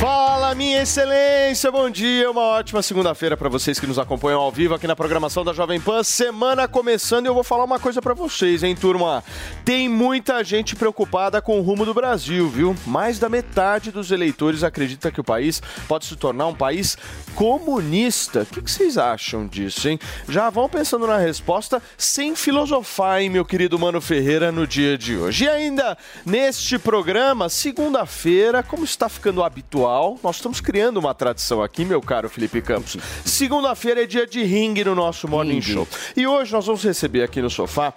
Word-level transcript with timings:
Fala, 0.00 0.54
minha 0.54 0.82
excelência, 0.82 1.70
bom 1.70 1.88
dia, 1.88 2.30
uma 2.30 2.42
ótima 2.42 2.82
segunda-feira 2.82 3.36
para 3.36 3.48
vocês 3.48 3.78
que 3.80 3.86
nos 3.86 3.98
acompanham 3.98 4.40
ao 4.40 4.50
vivo 4.50 4.74
aqui 4.74 4.86
na 4.86 4.96
programação 4.96 5.44
da 5.44 5.52
Jovem 5.52 5.80
Pan. 5.80 6.02
Semana 6.02 6.68
começando 6.68 7.26
e 7.26 7.28
eu 7.28 7.34
vou 7.34 7.44
falar 7.44 7.64
uma 7.64 7.78
coisa 7.78 8.02
para 8.02 8.12
vocês, 8.12 8.62
hein, 8.62 8.74
turma? 8.74 9.22
Tem 9.64 9.88
muita 9.88 10.42
gente 10.42 10.74
preocupada 10.76 11.40
com 11.40 11.58
o 11.58 11.62
rumo 11.62 11.86
do 11.86 11.94
Brasil, 11.94 12.48
viu? 12.48 12.76
Mais 12.86 13.18
da 13.18 13.28
metade 13.28 13.90
dos 13.90 14.10
eleitores 14.10 14.62
acredita 14.62 15.10
que 15.10 15.20
o 15.20 15.24
país 15.24 15.62
pode 15.88 16.06
se 16.06 16.16
tornar 16.16 16.48
um 16.48 16.54
país 16.54 16.98
comunista. 17.34 18.42
O 18.42 18.46
que, 18.46 18.60
vocês 18.60 18.98
acham 18.98 19.46
disso, 19.46 19.88
hein? 19.88 19.98
Já 20.28 20.50
vão 20.50 20.68
pensando 20.68 21.06
na 21.06 21.18
resposta 21.18 21.80
sem 21.96 22.34
filosofar, 22.34 23.20
hein, 23.20 23.30
meu 23.30 23.44
querido 23.44 23.78
Mano 23.78 24.00
Ferreira, 24.00 24.50
no 24.50 24.66
dia 24.66 24.98
de 24.98 25.16
hoje. 25.16 25.44
E 25.44 25.48
ainda 25.48 25.96
neste 26.26 26.78
programa, 26.78 27.48
segunda-feira, 27.48 28.62
como 28.62 28.84
está 28.84 29.08
ficando 29.08 29.42
habitual, 29.42 29.83
nós 30.22 30.36
estamos 30.36 30.62
criando 30.62 30.96
uma 30.96 31.12
tradição 31.12 31.62
aqui, 31.62 31.84
meu 31.84 32.00
caro 32.00 32.28
Felipe 32.30 32.62
Campos. 32.62 32.96
Segunda-feira 33.22 34.04
é 34.04 34.06
dia 34.06 34.26
de 34.26 34.42
ringue 34.42 34.82
no 34.82 34.94
nosso 34.94 35.28
Morning 35.28 35.60
Show. 35.60 35.86
E 36.16 36.26
hoje 36.26 36.52
nós 36.52 36.64
vamos 36.64 36.82
receber 36.82 37.22
aqui 37.22 37.42
no 37.42 37.50
sofá 37.50 37.92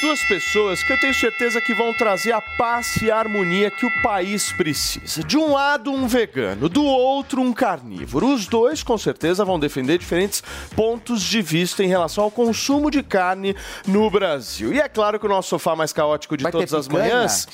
duas 0.00 0.22
pessoas 0.24 0.82
que 0.82 0.92
eu 0.92 0.98
tenho 0.98 1.12
certeza 1.12 1.60
que 1.60 1.74
vão 1.74 1.92
trazer 1.92 2.32
a 2.32 2.40
paz 2.40 2.96
e 3.02 3.10
a 3.10 3.18
harmonia 3.18 3.70
que 3.70 3.84
o 3.84 4.02
país 4.02 4.52
precisa. 4.52 5.22
De 5.24 5.36
um 5.36 5.52
lado, 5.52 5.90
um 5.90 6.06
vegano, 6.06 6.68
do 6.68 6.84
outro, 6.84 7.42
um 7.42 7.52
carnívoro. 7.52 8.32
Os 8.32 8.46
dois, 8.46 8.82
com 8.82 8.96
certeza, 8.96 9.44
vão 9.44 9.58
defender 9.58 9.98
diferentes 9.98 10.42
pontos 10.74 11.22
de 11.22 11.42
vista 11.42 11.82
em 11.82 11.88
relação 11.88 12.24
ao 12.24 12.30
consumo 12.30 12.90
de 12.90 13.02
carne 13.02 13.56
no 13.86 14.10
Brasil. 14.10 14.72
E 14.72 14.80
é 14.80 14.88
claro 14.88 15.18
que 15.18 15.26
o 15.26 15.28
nosso 15.28 15.48
sofá 15.48 15.74
mais 15.74 15.92
caótico 15.92 16.36
de 16.36 16.44
Vai 16.44 16.52
todas 16.52 16.72
as 16.72 16.88
manhãs. 16.88 17.46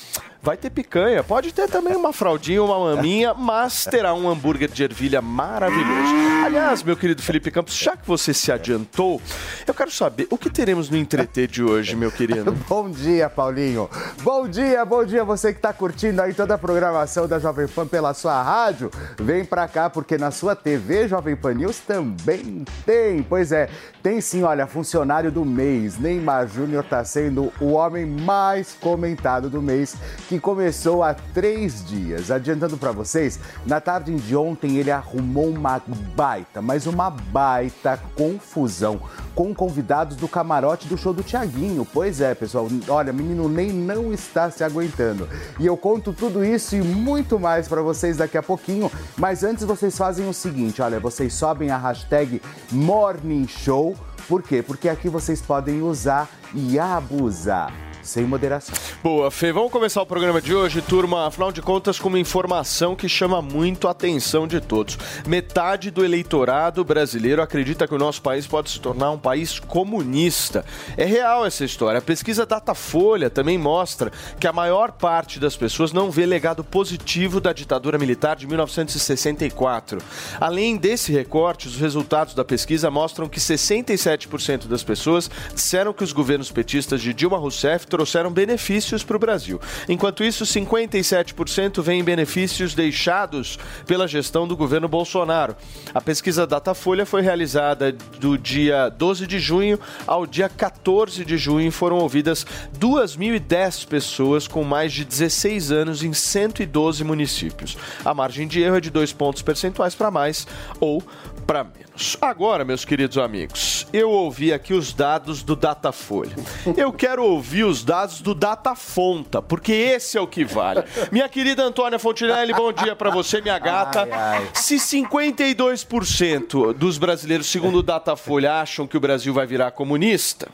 Vai 0.45 0.55
ter 0.55 0.69
picanha, 0.69 1.23
pode 1.23 1.51
ter 1.51 1.67
também 1.67 1.95
uma 1.95 2.13
fraldinha, 2.13 2.61
uma 2.61 2.93
maminha, 2.93 3.33
mas 3.33 3.85
terá 3.85 4.13
um 4.13 4.29
hambúrguer 4.29 4.69
de 4.69 4.83
ervilha 4.83 5.19
maravilhoso. 5.19 6.13
Aliás, 6.45 6.83
meu 6.83 6.95
querido 6.95 7.19
Felipe 7.23 7.49
Campos, 7.49 7.75
já 7.75 7.97
que 7.97 8.05
você 8.05 8.31
se 8.31 8.51
adiantou, 8.51 9.19
eu 9.65 9.73
quero 9.73 9.89
saber 9.89 10.27
o 10.29 10.37
que 10.37 10.47
teremos 10.51 10.87
no 10.87 10.97
entreter 10.97 11.47
de 11.47 11.63
hoje, 11.63 11.95
meu 11.95 12.11
querido. 12.11 12.51
Bom 12.69 12.91
dia, 12.91 13.27
Paulinho. 13.27 13.89
Bom 14.21 14.47
dia, 14.47 14.85
bom 14.85 15.03
dia 15.03 15.23
você 15.23 15.51
que 15.51 15.57
está 15.57 15.73
curtindo 15.73 16.21
aí 16.21 16.31
toda 16.31 16.53
a 16.53 16.59
programação 16.59 17.27
da 17.27 17.39
Jovem 17.39 17.67
Pan 17.67 17.87
pela 17.87 18.13
sua 18.13 18.43
rádio. 18.43 18.91
Vem 19.17 19.43
pra 19.43 19.67
cá 19.67 19.89
porque 19.89 20.15
na 20.15 20.29
sua 20.29 20.55
TV 20.55 21.07
Jovem 21.07 21.35
Pan 21.35 21.55
News 21.55 21.79
também 21.79 22.63
tem. 22.85 23.23
Pois 23.23 23.51
é, 23.51 23.67
tem 24.03 24.21
sim, 24.21 24.43
olha, 24.43 24.67
funcionário 24.67 25.31
do 25.31 25.43
mês. 25.43 25.97
Neymar 25.97 26.47
Júnior 26.47 26.83
está 26.83 27.03
sendo 27.03 27.51
o 27.59 27.71
homem 27.71 28.05
mais 28.05 28.73
comentado 28.79 29.49
do 29.49 29.59
mês, 29.59 29.95
que 30.29 30.34
começou 30.39 31.03
há 31.03 31.13
três 31.13 31.85
dias. 31.85 32.31
Adiantando 32.31 32.77
para 32.77 32.91
vocês, 32.91 33.39
na 33.65 33.79
tarde 33.79 34.15
de 34.15 34.35
ontem 34.35 34.77
ele 34.77 34.91
arrumou 34.91 35.49
uma 35.49 35.81
baita, 36.15 36.61
mas 36.61 36.87
uma 36.87 37.09
baita 37.09 37.99
confusão 38.15 38.99
com 39.33 39.53
convidados 39.53 40.15
do 40.15 40.27
camarote 40.27 40.87
do 40.87 40.97
show 40.97 41.13
do 41.13 41.23
Tiaguinho. 41.23 41.85
Pois 41.91 42.21
é, 42.21 42.33
pessoal. 42.33 42.67
Olha, 42.87 43.11
menino 43.11 43.49
Ney 43.49 43.71
não 43.71 44.13
está 44.13 44.49
se 44.49 44.63
aguentando. 44.63 45.27
E 45.59 45.65
eu 45.65 45.75
conto 45.75 46.13
tudo 46.13 46.43
isso 46.43 46.75
e 46.75 46.81
muito 46.81 47.39
mais 47.39 47.67
para 47.67 47.81
vocês 47.81 48.17
daqui 48.17 48.37
a 48.37 48.43
pouquinho. 48.43 48.91
Mas 49.17 49.43
antes 49.43 49.63
vocês 49.63 49.97
fazem 49.97 50.27
o 50.27 50.33
seguinte, 50.33 50.81
olha, 50.81 50.99
vocês 50.99 51.33
sobem 51.33 51.69
a 51.69 51.77
hashtag 51.77 52.41
Morning 52.71 53.47
Show. 53.47 53.95
Por 54.27 54.41
quê? 54.41 54.63
Porque 54.63 54.89
aqui 54.89 55.09
vocês 55.09 55.41
podem 55.41 55.81
usar 55.81 56.29
e 56.53 56.79
abusar. 56.79 57.94
Sem 58.05 58.23
moderação. 58.23 58.75
Boa, 59.01 59.31
Fê, 59.31 59.51
vamos 59.51 59.71
começar 59.71 59.99
o 59.99 60.05
programa 60.05 60.39
de 60.39 60.53
hoje, 60.53 60.79
turma. 60.79 61.25
Afinal 61.25 61.51
de 61.51 61.59
contas, 61.59 61.97
com 61.97 62.07
uma 62.07 62.19
informação 62.19 62.95
que 62.95 63.09
chama 63.09 63.41
muito 63.41 63.87
a 63.87 63.91
atenção 63.91 64.47
de 64.47 64.61
todos. 64.61 64.95
Metade 65.25 65.89
do 65.89 66.05
eleitorado 66.05 66.85
brasileiro 66.85 67.41
acredita 67.41 67.87
que 67.87 67.95
o 67.95 67.97
nosso 67.97 68.21
país 68.21 68.45
pode 68.45 68.69
se 68.69 68.79
tornar 68.79 69.09
um 69.09 69.17
país 69.17 69.59
comunista. 69.59 70.63
É 70.95 71.03
real 71.03 71.47
essa 71.47 71.65
história. 71.65 71.97
A 71.97 72.01
pesquisa 72.01 72.45
Datafolha 72.45 73.27
também 73.27 73.57
mostra 73.57 74.11
que 74.39 74.45
a 74.45 74.53
maior 74.53 74.91
parte 74.91 75.39
das 75.39 75.55
pessoas 75.55 75.91
não 75.91 76.11
vê 76.11 76.27
legado 76.27 76.63
positivo 76.63 77.41
da 77.41 77.53
ditadura 77.53 77.97
militar 77.97 78.35
de 78.35 78.45
1964. 78.45 79.97
Além 80.39 80.77
desse 80.77 81.11
recorte, 81.11 81.67
os 81.67 81.77
resultados 81.77 82.35
da 82.35 82.45
pesquisa 82.45 82.91
mostram 82.91 83.27
que 83.27 83.39
67% 83.39 84.67
das 84.67 84.83
pessoas 84.83 85.29
disseram 85.55 85.91
que 85.91 86.03
os 86.03 86.13
governos 86.13 86.51
petistas 86.51 87.01
de 87.01 87.11
Dilma 87.11 87.39
Rousseff 87.39 87.87
trouxeram 87.95 88.29
benefícios 88.29 89.05
para 89.05 89.15
o 89.15 89.19
Brasil. 89.19 89.57
Enquanto 89.87 90.21
isso, 90.21 90.43
57% 90.43 91.81
veem 91.81 92.03
benefícios 92.03 92.73
deixados 92.73 93.57
pela 93.87 94.05
gestão 94.05 94.45
do 94.45 94.57
governo 94.57 94.89
Bolsonaro. 94.89 95.55
A 95.93 96.01
pesquisa 96.01 96.45
Datafolha 96.45 97.05
foi 97.05 97.21
realizada 97.21 97.93
do 98.19 98.37
dia 98.37 98.89
12 98.89 99.25
de 99.25 99.39
junho 99.39 99.79
ao 100.05 100.27
dia 100.27 100.49
14 100.49 101.23
de 101.23 101.37
junho 101.37 101.69
e 101.69 101.71
foram 101.71 101.99
ouvidas 101.99 102.45
2.010 102.77 103.87
pessoas 103.87 104.45
com 104.45 104.65
mais 104.65 104.91
de 104.91 105.05
16 105.05 105.71
anos 105.71 106.03
em 106.03 106.11
112 106.11 107.01
municípios. 107.01 107.77
A 108.03 108.13
margem 108.13 108.45
de 108.45 108.61
erro 108.61 108.75
é 108.75 108.81
de 108.81 108.89
dois 108.89 109.13
pontos 109.13 109.41
percentuais 109.41 109.95
para 109.95 110.11
mais 110.11 110.45
ou 110.81 111.01
para 111.45 111.63
menos. 111.63 112.17
Agora, 112.21 112.65
meus 112.65 112.83
queridos 112.83 113.17
amigos, 113.17 113.87
eu 113.93 114.09
ouvi 114.09 114.51
aqui 114.51 114.73
os 114.73 114.93
dados 114.93 115.43
do 115.43 115.55
Datafolha. 115.55 116.35
Eu 116.75 116.91
quero 116.91 117.23
ouvir 117.23 117.63
os 117.63 117.83
dados 117.83 118.21
do 118.21 118.33
Datafonta, 118.33 119.41
porque 119.41 119.71
esse 119.71 120.17
é 120.17 120.21
o 120.21 120.27
que 120.27 120.43
vale. 120.43 120.83
Minha 121.11 121.29
querida 121.29 121.63
Antônia 121.63 121.99
Fontinelli, 121.99 122.53
bom 122.53 122.73
dia 122.73 122.95
para 122.95 123.09
você, 123.09 123.41
minha 123.41 123.59
gata. 123.59 124.01
Ai, 124.03 124.11
ai. 124.11 124.49
Se 124.53 124.75
52% 124.75 126.73
dos 126.73 126.97
brasileiros, 126.97 127.47
segundo 127.47 127.79
o 127.79 127.83
Datafolha, 127.83 128.61
acham 128.61 128.87
que 128.87 128.97
o 128.97 128.99
Brasil 128.99 129.33
vai 129.33 129.45
virar 129.45 129.71
comunista, 129.71 130.49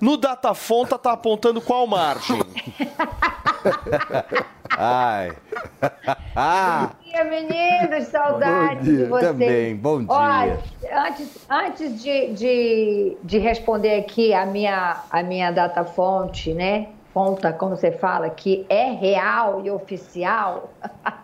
no 0.00 0.16
Datafonta 0.16 0.98
tá 0.98 1.12
apontando 1.12 1.60
qual 1.60 1.86
margem? 1.86 2.40
Ai. 4.76 5.32
Bom 5.80 6.90
dia, 7.02 7.24
meninos, 7.24 8.08
saudades 8.08 8.84
dia, 8.84 9.04
de 9.04 9.04
vocês. 9.04 9.30
também, 9.30 9.76
bom 9.76 9.98
dia. 10.00 10.08
Olha, 10.10 10.58
antes, 11.06 11.46
antes 11.48 12.02
de, 12.02 12.32
de, 12.32 13.16
de 13.22 13.38
responder 13.38 14.00
aqui 14.00 14.34
a 14.34 14.44
minha, 14.44 15.02
a 15.10 15.22
minha 15.22 15.50
data 15.50 15.84
fonte, 15.84 16.52
né? 16.52 16.88
Fonta, 17.12 17.52
como 17.52 17.76
você 17.76 17.90
fala, 17.90 18.28
que 18.28 18.66
é 18.68 18.90
real 18.90 19.62
e 19.64 19.70
oficial. 19.70 20.70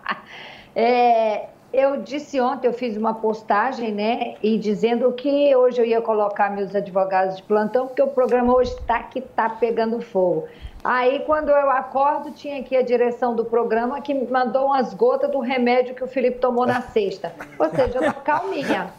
é, 0.74 1.48
eu 1.72 2.02
disse 2.02 2.40
ontem, 2.40 2.66
eu 2.66 2.72
fiz 2.72 2.96
uma 2.96 3.14
postagem, 3.14 3.92
né? 3.92 4.34
E 4.42 4.58
dizendo 4.58 5.10
que 5.12 5.54
hoje 5.56 5.80
eu 5.80 5.84
ia 5.86 6.02
colocar 6.02 6.50
meus 6.50 6.74
advogados 6.74 7.36
de 7.36 7.42
plantão, 7.42 7.86
porque 7.86 8.02
o 8.02 8.08
programa 8.08 8.54
hoje 8.54 8.72
está 8.72 9.02
que 9.02 9.20
tá 9.20 9.48
pegando 9.48 10.00
fogo. 10.00 10.46
Aí, 10.84 11.20
quando 11.20 11.48
eu 11.48 11.70
acordo, 11.70 12.32
tinha 12.32 12.58
aqui 12.60 12.76
a 12.76 12.82
direção 12.82 13.36
do 13.36 13.44
programa 13.44 14.00
que 14.00 14.12
me 14.12 14.26
mandou 14.26 14.66
umas 14.66 14.92
gotas 14.92 15.30
do 15.30 15.38
remédio 15.38 15.94
que 15.94 16.02
o 16.02 16.08
Felipe 16.08 16.38
tomou 16.38 16.66
na 16.66 16.82
sexta. 16.82 17.32
Ou 17.56 17.70
seja, 17.70 17.98
eu 17.98 18.12
tô 18.12 18.20
calminha. 18.20 18.92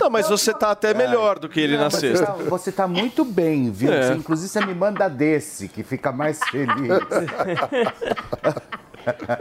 Não, 0.00 0.08
mas 0.08 0.28
você 0.28 0.54
tá 0.54 0.70
até 0.70 0.94
melhor 0.94 1.40
do 1.40 1.48
que 1.48 1.58
ele 1.58 1.76
na 1.76 1.90
você 1.90 2.14
sexta. 2.14 2.26
tá, 2.26 2.32
você 2.34 2.70
tá 2.70 2.86
muito 2.86 3.24
bem, 3.24 3.72
viu? 3.72 3.92
É. 3.92 4.02
Você, 4.02 4.12
inclusive, 4.14 4.48
você 4.48 4.64
me 4.64 4.74
manda 4.74 5.08
desse, 5.10 5.68
que 5.68 5.82
fica 5.82 6.12
mais 6.12 6.38
feliz. 6.50 6.92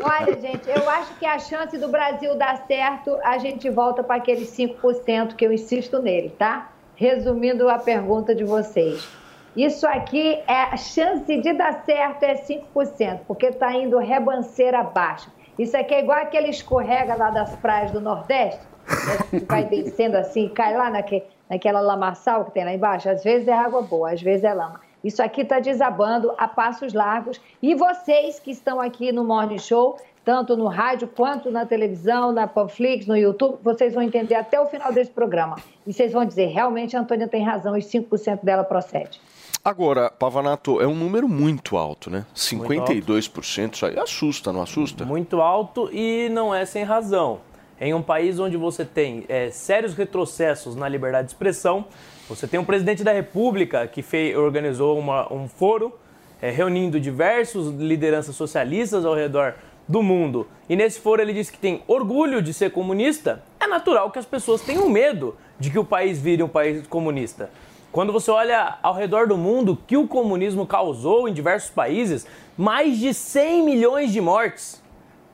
Olha, 0.03 0.41
gente, 0.41 0.67
eu 0.67 0.89
acho 0.89 1.13
que 1.19 1.25
a 1.27 1.37
chance 1.37 1.77
do 1.77 1.89
Brasil 1.89 2.35
dar 2.35 2.65
certo, 2.65 3.15
a 3.23 3.37
gente 3.37 3.69
volta 3.69 4.03
para 4.03 4.15
aqueles 4.15 4.49
5% 4.57 5.35
que 5.35 5.45
eu 5.45 5.53
insisto 5.53 5.99
nele, 5.99 6.29
tá? 6.31 6.71
Resumindo 6.95 7.69
a 7.69 7.77
pergunta 7.77 8.33
de 8.33 8.43
vocês. 8.43 9.20
Isso 9.55 9.85
aqui, 9.85 10.41
é 10.47 10.63
a 10.63 10.77
chance 10.77 11.37
de 11.37 11.53
dar 11.53 11.83
certo 11.83 12.23
é 12.23 12.35
5%, 12.35 13.19
porque 13.27 13.47
está 13.47 13.73
indo 13.75 13.97
rebanceira 13.97 14.79
abaixo. 14.79 15.29
Isso 15.59 15.75
aqui 15.75 15.93
é 15.93 15.99
igual 15.99 16.19
aquele 16.19 16.49
escorrega 16.49 17.15
lá 17.15 17.29
das 17.29 17.55
praias 17.57 17.91
do 17.91 17.99
Nordeste, 17.99 18.61
né, 18.87 19.39
que 19.39 19.39
vai 19.45 19.65
descendo 19.65 20.17
assim, 20.17 20.47
cai 20.49 20.75
lá 20.75 20.89
naque, 20.89 21.23
naquela 21.49 21.81
lamaçal 21.81 22.45
que 22.45 22.51
tem 22.51 22.63
lá 22.63 22.73
embaixo. 22.73 23.09
Às 23.09 23.23
vezes 23.23 23.47
é 23.47 23.53
água 23.53 23.81
boa, 23.81 24.11
às 24.11 24.21
vezes 24.21 24.45
é 24.45 24.53
lama. 24.53 24.79
Isso 25.03 25.21
aqui 25.21 25.41
está 25.41 25.59
desabando 25.59 26.33
a 26.37 26.47
passos 26.47 26.93
largos. 26.93 27.41
E 27.61 27.75
vocês 27.75 28.39
que 28.39 28.51
estão 28.51 28.79
aqui 28.79 29.11
no 29.11 29.23
Morning 29.25 29.57
Show 29.57 29.97
tanto 30.23 30.55
no 30.55 30.67
rádio 30.67 31.07
quanto 31.07 31.49
na 31.49 31.65
televisão, 31.65 32.31
na 32.31 32.47
Panflix, 32.47 33.07
no 33.07 33.17
YouTube. 33.17 33.57
Vocês 33.63 33.93
vão 33.93 34.03
entender 34.03 34.35
até 34.35 34.59
o 34.59 34.65
final 34.67 34.93
desse 34.93 35.11
programa. 35.11 35.55
E 35.85 35.93
vocês 35.93 36.11
vão 36.11 36.25
dizer, 36.25 36.47
realmente 36.47 36.95
a 36.95 36.99
Antônia 36.99 37.27
tem 37.27 37.43
razão 37.43 37.75
e 37.75 37.81
5% 37.81 38.43
dela 38.43 38.63
procede. 38.63 39.19
Agora, 39.63 40.09
Pavanato, 40.09 40.81
é 40.81 40.87
um 40.87 40.95
número 40.95 41.27
muito 41.27 41.77
alto, 41.77 42.09
né? 42.09 42.25
52%, 42.35 43.75
isso 43.75 43.85
aí 43.85 43.97
assusta, 43.99 44.51
não 44.51 44.63
assusta? 44.63 45.05
Muito 45.05 45.39
alto 45.39 45.87
e 45.93 46.29
não 46.29 46.53
é 46.53 46.65
sem 46.65 46.83
razão. 46.83 47.41
Em 47.79 47.93
um 47.93 48.01
país 48.01 48.39
onde 48.39 48.57
você 48.57 48.83
tem 48.83 49.23
é, 49.29 49.51
sérios 49.51 49.93
retrocessos 49.93 50.75
na 50.75 50.89
liberdade 50.89 51.27
de 51.27 51.33
expressão, 51.33 51.85
você 52.27 52.47
tem 52.47 52.59
um 52.59 52.65
presidente 52.65 53.03
da 53.03 53.11
República 53.11 53.87
que 53.87 54.01
fez, 54.01 54.35
organizou 54.35 54.97
uma, 54.97 55.31
um 55.31 55.47
foro 55.47 55.93
é, 56.41 56.49
reunindo 56.49 56.99
diversos 56.99 57.67
lideranças 57.75 58.35
socialistas 58.35 59.05
ao 59.05 59.13
redor 59.13 59.55
do 59.87 60.01
mundo. 60.01 60.47
E 60.67 60.75
nesse 60.75 60.99
foro 60.99 61.21
ele 61.21 61.33
disse 61.33 61.51
que 61.51 61.59
tem 61.59 61.83
orgulho 61.87 62.41
de 62.41 62.51
ser 62.51 62.71
comunista. 62.71 63.43
É 63.59 63.67
natural 63.67 64.09
que 64.09 64.17
as 64.17 64.25
pessoas 64.25 64.61
tenham 64.61 64.89
medo 64.89 65.35
de 65.59 65.69
que 65.69 65.77
o 65.77 65.85
país 65.85 66.19
vire 66.19 66.41
um 66.41 66.47
país 66.47 66.87
comunista. 66.87 67.49
Quando 67.91 68.13
você 68.13 68.31
olha 68.31 68.77
ao 68.81 68.93
redor 68.93 69.27
do 69.27 69.37
mundo 69.37 69.77
que 69.85 69.97
o 69.97 70.07
comunismo 70.07 70.65
causou 70.65 71.27
em 71.27 71.33
diversos 71.33 71.69
países, 71.69 72.25
mais 72.57 72.97
de 72.97 73.13
100 73.13 73.63
milhões 73.63 74.13
de 74.13 74.21
mortes. 74.21 74.81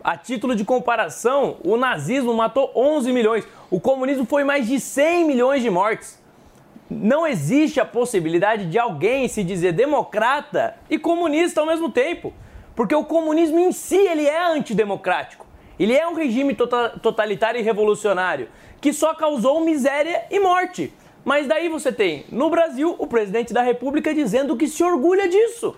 A 0.03 0.17
título 0.17 0.55
de 0.55 0.65
comparação, 0.65 1.57
o 1.63 1.77
nazismo 1.77 2.33
matou 2.33 2.71
11 2.75 3.11
milhões, 3.11 3.47
o 3.69 3.79
comunismo 3.79 4.25
foi 4.25 4.43
mais 4.43 4.65
de 4.65 4.79
100 4.79 5.25
milhões 5.25 5.61
de 5.61 5.69
mortes. 5.69 6.19
Não 6.89 7.27
existe 7.27 7.79
a 7.79 7.85
possibilidade 7.85 8.65
de 8.65 8.79
alguém 8.79 9.27
se 9.27 9.43
dizer 9.43 9.73
democrata 9.73 10.75
e 10.89 10.97
comunista 10.97 11.61
ao 11.61 11.67
mesmo 11.67 11.91
tempo, 11.91 12.33
porque 12.75 12.95
o 12.95 13.05
comunismo 13.05 13.59
em 13.59 13.71
si 13.71 13.97
ele 13.97 14.25
é 14.25 14.47
antidemocrático. 14.47 15.45
Ele 15.77 15.95
é 15.95 16.07
um 16.07 16.15
regime 16.15 16.55
tota-, 16.55 16.97
totalitário 17.03 17.59
e 17.59 17.63
revolucionário 17.63 18.49
que 18.81 18.91
só 18.93 19.13
causou 19.13 19.59
miséria 19.61 20.25
e 20.31 20.39
morte. 20.39 20.91
Mas 21.27 21.45
daí 21.45 21.67
você 21.67 21.91
tem, 21.91 22.23
no 22.31 22.49
Brasil, 22.49 22.95
o 22.97 23.05
presidente 23.05 23.53
da 23.53 23.61
República 23.61 24.13
dizendo 24.13 24.55
que 24.55 24.65
se 24.65 24.81
orgulha 24.81 25.27
disso. 25.27 25.75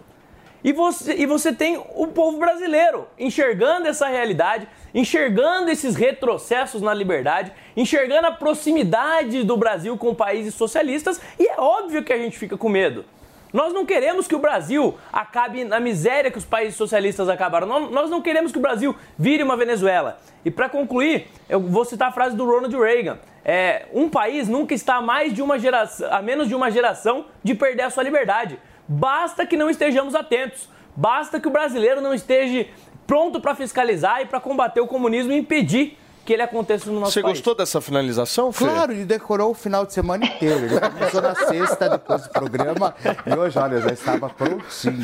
E 0.64 0.72
você, 0.72 1.16
e 1.16 1.26
você 1.26 1.52
tem 1.52 1.84
o 1.96 2.06
povo 2.06 2.38
brasileiro 2.38 3.08
enxergando 3.18 3.88
essa 3.88 4.08
realidade, 4.08 4.68
enxergando 4.94 5.72
esses 5.72 5.96
retrocessos 5.96 6.84
na 6.84 6.94
liberdade, 6.94 7.52
enxergando 7.76 8.28
a 8.28 8.32
proximidade 8.32 9.42
do 9.42 9.58
Brasil 9.58 9.98
com 9.98 10.14
países 10.14 10.54
socialistas, 10.54 11.20
e 11.40 11.48
é 11.48 11.60
óbvio 11.60 12.04
que 12.04 12.14
a 12.14 12.18
gente 12.20 12.38
fica 12.38 12.56
com 12.56 12.70
medo. 12.70 13.04
Nós 13.52 13.74
não 13.74 13.86
queremos 13.86 14.28
que 14.28 14.36
o 14.36 14.40
Brasil 14.40 14.98
acabe 15.12 15.64
na 15.64 15.80
miséria 15.80 16.30
que 16.30 16.38
os 16.38 16.46
países 16.46 16.76
socialistas 16.76 17.28
acabaram. 17.28 17.90
Nós 17.90 18.10
não 18.10 18.22
queremos 18.22 18.52
que 18.52 18.58
o 18.58 18.62
Brasil 18.62 18.96
vire 19.18 19.42
uma 19.42 19.58
Venezuela. 19.58 20.20
E 20.46 20.52
para 20.52 20.70
concluir, 20.70 21.28
eu 21.48 21.60
vou 21.60 21.84
citar 21.84 22.10
a 22.10 22.12
frase 22.12 22.36
do 22.36 22.46
Ronald 22.46 22.76
Reagan. 22.76 23.18
É, 23.44 23.88
um 23.94 24.10
país 24.10 24.48
nunca 24.48 24.74
está 24.74 24.96
a, 24.96 25.02
mais 25.02 25.34
de 25.34 25.42
uma 25.42 25.58
geração, 25.58 26.08
a 26.12 26.22
menos 26.22 26.48
de 26.48 26.54
uma 26.54 26.70
geração 26.70 27.26
de 27.44 27.56
perder 27.56 27.84
a 27.84 27.90
sua 27.90 28.04
liberdade. 28.04 28.60
Basta 28.88 29.46
que 29.46 29.58
não 29.58 29.70
estejamos 29.70 30.14
atentos. 30.14 30.70
Basta 30.96 31.40
que 31.40 31.48
o 31.48 31.52
brasileiro 31.52 32.02
não 32.02 32.14
esteja 32.14 32.68
pronto 33.08 33.42
para 33.42 33.56
fiscalizar 33.56 34.22
e 34.22 34.26
para 34.28 34.40
combater 34.40 34.82
o 34.82 34.88
comunismo 34.88 35.32
e 35.32 35.38
impedir 35.38 35.98
que 36.30 36.34
ele 36.34 36.44
aconteça 36.44 36.92
no 36.92 37.00
nosso 37.00 37.14
Você 37.14 37.24
país. 37.24 37.38
gostou 37.38 37.56
dessa 37.56 37.82
finalização, 37.82 38.52
Fê? 38.52 38.64
Claro, 38.66 38.92
ele 38.92 39.04
decorou 39.04 39.50
o 39.50 39.54
final 39.56 39.84
de 39.84 39.94
semana 39.94 40.24
inteiro. 40.24 40.66
Ele 40.66 40.80
começou 40.80 41.22
na 41.24 41.34
sexta, 41.34 41.90
depois 41.90 42.22
do 42.22 42.30
programa, 42.30 42.94
e 43.26 43.34
hoje, 43.36 43.58
olha, 43.58 43.82
já 43.82 43.90
estava 43.92 44.30
prontinho. 44.30 45.04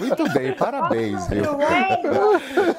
Muito 0.00 0.32
bem, 0.32 0.52
parabéns, 0.52 1.26
viu? 1.26 1.42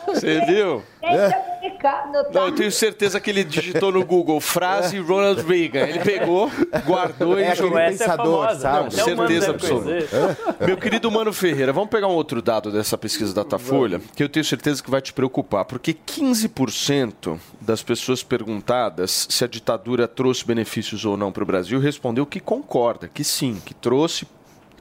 Você 0.08 0.40
viu? 0.46 0.82
Deixa 1.02 1.36
eu 1.36 1.70
brincar, 1.70 2.10
não? 2.12 2.24
Não, 2.32 2.46
eu 2.48 2.56
tenho 2.56 2.72
certeza 2.72 3.20
que 3.20 3.30
ele 3.30 3.44
digitou 3.44 3.92
no 3.92 4.06
Google 4.06 4.40
frase 4.40 4.98
Ronald 5.00 5.42
Reagan. 5.46 5.82
Ele 5.82 6.00
pegou, 6.00 6.50
guardou 6.86 7.38
e 7.40 7.44
É 7.44 7.56
jogou. 7.56 7.78
aquele 7.78 7.94
Essa 7.96 8.04
é 8.04 8.08
pensador, 8.08 8.42
famosa, 8.48 8.60
sabe? 8.62 8.96
não, 8.96 9.16
Mano 9.18 9.28
Certeza 9.30 9.52
absoluta. 9.52 10.38
Meu 10.66 10.78
querido 10.78 11.12
Mano 11.12 11.34
Ferreira, 11.34 11.74
vamos 11.74 11.90
pegar 11.90 12.08
um 12.08 12.12
outro 12.12 12.42
dado 12.42 12.72
dessa 12.72 12.98
pesquisa 12.98 13.34
Datafolha, 13.34 14.00
que 14.16 14.24
eu 14.24 14.30
tenho 14.30 14.46
certeza 14.46 14.82
que 14.82 14.90
vai 14.90 15.02
te 15.02 15.12
preocupar, 15.12 15.66
porque 15.66 15.94
15% 15.94 17.38
das 17.60 17.81
pessoas 17.84 18.24
perguntadas 18.24 19.28
se 19.30 19.44
a 19.44 19.48
ditadura 19.48 20.08
trouxe 20.08 20.46
benefícios 20.46 21.06
ou 21.06 21.16
não 21.16 21.32
para 21.32 21.44
o 21.44 21.46
Brasil 21.46 21.80
respondeu 21.80 22.26
que 22.26 22.40
concorda, 22.40 23.08
que 23.08 23.24
sim, 23.24 23.62
que 23.66 23.74
trouxe 23.74 24.26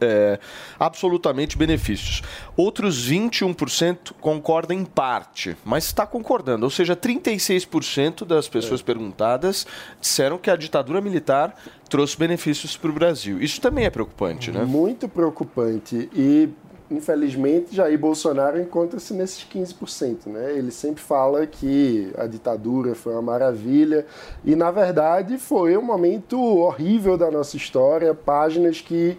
é, 0.00 0.38
absolutamente 0.78 1.56
benefícios. 1.58 2.22
Outros 2.56 3.08
21% 3.08 4.12
concordam 4.20 4.76
em 4.76 4.84
parte, 4.84 5.56
mas 5.64 5.84
está 5.84 6.06
concordando. 6.06 6.64
Ou 6.64 6.70
seja, 6.70 6.96
36% 6.96 8.24
das 8.24 8.48
pessoas 8.48 8.80
perguntadas 8.82 9.66
disseram 10.00 10.38
que 10.38 10.50
a 10.50 10.56
ditadura 10.56 11.00
militar 11.00 11.54
trouxe 11.88 12.16
benefícios 12.16 12.76
para 12.76 12.90
o 12.90 12.92
Brasil. 12.92 13.40
Isso 13.42 13.60
também 13.60 13.84
é 13.84 13.90
preocupante, 13.90 14.50
né? 14.50 14.64
Muito 14.64 15.08
preocupante. 15.08 16.08
E, 16.14 16.48
infelizmente, 16.90 17.74
Jair 17.74 17.98
Bolsonaro 17.98 18.60
encontra-se 18.60 19.14
nesses 19.14 19.44
15%. 19.44 20.26
Né? 20.26 20.54
Ele 20.56 20.70
sempre 20.70 21.00
fala 21.02 21.46
que 21.46 22.10
a 22.18 22.26
ditadura 22.26 22.94
foi 22.94 23.12
uma 23.12 23.22
maravilha. 23.22 24.04
E, 24.44 24.56
na 24.56 24.70
verdade, 24.70 25.38
foi 25.38 25.76
um 25.76 25.82
momento 25.82 26.40
horrível 26.40 27.16
da 27.16 27.30
nossa 27.30 27.56
história. 27.56 28.12
Páginas 28.14 28.80
que 28.80 29.16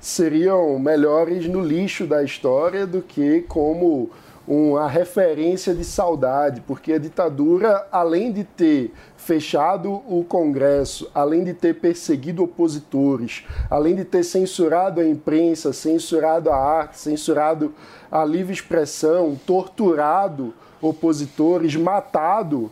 seriam 0.00 0.78
melhores 0.78 1.46
no 1.46 1.60
lixo 1.60 2.06
da 2.06 2.24
história 2.24 2.86
do 2.86 3.00
que 3.00 3.42
como 3.42 4.10
uma 4.46 4.88
referência 4.88 5.72
de 5.72 5.84
saudade, 5.84 6.60
porque 6.66 6.94
a 6.94 6.98
ditadura, 6.98 7.86
além 7.92 8.32
de 8.32 8.42
ter 8.42 8.92
fechado 9.22 10.02
o 10.08 10.24
Congresso, 10.28 11.08
além 11.14 11.44
de 11.44 11.54
ter 11.54 11.74
perseguido 11.74 12.42
opositores, 12.42 13.44
além 13.70 13.94
de 13.94 14.04
ter 14.04 14.24
censurado 14.24 15.00
a 15.00 15.06
imprensa, 15.06 15.72
censurado 15.72 16.50
a 16.50 16.56
arte, 16.56 16.98
censurado 16.98 17.72
a 18.10 18.24
livre 18.24 18.52
expressão, 18.52 19.38
torturado 19.46 20.52
opositores, 20.80 21.76
matado 21.76 22.70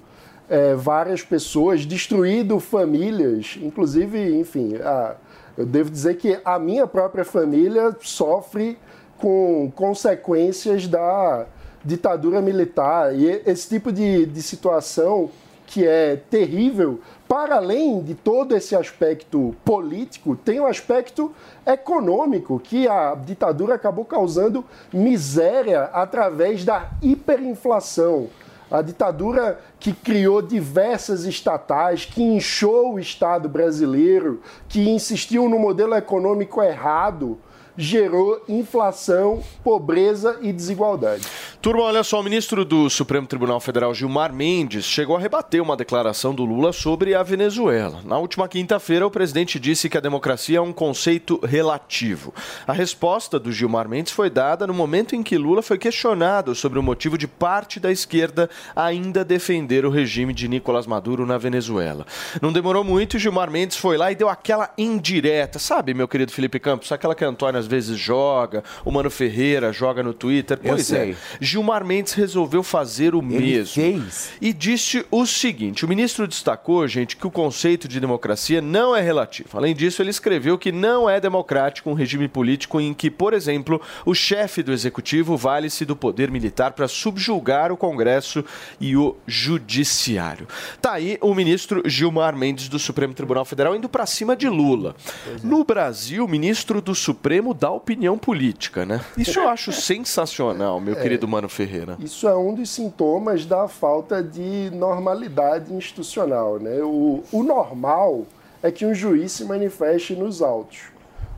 eh, 0.49 0.75
várias 0.75 1.23
pessoas, 1.23 1.87
destruído 1.87 2.59
famílias, 2.59 3.57
inclusive, 3.63 4.39
enfim, 4.39 4.75
a, 4.77 5.15
eu 5.57 5.65
devo 5.65 5.89
dizer 5.89 6.17
que 6.17 6.41
a 6.45 6.59
minha 6.59 6.87
própria 6.87 7.25
família 7.25 7.97
sofre 8.01 8.77
com 9.19 9.71
consequências 9.77 10.89
da 10.89 11.47
ditadura 11.85 12.41
militar. 12.41 13.15
E 13.15 13.27
esse 13.47 13.69
tipo 13.69 13.93
de, 13.93 14.27
de 14.27 14.43
situação 14.43 15.31
que 15.71 15.87
é 15.87 16.17
terrível, 16.29 16.99
para 17.29 17.55
além 17.55 18.03
de 18.03 18.13
todo 18.17 18.57
esse 18.57 18.75
aspecto 18.75 19.55
político, 19.65 20.35
tem 20.35 20.59
um 20.59 20.67
aspecto 20.67 21.33
econômico, 21.65 22.59
que 22.59 22.89
a 22.89 23.15
ditadura 23.15 23.77
acabou 23.77 24.05
causando 24.05 24.65
miséria 24.93 25.85
através 25.93 26.65
da 26.65 26.91
hiperinflação. 27.01 28.29
A 28.69 28.83
ditadura 28.83 29.61
que 29.79 29.93
criou 29.93 30.43
diversas 30.43 31.25
estatais, 31.25 32.05
que 32.05 32.21
inchou 32.21 32.95
o 32.95 32.99
Estado 32.99 33.49
brasileiro, 33.49 34.41
que 34.69 34.91
insistiu 34.91 35.49
no 35.49 35.59
modelo 35.59 35.95
econômico 35.95 36.61
errado, 36.61 37.39
gerou 37.77 38.43
inflação, 38.49 39.43
pobreza 39.63 40.39
e 40.43 40.53
desigualdade. 40.53 41.27
Turma, 41.61 41.83
olha 41.83 42.03
só, 42.03 42.21
o 42.21 42.23
ministro 42.23 42.65
do 42.65 42.89
Supremo 42.89 43.27
Tribunal 43.27 43.61
Federal, 43.61 43.95
Gilmar 43.95 44.33
Mendes, 44.33 44.85
chegou 44.85 45.17
a 45.17 45.21
rebater 45.21 45.63
uma 45.63 45.77
declaração 45.77 46.35
do 46.35 46.45
Lula 46.45 46.73
sobre 46.73 47.15
a 47.15 47.23
Venezuela. 47.23 48.01
Na 48.05 48.19
última 48.19 48.49
quinta-feira, 48.49 49.07
o 49.07 49.11
presidente 49.11 49.61
disse 49.61 49.89
que 49.89 49.99
a 49.99 50.01
democracia 50.01 50.59
é 50.59 50.61
um 50.61 50.73
conceito 50.73 51.39
relativo. 51.45 52.33
A 52.67 52.73
resposta 52.73 53.39
do 53.39 53.53
Gilmar 53.53 53.89
Mendes 53.89 54.13
foi 54.13 54.31
dada 54.31 54.67
no 54.67 54.73
momento 54.73 55.15
em 55.15 55.23
que 55.23 55.37
Lula 55.37 55.61
foi 55.61 55.77
questionado 55.77 56.55
sobre 56.55 56.79
o 56.79 56.83
motivo 56.83 57.19
de 57.19 57.29
parte 57.29 57.79
da 57.79 57.93
esquerda 57.93 58.49
ainda 58.75 59.25
defender 59.25 59.85
o 59.85 59.91
regime 59.91 60.33
de 60.33 60.49
Nicolás 60.49 60.87
Maduro 60.87 61.27
na 61.27 61.37
Venezuela. 61.37 62.07
Não 62.41 62.53
demorou 62.53 62.83
muito 62.83 63.17
e 63.17 63.21
Gilmar 63.21 63.51
Mendes 63.51 63.77
foi 63.77 63.97
lá 63.97 64.11
e 64.11 64.15
deu 64.15 64.29
aquela 64.29 64.73
indireta, 64.79 65.59
sabe, 65.59 65.93
meu 65.93 66.09
querido 66.09 66.33
Felipe 66.33 66.59
Campos? 66.59 66.91
Aquela 66.91 67.15
que 67.15 67.25
a 67.25 67.29
Antônia 67.29 67.60
às 67.61 67.67
vezes 67.67 67.99
joga, 67.99 68.65
o 68.85 68.91
Mano 68.91 69.11
Ferreira 69.11 69.73
joga 69.73 70.03
no 70.03 70.13
Twitter. 70.13 70.59
Pois 70.59 70.93
é. 70.93 71.15
Gilmar 71.41 71.85
Mendes 71.85 72.13
resolveu 72.13 72.63
fazer 72.63 73.15
o 73.15 73.19
Ele 73.19 73.37
mesmo. 73.37 73.75
fez. 73.75 74.31
E 74.41 74.53
disse 74.53 75.05
o 75.11 75.27
seguinte: 75.27 75.85
o 75.85 75.89
ministro 75.89 76.27
destacou, 76.27 76.87
gente, 76.89 77.17
que 77.17 77.27
o 77.27 77.31
conceito 77.31 77.87
de 77.87 78.01
democracia 78.01 78.61
não 78.61 78.95
é 78.95 79.01
relativo. 79.01 79.57
Além 79.57 79.75
disso, 79.75 80.03
ele 80.03 80.11
escreveu 80.11 80.59
que 80.59 80.73
não 80.73 81.09
é 81.09 81.21
democrático 81.21 81.91
um 81.91 81.95
regime 81.95 82.29
político 82.29 82.81
em 82.81 82.93
que, 82.93 83.11
por 83.11 83.33
exemplo, 83.33 83.81
o 84.05 84.15
chefe 84.15 84.63
do 84.63 84.73
executivo 84.73 85.37
vale-se 85.37 85.85
do 85.85 85.95
poder 85.95 86.31
militar 86.31 86.73
para 86.73 86.89
subjugar 86.89 87.71
o 87.73 87.77
Congresso 87.77 88.45
e 88.81 88.97
o 88.97 89.17
Judiciário. 89.27 90.47
Tá 90.81 90.93
aí 90.93 91.19
o 91.21 91.35
ministro 91.35 91.83
Gilmar 91.85 92.37
Mendes 92.37 92.69
do 92.69 92.79
Supremo 92.79 93.15
Tribunal 93.15 93.45
Federal 93.45 93.75
indo 93.77 93.89
para 93.89 94.07
cima 94.07 94.37
de 94.37 94.49
Lula. 94.49 94.95
No 95.43 95.65
Brasil, 95.65 96.25
o 96.25 96.29
ministro 96.29 96.81
do 96.81 96.95
Supremo 96.95 97.50
mudar 97.51 97.69
a 97.69 97.73
opinião 97.73 98.17
política, 98.17 98.87
né? 98.87 99.01
Isso 99.19 99.41
eu 99.41 99.49
acho 99.49 99.73
sensacional, 99.73 100.81
meu 100.81 100.95
querido 100.95 101.27
Mano 101.27 101.49
Ferreira. 101.49 101.97
Isso 101.99 102.29
é 102.29 102.37
um 102.37 102.55
dos 102.55 102.71
sintomas 102.71 103.45
da 103.45 103.67
falta 103.67 104.23
de 104.23 104.71
normalidade 104.73 105.75
institucional. 105.75 106.61
Né? 106.61 106.79
O, 106.81 107.25
o 107.33 107.43
normal 107.43 108.25
é 108.63 108.71
que 108.71 108.87
um 108.87 108.95
juiz 108.95 109.33
se 109.33 109.45
manifeste 109.45 110.15
nos 110.15 110.41
autos. 110.41 110.83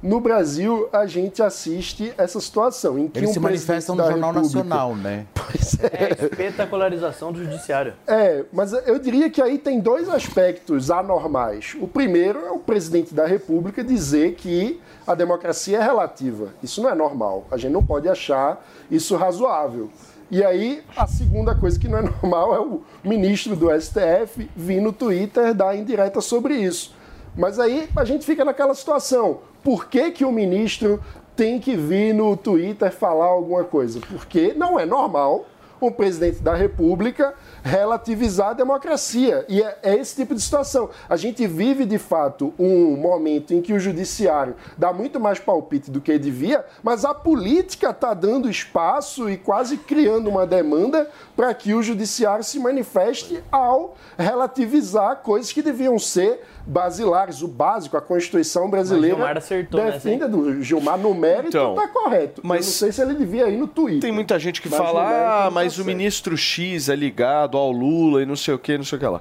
No 0.03 0.19
Brasil, 0.21 0.89
a 0.93 1.07
gente 1.07 1.41
assiste 1.43 2.13
essa 2.19 2.41
situação 2.41 2.99
em 2.99 3.07
que 3.07 3.21
Eles 3.21 3.31
um 3.31 3.33
se 3.35 3.39
manifestam 3.41 3.95
no 3.95 4.03
Jornal 4.03 4.33
República- 4.33 4.59
Nacional, 4.65 4.97
né? 4.97 5.27
Pois 5.35 5.79
é. 5.81 6.05
É 6.05 6.07
a 6.07 6.25
espetacularização 6.27 7.31
do 7.33 7.39
judiciário. 7.45 7.95
É, 8.07 8.45
mas 8.53 8.73
eu 8.73 8.99
diria 8.99 9.31
que 9.31 9.41
aí 9.41 9.59
tem 9.59 9.79
dois 9.79 10.09
aspectos 10.09 10.91
anormais. 10.91 11.77
O 11.81 11.87
primeiro 11.87 12.41
é 12.47 12.51
o 12.51 12.59
presidente 12.59 13.15
da 13.15 13.27
República 13.27 13.85
dizer 13.85 14.35
que 14.35 14.81
a 15.07 15.15
democracia 15.15 15.79
é 15.79 15.83
relativa. 15.83 16.49
Isso 16.63 16.83
não 16.83 16.91
é 16.91 16.95
normal. 16.95 17.47
A 17.51 17.57
gente 17.57 17.73
não 17.73 17.85
pode 17.85 18.09
achar 18.09 18.65
isso 18.91 19.15
razoável. 19.17 19.89
E 20.31 20.43
aí, 20.43 20.83
a 20.97 21.07
segunda 21.07 21.55
coisa 21.55 21.79
que 21.79 21.87
não 21.87 21.99
é 21.99 22.03
normal 22.23 22.55
é 22.57 22.61
o 22.61 22.83
ministro 23.05 23.55
do 23.55 23.69
STF 23.81 24.51
vir 24.57 24.81
no 24.81 24.93
Twitter 24.93 25.55
dar 25.55 25.77
indireta 25.77 26.21
sobre 26.21 26.55
isso. 26.55 26.95
Mas 27.37 27.59
aí 27.59 27.89
a 27.95 28.05
gente 28.05 28.25
fica 28.25 28.45
naquela 28.45 28.75
situação. 28.75 29.41
Por 29.63 29.89
que, 29.89 30.11
que 30.11 30.25
o 30.25 30.33
ministro 30.33 31.03
tem 31.37 31.61
que 31.61 31.77
vir 31.77 32.13
no 32.13 32.37
Twitter 32.37 32.93
falar 32.93 33.27
alguma 33.27 33.65
coisa? 33.65 34.01
Porque 34.01 34.53
não 34.55 34.79
é 34.79 34.85
normal 34.85 35.47
um 35.81 35.91
presidente 35.91 36.41
da 36.41 36.55
República 36.55 37.35
relativizar 37.63 38.51
a 38.51 38.53
democracia. 38.55 39.45
E 39.49 39.63
é, 39.63 39.79
é 39.83 39.97
esse 39.97 40.17
tipo 40.17 40.35
de 40.35 40.41
situação. 40.41 40.91
A 41.09 41.17
gente 41.17 41.47
vive, 41.47 41.85
de 41.85 41.99
fato, 41.99 42.53
um 42.59 42.97
momento 42.97 43.55
em 43.55 43.61
que 43.63 43.73
o 43.73 43.79
judiciário 43.79 44.55
dá 44.77 44.93
muito 44.93 45.19
mais 45.21 45.39
palpite 45.39 45.91
do 45.91 46.01
que 46.01 46.19
devia, 46.19 46.65
mas 46.83 47.05
a 47.05 47.15
política 47.15 47.91
está 47.91 48.15
dando 48.15 48.49
espaço 48.51 49.29
e 49.31 49.37
quase 49.37 49.77
criando 49.77 50.29
uma 50.29 50.47
demanda 50.47 51.09
para 51.37 51.53
que 51.55 51.73
o 51.75 51.83
judiciário 51.83 52.45
se 52.45 52.59
manifeste 52.59 53.43
ao 53.51 53.97
relativizar 54.19 55.17
coisas 55.17 55.53
que 55.53 55.63
deviam 55.63 55.99
ser 55.99 56.41
basilares, 56.67 57.43
o 57.43 57.49
básico, 57.49 57.97
a 57.97 58.01
Constituição 58.01 58.71
brasileira. 58.71 59.17
Gilmar 59.17 59.37
acertou 59.37 59.83
nessa, 59.83 59.99
defende 59.99 60.27
do 60.29 60.63
Gilmar 60.63 60.97
no 60.97 61.13
mérito 61.15 61.49
Então, 61.49 61.75
está 61.75 61.89
correto. 61.89 62.41
mas- 62.45 62.61
Eu 62.61 62.67
não 62.67 62.73
sei 62.73 62.93
se 62.93 63.03
ele 63.03 63.15
devia 63.15 63.49
ir 63.49 63.57
no 63.59 63.67
Twitter. 63.67 64.01
Tem 64.01 64.13
muita 64.13 64.39
gente 64.39 64.63
que 64.63 64.69
Mas 64.69 64.79
fala, 64.79 65.03
ah, 65.03 65.45
não 65.47 65.51
mas 65.53 65.65
tá 65.75 65.81
o 65.81 65.85
certo." 65.85 65.87
ministro 65.87 66.37
X 66.37 66.89
é 66.89 66.95
ligado 66.95 67.52
ao 67.59 67.71
Lula 67.73 68.23
e 68.23 68.27
não 68.27 68.37
sei 68.37 68.55
o 68.55 68.59
que, 68.59 68.77
não 68.77 68.85
sei 68.85 68.97
o 68.97 69.01
que 69.01 69.07
lá. 69.07 69.21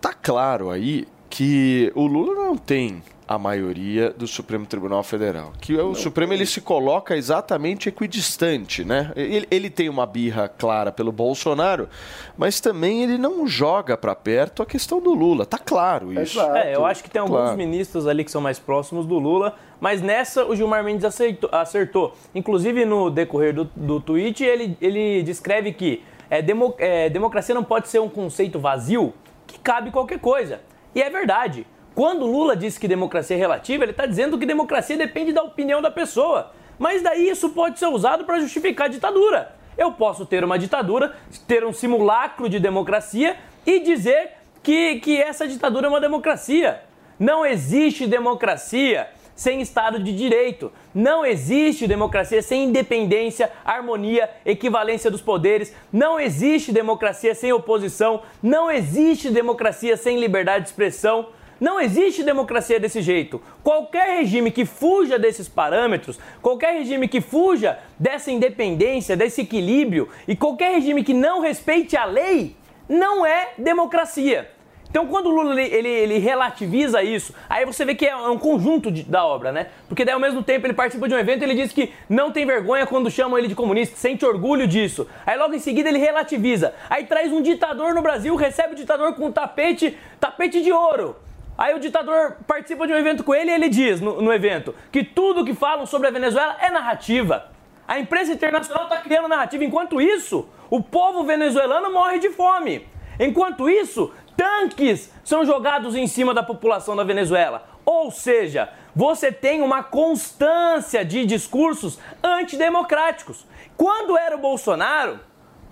Tá 0.00 0.12
claro 0.14 0.70
aí 0.70 1.06
que 1.28 1.92
o 1.94 2.06
Lula 2.06 2.34
não 2.34 2.56
tem 2.56 3.02
a 3.28 3.38
maioria 3.38 4.10
do 4.10 4.26
Supremo 4.26 4.66
Tribunal 4.66 5.04
Federal. 5.04 5.52
Que 5.60 5.76
o 5.76 5.94
Supremo 5.94 6.32
ele 6.32 6.44
se 6.44 6.60
coloca 6.60 7.16
exatamente 7.16 7.88
equidistante, 7.88 8.84
né? 8.84 9.12
Ele, 9.14 9.46
ele 9.52 9.70
tem 9.70 9.88
uma 9.88 10.04
birra 10.04 10.48
clara 10.48 10.90
pelo 10.90 11.12
Bolsonaro, 11.12 11.88
mas 12.36 12.58
também 12.58 13.04
ele 13.04 13.16
não 13.16 13.46
joga 13.46 13.96
para 13.96 14.16
perto 14.16 14.64
a 14.64 14.66
questão 14.66 15.00
do 15.00 15.14
Lula. 15.14 15.46
Tá 15.46 15.58
claro 15.58 16.12
isso. 16.12 16.40
É, 16.40 16.74
eu 16.74 16.84
acho 16.84 17.04
que 17.04 17.10
tem 17.10 17.20
alguns 17.22 17.36
Claro. 17.36 17.56
ministros 17.56 18.08
ali 18.08 18.24
que 18.24 18.32
são 18.32 18.40
mais 18.40 18.58
próximos 18.58 19.06
do 19.06 19.16
Lula, 19.16 19.54
mas 19.80 20.02
nessa 20.02 20.44
o 20.44 20.56
Gilmar 20.56 20.82
Mendes 20.82 21.04
aceitou- 21.04 21.50
acertou. 21.52 22.16
Inclusive 22.34 22.84
no 22.84 23.10
decorrer 23.10 23.54
do, 23.54 23.70
do 23.76 24.00
tweet, 24.00 24.42
ele, 24.42 24.76
ele 24.80 25.22
descreve 25.22 25.72
que 25.72 26.02
é, 26.30 26.40
demo- 26.40 26.74
é, 26.78 27.10
democracia 27.10 27.54
não 27.54 27.64
pode 27.64 27.88
ser 27.88 27.98
um 27.98 28.08
conceito 28.08 28.58
vazio 28.58 29.12
que 29.46 29.58
cabe 29.58 29.90
qualquer 29.90 30.20
coisa. 30.20 30.60
E 30.94 31.02
é 31.02 31.10
verdade. 31.10 31.66
Quando 31.94 32.24
Lula 32.24 32.56
diz 32.56 32.78
que 32.78 32.86
democracia 32.86 33.36
é 33.36 33.38
relativa, 33.38 33.84
ele 33.84 33.90
está 33.90 34.06
dizendo 34.06 34.38
que 34.38 34.46
democracia 34.46 34.96
depende 34.96 35.32
da 35.32 35.42
opinião 35.42 35.82
da 35.82 35.90
pessoa. 35.90 36.52
Mas 36.78 37.02
daí 37.02 37.28
isso 37.28 37.50
pode 37.50 37.78
ser 37.78 37.86
usado 37.86 38.24
para 38.24 38.40
justificar 38.40 38.86
a 38.86 38.90
ditadura. 38.90 39.54
Eu 39.76 39.92
posso 39.92 40.24
ter 40.24 40.44
uma 40.44 40.58
ditadura, 40.58 41.14
ter 41.46 41.64
um 41.64 41.72
simulacro 41.72 42.48
de 42.48 42.58
democracia 42.60 43.36
e 43.66 43.80
dizer 43.80 44.30
que, 44.62 45.00
que 45.00 45.20
essa 45.20 45.46
ditadura 45.48 45.86
é 45.86 45.90
uma 45.90 46.00
democracia. 46.00 46.80
Não 47.18 47.44
existe 47.44 48.06
democracia 48.06 49.08
sem 49.40 49.62
Estado 49.62 49.98
de 49.98 50.14
Direito. 50.14 50.70
Não 50.94 51.24
existe 51.24 51.86
democracia 51.86 52.42
sem 52.42 52.64
independência, 52.64 53.50
harmonia, 53.64 54.28
equivalência 54.44 55.10
dos 55.10 55.22
poderes. 55.22 55.74
Não 55.90 56.20
existe 56.20 56.70
democracia 56.70 57.34
sem 57.34 57.50
oposição. 57.50 58.20
Não 58.42 58.70
existe 58.70 59.30
democracia 59.30 59.96
sem 59.96 60.20
liberdade 60.20 60.64
de 60.64 60.68
expressão. 60.68 61.28
Não 61.58 61.80
existe 61.80 62.22
democracia 62.22 62.78
desse 62.78 63.00
jeito. 63.00 63.40
Qualquer 63.62 64.18
regime 64.18 64.50
que 64.50 64.66
fuja 64.66 65.18
desses 65.18 65.48
parâmetros, 65.48 66.20
qualquer 66.42 66.74
regime 66.74 67.08
que 67.08 67.22
fuja 67.22 67.78
dessa 67.98 68.30
independência, 68.30 69.16
desse 69.16 69.40
equilíbrio, 69.40 70.10
e 70.28 70.36
qualquer 70.36 70.74
regime 70.74 71.02
que 71.02 71.14
não 71.14 71.40
respeite 71.40 71.96
a 71.96 72.04
lei, 72.04 72.56
não 72.86 73.24
é 73.24 73.52
democracia. 73.56 74.50
Então, 74.90 75.06
quando 75.06 75.26
o 75.26 75.30
Lula 75.30 75.60
ele, 75.60 75.88
ele, 75.88 76.18
relativiza 76.18 77.00
isso, 77.00 77.32
aí 77.48 77.64
você 77.64 77.84
vê 77.84 77.94
que 77.94 78.04
é 78.04 78.16
um 78.16 78.36
conjunto 78.36 78.90
de- 78.90 79.04
da 79.04 79.24
obra, 79.24 79.52
né? 79.52 79.68
Porque 79.88 80.04
daí, 80.04 80.12
ao 80.12 80.20
mesmo 80.20 80.42
tempo, 80.42 80.66
ele 80.66 80.74
participa 80.74 81.06
de 81.08 81.14
um 81.14 81.18
evento 81.18 81.42
e 81.42 81.44
ele 81.44 81.54
diz 81.54 81.72
que 81.72 81.92
não 82.08 82.32
tem 82.32 82.44
vergonha 82.44 82.84
quando 82.86 83.08
chamam 83.08 83.38
ele 83.38 83.46
de 83.46 83.54
comunista, 83.54 83.96
sente 83.96 84.24
orgulho 84.26 84.66
disso. 84.66 85.06
Aí, 85.24 85.38
logo 85.38 85.54
em 85.54 85.60
seguida, 85.60 85.88
ele 85.88 85.98
relativiza. 85.98 86.74
Aí, 86.88 87.04
traz 87.04 87.30
um 87.32 87.40
ditador 87.40 87.94
no 87.94 88.02
Brasil, 88.02 88.34
recebe 88.34 88.72
o 88.72 88.76
ditador 88.76 89.14
com 89.14 89.26
um 89.26 89.32
tapete, 89.32 89.96
tapete 90.18 90.60
de 90.60 90.72
ouro. 90.72 91.14
Aí, 91.56 91.72
o 91.72 91.78
ditador 91.78 92.38
participa 92.44 92.84
de 92.84 92.92
um 92.92 92.96
evento 92.96 93.22
com 93.22 93.32
ele 93.32 93.50
e 93.52 93.54
ele 93.54 93.68
diz 93.68 94.00
no, 94.00 94.20
no 94.20 94.32
evento 94.32 94.74
que 94.90 95.04
tudo 95.04 95.44
que 95.44 95.54
falam 95.54 95.86
sobre 95.86 96.08
a 96.08 96.10
Venezuela 96.10 96.56
é 96.60 96.68
narrativa. 96.68 97.46
A 97.86 98.00
imprensa 98.00 98.32
internacional 98.32 98.84
está 98.84 98.96
criando 98.96 99.28
narrativa. 99.28 99.64
Enquanto 99.64 100.00
isso, 100.00 100.48
o 100.68 100.82
povo 100.82 101.22
venezuelano 101.22 101.92
morre 101.92 102.18
de 102.18 102.30
fome. 102.30 102.86
Enquanto 103.18 103.68
isso, 103.68 104.10
tanques 104.40 105.12
são 105.22 105.44
jogados 105.44 105.94
em 105.94 106.06
cima 106.06 106.32
da 106.32 106.42
população 106.42 106.96
da 106.96 107.04
Venezuela. 107.04 107.68
Ou 107.84 108.10
seja, 108.10 108.70
você 108.96 109.30
tem 109.30 109.60
uma 109.60 109.82
constância 109.82 111.04
de 111.04 111.26
discursos 111.26 111.98
antidemocráticos. 112.24 113.46
Quando 113.76 114.16
era 114.16 114.34
o 114.34 114.38
Bolsonaro, 114.38 115.20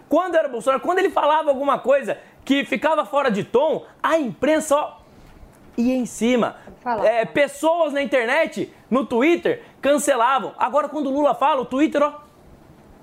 quando 0.06 0.34
era 0.34 0.48
o 0.48 0.50
Bolsonaro, 0.50 0.82
quando 0.82 0.98
ele 0.98 1.08
falava 1.08 1.48
alguma 1.48 1.78
coisa 1.78 2.18
que 2.44 2.62
ficava 2.62 3.06
fora 3.06 3.30
de 3.30 3.42
tom, 3.42 3.87
a 4.02 4.18
imprensa 4.18 4.76
ó, 4.76 4.98
ia 5.75 5.94
em 5.94 6.04
cima. 6.04 6.56
É, 7.04 7.25
pessoas 7.25 7.94
na 7.94 8.02
internet, 8.02 8.70
no 8.90 9.06
Twitter, 9.06 9.62
cancelavam. 9.80 10.52
Agora, 10.58 10.90
quando 10.90 11.06
o 11.06 11.10
Lula 11.10 11.34
fala, 11.34 11.62
o 11.62 11.64
Twitter, 11.64 12.02
ó, 12.02 12.20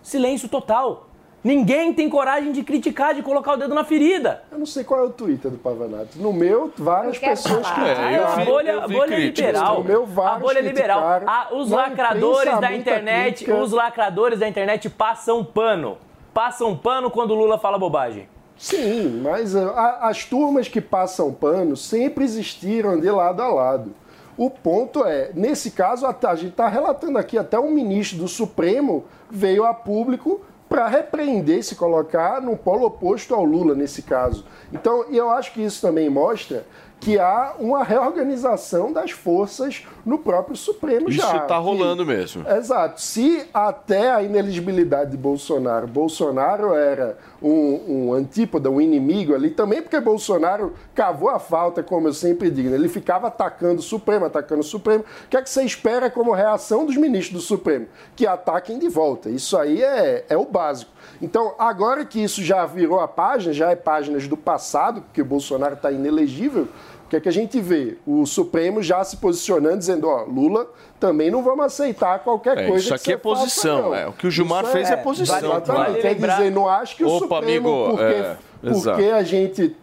silêncio 0.04 0.48
total. 0.48 1.10
Ninguém 1.46 1.94
tem 1.94 2.10
coragem 2.10 2.52
de 2.52 2.64
criticar, 2.64 3.14
de 3.14 3.22
colocar 3.22 3.54
o 3.54 3.58
dedo 3.58 3.76
na 3.76 3.84
ferida. 3.84 4.42
Eu 4.52 4.58
não 4.58 4.66
sei 4.66 4.84
qual 4.84 5.02
é 5.02 5.04
o 5.04 5.12
Twitter 5.12 5.52
do 5.52 5.60
Pavanato. 5.60 6.18
No 6.18 6.34
meu, 6.34 6.74
várias 6.76 7.20
pessoas 7.20 7.70
criticaram. 7.70 8.10
É, 8.10 8.18
eu 8.18 8.24
a 8.26 8.36
vi- 8.38 8.46
bolha, 8.46 8.72
eu 8.72 8.82
a 8.82 8.88
vi 8.88 8.94
bolha 8.96 9.16
críticas 9.16 9.46
liberal. 9.54 9.78
No 9.78 9.84
meu, 9.84 10.04
A 10.26 10.40
bolha 10.40 10.60
liberal. 10.60 10.98
criticaram. 11.20 11.28
Ah, 11.30 11.56
os 11.56 11.70
Na 11.70 11.78
lacradores 11.78 12.60
da 12.60 12.74
internet, 12.74 13.36
crítica. 13.46 13.56
os 13.62 13.72
lacradores 13.72 14.40
da 14.40 14.50
internet 14.50 14.90
passam 14.90 15.46
pano. 15.46 16.00
Passam 16.34 16.76
pano 16.76 17.12
quando 17.12 17.30
o 17.30 17.36
Lula 17.36 17.60
fala 17.60 17.78
bobagem. 17.78 18.28
Sim, 18.58 19.22
mas 19.22 19.54
uh, 19.54 19.70
a- 19.76 20.10
as 20.10 20.26
turmas 20.26 20.68
que 20.68 20.82
passam 20.82 21.32
pano 21.32 21.78
sempre 21.78 22.24
existiram 22.24 23.00
de 23.00 23.12
lado 23.12 23.44
a 23.44 23.50
lado. 23.50 23.94
O 24.36 24.50
ponto 24.50 25.06
é, 25.06 25.30
nesse 25.36 25.70
caso, 25.70 26.08
a, 26.08 26.16
a 26.28 26.36
gente 26.36 26.50
está 26.52 26.68
relatando 26.68 27.20
aqui, 27.20 27.38
até 27.38 27.60
um 27.60 27.70
ministro 27.70 28.18
do 28.18 28.28
Supremo 28.28 29.06
veio 29.30 29.64
a 29.64 29.76
público 29.76 30.42
para 30.68 30.88
repreender, 30.88 31.64
se 31.64 31.76
colocar 31.76 32.42
no 32.42 32.58
polo 32.58 32.86
oposto 32.88 33.34
ao 33.36 33.44
Lula 33.46 33.76
nesse 33.76 34.02
caso. 34.02 34.46
Então, 34.74 35.06
e 35.10 35.18
eu 35.18 35.30
acho 35.30 35.54
que 35.54 35.62
isso 35.64 35.82
também 35.82 36.10
mostra 36.10 36.66
que 37.00 37.20
há 37.20 37.54
uma 37.60 37.84
reorganização 37.84 38.92
das 38.92 39.12
forças 39.12 39.86
no 40.06 40.18
próprio 40.18 40.56
Supremo 40.56 41.10
Isso 41.10 41.20
já. 41.20 41.40
tá 41.42 41.58
que- 41.58 41.62
rolando 41.62 42.06
mesmo. 42.06 42.48
Exato. 42.50 43.00
Se 43.02 43.46
até 43.54 44.12
a 44.12 44.24
ineligibilidade 44.24 45.12
de 45.12 45.18
Bolsonaro, 45.18 45.86
Bolsonaro 45.88 46.74
era 46.74 47.18
um, 47.46 48.08
um 48.08 48.14
antípoda, 48.14 48.72
um 48.72 48.82
inimigo 48.82 49.36
ali, 49.36 49.52
também 49.52 49.80
porque 49.80 50.00
Bolsonaro 50.00 50.74
cavou 50.96 51.30
a 51.30 51.38
falta, 51.38 51.84
como 51.84 52.08
eu 52.08 52.14
sempre 52.14 52.50
digo, 52.50 52.70
né? 52.72 52.76
ele 52.76 52.90
ficava 52.90 53.28
atacando 53.28 53.82
o 53.82 53.84
Supremo, 53.84 54.26
atacando 54.26 54.62
o 54.62 54.64
Supremo. 54.64 55.04
O 55.26 55.30
que 55.30 55.38
é 55.38 55.42
que 55.44 55.50
você 55.50 55.64
espera 55.64 56.10
como 56.10 56.34
reação 56.34 56.88
dos 56.88 56.98
ministros 56.98 57.42
do 57.42 57.48
Supremo? 57.48 57.86
Que 58.16 58.26
ataquem 58.26 58.80
de 58.80 58.90
volta. 58.90 59.30
Isso 59.30 59.56
aí 59.58 59.84
é, 59.84 60.26
é 60.28 60.36
o 60.36 60.46
básico. 60.46 60.92
Então, 61.22 61.54
agora 61.60 62.04
que 62.04 62.22
isso 62.22 62.44
já 62.44 62.66
virou 62.66 63.00
a 63.00 63.08
página, 63.08 63.54
já 63.54 63.70
é 63.70 63.76
páginas 63.76 64.28
do 64.28 64.36
passado, 64.36 65.04
porque 65.04 65.22
o 65.22 65.26
Bolsonaro 65.26 65.76
está 65.76 65.92
inelegível, 65.92 66.68
o 67.06 67.10
que 67.10 67.16
é 67.18 67.20
que 67.20 67.30
a 67.30 67.32
gente 67.32 67.60
vê? 67.62 67.98
O 68.06 68.26
Supremo 68.26 68.82
já 68.82 69.04
se 69.04 69.18
posicionando, 69.18 69.78
dizendo, 69.78 70.08
ó, 70.08 70.24
Lula, 70.24 70.68
também 71.00 71.30
não 71.30 71.44
vamos 71.44 71.66
aceitar 71.66 72.20
qualquer 72.20 72.58
É, 72.58 72.68
coisa 72.68 72.80
isso 72.80 72.90
que 72.90 72.94
aqui 72.96 73.14
é 73.14 73.18
posição, 73.18 73.92
faça, 73.92 73.96
é. 74.02 74.08
O 74.08 74.14
que 74.14 74.26
o 74.28 74.32
Gilmar 74.32 74.66
fez 74.66 74.90
é 74.90 74.96
posição, 74.98 75.38
Exatamente. 75.38 75.68
Vale 75.90 76.02
Quer 76.02 76.14
lembrar- 76.14 76.38
dizer, 76.38 76.52
não 76.52 76.68
acho 76.68 76.96
que 76.96 77.04
o 77.04 77.08
Opa, 77.08 77.20
Supremo, 77.38 77.70
amigo, 77.86 77.90
porque, 77.98 78.04
é, 78.04 78.38
porque 78.72 79.04
a 79.12 79.24
gente 79.24 79.76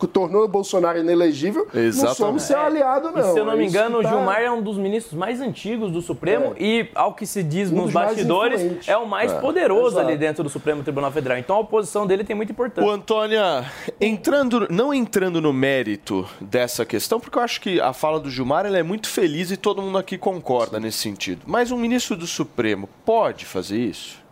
é, 0.00 0.04
in- 0.04 0.08
tornou 0.08 0.44
o 0.44 0.48
Bolsonaro 0.48 0.98
inelegível, 0.98 1.66
não 1.72 1.80
Exatamente. 1.82 2.16
somos 2.18 2.42
seu 2.42 2.58
aliado, 2.60 3.10
não. 3.10 3.18
E, 3.20 3.32
se 3.32 3.38
eu 3.38 3.44
não 3.44 3.52
É 3.52 3.56
me 3.56 3.66
engano, 3.66 3.96
o 3.98 4.00
que 4.00 4.04
tá- 4.04 4.10
Gilmar 4.10 4.40
é 4.40 4.50
um 4.50 4.62
dos 4.62 4.76
ministros 4.78 5.14
mais 5.14 5.40
antigos 5.40 5.90
do 5.90 6.00
Supremo 6.02 6.54
e, 6.58 6.88
ao 6.94 7.14
que 7.14 7.26
se 7.26 7.42
diz 7.42 7.70
Um 7.70 7.76
nos 7.76 7.92
bastidores, 7.92 8.86
é 8.88 8.96
o 8.96 9.06
mais 9.06 9.32
poderoso 9.32 9.96
exato. 9.96 10.06
ali 10.08 10.16
dentro 10.16 10.42
do 10.42 10.48
Supremo 10.50 10.82
Tribunal 10.82 11.10
Federal. 11.12 11.38
Então 11.38 11.56
a 11.56 11.60
oposição 11.60 12.06
dele 12.06 12.24
tem 12.24 12.34
muita 12.36 12.52
importância. 12.52 12.88
Ô, 12.88 12.92
Antônia, 12.92 13.64
entrando, 14.00 14.66
não 14.70 14.92
entrando 14.92 15.40
no 15.40 15.52
mérito 15.52 16.26
dessa 16.40 16.84
questão, 16.84 17.18
porque 17.20 17.38
eu 17.38 17.42
acho 17.42 17.60
que 17.60 17.80
a 17.80 17.92
fala 17.92 18.20
do 18.20 18.30
Gilmar 18.30 18.66
ela 18.66 18.78
é 18.78 18.82
muito 18.82 19.08
feliz 19.08 19.50
e 19.50 19.56
todo 19.56 19.82
mundo 19.82 19.98
aqui 19.98 20.16
concorda 20.18 20.78
nesse 20.80 20.98
sentido. 20.98 21.42
Mas 21.46 21.70
um 21.70 21.76
ministro 21.76 22.16
do 22.16 22.26
Supremo 22.26 22.88
pode 23.04 23.44
fazer 23.44 23.78
isso? 23.78 24.24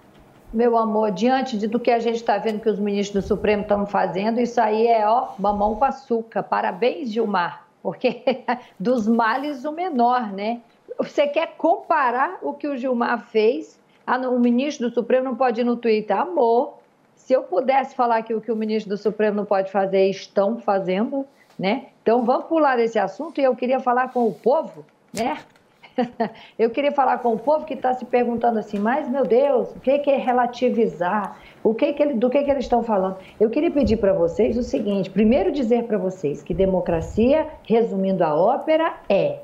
Meu 0.55 0.77
amor, 0.77 1.11
diante 1.11 1.59
de 1.59 1.67
do 1.67 1.81
que 1.81 1.91
a 1.91 1.99
gente 1.99 2.15
está 2.15 2.39
vendo 2.39 2.61
que 2.61 2.69
os 2.69 2.79
ministros 2.79 3.25
do 3.25 3.27
Supremo 3.27 3.63
estão 3.63 3.85
fazendo, 3.85 4.41
isso 4.41 4.61
aí 4.61 4.87
é, 4.87 5.05
ó, 5.05 5.31
mamão 5.37 5.75
com 5.75 5.85
açúcar. 5.85 6.45
Parabéns, 6.45 7.11
Gilmar, 7.11 7.67
porque 7.83 8.23
dos 8.79 9.09
males 9.09 9.65
o 9.65 9.73
menor, 9.73 10.33
né? 10.33 10.61
Você 10.97 11.27
quer 11.27 11.57
comparar 11.57 12.39
o 12.41 12.53
que 12.53 12.69
o 12.69 12.77
Gilmar 12.77 13.27
fez? 13.31 13.81
Ah, 14.07 14.17
o 14.29 14.39
ministro 14.39 14.89
do 14.89 14.95
Supremo 14.95 15.25
não 15.25 15.35
pode 15.35 15.61
ir 15.61 15.65
no 15.65 15.75
Twitter. 15.75 16.17
Amor, 16.17 16.79
se 17.17 17.33
eu 17.33 17.43
pudesse 17.43 17.97
falar 17.97 18.23
que 18.23 18.33
o 18.33 18.41
que 18.41 18.53
o 18.53 18.57
ministro 18.57 18.91
do 18.91 18.97
Supremo 18.97 19.39
não 19.39 19.45
pode 19.45 19.73
fazer, 19.73 20.09
estão 20.09 20.61
fazendo, 20.61 21.27
né? 21.59 21.87
Então 22.01 22.25
vamos 22.25 22.47
pular 22.47 22.79
esse 22.79 22.97
assunto 22.97 23.41
e 23.41 23.45
eu 23.45 23.57
queria 23.57 23.81
falar 23.81 24.13
com 24.13 24.29
o 24.29 24.33
povo, 24.33 24.87
né? 25.13 25.37
Eu 26.59 26.71
queria 26.71 26.93
falar 26.93 27.19
com 27.19 27.35
o 27.35 27.39
povo 27.39 27.65
que 27.65 27.75
está 27.75 27.93
se 27.95 28.05
perguntando 28.05 28.59
assim, 28.59 28.79
mas 28.79 29.09
meu 29.09 29.25
Deus, 29.25 29.71
o 29.75 29.81
que 29.81 29.99
que 29.99 30.11
é 30.11 30.17
relativizar? 30.17 31.39
O 31.63 31.75
que 31.75 31.93
que 31.93 32.03
ele- 32.03 32.15
do 32.15 32.29
que, 32.29 32.43
que 32.43 32.51
eles 32.51 32.65
estão 32.65 32.83
falando? 32.83 33.17
Eu 33.39 33.51
queria 33.51 33.71
pedir 33.71 33.97
para 33.97 34.13
vocês 34.13 34.57
o 34.57 34.63
seguinte: 34.63 35.11
primeiro, 35.11 35.53
dizer 35.53 35.85
para 35.85 35.99
vocês 35.99 36.43
que 36.43 36.53
democracia, 36.55 37.47
resumindo 37.65 38.25
a 38.25 38.35
ópera, 38.35 38.95
é 39.09 39.39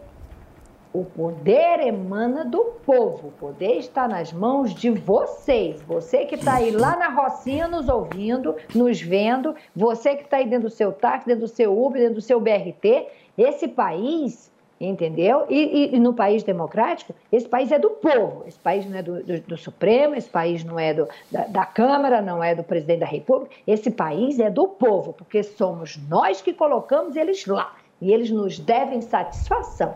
o 0.93 1.05
poder 1.05 1.87
emana 1.87 2.45
do 2.45 2.65
povo. 2.85 3.29
O 3.29 3.33
poder 3.33 3.77
está 3.77 4.09
nas 4.09 4.33
mãos 4.33 4.75
de 4.75 4.91
vocês. 4.91 5.81
Você 5.83 6.25
que 6.25 6.35
está 6.35 6.57
aí 6.57 6.73
lá 6.73 6.97
na 6.97 7.09
Rocinha 7.09 7.69
nos 7.69 7.89
ouvindo, 7.89 8.57
nos 8.75 9.01
vendo, 9.01 9.55
você 9.75 10.17
que 10.17 10.25
está 10.25 10.39
aí 10.39 10.47
dentro 10.49 10.69
do 10.69 10.75
seu 10.75 10.93
táxi, 10.93 11.29
dentro 11.29 11.43
do 11.43 11.49
seu 11.49 11.81
Uber, 11.81 12.01
dentro 12.01 12.17
do 12.17 12.21
seu 12.21 12.41
BRT. 12.41 13.07
Esse 13.39 13.69
país, 13.69 14.50
entendeu? 14.81 15.45
E, 15.51 15.91
e- 15.93 15.97
e 15.97 15.99
no 16.01 16.15
país 16.15 16.43
democrático, 16.43 17.15
esse 17.31 17.47
país 17.49 17.71
é 17.71 17.79
do 17.79 17.91
povo. 17.91 18.45
Esse 18.47 18.59
país 18.59 18.87
não 18.87 18.97
é 18.99 19.03
do, 19.03 19.23
do- 19.23 19.41
do 19.43 19.57
Supremo, 19.59 20.15
esse 20.15 20.29
país 20.31 20.65
não 20.65 20.79
é 20.79 20.95
do, 20.95 21.07
da, 21.31 21.45
da 21.47 21.67
Câmara, 21.67 22.23
não 22.23 22.43
é 22.43 22.55
do 22.55 22.63
presidente 22.63 23.01
da 23.01 23.07
República. 23.07 23.55
Esse 23.67 23.91
país 23.91 24.39
é 24.41 24.49
do 24.51 24.67
povo, 24.67 25.13
porque 25.13 25.43
somos 25.43 25.99
nós 26.09 26.41
que 26.41 26.53
colocamos 26.55 27.15
eles 27.17 27.45
lá. 27.47 27.75
E 28.01 28.11
eles 28.13 28.31
nos 28.31 28.59
devem 28.59 29.01
satisfação 29.03 29.95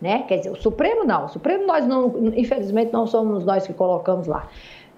né? 0.00 0.24
Quer 0.26 0.38
dizer, 0.38 0.50
o 0.50 0.56
Supremo 0.56 1.04
não, 1.04 1.26
o 1.26 1.28
Supremo 1.28 1.66
nós 1.66 1.86
não, 1.86 2.06
infelizmente 2.34 2.90
não 2.90 3.06
somos 3.06 3.44
nós 3.44 3.66
que 3.66 3.74
colocamos 3.74 4.26
lá. 4.26 4.48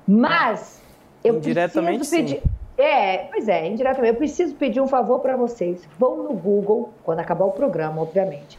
Mas 0.07 0.81
eu 1.25 1.35
preciso 1.99 2.17
pedir, 2.17 2.43
é, 2.79 3.19
pois 3.25 3.49
é, 3.49 3.67
indiretamente, 3.67 4.15
eu 4.15 4.19
preciso 4.19 4.55
pedir 4.55 4.81
um 4.81 4.87
favor 4.87 5.19
para 5.19 5.37
vocês. 5.37 5.83
Vão 5.99 6.23
no 6.23 6.33
Google 6.35 6.91
quando 7.03 7.19
acabar 7.19 7.45
o 7.47 7.51
programa, 7.51 8.01
obviamente, 8.01 8.57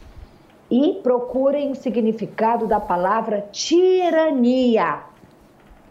e 0.74 0.94
procurem 0.94 1.70
o 1.70 1.74
significado 1.76 2.66
da 2.66 2.80
palavra 2.80 3.46
tirania. 3.52 5.04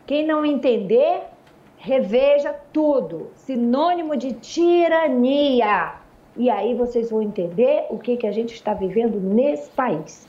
Quem 0.05 0.27
não 0.27 0.45
entender, 0.45 1.21
reveja 1.77 2.53
tudo. 2.73 3.29
Sinônimo 3.33 4.17
de 4.17 4.33
tirania. 4.33 5.93
E 6.35 6.49
aí 6.49 6.75
vocês 6.75 7.09
vão 7.11 7.21
entender 7.21 7.85
o 7.89 7.97
que, 7.97 8.17
que 8.17 8.27
a 8.27 8.31
gente 8.33 8.53
está 8.55 8.73
vivendo 8.73 9.21
nesse 9.21 9.71
país. 9.71 10.27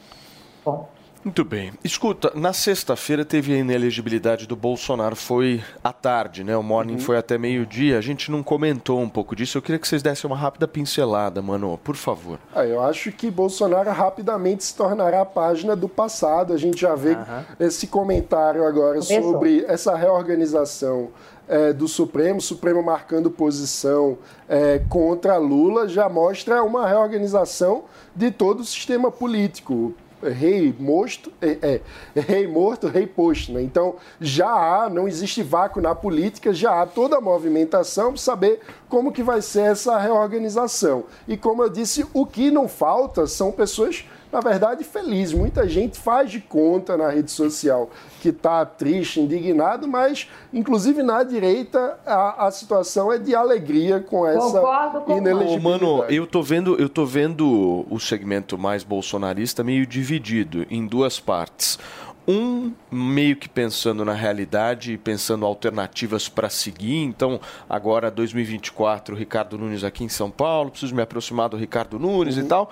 Muito 1.25 1.43
bem. 1.43 1.73
Escuta, 1.83 2.31
na 2.35 2.53
sexta-feira 2.53 3.25
teve 3.25 3.55
a 3.55 3.57
inelegibilidade 3.57 4.47
do 4.47 4.55
Bolsonaro, 4.55 5.17
foi 5.17 5.65
à 5.83 5.91
tarde, 5.91 6.45
né? 6.45 6.55
O 6.55 6.63
morning 6.63 6.99
foi 6.99 7.17
até 7.17 7.39
meio-dia. 7.39 7.97
A 7.97 8.03
gente 8.03 8.31
não 8.31 8.43
comentou 8.43 9.01
um 9.01 9.09
pouco 9.09 9.35
disso. 9.35 9.57
Eu 9.57 9.63
queria 9.63 9.79
que 9.79 9.89
vocês 9.89 10.03
dessem 10.03 10.29
uma 10.29 10.37
rápida 10.37 10.69
pincelada, 10.69 11.41
mano, 11.41 11.81
por 11.83 11.97
favor. 11.97 12.39
Ah, 12.55 12.67
eu 12.67 12.83
acho 12.83 13.11
que 13.11 13.31
Bolsonaro 13.31 13.91
rapidamente 13.91 14.65
se 14.65 14.77
tornará 14.77 15.23
a 15.23 15.25
página 15.25 15.75
do 15.75 15.89
passado. 15.89 16.53
A 16.53 16.59
gente 16.59 16.79
já 16.79 16.95
vê 16.95 17.17
esse 17.59 17.87
comentário 17.87 18.67
agora 18.67 19.01
Começou. 19.01 19.33
sobre 19.33 19.65
essa 19.67 19.97
reorganização 19.97 21.09
eh, 21.49 21.73
do 21.73 21.87
Supremo, 21.87 22.41
Supremo 22.41 22.83
marcando 22.83 23.31
posição 23.31 24.19
eh, 24.49 24.83
contra 24.89 25.37
Lula, 25.37 25.89
já 25.89 26.09
mostra 26.09 26.63
uma 26.63 26.87
reorganização 26.87 27.85
de 28.15 28.31
todo 28.31 28.61
o 28.61 28.65
sistema 28.65 29.11
político. 29.11 29.95
Rei 30.31 30.75
morto, 30.79 31.33
é, 31.41 31.81
é, 32.15 32.21
rei 32.21 32.47
morto, 32.47 32.87
rei 32.87 33.07
posto. 33.07 33.53
Né? 33.53 33.63
Então 33.63 33.97
já 34.21 34.49
há, 34.49 34.89
não 34.89 35.09
existe 35.09 35.43
vácuo 35.43 35.81
na 35.81 35.95
política, 35.95 36.53
já 36.53 36.83
há 36.83 36.87
toda 36.87 37.17
a 37.17 37.21
movimentação 37.21 38.13
para 38.13 38.21
saber 38.21 38.61
como 38.89 39.13
que 39.13 39.23
vai 39.23 39.43
ser 39.43 39.73
essa 39.73 39.99
reorganização. 39.99 41.05
E 41.27 41.37
como 41.37 41.63
eu 41.63 41.69
disse, 41.69 42.07
o 42.13 42.27
que 42.27 42.51
não 42.51 42.69
falta 42.69 43.27
são 43.27 43.53
pessoas, 43.53 44.05
na 44.35 44.41
verdade, 44.41 44.83
felizes. 44.83 45.33
Muita 45.33 45.69
gente 45.69 45.97
faz 45.97 46.29
de 46.29 46.41
conta 46.41 46.97
na 46.97 47.09
rede 47.09 47.31
social 47.31 47.89
que 48.21 48.31
está 48.31 48.67
triste, 48.67 49.21
indignado, 49.21 49.87
mas 49.87 50.29
inclusive 50.53 51.05
na 51.05 51.23
direita 51.23 51.97
a, 52.05 52.49
a 52.49 52.51
situação 52.51 53.13
é 53.13 53.19
de 53.19 53.33
alegria 53.33 54.01
com 54.01 54.27
essa 54.27 54.41
Concordo 54.41 55.01
com 55.03 55.19
inelegibilidade. 55.19 55.63
mano, 55.63 56.05
eu 56.09 56.27
tô 56.27 56.43
vendo, 56.43 56.75
eu 56.81 56.89
tô 56.89 57.07
vendo 57.07 57.87
o 57.89 58.01
segmento 58.01 58.59
mais 58.59 58.83
bolsonarista 58.83 59.63
meio 59.63 59.87
dividido 59.87 60.67
em 60.69 60.85
duas 60.85 61.21
partes. 61.21 61.79
Um 62.27 62.73
meio 62.91 63.37
que 63.37 63.49
pensando 63.49 64.05
na 64.05 64.15
realidade 64.15 64.95
e 64.95 64.99
pensando 64.99 65.47
alternativas 65.47 66.29
para 66.29 66.49
seguir. 66.49 67.05
Então, 67.05 67.39
agora 67.69 68.11
2024, 68.11 69.15
Ricardo 69.15 69.57
Nunes 69.59 69.85
aqui 69.85 70.03
em 70.03 70.09
São 70.09 70.31
Paulo, 70.31 70.71
preciso 70.71 70.95
me 70.95 71.03
aproximar 71.03 71.51
do 71.51 71.57
Ricardo 71.57 72.01
Nunes 72.01 72.37
e 72.37 72.43
tal. 72.43 72.71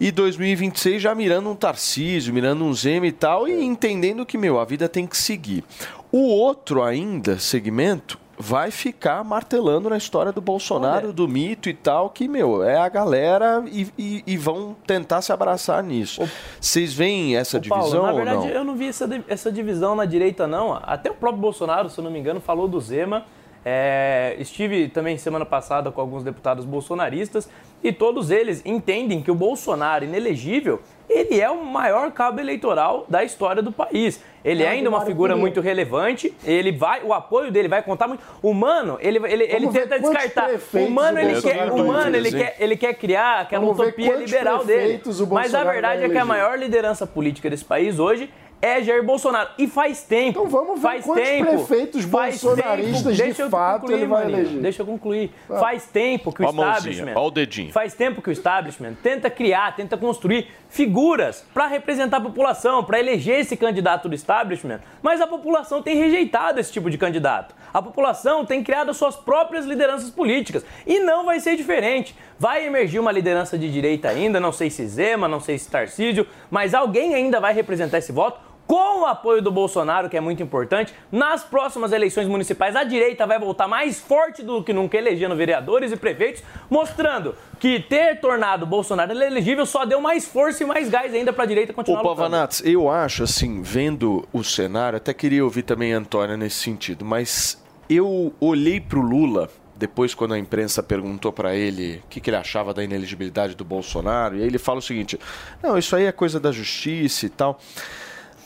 E 0.00 0.10
2026 0.12 1.02
já 1.02 1.14
mirando 1.14 1.50
um 1.50 1.56
Tarcísio, 1.56 2.32
mirando 2.32 2.64
um 2.64 2.72
Zema 2.72 3.06
e 3.06 3.12
tal, 3.12 3.48
e 3.48 3.64
entendendo 3.64 4.24
que, 4.24 4.38
meu, 4.38 4.60
a 4.60 4.64
vida 4.64 4.88
tem 4.88 5.06
que 5.06 5.16
seguir. 5.16 5.64
O 6.12 6.28
outro 6.28 6.82
ainda, 6.82 7.38
segmento, 7.38 8.18
vai 8.38 8.70
ficar 8.70 9.24
martelando 9.24 9.90
na 9.90 9.96
história 9.96 10.30
do 10.30 10.40
Bolsonaro, 10.40 11.12
do 11.12 11.26
mito 11.26 11.68
e 11.68 11.74
tal, 11.74 12.08
que, 12.10 12.28
meu, 12.28 12.62
é 12.62 12.76
a 12.78 12.88
galera 12.88 13.64
e, 13.66 13.88
e- 13.98 14.22
e 14.24 14.36
vão 14.36 14.76
tentar 14.86 15.20
se 15.20 15.32
abraçar 15.32 15.82
nisso. 15.82 16.22
Vocês 16.60 16.94
veem 16.94 17.36
essa 17.36 17.58
Ô, 17.58 17.60
Paulo, 17.68 17.82
divisão 17.84 18.04
na 18.04 18.10
ou 18.12 18.16
verdade, 18.16 18.38
não? 18.46 18.48
eu 18.48 18.62
não 18.64 18.76
vi 18.76 18.86
essa, 18.86 19.08
essa 19.26 19.50
divisão 19.50 19.96
na 19.96 20.04
direita, 20.04 20.46
não. 20.46 20.78
Até 20.80 21.10
o 21.10 21.14
próprio 21.14 21.40
Bolsonaro, 21.42 21.90
se 21.90 21.98
eu 21.98 22.04
não 22.04 22.10
me 22.12 22.20
engano, 22.20 22.40
falou 22.40 22.68
do 22.68 22.80
Zema. 22.80 23.24
É, 23.64 24.36
estive 24.38 24.88
também 24.88 25.18
semana 25.18 25.44
passada 25.44 25.90
com 25.90 26.00
alguns 26.00 26.22
deputados 26.22 26.64
bolsonaristas 26.64 27.48
e 27.82 27.92
todos 27.92 28.30
eles 28.30 28.62
entendem 28.64 29.22
que 29.22 29.30
o 29.30 29.34
Bolsonaro, 29.34 30.04
inelegível, 30.04 30.80
ele 31.08 31.40
é 31.40 31.48
o 31.48 31.64
maior 31.64 32.10
cabo 32.12 32.40
eleitoral 32.40 33.06
da 33.08 33.24
história 33.24 33.62
do 33.62 33.72
país. 33.72 34.20
Ele 34.44 34.62
é 34.62 34.68
ainda 34.68 34.88
uma 34.88 35.04
figura 35.04 35.36
muito 35.36 35.60
relevante, 35.60 36.34
ele 36.44 36.72
vai, 36.72 37.02
o 37.02 37.12
apoio 37.12 37.50
dele 37.50 37.68
vai 37.68 37.82
contar 37.82 38.08
muito. 38.08 38.22
O 38.42 38.52
Mano, 38.52 38.98
ele, 39.00 39.18
ele, 39.26 39.44
ele 39.44 39.68
tenta 39.68 39.98
descartar. 39.98 40.50
O 40.74 40.90
Mano, 40.90 41.18
ele 41.18 41.40
quer, 41.40 41.70
o 41.70 41.86
Mano, 41.86 42.16
ele 42.16 42.30
quer, 42.30 42.56
ele 42.58 42.76
quer 42.76 42.94
criar 42.94 43.40
aquela 43.40 43.64
Vamos 43.64 43.78
utopia 43.78 44.16
liberal 44.16 44.64
dele. 44.64 45.00
Mas 45.30 45.54
a 45.54 45.64
verdade 45.64 46.04
é 46.04 46.08
que 46.08 46.18
a 46.18 46.24
maior 46.24 46.58
liderança 46.58 47.06
política 47.06 47.50
desse 47.50 47.64
país 47.64 47.98
hoje 47.98 48.30
é 48.60 48.82
Jair 48.82 49.04
Bolsonaro. 49.04 49.50
E 49.58 49.66
faz 49.66 50.02
tempo. 50.02 50.40
Então 50.40 50.48
vamos 50.48 50.76
ver 50.76 50.88
faz 50.88 51.04
quantos 51.04 51.24
tempo, 51.24 51.50
prefeitos 51.50 52.04
faz 52.04 52.42
bolsonaristas 52.42 53.02
tempo, 53.02 53.12
de 53.12 53.22
deixa 53.22 53.42
eu 53.42 53.50
fato 53.50 53.80
concluir, 53.80 53.96
ele 53.96 54.06
vai 54.06 54.24
maninho, 54.24 54.40
eleger. 54.40 54.60
Deixa 54.60 54.82
eu 54.82 54.86
concluir. 54.86 55.32
Faz 55.48 55.84
tempo 55.86 56.32
que 56.32 56.42
o 56.42 56.46
a 56.46 56.50
establishment. 56.50 57.12
ó 57.14 57.26
o 57.26 57.30
dedinho. 57.30 57.72
Faz 57.72 57.94
tempo 57.94 58.22
que 58.22 58.30
o 58.30 58.32
establishment 58.32 58.94
tenta 59.02 59.30
criar, 59.30 59.74
tenta 59.76 59.96
construir 59.96 60.48
figuras 60.68 61.44
para 61.54 61.66
representar 61.66 62.18
a 62.18 62.20
população, 62.20 62.84
para 62.84 62.98
eleger 62.98 63.40
esse 63.40 63.56
candidato 63.56 64.08
do 64.08 64.14
establishment, 64.14 64.80
mas 65.02 65.20
a 65.20 65.26
população 65.26 65.82
tem 65.82 65.96
rejeitado 65.96 66.60
esse 66.60 66.72
tipo 66.72 66.90
de 66.90 66.98
candidato. 66.98 67.54
A 67.72 67.82
população 67.82 68.44
tem 68.44 68.62
criado 68.62 68.90
as 68.90 68.96
suas 68.96 69.16
próprias 69.16 69.64
lideranças 69.64 70.10
políticas 70.10 70.64
e 70.86 71.00
não 71.00 71.24
vai 71.24 71.40
ser 71.40 71.56
diferente. 71.56 72.14
Vai 72.38 72.66
emergir 72.66 72.98
uma 72.98 73.12
liderança 73.12 73.58
de 73.58 73.70
direita 73.70 74.08
ainda, 74.08 74.38
não 74.38 74.52
sei 74.52 74.70
se 74.70 74.86
Zema, 74.86 75.28
não 75.28 75.40
sei 75.40 75.58
se 75.58 75.70
Tarcísio, 75.70 76.26
mas 76.50 76.72
alguém 76.74 77.14
ainda 77.14 77.40
vai 77.40 77.52
representar 77.52 77.98
esse 77.98 78.12
voto 78.12 78.47
com 78.68 79.00
o 79.00 79.06
apoio 79.06 79.40
do 79.40 79.50
Bolsonaro, 79.50 80.10
que 80.10 80.16
é 80.16 80.20
muito 80.20 80.42
importante, 80.42 80.92
nas 81.10 81.42
próximas 81.42 81.90
eleições 81.90 82.28
municipais, 82.28 82.76
a 82.76 82.84
direita 82.84 83.26
vai 83.26 83.38
voltar 83.38 83.66
mais 83.66 83.98
forte 83.98 84.42
do 84.42 84.62
que 84.62 84.74
nunca, 84.74 84.98
elegendo 84.98 85.34
vereadores 85.34 85.90
e 85.90 85.96
prefeitos, 85.96 86.42
mostrando 86.68 87.34
que 87.58 87.80
ter 87.80 88.20
tornado 88.20 88.66
Bolsonaro 88.66 89.10
elegível 89.10 89.64
só 89.64 89.86
deu 89.86 90.02
mais 90.02 90.26
força 90.26 90.62
e 90.62 90.66
mais 90.66 90.90
gás 90.90 91.14
ainda 91.14 91.32
para 91.32 91.44
a 91.44 91.46
direita 91.46 91.72
continuar 91.72 92.00
Ô, 92.00 92.02
lutando. 92.02 92.16
Pavanatos, 92.16 92.62
eu 92.62 92.90
acho, 92.90 93.22
assim, 93.22 93.62
vendo 93.62 94.28
o 94.34 94.44
cenário, 94.44 94.98
até 94.98 95.14
queria 95.14 95.42
ouvir 95.42 95.62
também 95.62 95.94
a 95.94 95.96
Antônia 95.96 96.36
nesse 96.36 96.56
sentido, 96.56 97.06
mas 97.06 97.64
eu 97.88 98.34
olhei 98.38 98.78
pro 98.82 99.00
Lula 99.00 99.48
depois 99.78 100.12
quando 100.12 100.34
a 100.34 100.38
imprensa 100.38 100.82
perguntou 100.82 101.32
para 101.32 101.54
ele 101.54 102.02
o 102.04 102.08
que, 102.08 102.20
que 102.20 102.28
ele 102.28 102.36
achava 102.36 102.74
da 102.74 102.82
inelegibilidade 102.82 103.54
do 103.54 103.64
Bolsonaro, 103.64 104.36
e 104.36 104.42
aí 104.42 104.46
ele 104.46 104.58
fala 104.58 104.80
o 104.80 104.82
seguinte: 104.82 105.18
não, 105.62 105.78
isso 105.78 105.94
aí 105.94 106.04
é 106.04 106.12
coisa 106.12 106.40
da 106.40 106.50
justiça 106.50 107.24
e 107.24 107.28
tal. 107.28 107.58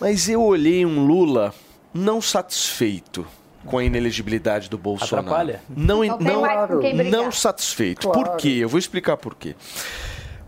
Mas 0.03 0.29
eu 0.29 0.43
olhei 0.43 0.85
um 0.85 1.07
Lula 1.07 1.55
não 1.95 2.21
satisfeito 2.21 3.25
com 3.65 3.79
a 3.79 3.85
inelegibilidade 3.85 4.69
do 4.69 4.77
Bolsonaro. 4.77 5.29
Atrapalha? 5.29 5.63
Não, 5.69 6.03
Não 6.03 6.19
não, 6.19 7.09
não 7.09 7.31
satisfeito. 7.31 8.09
Claro. 8.09 8.31
Por 8.31 8.37
quê? 8.37 8.49
Eu 8.49 8.69
vou 8.69 8.81
explicar 8.81 9.17
por 9.17 9.37
quê. 9.37 9.55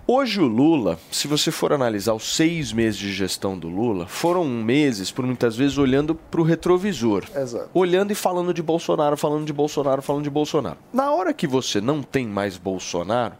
Hoje 0.08 0.40
o 0.40 0.46
Lula, 0.48 0.98
se 1.08 1.28
você 1.28 1.52
for 1.52 1.72
analisar 1.72 2.14
os 2.14 2.34
seis 2.34 2.72
meses 2.72 2.98
de 2.98 3.12
gestão 3.12 3.56
do 3.56 3.68
Lula, 3.68 4.08
foram 4.08 4.44
meses, 4.44 5.12
por 5.12 5.24
muitas 5.24 5.54
vezes, 5.54 5.78
olhando 5.78 6.16
para 6.16 6.40
o 6.40 6.44
retrovisor. 6.44 7.22
Exato. 7.32 7.70
Olhando 7.72 8.10
e 8.10 8.14
falando 8.16 8.52
de 8.52 8.60
Bolsonaro, 8.60 9.16
falando 9.16 9.46
de 9.46 9.52
Bolsonaro, 9.52 10.02
falando 10.02 10.24
de 10.24 10.30
Bolsonaro. 10.30 10.76
Na 10.92 11.12
hora 11.12 11.32
que 11.32 11.46
você 11.46 11.80
não 11.80 12.02
tem 12.02 12.26
mais 12.26 12.58
Bolsonaro, 12.58 13.36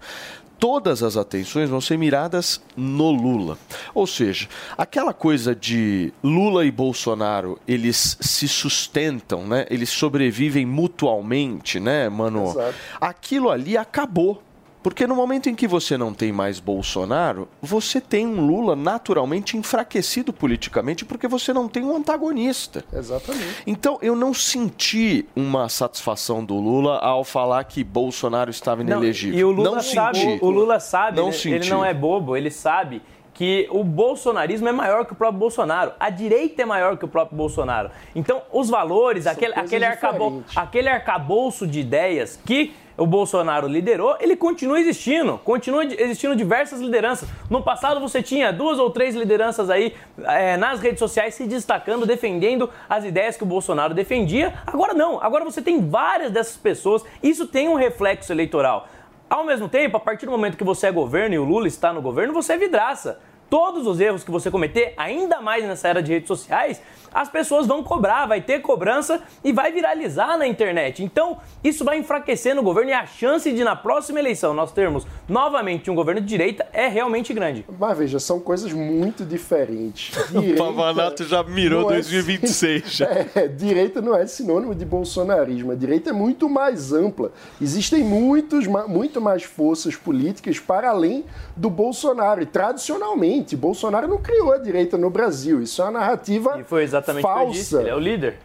todas 0.58 1.02
as 1.02 1.16
atenções 1.16 1.68
vão 1.68 1.80
ser 1.80 1.96
miradas 1.98 2.60
no 2.76 3.10
Lula. 3.10 3.58
Ou 3.94 4.06
seja, 4.06 4.48
aquela 4.76 5.12
coisa 5.12 5.54
de 5.54 6.12
Lula 6.22 6.64
e 6.64 6.70
Bolsonaro, 6.70 7.58
eles 7.66 8.16
se 8.20 8.48
sustentam, 8.48 9.46
né? 9.46 9.66
Eles 9.70 9.90
sobrevivem 9.90 10.66
mutualmente, 10.66 11.78
né, 11.78 12.08
mano? 12.08 12.50
Exato. 12.50 12.74
Aquilo 13.00 13.50
ali 13.50 13.76
acabou. 13.76 14.42
Porque 14.84 15.06
no 15.06 15.16
momento 15.16 15.48
em 15.48 15.54
que 15.54 15.66
você 15.66 15.96
não 15.96 16.12
tem 16.12 16.30
mais 16.30 16.60
Bolsonaro, 16.60 17.48
você 17.62 18.02
tem 18.02 18.26
um 18.26 18.46
Lula 18.46 18.76
naturalmente 18.76 19.56
enfraquecido 19.56 20.30
politicamente 20.30 21.06
porque 21.06 21.26
você 21.26 21.54
não 21.54 21.66
tem 21.66 21.82
um 21.82 21.96
antagonista. 21.96 22.84
Exatamente. 22.92 23.62
Então 23.66 23.98
eu 24.02 24.14
não 24.14 24.34
senti 24.34 25.26
uma 25.34 25.70
satisfação 25.70 26.44
do 26.44 26.56
Lula 26.56 26.98
ao 26.98 27.24
falar 27.24 27.64
que 27.64 27.82
Bolsonaro 27.82 28.50
estava 28.50 28.84
Não, 28.84 28.98
inelegível. 28.98 29.38
e 29.38 29.42
o 29.42 29.50
Lula 29.50 29.70
não 29.70 29.80
sabe, 29.80 30.18
senti. 30.18 30.44
o 30.44 30.50
Lula 30.50 30.78
sabe, 30.78 31.16
Não 31.16 31.26
né? 31.28 31.32
senti. 31.32 31.54
ele 31.54 31.70
não 31.70 31.82
é 31.82 31.94
bobo, 31.94 32.36
ele 32.36 32.50
sabe 32.50 33.00
que 33.32 33.66
o 33.70 33.82
bolsonarismo 33.82 34.68
é 34.68 34.72
maior 34.72 35.06
que 35.06 35.12
o 35.12 35.16
próprio 35.16 35.40
Bolsonaro. 35.40 35.92
A 35.98 36.10
direita 36.10 36.60
é 36.60 36.64
maior 36.66 36.98
que 36.98 37.06
o 37.06 37.08
próprio 37.08 37.36
Bolsonaro. 37.36 37.90
Então, 38.14 38.42
os 38.52 38.68
valores, 38.68 39.26
aquele, 39.26 39.54
aquele, 39.54 39.84
arcabou, 39.86 40.44
aquele 40.54 40.88
arcabouço 40.90 41.66
de 41.66 41.80
ideias 41.80 42.38
que 42.44 42.74
o 42.96 43.06
Bolsonaro 43.06 43.66
liderou, 43.66 44.16
ele 44.20 44.36
continua 44.36 44.78
existindo. 44.78 45.38
Continua 45.38 45.84
existindo 45.84 46.36
diversas 46.36 46.80
lideranças. 46.80 47.28
No 47.50 47.62
passado 47.62 48.00
você 48.00 48.22
tinha 48.22 48.52
duas 48.52 48.78
ou 48.78 48.90
três 48.90 49.14
lideranças 49.14 49.68
aí 49.68 49.94
eh, 50.22 50.56
nas 50.56 50.80
redes 50.80 51.00
sociais 51.00 51.34
se 51.34 51.46
destacando, 51.46 52.06
defendendo 52.06 52.70
as 52.88 53.04
ideias 53.04 53.36
que 53.36 53.42
o 53.42 53.46
Bolsonaro 53.46 53.94
defendia. 53.94 54.54
Agora 54.66 54.94
não. 54.94 55.20
Agora 55.22 55.44
você 55.44 55.60
tem 55.60 55.88
várias 55.88 56.30
dessas 56.30 56.56
pessoas. 56.56 57.04
Isso 57.22 57.46
tem 57.46 57.68
um 57.68 57.74
reflexo 57.74 58.32
eleitoral. 58.32 58.88
Ao 59.28 59.44
mesmo 59.44 59.68
tempo, 59.68 59.96
a 59.96 60.00
partir 60.00 60.26
do 60.26 60.32
momento 60.32 60.56
que 60.56 60.64
você 60.64 60.86
é 60.86 60.92
governo 60.92 61.34
e 61.34 61.38
o 61.38 61.44
Lula 61.44 61.66
está 61.66 61.92
no 61.92 62.00
governo, 62.00 62.32
você 62.32 62.52
é 62.52 62.58
vidraça. 62.58 63.18
Todos 63.50 63.86
os 63.86 64.00
erros 64.00 64.22
que 64.22 64.30
você 64.30 64.50
cometer, 64.50 64.94
ainda 64.96 65.40
mais 65.40 65.64
nessa 65.64 65.88
era 65.88 66.02
de 66.02 66.12
redes 66.12 66.28
sociais, 66.28 66.80
as 67.14 67.28
pessoas 67.28 67.66
vão 67.66 67.82
cobrar, 67.82 68.26
vai 68.26 68.40
ter 68.40 68.60
cobrança 68.60 69.22
e 69.44 69.52
vai 69.52 69.70
viralizar 69.72 70.36
na 70.36 70.46
internet. 70.46 71.02
Então, 71.04 71.38
isso 71.62 71.84
vai 71.84 71.96
enfraquecendo 71.98 72.60
o 72.60 72.64
governo 72.64 72.90
e 72.90 72.94
a 72.94 73.06
chance 73.06 73.50
de, 73.52 73.62
na 73.62 73.76
próxima 73.76 74.18
eleição, 74.18 74.52
nós 74.52 74.72
termos 74.72 75.06
novamente 75.28 75.90
um 75.90 75.94
governo 75.94 76.20
de 76.20 76.26
direita 76.26 76.66
é 76.72 76.88
realmente 76.88 77.32
grande. 77.32 77.64
Mas 77.78 77.96
veja, 77.96 78.18
são 78.18 78.40
coisas 78.40 78.72
muito 78.72 79.24
diferentes. 79.24 80.12
O 80.34 80.40
Direita 80.40 80.64
Pavanato 80.64 81.24
já 81.24 81.42
mirou 81.44 81.82
não 81.82 81.90
é- 81.90 81.94
2026 81.94 82.90
já. 82.92 83.04
É, 83.34 83.46
direita 83.46 84.00
não 84.02 84.16
é 84.16 84.26
sinônimo 84.26 84.74
de 84.74 84.84
bolsonarismo. 84.84 85.70
A 85.72 85.74
direita 85.74 86.10
é 86.10 86.12
muito 86.12 86.48
mais 86.48 86.92
ampla. 86.92 87.30
Existem 87.60 88.02
muitos, 88.02 88.66
ma- 88.66 88.86
muito 88.88 89.20
mais 89.20 89.44
forças 89.44 89.94
políticas 89.94 90.58
para 90.58 90.90
além 90.90 91.24
do 91.56 91.70
Bolsonaro. 91.70 92.42
E 92.42 92.46
tradicionalmente, 92.46 93.56
Bolsonaro 93.56 94.08
não 94.08 94.18
criou 94.18 94.52
a 94.52 94.58
direita 94.58 94.96
no 94.98 95.10
Brasil. 95.10 95.62
Isso 95.62 95.80
é 95.82 95.84
uma 95.84 95.92
narrativa 96.00 96.58
E 96.58 96.64
foi 96.64 96.82
exatamente 97.10 97.52
disse, 97.52 97.70
falsa. 97.70 97.80
ele 97.82 97.90
é 97.90 97.94
o 97.94 97.98
líder. 97.98 98.38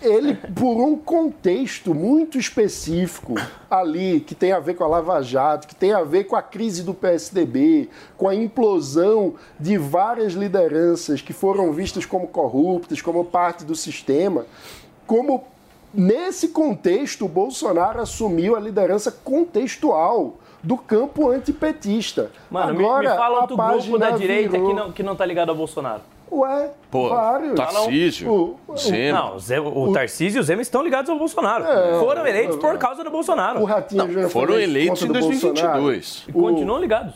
Ele, 0.00 0.34
por 0.34 0.76
um 0.82 0.96
contexto 0.96 1.94
muito 1.94 2.38
específico 2.38 3.34
ali, 3.70 4.20
que 4.20 4.34
tem 4.34 4.52
a 4.52 4.58
ver 4.58 4.74
com 4.74 4.84
a 4.84 4.86
Lava 4.86 5.20
Jato, 5.22 5.66
que 5.66 5.74
tem 5.74 5.92
a 5.92 6.02
ver 6.02 6.24
com 6.24 6.34
a 6.36 6.40
crise 6.42 6.82
do 6.82 6.94
PSDB, 6.94 7.88
com 8.16 8.26
a 8.28 8.34
implosão 8.34 9.34
de 9.60 9.76
várias 9.76 10.32
lideranças 10.32 11.20
que 11.20 11.32
foram 11.34 11.72
vistas 11.72 12.06
como 12.06 12.26
corruptas, 12.28 13.02
como 13.02 13.24
parte 13.24 13.64
do 13.64 13.74
sistema, 13.74 14.46
como 15.06 15.44
nesse 15.92 16.48
contexto 16.48 17.24
o 17.26 17.28
Bolsonaro 17.28 18.00
assumiu 18.00 18.56
a 18.56 18.60
liderança 18.60 19.10
contextual 19.12 20.36
do 20.62 20.76
campo 20.76 21.30
antipetista. 21.30 22.30
Mano, 22.50 22.74
me- 22.74 22.84
Agora, 22.84 23.10
me, 23.10 23.16
fala 23.16 23.38
a 23.38 23.40
outro 23.42 23.56
grupo 23.56 23.98
da 23.98 24.10
direita 24.10 24.50
virou- 24.52 24.68
que, 24.68 24.74
não, 24.74 24.92
que 24.92 25.02
não 25.02 25.14
tá 25.16 25.24
ligado 25.26 25.50
ao 25.50 25.54
Bolsonaro. 25.54 26.02
Ué, 26.30 26.70
Pô, 26.90 27.08
vários. 27.10 27.54
Tarcísio, 27.54 28.30
O- 28.30 28.58
o- 28.66 28.76
Zema. 28.76 29.18
Não, 29.18 29.36
o, 29.36 29.38
Zé, 29.38 29.60
o 29.60 29.92
Tarcísio 29.92 30.38
e 30.38 30.40
o 30.40 30.42
Zema 30.42 30.60
estão 30.60 30.82
ligados 30.82 31.08
ao 31.08 31.16
Bolsonaro. 31.18 31.64
Foram 32.00 32.26
eleitos 32.26 32.56
por 32.56 32.76
causa 32.78 33.04
do 33.04 33.10
Bolsonaro. 33.10 33.60
O 33.60 33.64
Ratinho 33.64 34.06
Não, 34.22 34.28
foram 34.30 34.58
eleitos 34.58 35.02
em 35.02 35.06
do 35.06 35.12
Bolsonaro. 35.12 35.82
2022. 35.82 36.24
E 36.28 36.32
continuam 36.32 36.80
ligados. 36.80 37.14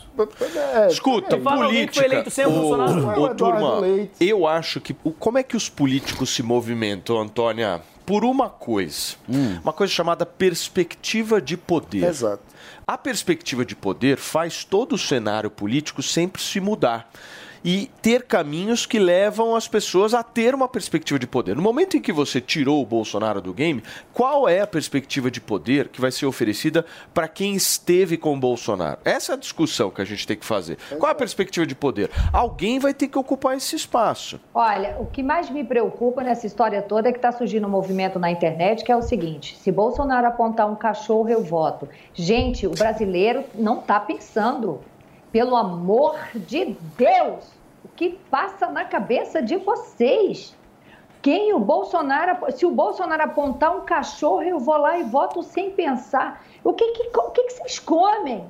É, 0.75 0.87
Escuta, 0.87 1.37
fala 1.39 1.65
alguém 1.65 1.87
que 1.87 1.93
política. 1.93 1.99
foi 1.99 2.05
eleito 2.05 2.29
sem 2.31 2.45
o 2.45 2.51
Bolsonaro. 2.51 3.19
O 3.19 3.23
Ô, 3.25 3.35
turma, 3.35 3.79
Leite. 3.79 4.11
eu 4.25 4.47
acho 4.47 4.79
que. 4.79 4.95
o- 5.03 5.11
Como 5.11 5.37
é 5.37 5.43
que 5.43 5.57
os 5.57 5.67
políticos 5.67 6.29
se 6.33 6.41
movimentam, 6.41 7.19
Antônia? 7.19 7.81
Por 8.05 8.23
uma 8.25 8.49
coisa. 8.49 9.15
Uma 9.61 9.71
coisa 9.73 9.91
chamada 9.93 10.25
perspectiva 10.25 11.41
de 11.41 11.55
poder. 11.57 12.03
Exato. 12.05 12.43
A 12.87 12.97
perspectiva 12.97 13.63
de 13.65 13.75
poder 13.75 14.17
faz 14.17 14.63
todo 14.63 14.93
o 14.93 14.97
cenário 14.97 15.49
político 15.49 16.01
sempre 16.01 16.41
se 16.41 16.59
mudar. 16.59 17.09
E 17.63 17.91
ter 18.01 18.23
caminhos 18.23 18.85
que 18.85 18.97
levam 18.97 19.55
as 19.55 19.67
pessoas 19.67 20.13
a 20.13 20.23
ter 20.23 20.55
uma 20.55 20.67
perspectiva 20.67 21.19
de 21.19 21.27
poder. 21.27 21.55
No 21.55 21.61
momento 21.61 21.95
em 21.95 22.01
que 22.01 22.11
você 22.11 22.41
tirou 22.41 22.81
o 22.81 22.85
Bolsonaro 22.85 23.41
do 23.41 23.53
game, 23.53 23.83
qual 24.13 24.49
é 24.49 24.61
a 24.61 24.67
perspectiva 24.67 25.29
de 25.29 25.39
poder 25.39 25.89
que 25.89 26.01
vai 26.01 26.11
ser 26.11 26.25
oferecida 26.25 26.85
para 27.13 27.27
quem 27.27 27.53
esteve 27.53 28.17
com 28.17 28.33
o 28.33 28.39
Bolsonaro? 28.39 28.99
Essa 29.05 29.33
é 29.33 29.35
a 29.35 29.37
discussão 29.37 29.91
que 29.91 30.01
a 30.01 30.05
gente 30.05 30.25
tem 30.25 30.37
que 30.37 30.45
fazer. 30.45 30.77
Qual 30.97 31.09
é 31.09 31.11
a 31.11 31.15
perspectiva 31.15 31.65
de 31.65 31.75
poder? 31.75 32.09
Alguém 32.33 32.79
vai 32.79 32.93
ter 32.93 33.07
que 33.07 33.17
ocupar 33.17 33.55
esse 33.55 33.75
espaço. 33.75 34.39
Olha, 34.53 34.97
o 34.99 35.05
que 35.05 35.21
mais 35.21 35.49
me 35.49 35.63
preocupa 35.63 36.23
nessa 36.23 36.47
história 36.47 36.81
toda 36.81 37.09
é 37.09 37.11
que 37.11 37.17
está 37.17 37.31
surgindo 37.31 37.67
um 37.67 37.69
movimento 37.69 38.17
na 38.17 38.31
internet 38.31 38.83
que 38.83 38.91
é 38.91 38.95
o 38.95 39.01
seguinte: 39.01 39.57
se 39.57 39.71
Bolsonaro 39.71 40.27
apontar 40.27 40.69
um 40.69 40.75
cachorro, 40.75 41.29
eu 41.29 41.43
voto. 41.43 41.87
Gente, 42.13 42.65
o 42.65 42.71
brasileiro 42.71 43.43
não 43.55 43.79
está 43.79 43.99
pensando. 43.99 44.79
Pelo 45.31 45.55
amor 45.55 46.17
de 46.35 46.75
Deus, 46.97 47.45
o 47.85 47.87
que 47.95 48.19
passa 48.29 48.67
na 48.67 48.83
cabeça 48.83 49.41
de 49.41 49.55
vocês? 49.55 50.55
Quem 51.21 51.53
o 51.53 51.59
Bolsonaro, 51.59 52.51
se 52.51 52.65
o 52.65 52.71
Bolsonaro 52.71 53.23
apontar 53.23 53.75
um 53.75 53.81
cachorro, 53.81 54.43
eu 54.43 54.59
vou 54.59 54.75
lá 54.75 54.97
e 54.97 55.03
voto 55.03 55.41
sem 55.41 55.71
pensar. 55.71 56.43
O 56.63 56.73
que, 56.73 56.85
que, 56.91 57.17
o 57.17 57.31
que, 57.31 57.43
que 57.43 57.53
vocês 57.53 57.79
comem? 57.79 58.43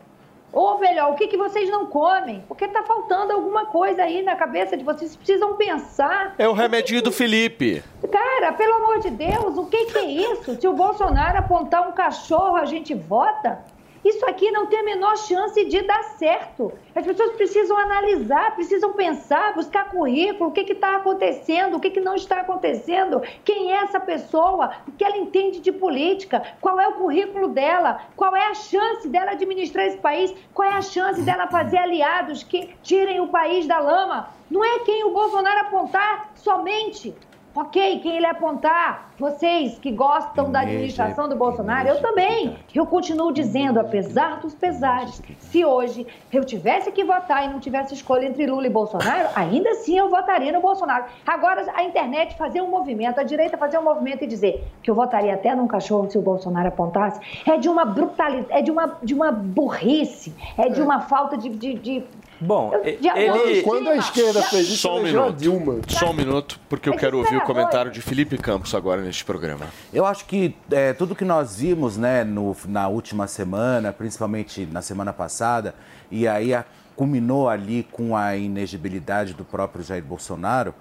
Ou 0.54 0.80
melhor, 0.80 1.12
o 1.12 1.15
que, 1.15 1.28
que 1.28 1.38
vocês 1.38 1.70
não 1.70 1.86
comem? 1.86 2.44
Porque 2.48 2.65
está 2.65 2.84
faltando 2.84 3.32
alguma 3.32 3.67
coisa 3.67 4.04
aí 4.04 4.24
na 4.24 4.36
cabeça 4.36 4.76
de 4.76 4.84
vocês. 4.84 5.12
Vocês 5.12 5.15
precisam 5.15 5.56
pensar. 5.56 6.34
É 6.38 6.48
o 6.48 6.54
remedinho 6.54 7.02
do 7.02 7.12
Felipe. 7.12 7.84
Cara, 8.12 8.54
pelo 8.54 8.74
amor 8.76 9.00
de 9.00 9.12
Deus, 9.12 9.58
o 9.58 9.65
que, 9.67 9.86
que 9.86 9.98
é 9.98 10.06
isso? 10.06 10.60
Se 10.60 10.67
o 10.67 10.74
Bolsonaro 10.74 11.38
apontar 11.38 11.88
um 11.88 11.91
cachorro, 11.91 12.56
a 12.56 12.65
gente 12.65 12.94
vota? 12.94 13.63
Isso 14.04 14.26
aqui 14.26 14.50
não 14.50 14.66
tem 14.66 14.80
a 14.80 14.84
menor 14.84 15.16
chance 15.16 15.64
de 15.64 15.82
dar 15.84 16.04
certo. 16.18 16.74
As 16.96 17.06
pessoas 17.06 17.34
precisam 17.34 17.78
analisar, 17.78 18.56
precisam 18.56 18.94
pensar, 18.94 19.54
buscar 19.54 19.90
currículo, 19.90 20.50
o 20.50 20.54
que 20.54 20.62
está 20.62 20.96
acontecendo, 20.96 21.78
o 21.78 21.80
que, 21.80 21.92
que 21.92 22.00
não 22.00 22.16
está 22.16 22.42
acontecendo, 22.42 23.22
quem 23.46 23.72
é 23.72 23.84
essa 23.84 24.00
pessoa, 24.00 24.72
o 24.88 24.92
que 24.92 25.04
ela 25.04 25.18
entende 25.18 25.60
de 25.60 25.72
política, 25.72 26.42
qual 26.60 26.80
é 26.80 26.88
o 26.88 26.94
currículo 26.94 27.50
dela, 27.50 28.02
qual 28.16 28.36
é 28.36 28.48
a 28.48 28.56
chance 28.56 29.08
dela 29.08 29.32
administrar 29.32 29.86
esse 29.86 29.98
país, 29.98 30.34
qual 30.54 30.68
é 30.68 30.74
a 30.74 30.82
chance 30.82 31.22
dela 31.22 31.48
fazer 31.48 31.78
aliados 31.78 32.42
que 32.42 32.74
tirem 32.82 33.20
o 33.20 33.28
país 33.28 33.68
da 33.68 33.80
lama. 33.80 34.30
Não 34.50 34.66
é 34.66 34.80
quem 34.80 35.04
o 35.04 35.12
Bolsonaro 35.12 35.62
apontar 35.62 36.32
somente. 36.36 37.16
Ok, 37.54 38.00
quem 38.00 38.16
ele 38.16 38.26
apontar, 38.26 39.10
vocês 39.20 39.78
que 39.78 39.92
gostam 39.92 40.50
da 40.50 40.62
administração 40.62 41.28
do 41.28 41.36
Bolsonaro, 41.36 41.90
eu 41.90 42.02
também. 42.02 42.56
Eu 42.74 42.86
continuo 42.86 43.30
dizendo, 43.34 43.78
apesar 43.78 44.40
dos 44.40 44.56
pesares, 44.56 45.22
se 45.38 45.66
hoje 45.66 46.08
eu 46.32 46.46
tivesse 46.46 46.90
que 46.94 47.04
votar 47.04 47.44
e 47.46 47.50
não 47.50 47.60
tivesse 47.60 47.94
escolha 47.94 48.26
entre 48.26 48.46
Lula 48.48 48.68
e 48.68 48.70
Bolsonaro, 48.70 49.28
ainda 49.36 49.70
assim 49.72 49.98
eu 49.98 50.10
votaria 50.10 50.50
no 50.54 50.62
Bolsonaro. 50.62 51.04
Agora, 51.28 51.66
a 51.76 51.84
internet 51.84 52.38
fazer 52.38 52.62
um 52.62 52.70
movimento, 52.70 53.20
a 53.20 53.24
direita 53.24 53.58
fazer 53.58 53.78
um 53.78 53.84
movimento 53.84 54.24
e 54.24 54.28
dizer 54.28 54.64
que 54.82 54.90
eu 54.90 54.96
votaria 54.96 55.34
até 55.34 55.54
num 55.54 55.68
cachorro 55.68 56.10
se 56.10 56.18
o 56.18 56.22
Bolsonaro 56.22 56.70
apontasse, 56.70 57.20
é 57.46 57.58
de 57.58 57.68
uma 57.68 57.84
brutalidade, 57.84 58.48
é 58.50 58.62
de 58.62 58.72
uma, 58.72 58.98
de 59.04 59.14
uma 59.14 59.30
burrice, 59.30 60.34
é 60.58 60.70
de 60.70 60.82
uma 60.82 61.02
falta 61.02 61.38
de- 61.38 61.50
de- 61.50 61.74
de 61.74 62.04
Bom, 62.43 62.73
Eu- 62.73 62.97
já- 63.04 63.17
ele. 63.19 63.62
Quando 63.62 63.88
a 63.89 63.97
esquerda 63.97 64.41
fez 64.41 64.67
isso, 64.67 64.77
Só 64.77 64.97
um 64.99 65.04
minuto. 65.04 65.36
Dilma. 65.38 65.75
Só 65.88 66.10
um 66.10 66.13
minuto, 66.13 66.60
porque 66.67 66.89
eu 66.89 66.95
quero 66.97 67.19
ouvir 67.19 67.38
o 67.38 67.41
comentário 67.41 67.91
de 67.91 68.01
Felipe 68.01 68.36
Campos 68.38 68.73
agora 68.73 68.99
neste 69.01 69.23
programa. 69.23 69.65
Eu 69.93 70.06
acho 70.06 70.25
que 70.25 70.56
é, 70.71 70.91
tudo 70.93 71.15
que 71.15 71.23
nós 71.23 71.58
vimos 71.58 71.97
né, 71.97 72.23
no- 72.23 72.58
na 72.67 72.88
última 72.88 73.27
semana, 73.27 73.93
principalmente 73.93 74.65
na 74.65 74.82
semana 74.82 75.13
passada, 75.13 75.75
e 76.10 76.27
aí 76.27 76.51
a- 76.54 76.65
culminou 76.95 77.47
ali 77.47 77.88
com 77.91 78.15
a 78.17 78.36
inegibilidade 78.36 79.34
do 79.36 79.45
próprio 79.45 79.84
Jair 79.84 80.04
Bolsonaro, 80.04 80.73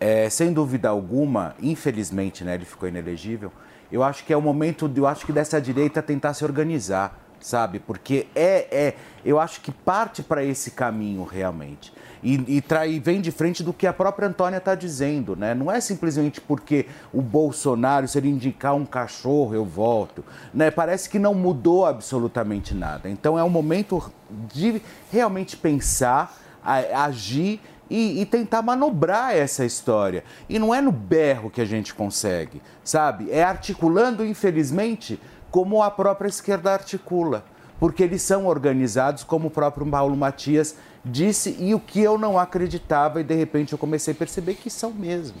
é, 0.00 0.28
sem 0.28 0.52
dúvida 0.52 0.88
alguma, 0.88 1.54
infelizmente 1.62 2.42
né, 2.44 2.54
ele 2.56 2.64
ficou 2.64 2.88
inelegível, 2.88 3.52
eu 3.90 4.02
acho 4.02 4.24
que 4.24 4.32
é 4.32 4.36
o 4.36 4.42
momento, 4.42 4.90
eu 4.96 5.06
acho 5.06 5.24
que 5.24 5.32
dessa 5.32 5.60
direita 5.60 6.02
tentar 6.02 6.34
se 6.34 6.44
organizar, 6.44 7.23
sabe? 7.44 7.78
Porque 7.78 8.26
é, 8.34 8.66
é 8.70 8.94
eu 9.22 9.38
acho 9.38 9.60
que 9.60 9.70
parte 9.70 10.22
para 10.22 10.42
esse 10.42 10.70
caminho 10.70 11.24
realmente. 11.24 11.92
E, 12.22 12.56
e, 12.56 12.60
tra- 12.62 12.86
e 12.86 12.98
vem 12.98 13.20
de 13.20 13.30
frente 13.30 13.62
do 13.62 13.70
que 13.70 13.86
a 13.86 13.92
própria 13.92 14.28
Antônia 14.28 14.56
está 14.56 14.74
dizendo, 14.74 15.36
né? 15.36 15.54
Não 15.54 15.70
é 15.70 15.78
simplesmente 15.78 16.40
porque 16.40 16.86
o 17.12 17.20
Bolsonaro, 17.20 18.08
se 18.08 18.16
ele 18.16 18.30
indicar 18.30 18.74
um 18.74 18.86
cachorro, 18.86 19.54
eu 19.54 19.62
volto. 19.62 20.24
Né? 20.52 20.70
Parece 20.70 21.10
que 21.10 21.18
não 21.18 21.34
mudou 21.34 21.84
absolutamente 21.84 22.74
nada. 22.74 23.10
Então 23.10 23.38
é 23.38 23.44
um 23.44 23.50
momento 23.50 24.10
de 24.30 24.80
realmente 25.12 25.54
pensar, 25.54 26.34
agir 26.64 27.60
e, 27.90 28.22
e 28.22 28.24
tentar 28.24 28.62
manobrar 28.62 29.36
essa 29.36 29.62
história. 29.62 30.24
E 30.48 30.58
não 30.58 30.74
é 30.74 30.80
no 30.80 30.92
berro 30.92 31.50
que 31.50 31.60
a 31.60 31.66
gente 31.66 31.92
consegue, 31.94 32.62
sabe? 32.82 33.30
É 33.30 33.44
articulando, 33.44 34.24
infelizmente, 34.24 35.20
como 35.54 35.84
a 35.84 35.88
própria 35.88 36.26
esquerda 36.26 36.72
articula 36.72 37.44
porque 37.78 38.02
eles 38.02 38.22
são 38.22 38.46
organizados, 38.46 39.22
como 39.22 39.46
o 39.46 39.50
próprio 39.50 39.86
Paulo 39.86 40.16
Matias 40.16 40.76
disse, 41.04 41.56
e 41.60 41.72
o 41.72 41.78
que 41.78 42.00
eu 42.00 42.18
não 42.18 42.36
acreditava, 42.36 43.20
e 43.20 43.24
de 43.24 43.34
repente 43.34 43.72
eu 43.72 43.78
comecei 43.78 44.14
a 44.14 44.16
perceber 44.16 44.54
que 44.54 44.68
são 44.68 44.90
mesmo. 44.90 45.36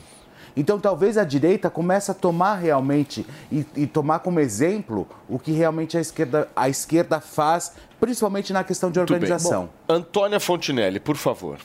Então 0.56 0.78
talvez 0.78 1.18
a 1.18 1.24
direita 1.24 1.68
comece 1.68 2.12
a 2.12 2.14
tomar 2.14 2.54
realmente 2.54 3.26
e, 3.50 3.66
e 3.74 3.86
tomar 3.88 4.20
como 4.20 4.38
exemplo 4.38 5.04
o 5.28 5.36
que 5.36 5.50
realmente 5.50 5.98
a 5.98 6.00
esquerda, 6.00 6.48
a 6.54 6.68
esquerda 6.68 7.18
faz, 7.20 7.74
principalmente 7.98 8.52
na 8.52 8.62
questão 8.62 8.92
de 8.92 9.00
organização. 9.00 9.68
Bom, 9.88 9.94
Antônia 9.96 10.38
Fontinelli, 10.38 11.00
por 11.00 11.16
favor. 11.16 11.58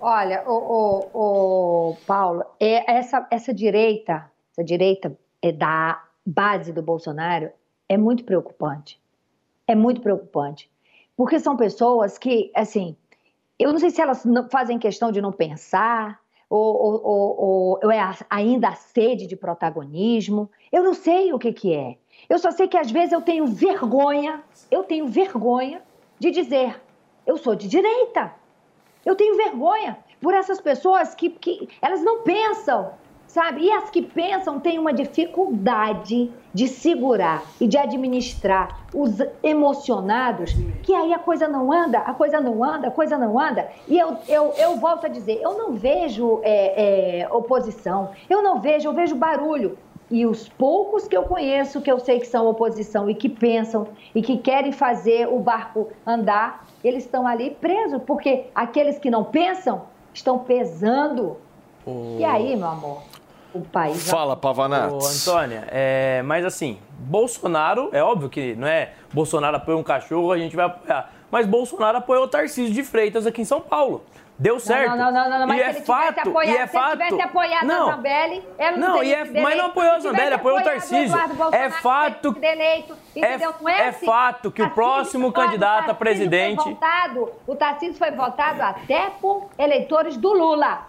Olha, 0.00 0.42
o, 0.48 0.52
o, 0.52 1.90
o 1.90 1.96
Paulo, 2.08 2.42
é 2.58 2.98
essa, 2.98 3.24
essa 3.30 3.54
direita, 3.54 4.28
essa 4.52 4.64
direita 4.64 5.16
é 5.40 5.52
da 5.52 6.05
base 6.26 6.72
do 6.72 6.82
Bolsonaro 6.82 7.50
é 7.88 7.96
muito 7.96 8.24
preocupante. 8.24 9.00
É 9.66 9.74
muito 9.74 10.00
preocupante. 10.00 10.68
Porque 11.16 11.38
são 11.38 11.56
pessoas 11.56 12.18
que, 12.18 12.50
assim, 12.54 12.96
eu 13.58 13.72
não 13.72 13.78
sei 13.78 13.90
se 13.90 14.02
elas 14.02 14.24
fazem 14.50 14.78
questão 14.78 15.12
de 15.12 15.20
não 15.20 15.32
pensar, 15.32 16.20
ou, 16.48 16.76
ou, 16.76 17.02
ou, 17.04 17.80
ou 17.82 17.92
é 17.92 18.00
ainda 18.30 18.68
a 18.68 18.74
sede 18.74 19.26
de 19.26 19.36
protagonismo. 19.36 20.50
Eu 20.70 20.84
não 20.84 20.94
sei 20.94 21.32
o 21.32 21.38
que, 21.38 21.52
que 21.52 21.74
é. 21.74 21.96
Eu 22.28 22.38
só 22.38 22.50
sei 22.50 22.68
que 22.68 22.76
às 22.76 22.90
vezes 22.90 23.12
eu 23.12 23.22
tenho 23.22 23.46
vergonha, 23.46 24.42
eu 24.70 24.84
tenho 24.84 25.06
vergonha 25.06 25.82
de 26.18 26.30
dizer, 26.30 26.80
eu 27.26 27.36
sou 27.36 27.54
de 27.54 27.68
direita. 27.68 28.32
Eu 29.04 29.14
tenho 29.14 29.36
vergonha 29.36 29.98
por 30.20 30.34
essas 30.34 30.60
pessoas 30.60 31.14
que, 31.14 31.30
que 31.30 31.68
elas 31.80 32.02
não 32.02 32.22
pensam, 32.22 32.92
sabe? 33.26 33.64
E 33.64 33.70
as 33.70 33.90
que 33.90 34.02
pensam 34.02 34.58
têm 34.60 34.78
uma 34.78 34.92
dificuldade 34.92 36.30
de 36.54 36.68
segurar 36.68 37.42
e 37.60 37.66
de 37.66 37.76
administrar 37.76 38.86
os 38.94 39.18
emocionados, 39.42 40.54
que 40.82 40.94
aí 40.94 41.12
a 41.12 41.18
coisa 41.18 41.46
não 41.46 41.70
anda, 41.70 41.98
a 41.98 42.14
coisa 42.14 42.40
não 42.40 42.64
anda, 42.64 42.88
a 42.88 42.90
coisa 42.90 43.18
não 43.18 43.38
anda. 43.38 43.68
E 43.86 43.98
eu, 43.98 44.16
eu, 44.28 44.52
eu 44.56 44.76
volto 44.76 45.06
a 45.06 45.08
dizer, 45.08 45.40
eu 45.42 45.58
não 45.58 45.74
vejo 45.74 46.40
é, 46.42 47.20
é, 47.22 47.28
oposição, 47.32 48.10
eu 48.30 48.42
não 48.42 48.60
vejo, 48.60 48.88
eu 48.88 48.92
vejo 48.92 49.14
barulho. 49.14 49.76
E 50.08 50.24
os 50.24 50.48
poucos 50.48 51.08
que 51.08 51.16
eu 51.16 51.24
conheço, 51.24 51.80
que 51.80 51.90
eu 51.90 51.98
sei 51.98 52.20
que 52.20 52.26
são 52.28 52.46
oposição 52.46 53.10
e 53.10 53.14
que 53.14 53.28
pensam 53.28 53.88
e 54.14 54.22
que 54.22 54.38
querem 54.38 54.70
fazer 54.70 55.26
o 55.26 55.40
barco 55.40 55.88
andar, 56.06 56.64
eles 56.84 57.04
estão 57.04 57.26
ali 57.26 57.50
presos, 57.50 58.00
porque 58.06 58.46
aqueles 58.54 58.98
que 58.98 59.10
não 59.10 59.24
pensam 59.24 59.82
estão 60.14 60.38
pesando. 60.38 61.36
E 61.86 62.24
aí, 62.24 62.56
meu 62.56 62.68
amor, 62.68 63.02
o 63.54 63.60
país. 63.60 64.10
Fala, 64.10 64.34
Ô, 64.34 64.36
Pavanatos. 64.36 65.26
Antônia, 65.28 65.64
é, 65.70 66.20
mas 66.22 66.44
assim, 66.44 66.78
Bolsonaro, 66.98 67.90
é 67.92 68.02
óbvio 68.02 68.28
que 68.28 68.54
não 68.56 68.66
é 68.66 68.92
Bolsonaro 69.12 69.56
apoia 69.56 69.76
um 69.78 69.82
cachorro, 69.82 70.32
a 70.32 70.38
gente 70.38 70.56
vai 70.56 70.66
apoiar. 70.66 71.10
Mas 71.30 71.46
Bolsonaro 71.46 71.98
apoiou 71.98 72.24
o 72.24 72.28
Tarcísio 72.28 72.72
de 72.72 72.82
Freitas 72.82 73.26
aqui 73.26 73.42
em 73.42 73.44
São 73.44 73.60
Paulo. 73.60 74.04
Deu 74.38 74.60
certo. 74.60 74.90
Não, 74.90 74.96
não, 74.98 75.12
não, 75.12 75.30
não, 75.30 75.38
não, 75.40 75.46
mas 75.46 75.56
e 75.56 75.60
se 75.60 75.64
é 75.64 75.70
ele 75.70 75.80
fato, 75.80 76.08
tivesse 76.08 76.28
apoiado, 76.28 76.52
e 76.54 76.56
é 76.58 76.66
se 76.66 76.76
ele 76.76 76.84
fato. 76.84 76.92
tivesse 76.92 77.22
apoiado 77.22 77.64
não. 77.66 77.88
a 77.88 77.92
Zambelli, 77.96 78.44
ela 78.58 78.76
não, 78.76 78.88
Não, 78.88 78.94
teria 78.98 79.08
e 79.10 79.14
é- 79.14 79.24
sido 79.26 79.42
mas 79.42 79.56
não 79.56 79.66
apoiou 79.66 79.92
a 79.92 79.98
Zambelli, 80.00 80.34
apoiou 80.34 80.58
o 80.58 80.62
Tarcísio. 80.62 81.18
É 81.52 81.70
fato- 81.70 82.36
eleito, 82.42 82.94
entendeu? 83.14 83.54
Não 83.62 83.68
é 83.70 83.88
assim. 83.88 84.04
fato 84.04 84.50
que 84.50 84.60
o 84.62 84.68
próximo 84.70 85.32
candidato 85.32 85.88
a 85.88 85.92
o 85.92 85.96
presidente- 85.96 86.62
votado, 86.68 87.32
o 87.46 87.54
Tarcísio 87.56 87.94
foi 87.94 88.10
votado 88.10 88.60
até 88.62 89.08
por 89.22 89.46
eleitores 89.58 90.18
do 90.18 90.34
Lula. 90.34 90.80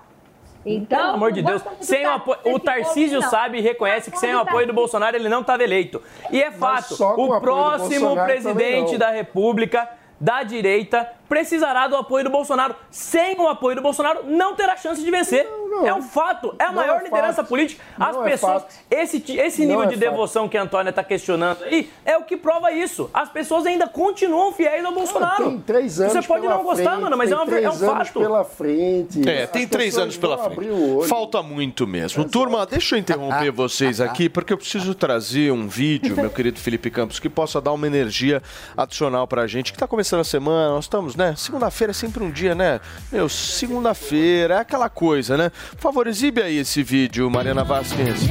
Então, 0.68 1.00
Pelo 1.00 1.14
amor 1.14 1.32
de 1.32 1.42
Deus, 1.42 1.62
sem 1.80 2.06
o 2.06 2.12
apoio, 2.12 2.40
esse 2.44 2.56
o 2.56 2.60
Tarcísio 2.60 3.20
povo, 3.20 3.32
sabe 3.32 3.58
e 3.60 3.62
reconhece 3.62 4.12
que 4.12 4.20
sem 4.20 4.36
o 4.36 4.40
apoio 4.40 4.46
do 4.46 4.54
Tarcísio. 4.56 4.76
Bolsonaro 4.76 5.16
ele 5.16 5.30
não 5.30 5.42
estava 5.42 5.64
eleito. 5.64 6.02
E 6.30 6.42
é 6.44 6.52
fato, 6.52 6.94
o 6.94 7.28
do 7.30 7.40
próximo 7.40 8.16
presidente 8.16 8.98
da 8.98 9.10
República 9.10 9.90
da 10.20 10.44
direita 10.44 11.08
precisará 11.30 11.88
do 11.88 11.96
apoio 11.96 12.24
do 12.24 12.30
Bolsonaro. 12.30 12.76
Sem 12.90 13.40
o 13.40 13.48
apoio 13.48 13.76
do 13.76 13.82
Bolsonaro, 13.82 14.22
não 14.26 14.56
terá 14.56 14.76
chance 14.76 15.04
de 15.04 15.10
vencer. 15.12 15.46
não. 15.46 15.67
É 15.86 15.94
um 15.94 16.02
fato, 16.02 16.56
é 16.58 16.64
a 16.64 16.68
Não 16.68 16.76
maior 16.76 17.00
é 17.02 17.04
liderança 17.04 17.36
fato. 17.38 17.48
política. 17.50 17.84
As 18.00 18.16
Não 18.16 18.26
é 18.26 18.32
pessoas, 18.32 18.64
fato. 18.64 18.74
esse, 18.90 19.24
esse 19.38 19.62
Não 19.62 19.68
nível 19.68 19.84
é 19.84 19.88
de 19.88 19.94
fato. 19.96 20.00
devoção 20.12 20.50
que 20.50 20.58
a 20.58 20.64
Antônia 20.64 20.90
está 20.90 21.04
questionando 21.04 21.64
aí, 21.64 21.90
é 22.06 22.18
o 22.18 22.24
que 22.24 22.36
prova 22.38 22.72
isso. 22.72 23.10
As 23.14 23.30
pessoas 23.30 23.66
ainda 23.66 23.88
continuam 23.88 24.52
fiéis 24.52 24.84
ao 24.84 24.92
Bolsonaro. 24.94 25.44
Tem 25.44 25.60
três 25.60 26.00
anos 26.00 26.14
Você 26.14 26.22
pode 26.28 26.42
pela 26.42 26.56
não 26.56 26.64
gostar, 26.64 26.84
frente, 26.92 27.02
mano, 27.02 27.18
mas 27.18 27.32
é, 27.32 27.36
uma, 27.36 27.42
é 27.42 27.46
um 27.46 27.48
três 27.48 27.66
anos 27.84 28.08
fato. 28.08 28.20
pela 28.20 28.44
frente. 28.44 29.30
É, 29.30 29.44
As 29.44 29.50
tem 29.52 29.68
três 29.68 29.98
anos 29.98 30.18
pela 30.18 30.38
frente. 30.38 31.08
Falta 31.08 31.42
muito 31.44 31.86
mesmo. 31.88 32.26
Turma, 32.28 32.66
deixa 32.66 32.96
eu 32.96 33.00
interromper 33.00 33.52
vocês 33.52 34.00
aqui, 34.02 34.30
porque 34.30 34.54
eu 34.54 34.58
preciso 34.58 34.94
trazer 34.96 35.52
um 35.52 35.68
vídeo, 35.68 36.16
meu 36.16 36.30
querido 36.30 36.60
Felipe 36.60 36.90
Campos, 36.90 37.20
que 37.20 37.30
possa 37.30 37.60
dar 37.62 37.72
uma 37.74 37.88
energia 37.88 38.42
adicional 38.76 39.28
pra 39.28 39.46
gente, 39.48 39.72
que 39.72 39.78
tá 39.78 39.88
começando 39.88 40.22
a 40.22 40.24
semana, 40.24 40.70
nós 40.74 40.86
estamos, 40.86 41.16
né? 41.16 41.34
Segunda-feira 41.38 41.92
é 41.92 41.94
sempre 41.94 42.24
um 42.24 42.32
dia, 42.32 42.56
né? 42.56 42.80
Meu, 43.12 43.28
segunda-feira 43.30 44.56
é 44.56 44.60
aquela 44.60 44.90
coisa, 44.90 45.38
né? 45.38 45.52
Por 45.76 45.82
favor, 45.82 46.08
exibe 46.08 46.42
aí 46.42 46.58
esse 46.58 46.82
vídeo, 46.84 47.30
Mariana 47.30 47.64
Vasquez. 47.64 48.22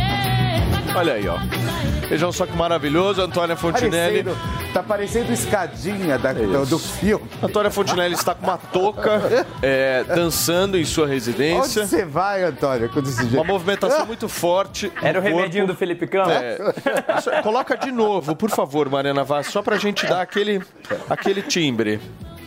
Olha 0.94 1.14
aí, 1.14 1.28
ó. 1.28 1.36
Vejam 2.08 2.30
só 2.32 2.46
que 2.46 2.56
maravilhoso, 2.56 3.20
Antônia 3.20 3.56
Fontinelli. 3.56 4.22
Parecendo, 4.22 4.72
tá 4.72 4.82
parecendo 4.82 5.32
escadinha 5.32 6.16
da- 6.18 6.32
do, 6.32 6.64
do 6.64 6.78
filme. 6.78 7.24
Antônia 7.42 7.70
Fontinelli 7.70 8.14
está 8.14 8.34
com 8.34 8.44
uma 8.46 8.56
touca, 8.56 9.44
é, 9.60 10.04
dançando 10.04 10.78
em 10.78 10.84
sua 10.84 11.04
Onde 11.04 11.14
residência. 11.14 11.84
você 11.86 12.04
vai, 12.04 12.44
Antônio, 12.44 12.88
com 12.88 13.00
esse 13.00 13.20
Uma 13.22 13.30
jeito? 13.30 13.44
movimentação 13.44 14.06
muito 14.06 14.28
forte. 14.28 14.90
Era 15.02 15.18
o 15.18 15.22
corpo. 15.22 15.36
remedinho 15.36 15.66
do 15.66 15.74
Felipe 15.74 16.06
Campos? 16.06 16.32
É, 16.32 17.42
coloca 17.42 17.76
de 17.76 17.90
novo, 17.90 18.34
por 18.36 18.48
favor, 18.50 18.88
Mariana 18.88 19.24
Vaz, 19.24 19.48
só 19.48 19.60
pra 19.60 19.76
gente 19.76 20.06
dar 20.06 20.22
aquele, 20.22 20.62
aquele 21.10 21.42
timbre. 21.42 22.00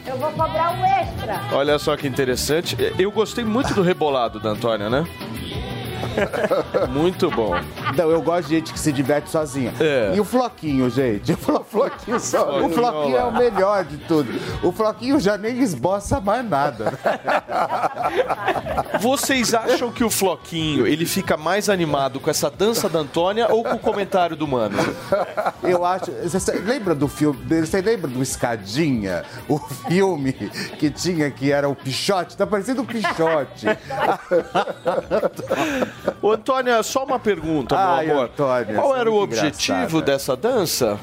Eu 0.09 0.17
vou 0.17 0.31
cobrar 0.31 0.71
um 0.71 0.83
extra. 0.83 1.39
Olha 1.51 1.77
só 1.77 1.95
que 1.95 2.07
interessante. 2.07 2.75
Eu 2.97 3.11
gostei 3.11 3.45
muito 3.45 3.75
do 3.75 3.83
rebolado 3.83 4.39
da 4.39 4.49
Antônia, 4.49 4.89
né? 4.89 5.05
Muito 6.89 7.29
bom. 7.29 7.53
Não, 7.95 8.09
eu 8.09 8.21
gosto 8.21 8.47
de 8.47 8.55
gente 8.55 8.73
que 8.73 8.79
se 8.79 8.91
diverte 8.91 9.29
sozinha. 9.29 9.73
É. 9.79 10.13
E 10.15 10.19
o 10.19 10.25
Floquinho, 10.25 10.89
gente? 10.89 11.37
O 11.49 11.63
Floquinho, 11.63 12.19
só. 12.19 12.61
o 12.65 12.69
Floquinho 12.69 13.17
é 13.17 13.23
o 13.23 13.31
melhor 13.31 13.83
de 13.83 13.97
tudo. 13.97 14.31
O 14.63 14.71
Floquinho 14.71 15.19
já 15.19 15.37
nem 15.37 15.59
esboça 15.59 16.19
mais 16.19 16.47
nada. 16.47 16.93
Vocês 18.99 19.53
acham 19.53 19.91
que 19.91 20.03
o 20.03 20.09
Floquinho 20.09 20.87
ele 20.87 21.05
fica 21.05 21.37
mais 21.37 21.69
animado 21.69 22.19
com 22.19 22.29
essa 22.29 22.49
dança 22.49 22.89
da 22.89 22.99
Antônia 22.99 23.47
ou 23.51 23.63
com 23.63 23.75
o 23.75 23.79
comentário 23.79 24.35
do 24.35 24.47
Mano? 24.47 24.77
Eu 25.63 25.85
acho. 25.85 26.11
Você 26.23 26.53
lembra 26.59 26.95
do 26.95 27.07
filme? 27.07 27.39
Você 27.61 27.81
lembra 27.81 28.07
do 28.09 28.21
Escadinha? 28.21 29.23
O 29.47 29.59
filme 29.59 30.33
que 30.33 30.89
tinha 30.89 31.29
que 31.29 31.51
era 31.51 31.67
o 31.69 31.75
Pichote? 31.75 32.35
Tá 32.37 32.47
parecendo 32.47 32.81
o 32.81 32.85
Pichote. 32.85 33.67
Ô, 36.21 36.31
Antônia, 36.31 36.81
só 36.83 37.03
uma 37.03 37.19
pergunta, 37.19 37.75
meu 37.75 37.85
Ai, 37.85 38.11
amor. 38.11 38.25
Antônia, 38.25 38.75
Qual 38.75 38.95
é 38.95 38.99
era 38.99 39.11
o 39.11 39.21
objetivo 39.21 39.77
engraçada. 39.77 40.01
dessa 40.01 40.35
dança? 40.35 40.99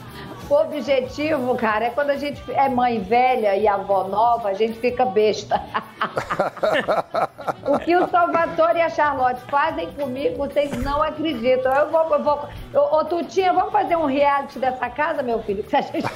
O 0.49 0.55
objetivo, 0.55 1.57
cara, 1.57 1.87
é 1.87 1.90
quando 1.90 2.11
a 2.11 2.16
gente 2.16 2.40
é 2.53 2.68
mãe 2.68 3.01
velha 3.01 3.57
e 3.57 3.66
avó 3.66 4.05
nova, 4.05 4.51
a 4.51 4.55
gente 4.55 4.79
fica 4.79 5.05
besta. 5.05 5.61
o 7.66 7.77
que 7.81 7.96
o 7.96 8.09
Salvatore 8.09 8.79
e 8.79 8.83
a 8.83 8.88
Charlotte 8.88 9.40
fazem 9.51 9.90
comigo, 9.92 10.37
vocês 10.37 10.70
não 10.85 11.03
acreditam. 11.03 11.72
Eu 11.72 11.90
vou, 11.90 12.14
eu 12.14 12.22
vou. 12.22 12.49
Ô, 12.72 12.99
ô, 12.99 13.05
Tutinha, 13.05 13.53
vamos 13.53 13.72
fazer 13.72 13.96
um 13.96 14.07
reality 14.07 14.61
dessa 14.61 14.88
casa, 14.88 15.20
meu 15.20 15.42
filho? 15.42 15.64
Que 15.64 15.75
a 15.75 15.81
gente... 15.81 16.07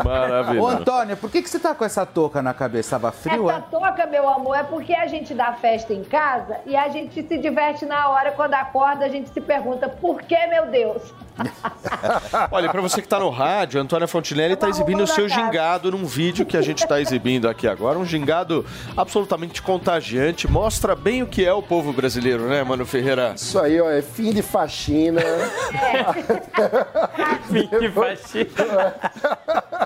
Ô, 0.00 0.04
Maravilhoso. 0.04 0.76
Antônia, 0.76 1.16
por 1.16 1.30
que, 1.30 1.42
que 1.42 1.48
você 1.50 1.58
tá 1.58 1.74
com 1.74 1.84
essa 1.84 2.04
touca 2.04 2.42
na 2.42 2.52
cabeça? 2.52 2.90
Tava 2.90 3.12
frio, 3.12 3.48
Essa 3.50 3.58
é? 3.58 3.62
toca, 3.70 4.06
meu 4.06 4.28
amor, 4.28 4.56
é 4.56 4.62
porque 4.62 4.94
a 4.94 5.06
gente 5.06 5.34
dá 5.34 5.52
festa 5.54 5.92
em 5.92 6.04
casa 6.04 6.58
e 6.66 6.76
a 6.76 6.88
gente 6.88 7.22
se 7.22 7.38
diverte 7.38 7.86
na 7.86 8.08
hora. 8.08 8.32
Quando 8.32 8.54
acorda, 8.54 9.04
a 9.04 9.08
gente 9.08 9.30
se 9.30 9.40
pergunta, 9.40 9.88
por 9.88 10.22
que, 10.22 10.46
meu 10.46 10.66
Deus? 10.66 11.02
Olha, 12.50 12.68
pra 12.68 12.80
você 12.80 13.00
que 13.00 13.06
tá 13.06 13.18
no 13.20 13.30
rádio, 13.30 13.80
a 13.80 13.84
Antônia 13.84 14.08
Fontinelli 14.08 14.56
tá 14.56 14.68
exibindo 14.68 15.02
o 15.02 15.06
seu 15.06 15.28
gingado 15.28 15.90
num 15.92 16.04
vídeo 16.04 16.44
que 16.44 16.56
a 16.56 16.62
gente 16.62 16.86
tá 16.86 17.00
exibindo 17.00 17.48
aqui 17.48 17.68
agora. 17.68 17.98
Um 17.98 18.04
gingado 18.04 18.66
absolutamente 18.96 19.62
contagiante. 19.62 20.48
Mostra 20.50 20.96
bem 20.96 21.22
o 21.22 21.26
que 21.26 21.44
é 21.44 21.52
o 21.52 21.62
povo 21.62 21.92
brasileiro, 21.92 22.48
né, 22.48 22.64
Mano 22.64 22.84
Ferreira? 22.84 23.32
Isso 23.36 23.58
aí, 23.60 23.80
ó, 23.80 23.88
é 23.88 24.02
fim 24.02 24.32
de 24.32 24.42
faxina. 24.42 25.20
Que 27.48 27.88
faxina. 27.90 28.94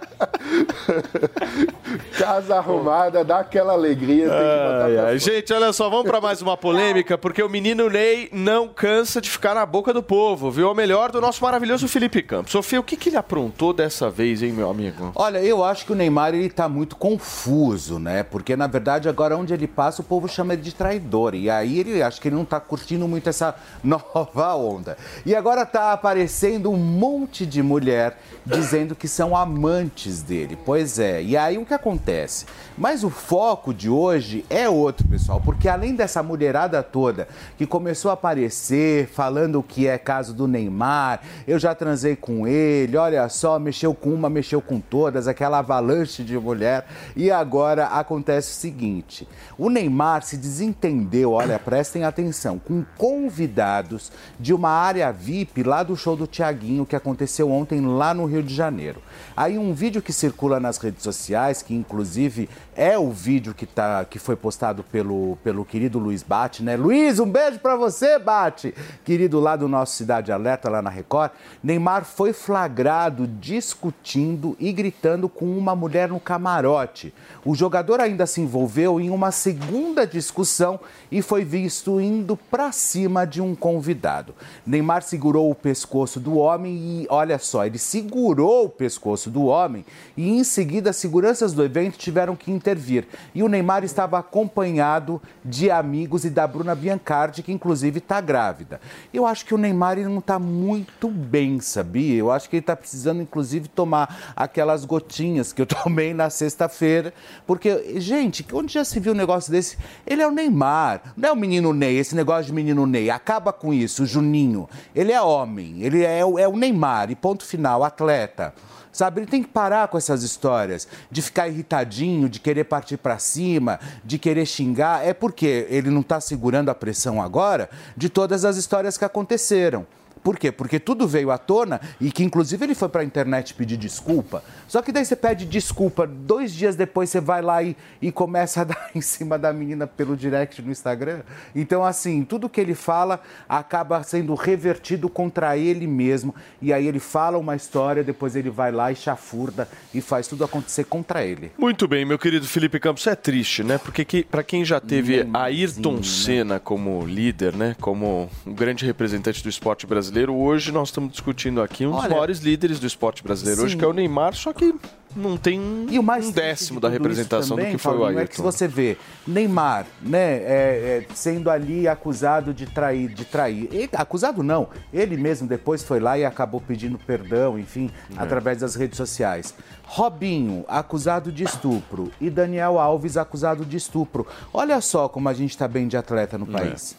Casa 2.18 2.57
arrumada, 2.57 3.24
dá 3.24 3.40
aquela 3.40 3.72
alegria. 3.72 4.28
Tem 4.28 4.38
que 4.38 4.42
botar 4.42 4.85
Ai, 4.85 4.98
ai. 4.98 5.18
Gente, 5.18 5.52
olha 5.52 5.72
só, 5.72 5.88
vamos 5.88 6.07
pra 6.07 6.20
mais 6.20 6.42
uma 6.42 6.57
polêmica, 6.57 7.16
porque 7.16 7.42
o 7.42 7.48
menino 7.48 7.88
Ney 7.88 8.28
não 8.33 8.68
cansa 8.68 9.20
de 9.20 9.31
ficar 9.31 9.55
na 9.55 9.64
boca 9.64 9.92
do 9.92 10.02
povo, 10.02 10.50
viu? 10.50 10.70
O 10.70 10.74
melhor 10.74 11.11
do 11.11 11.20
nosso 11.20 11.42
maravilhoso 11.42 11.88
Felipe 11.88 12.22
Campos. 12.22 12.52
Sofia, 12.52 12.81
o 12.81 12.83
que, 12.83 12.96
que 12.96 13.09
ele 13.09 13.16
aprontou 13.16 13.72
dessa 13.72 14.11
vez, 14.11 14.42
hein, 14.42 14.52
meu 14.52 14.70
amigo? 14.70 15.12
Olha, 15.14 15.38
eu 15.38 15.64
acho 15.64 15.87
que 15.87 15.92
o 15.92 15.94
Neymar 15.94 16.35
ele 16.35 16.50
tá 16.50 16.68
muito 16.68 16.96
confuso, 16.96 17.98
né? 17.98 18.22
Porque 18.22 18.57
na 18.57 18.66
verdade 18.66 19.09
agora 19.09 19.37
onde 19.37 19.52
ele 19.52 19.66
passa 19.66 20.02
o 20.02 20.05
povo 20.05 20.28
chama 20.28 20.55
ele 20.55 20.62
de 20.62 20.74
traidor 20.74 21.35
e 21.35 21.48
aí 21.48 21.78
ele 21.78 22.02
acho 22.02 22.20
que 22.20 22.28
ele 22.28 22.37
não 22.37 22.44
tá 22.44 22.61
curtindo 22.61 23.07
muito 23.07 23.28
essa 23.28 23.55
nova 23.83 24.55
onda. 24.55 24.96
E 25.24 25.35
agora 25.35 25.64
tá 25.64 25.92
aparecendo 25.92 26.70
um 26.70 26.76
monte 26.76 27.46
de 27.46 27.62
mulher 27.62 28.18
dizendo 28.44 28.94
que 28.94 29.09
são 29.09 29.37
amantes 29.37 30.22
dele. 30.22 30.32
Pois 30.64 30.99
é. 30.99 31.23
E 31.23 31.37
aí 31.37 31.59
o 31.59 31.66
que 31.66 31.75
acontece? 31.75 32.47
Mas 32.77 33.05
o 33.05 33.11
foco 33.11 33.75
de 33.75 33.88
hoje 33.88 34.45
é 34.49 34.68
outro, 34.68 35.07
pessoal, 35.07 35.40
porque 35.45 35.68
além 35.68 35.95
dessa 35.95 36.23
mulherada 36.23 36.83
toda 36.83 37.29
que 37.59 37.66
começou 37.66 38.11
a 38.11 38.14
aparecer 38.14 39.09
falando 39.09 39.62
que 39.62 39.87
é 39.87 39.99
caso 39.99 40.33
do 40.33 40.49
Neymar, 40.49 41.21
eu 41.47 41.59
já 41.59 41.75
transei 41.75 42.16
com 42.16 42.47
ele, 42.47 42.97
olha 42.97 43.29
só, 43.29 43.59
mexeu 43.59 43.95
com 43.95 44.11
uma, 44.11 44.31
mexeu 44.31 44.62
com 44.62 44.81
todas, 44.81 45.29
aquela 45.29 45.59
avalanche 45.59 46.23
de 46.23 46.38
mulher. 46.38 46.87
E 47.14 47.31
agora 47.31 47.87
acontece 47.87 48.51
o 48.53 48.55
seguinte: 48.55 49.29
o 49.59 49.68
Neymar 49.68 50.23
se 50.23 50.37
desentendeu, 50.37 51.33
olha, 51.33 51.59
prestem 51.59 52.05
atenção, 52.05 52.59
com 52.59 52.85
convidados 52.97 54.11
de 54.40 54.55
uma 54.55 54.71
área 54.71 55.12
VIP 55.12 55.62
lá 55.62 55.83
do 55.83 55.97
show 55.97 56.16
do 56.16 56.27
Tiaguinho 56.27 56.87
que 56.87 56.97
aconteceu 56.97 57.51
ontem 57.51 57.81
lá 57.81 58.14
no 58.14 58.25
Rio 58.25 58.42
de 58.42 58.55
Janeiro. 58.55 59.01
Aí 59.37 59.59
um 59.59 59.73
vídeo 59.75 60.03
que 60.03 60.12
circula 60.22 60.61
nas 60.61 60.78
redes 60.78 61.02
sociais, 61.02 61.62
que 61.62 61.74
inclusive 61.74 62.48
é 62.76 62.96
o 62.96 63.11
vídeo 63.11 63.52
que, 63.52 63.66
tá, 63.66 64.04
que 64.04 64.20
foi 64.20 64.37
postado 64.37 64.85
pelo, 64.85 65.37
pelo 65.42 65.64
querido 65.64 65.98
Luiz 65.98 66.22
Bate, 66.22 66.62
né? 66.62 66.76
Luiz, 66.76 67.18
um 67.18 67.28
beijo 67.28 67.58
pra 67.58 67.74
você, 67.74 68.20
Bate! 68.20 68.72
Querido 69.04 69.40
lá 69.40 69.56
do 69.56 69.66
nosso 69.66 69.96
Cidade 69.96 70.30
Alerta, 70.30 70.70
lá 70.70 70.80
na 70.80 70.90
Record. 70.90 71.32
Neymar 71.62 72.04
foi 72.04 72.32
flagrado 72.32 73.26
discutindo 73.26 74.56
e 74.61 74.72
gritando 74.72 75.28
com 75.28 75.46
uma 75.58 75.74
mulher 75.74 76.08
no 76.08 76.20
camarote. 76.20 77.12
O 77.44 77.54
jogador 77.56 78.00
ainda 78.00 78.24
se 78.24 78.40
envolveu 78.40 79.00
em 79.00 79.11
uma 79.11 79.32
segunda 79.32 80.06
discussão 80.06 80.78
e 81.11 81.20
foi 81.20 81.44
visto 81.44 82.00
indo 82.00 82.37
pra 82.37 82.70
cima 82.70 83.26
de 83.26 83.42
um 83.42 83.56
convidado. 83.56 84.35
Neymar 84.64 85.02
segurou 85.02 85.50
o 85.50 85.54
pescoço 85.54 86.20
do 86.20 86.37
homem 86.37 86.76
e, 86.76 87.06
olha 87.11 87.38
só, 87.40 87.66
ele 87.66 87.78
segurou 87.78 88.66
o 88.66 88.70
pescoço 88.70 89.28
do 89.28 89.46
homem 89.46 89.85
e 90.16 90.29
em 90.29 90.44
seguida 90.44 90.92
seguranças 90.92 91.53
do 91.53 91.64
evento 91.64 91.98
tiveram 91.98 92.37
que 92.37 92.51
intervir. 92.51 93.07
E 93.35 93.42
o 93.42 93.48
Neymar 93.48 93.85
estava 93.85 94.18
acompanhado 94.18 95.20
de 95.44 95.70
amigos 95.70 96.25
e 96.25 96.31
da 96.31 96.46
Bruna 96.46 96.75
Biancardi, 96.75 97.42
que 97.42 97.53
inclusive 97.53 97.98
está 97.98 98.20
grávida. 98.20 98.81
Eu 99.12 99.27
acho 99.27 99.44
que 99.44 99.55
o 99.55 99.59
Neymar 99.59 99.98
não 100.01 100.18
está 100.18 100.38
muito 100.38 101.09
bem, 101.09 101.61
sabia? 101.61 102.18
Eu 102.18 102.31
acho 102.31 102.48
que 102.48 102.57
ele 102.57 102.62
está 102.62 102.77
precisando 102.77 103.22
inclusive 103.22 103.68
tomar 103.68 104.35
aquelas 104.37 104.85
gotinhas 104.85 105.53
que 105.53 105.62
eu 105.62 105.66
tomei 105.83 106.14
na 106.14 106.31
sexta-feira, 106.31 107.12
porque, 107.46 108.01
gente, 108.01 108.46
onde 108.53 108.72
já 108.72 108.85
se 108.85 108.98
viu 109.01 109.12
um 109.12 109.16
negócio 109.16 109.51
desse? 109.51 109.77
Ele 110.07 110.22
é 110.22 110.27
o 110.27 110.31
Neymar, 110.31 111.14
não 111.16 111.29
é 111.29 111.33
o 111.33 111.37
menino 111.37 111.72
Ney, 111.72 111.98
esse 111.98 112.14
negócio 112.14 112.46
de 112.46 112.53
menino 112.53 112.87
Ney. 112.87 113.11
Acaba 113.11 113.53
com 113.53 113.72
isso, 113.72 114.03
o 114.03 114.07
Juninho. 114.07 114.68
Ele 114.94 115.12
é 115.12 115.20
homem, 115.20 115.83
ele 115.83 116.05
é, 116.05 116.20
é 116.20 116.48
o 116.48 116.57
Neymar, 116.57 117.11
e 117.11 117.14
ponto 117.14 117.44
final, 117.44 117.85
atleta. 117.85 118.55
Sabe, 118.92 119.20
ele 119.20 119.26
tem 119.26 119.42
que 119.42 119.48
parar 119.48 119.88
com 119.88 119.96
essas 119.96 120.22
histórias 120.22 120.87
de 121.11 121.22
ficar 121.22 121.48
irritadinho, 121.48 122.28
de 122.28 122.38
querer 122.38 122.64
partir 122.64 122.98
pra 122.98 123.18
cima, 123.18 123.81
de 124.05 124.18
querer 124.18 124.44
xingar. 124.44 125.07
É 125.07 125.14
porque 125.14 125.66
ele 125.70 125.88
não 125.88 126.02
tá 126.02 126.20
segurando 126.20 126.68
a 126.68 126.74
pressão 126.74 127.20
agora 127.20 127.70
de 127.96 128.11
todas 128.11 128.44
as 128.44 128.57
histórias 128.57 128.98
que 128.98 129.05
aconteceram. 129.05 129.87
Por 130.22 130.38
quê? 130.38 130.52
Porque 130.52 130.78
tudo 130.78 131.06
veio 131.08 131.30
à 131.30 131.38
tona 131.38 131.80
e 132.00 132.11
que, 132.11 132.22
inclusive, 132.22 132.64
ele 132.64 132.74
foi 132.74 132.88
pra 132.88 133.02
internet 133.02 133.54
pedir 133.54 133.76
desculpa. 133.76 134.42
Só 134.68 134.80
que 134.80 134.92
daí 134.92 135.04
você 135.04 135.16
pede 135.16 135.44
desculpa, 135.44 136.06
dois 136.06 136.52
dias 136.52 136.76
depois 136.76 137.11
você 137.11 137.20
vai 137.20 137.42
lá 137.42 137.62
e, 137.62 137.76
e 138.00 138.12
começa 138.12 138.61
a 138.61 138.64
dar 138.64 138.90
em 138.94 139.00
cima 139.00 139.38
da 139.38 139.52
menina 139.52 139.87
pelo 139.87 140.16
direct 140.16 140.62
no 140.62 140.70
Instagram. 140.70 141.22
Então, 141.54 141.85
assim, 141.85 142.24
tudo 142.24 142.48
que 142.48 142.61
ele 142.61 142.74
fala 142.74 143.20
acaba 143.48 144.02
sendo 144.02 144.35
revertido 144.35 145.08
contra 145.08 145.56
ele 145.56 145.87
mesmo. 145.87 146.35
E 146.61 146.72
aí 146.72 146.87
ele 146.87 147.00
fala 147.00 147.38
uma 147.38 147.56
história, 147.56 148.04
depois 148.04 148.37
ele 148.37 148.50
vai 148.50 148.70
lá 148.70 148.92
e 148.92 148.96
chafurda 148.96 149.68
e 149.92 150.00
faz 150.00 150.28
tudo 150.28 150.44
acontecer 150.44 150.85
contra 150.85 151.24
ele. 151.24 151.50
Muito 151.58 151.88
bem, 151.88 152.04
meu 152.04 152.18
querido 152.18 152.46
Felipe 152.46 152.78
Campos, 152.78 153.06
é 153.06 153.14
triste, 153.14 153.62
né? 153.64 153.78
Porque 153.78 154.04
que, 154.04 154.22
para 154.22 154.42
quem 154.42 154.64
já 154.64 154.80
teve 154.80 155.28
Ayrton 155.32 155.96
né? 155.96 156.02
Senna 156.02 156.61
como 156.61 157.04
líder, 157.06 157.54
né? 157.56 157.76
Como 157.80 158.30
um 158.46 158.54
grande 158.54 158.85
representante 158.85 159.42
do 159.42 159.48
esporte 159.48 159.87
brasileiro, 159.87 160.12
hoje 160.31 160.70
nós 160.72 160.88
estamos 160.88 161.11
discutindo 161.12 161.62
aqui 161.62 161.87
um 161.87 161.90
dos 161.92 162.01
Olha, 162.01 162.11
maiores 162.11 162.38
líderes 162.40 162.79
do 162.79 162.87
esporte 162.87 163.22
brasileiro, 163.22 163.62
hoje 163.62 163.72
sim. 163.72 163.79
que 163.79 163.85
é 163.85 163.88
o 163.88 163.92
Neymar, 163.92 164.35
só 164.35 164.53
que 164.53 164.75
não 165.14 165.37
tem 165.37 165.87
E 165.90 165.98
o 165.98 166.03
mais 166.03 166.27
um 166.29 166.33
décimo 166.33 166.81
da 166.81 166.88
representação 166.88 167.57
também, 167.57 167.72
do 167.72 167.77
que 167.77 167.83
foi 167.83 167.92
o 167.92 167.98
Paulinho, 167.98 168.18
Ayrton. 168.18 168.25
É 168.25 168.27
que 168.29 168.37
se 168.37 168.42
você 168.42 168.66
vê 168.68 168.96
Neymar, 169.27 169.87
né, 170.01 170.18
é, 170.37 170.44
é, 170.46 171.07
sendo 171.14 171.51
ali 171.51 171.87
acusado 171.87 172.53
de 172.55 172.66
trair, 172.66 173.09
de 173.12 173.25
trair. 173.25 173.68
Ele- 173.72 173.90
acusado 173.92 174.42
não, 174.42 174.68
ele 174.92 175.16
mesmo 175.16 175.46
depois 175.46 175.83
foi 175.83 176.01
lá 176.01 176.16
e 176.18 176.25
acabou 176.25 176.61
pedindo 176.61 176.98
perdão, 176.98 177.59
enfim, 177.59 177.90
É. 178.16 178.22
através 178.22 178.61
das 178.61 178.75
redes 178.75 178.96
sociais. 178.96 179.55
Robinho, 179.85 180.64
acusado 180.68 181.31
de 181.31 181.44
estupro. 181.44 182.11
E 182.20 182.31
Daniel 182.31 182.79
Alves, 182.79 183.16
acusado 183.18 183.64
de 183.66 183.77
estupro. 183.77 184.27
Olha 184.53 184.81
só 184.81 185.09
como 185.09 185.29
a 185.29 185.35
gente 185.35 185.57
tá 185.59 185.68
bem 185.68 185.87
de 185.88 185.96
atleta 185.96 186.37
É. 186.37 186.38
no 186.38 186.46
país. 186.46 186.96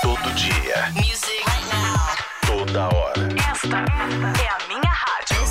Todo 0.00 0.32
dia 0.34 0.92
da 2.72 2.88
hora. 2.88 3.28
Esta 3.52 3.76
é 3.76 4.48
a 4.48 4.58
minha 4.68 4.92
rádio. 4.92 5.46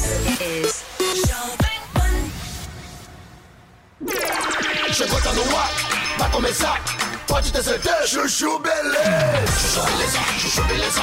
Chegou, 4.93 5.21
tá 5.21 5.33
no 5.33 5.57
ar, 5.57 5.71
vai 6.17 6.29
começar. 6.31 6.81
Pode 7.27 7.51
ter 7.51 7.63
certeza. 7.63 8.07
Chuchu 8.07 8.59
beleza. 8.59 9.47
Chuchu 9.59 9.81
beleza, 9.85 10.19
chuchu 10.39 10.63
beleza. 10.63 11.01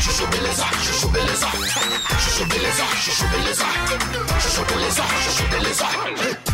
Chuchu 0.00 0.26
beleza, 0.26 0.64
chuchu 0.84 1.08
beleza. 1.08 1.46
Chuchu 2.20 2.44
beleza, 2.46 2.84
chuchu 3.04 3.26
beleza. 3.28 3.64
Chuchu 4.40 4.64
beleza, 4.64 5.02
chuchu 5.24 5.48
beleza. 5.48 6.53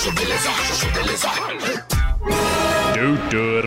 Chuchu 0.01 0.15
beleza. 0.15 0.49
Chuchu 0.49 0.91
beleza. 0.93 1.29
Doutor 2.95 3.65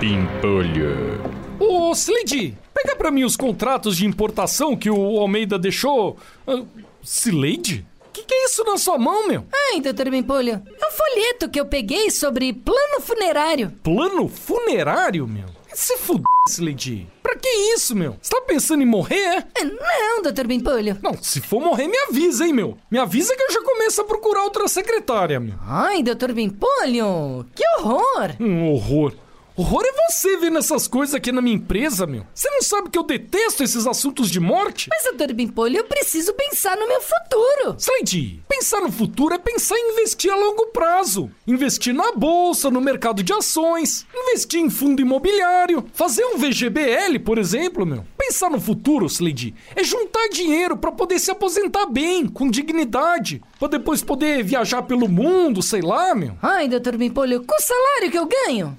Pimpolho. 0.00 1.22
Ô, 1.60 1.92
Slade, 1.92 2.58
pega 2.74 2.96
pra 2.96 3.12
mim 3.12 3.22
os 3.22 3.36
contratos 3.36 3.96
de 3.96 4.04
importação 4.04 4.76
que 4.76 4.90
o 4.90 5.20
Almeida 5.20 5.56
deixou. 5.56 6.16
Ah, 6.48 6.64
Slade? 7.00 7.86
Que 8.12 8.24
que 8.24 8.34
é 8.34 8.44
isso 8.46 8.64
na 8.64 8.76
sua 8.76 8.98
mão, 8.98 9.28
meu? 9.28 9.44
Ai, 9.52 9.80
doutor 9.80 10.10
Bimpolho, 10.10 10.54
é 10.54 10.86
um 10.86 10.90
folheto 10.90 11.48
que 11.48 11.60
eu 11.60 11.66
peguei 11.66 12.10
sobre 12.10 12.52
plano 12.52 13.00
funerário. 13.00 13.72
Plano 13.80 14.26
funerário, 14.26 15.28
meu? 15.28 15.46
Se 15.80 15.96
fuder, 15.96 16.24
Slade. 16.48 17.06
Pra 17.22 17.36
que 17.36 17.48
isso, 17.48 17.94
meu? 17.94 18.16
Você 18.20 18.30
tá 18.30 18.40
pensando 18.40 18.82
em 18.82 18.84
morrer, 18.84 19.46
é? 19.54 19.64
Não, 19.64 20.20
doutor 20.22 20.44
Bimpolho. 20.48 20.98
Não, 21.00 21.16
se 21.22 21.40
for 21.40 21.60
morrer, 21.60 21.86
me 21.86 21.96
avisa, 22.08 22.44
hein, 22.44 22.52
meu? 22.52 22.76
Me 22.90 22.98
avisa 22.98 23.36
que 23.36 23.42
eu 23.44 23.52
já 23.52 23.62
começo 23.62 24.00
a 24.00 24.04
procurar 24.04 24.42
outra 24.42 24.66
secretária, 24.66 25.38
meu. 25.38 25.54
Ai, 25.62 26.02
doutor 26.02 26.32
Bimpolho, 26.32 27.46
que 27.54 27.62
horror! 27.76 28.34
Um 28.40 28.72
horror. 28.72 29.14
Horror 29.56 29.82
é 29.84 30.10
você 30.10 30.36
vendo 30.36 30.58
essas 30.58 30.86
coisas 30.88 31.14
aqui 31.14 31.30
na 31.30 31.40
minha 31.40 31.56
empresa, 31.56 32.06
meu. 32.06 32.24
Você 32.34 32.50
não 32.50 32.62
sabe 32.62 32.90
que 32.90 32.98
eu 32.98 33.02
detesto 33.04 33.62
esses 33.62 33.86
assuntos 33.86 34.30
de 34.30 34.38
morte? 34.40 34.88
Mas, 34.88 35.04
doutor 35.04 35.32
Bimpolho, 35.32 35.78
eu 35.78 35.84
preciso 35.84 36.32
pensar 36.34 36.76
no 36.76 36.86
meu 36.88 37.00
futuro. 37.00 37.76
Slade, 37.78 38.40
pensar 38.58 38.80
no 38.80 38.90
futuro 38.90 39.32
é 39.32 39.38
pensar 39.38 39.76
em 39.76 39.92
investir 39.92 40.32
a 40.32 40.36
longo 40.36 40.66
prazo. 40.66 41.30
Investir 41.46 41.94
na 41.94 42.10
bolsa, 42.10 42.68
no 42.68 42.80
mercado 42.80 43.22
de 43.22 43.32
ações, 43.32 44.04
investir 44.12 44.60
em 44.60 44.68
fundo 44.68 45.00
imobiliário, 45.00 45.84
fazer 45.94 46.24
um 46.24 46.36
VGBL, 46.36 47.20
por 47.24 47.38
exemplo, 47.38 47.86
meu. 47.86 48.04
Pensar 48.18 48.50
no 48.50 48.60
futuro, 48.60 49.06
Slade, 49.06 49.54
é 49.76 49.84
juntar 49.84 50.28
dinheiro 50.30 50.76
pra 50.76 50.90
poder 50.90 51.20
se 51.20 51.30
aposentar 51.30 51.86
bem, 51.86 52.26
com 52.26 52.50
dignidade, 52.50 53.40
pra 53.60 53.68
depois 53.68 54.02
poder 54.02 54.42
viajar 54.42 54.82
pelo 54.82 55.08
mundo, 55.08 55.62
sei 55.62 55.80
lá, 55.80 56.12
meu. 56.12 56.36
Ai, 56.42 56.68
doutor 56.68 56.96
Bimpolho, 56.96 57.44
com 57.44 57.54
o 57.54 57.62
salário 57.62 58.10
que 58.10 58.18
eu 58.18 58.26
ganho. 58.26 58.76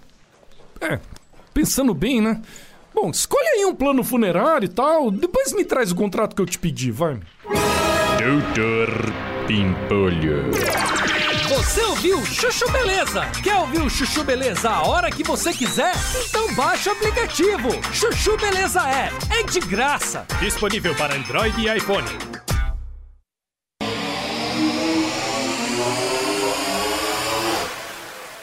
É, 0.81 0.99
pensando 1.53 1.93
bem, 1.93 2.19
né? 2.19 2.41
Bom, 2.93 3.11
escolhe 3.11 3.47
aí 3.47 3.65
um 3.65 3.73
plano 3.73 4.03
funerário 4.03 4.65
e 4.65 4.69
tal, 4.69 5.09
depois 5.09 5.53
me 5.53 5.63
traz 5.63 5.89
o 5.89 5.95
contrato 5.95 6.35
que 6.35 6.41
eu 6.41 6.45
te 6.45 6.59
pedi, 6.59 6.91
vai. 6.91 7.17
Doutor 8.19 9.38
Pimpolho. 9.49 10.51
Você 11.49 11.81
ouviu 11.81 12.23
Chuchu 12.23 12.69
Beleza? 12.71 13.25
Quer 13.41 13.55
ouvir 13.55 13.81
o 13.81 13.89
Chuchu 13.89 14.23
Beleza 14.23 14.69
a 14.69 14.87
hora 14.87 15.09
que 15.09 15.23
você 15.23 15.51
quiser? 15.51 15.91
Então 16.23 16.53
baixa 16.53 16.91
o 16.91 16.93
aplicativo. 16.93 17.69
Chuchu 17.91 18.37
Beleza 18.37 18.81
é. 18.87 19.09
É 19.39 19.41
de 19.41 19.59
graça. 19.59 20.23
Disponível 20.39 20.93
para 20.93 21.15
Android 21.15 21.59
e 21.59 21.75
iPhone. 21.75 22.05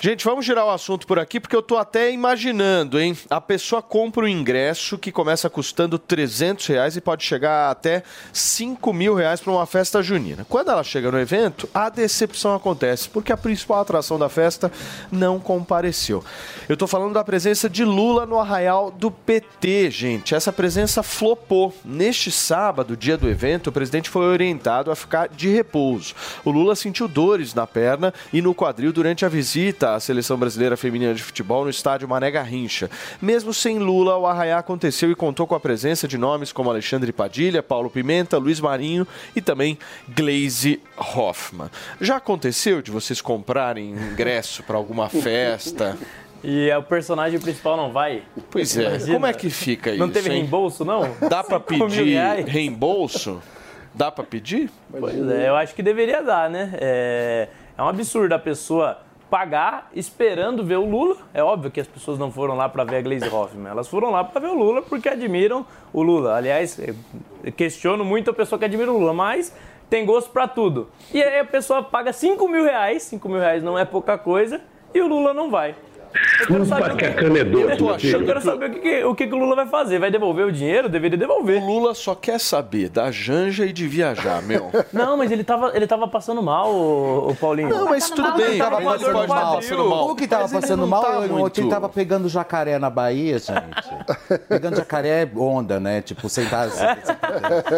Gente, 0.06 0.24
vamos 0.24 0.46
girar 0.46 0.64
o 0.64 0.70
assunto 0.70 1.04
por 1.04 1.18
aqui, 1.18 1.40
porque 1.40 1.56
eu 1.56 1.60
tô 1.60 1.76
até 1.76 2.12
imaginando, 2.12 3.00
hein? 3.00 3.18
A 3.28 3.40
pessoa 3.40 3.82
compra 3.82 4.24
um 4.24 4.28
ingresso 4.28 4.96
que 4.96 5.10
começa 5.10 5.50
custando 5.50 5.98
300 5.98 6.64
reais 6.68 6.96
e 6.96 7.00
pode 7.00 7.24
chegar 7.24 7.72
até 7.72 8.04
5 8.32 8.92
mil 8.92 9.16
reais 9.16 9.40
para 9.40 9.52
uma 9.52 9.66
festa 9.66 10.00
junina. 10.04 10.46
Quando 10.48 10.70
ela 10.70 10.84
chega 10.84 11.10
no 11.10 11.18
evento, 11.18 11.68
a 11.74 11.88
decepção 11.88 12.54
acontece, 12.54 13.08
porque 13.08 13.32
a 13.32 13.36
principal 13.36 13.80
atração 13.80 14.16
da 14.16 14.28
festa 14.28 14.70
não 15.10 15.40
compareceu. 15.40 16.22
Eu 16.68 16.76
tô 16.76 16.86
falando 16.86 17.14
da 17.14 17.24
presença 17.24 17.68
de 17.68 17.84
Lula 17.84 18.24
no 18.26 18.38
arraial 18.38 18.92
do 18.92 19.10
PT, 19.10 19.90
gente. 19.90 20.36
Essa 20.36 20.52
presença 20.52 21.02
flopou. 21.02 21.74
Neste 21.84 22.30
sábado, 22.30 22.96
dia 22.96 23.16
do 23.16 23.28
evento, 23.28 23.70
o 23.70 23.72
presidente 23.72 24.08
foi 24.08 24.26
orientado 24.26 24.88
a 24.88 24.94
ficar 24.94 25.28
de 25.28 25.48
repouso. 25.48 26.14
O 26.44 26.52
Lula 26.52 26.76
sentiu 26.76 27.08
dores 27.08 27.54
na 27.54 27.66
perna 27.66 28.14
e 28.32 28.40
no 28.40 28.54
quadril 28.54 28.92
durante 28.92 29.24
a 29.24 29.28
visita 29.28 29.95
à 29.96 30.00
seleção 30.00 30.36
brasileira 30.36 30.76
feminina 30.76 31.14
de 31.14 31.22
futebol 31.22 31.64
no 31.64 31.70
estádio 31.70 32.08
Mané 32.08 32.30
Garrincha. 32.30 32.90
Mesmo 33.20 33.52
sem 33.52 33.78
Lula, 33.78 34.16
o 34.16 34.26
arraiá 34.26 34.58
aconteceu 34.58 35.10
e 35.10 35.14
contou 35.14 35.46
com 35.46 35.54
a 35.54 35.60
presença 35.60 36.06
de 36.06 36.18
nomes 36.18 36.52
como 36.52 36.70
Alexandre 36.70 37.12
Padilha, 37.12 37.62
Paulo 37.62 37.90
Pimenta, 37.90 38.38
Luiz 38.38 38.60
Marinho 38.60 39.06
e 39.34 39.40
também 39.40 39.78
Glaze 40.08 40.80
Hoffman. 40.96 41.70
Já 42.00 42.16
aconteceu 42.16 42.82
de 42.82 42.90
vocês 42.90 43.20
comprarem 43.20 43.90
ingresso 43.90 44.62
para 44.62 44.76
alguma 44.76 45.08
festa? 45.10 45.96
E 46.44 46.68
é 46.68 46.76
o 46.76 46.82
personagem 46.82 47.40
principal 47.40 47.76
não 47.76 47.90
vai? 47.90 48.22
Pois 48.50 48.76
é, 48.76 48.82
Imagina. 48.82 49.14
como 49.14 49.26
é 49.26 49.32
que 49.32 49.50
fica 49.50 49.90
isso? 49.90 49.98
Não 49.98 50.10
teve 50.10 50.30
hein? 50.30 50.40
reembolso, 50.40 50.84
não? 50.84 51.16
Dá 51.28 51.42
para 51.42 51.58
pedir 51.60 52.18
reembolso? 52.46 53.42
Dá 53.94 54.12
para 54.12 54.24
pedir? 54.24 54.70
Pois 54.90 55.28
é, 55.30 55.48
eu 55.48 55.56
acho 55.56 55.74
que 55.74 55.82
deveria 55.82 56.22
dar, 56.22 56.50
né? 56.50 56.74
É, 56.74 57.48
é 57.76 57.82
um 57.82 57.88
absurdo 57.88 58.34
a 58.34 58.38
pessoa 58.38 59.05
pagar 59.30 59.90
esperando 59.94 60.64
ver 60.64 60.76
o 60.76 60.84
Lula. 60.84 61.16
É 61.34 61.42
óbvio 61.42 61.70
que 61.70 61.80
as 61.80 61.86
pessoas 61.86 62.18
não 62.18 62.30
foram 62.30 62.54
lá 62.56 62.68
para 62.68 62.84
ver 62.84 62.96
a 62.96 63.02
Glaze 63.02 63.28
Hoffman, 63.28 63.70
elas 63.70 63.88
foram 63.88 64.10
lá 64.10 64.24
para 64.24 64.40
ver 64.40 64.48
o 64.48 64.54
Lula 64.54 64.82
porque 64.82 65.08
admiram 65.08 65.66
o 65.92 66.02
Lula. 66.02 66.36
Aliás, 66.36 66.80
questiono 67.56 68.04
muito 68.04 68.30
a 68.30 68.34
pessoa 68.34 68.58
que 68.58 68.64
admira 68.64 68.92
o 68.92 68.98
Lula, 68.98 69.12
mas 69.12 69.54
tem 69.90 70.04
gosto 70.04 70.30
para 70.30 70.48
tudo. 70.48 70.88
E 71.12 71.22
aí 71.22 71.40
a 71.40 71.44
pessoa 71.44 71.82
paga 71.82 72.12
5 72.12 72.48
mil 72.48 72.64
reais, 72.64 73.02
5 73.04 73.28
mil 73.28 73.38
reais 73.38 73.62
não 73.62 73.78
é 73.78 73.84
pouca 73.84 74.18
coisa, 74.18 74.60
e 74.94 75.00
o 75.00 75.06
Lula 75.06 75.32
não 75.34 75.50
vai. 75.50 75.74
Eu 76.40 76.46
quero 76.48 76.64
saber 76.66 76.92
o 76.92 76.96
que, 76.96 77.04
Eu 77.04 77.76
tô 77.76 77.84
eu 77.88 77.94
achando 77.94 78.24
quero 78.26 78.40
que 78.40 78.46
o- 78.48 78.50
saber 78.50 78.66
o 78.66 78.72
que, 78.72 78.78
que- 78.80 79.04
o 79.04 79.14
que 79.14 79.26
que 79.26 79.34
o 79.34 79.38
Lula 79.38 79.56
vai 79.56 79.66
fazer. 79.66 79.98
Vai 79.98 80.10
devolver 80.10 80.46
o 80.46 80.52
dinheiro? 80.52 80.88
Deveria 80.88 81.16
devolver. 81.18 81.62
O 81.62 81.66
Lula 81.66 81.94
só 81.94 82.14
quer 82.14 82.38
saber 82.38 82.88
da 82.88 83.10
Janja 83.10 83.64
e 83.66 83.72
de 83.72 83.86
viajar, 83.88 84.42
meu. 84.42 84.70
Não, 84.92 85.16
mas 85.16 85.30
ele 85.32 85.42
tava, 85.44 85.72
ele 85.74 85.86
tava 85.86 86.06
passando 86.08 86.42
mal, 86.42 86.72
o, 86.74 87.34
Paulinho. 87.40 87.68
Não, 87.70 87.86
mas 87.86 88.08
tudo 88.10 88.32
bem. 88.34 88.46
Ele 88.46 88.58
tava 88.58 88.76
Ele 88.76 88.84
pode 88.84 89.04
passando 89.04 89.28
mal. 89.28 89.54
passando 89.56 89.88
mal. 89.88 90.08
O 90.10 90.14
que 90.16 90.28
tava 90.28 90.42
Mas 90.42 90.52
passando 90.52 90.86
mal, 90.86 91.02
tá 91.02 91.18
ontem 91.18 91.28
muito- 91.32 91.60
ele 91.60 91.70
tava 91.70 91.88
pegando 91.88 92.28
jacaré 92.28 92.78
na 92.78 92.90
Bahia, 92.90 93.38
gente. 93.38 93.58
pegando 94.48 94.76
jacaré 94.76 95.22
é 95.22 95.30
onda, 95.36 95.80
né? 95.80 96.00
Tipo, 96.02 96.28
sentar 96.28 96.66
assim. 96.68 96.84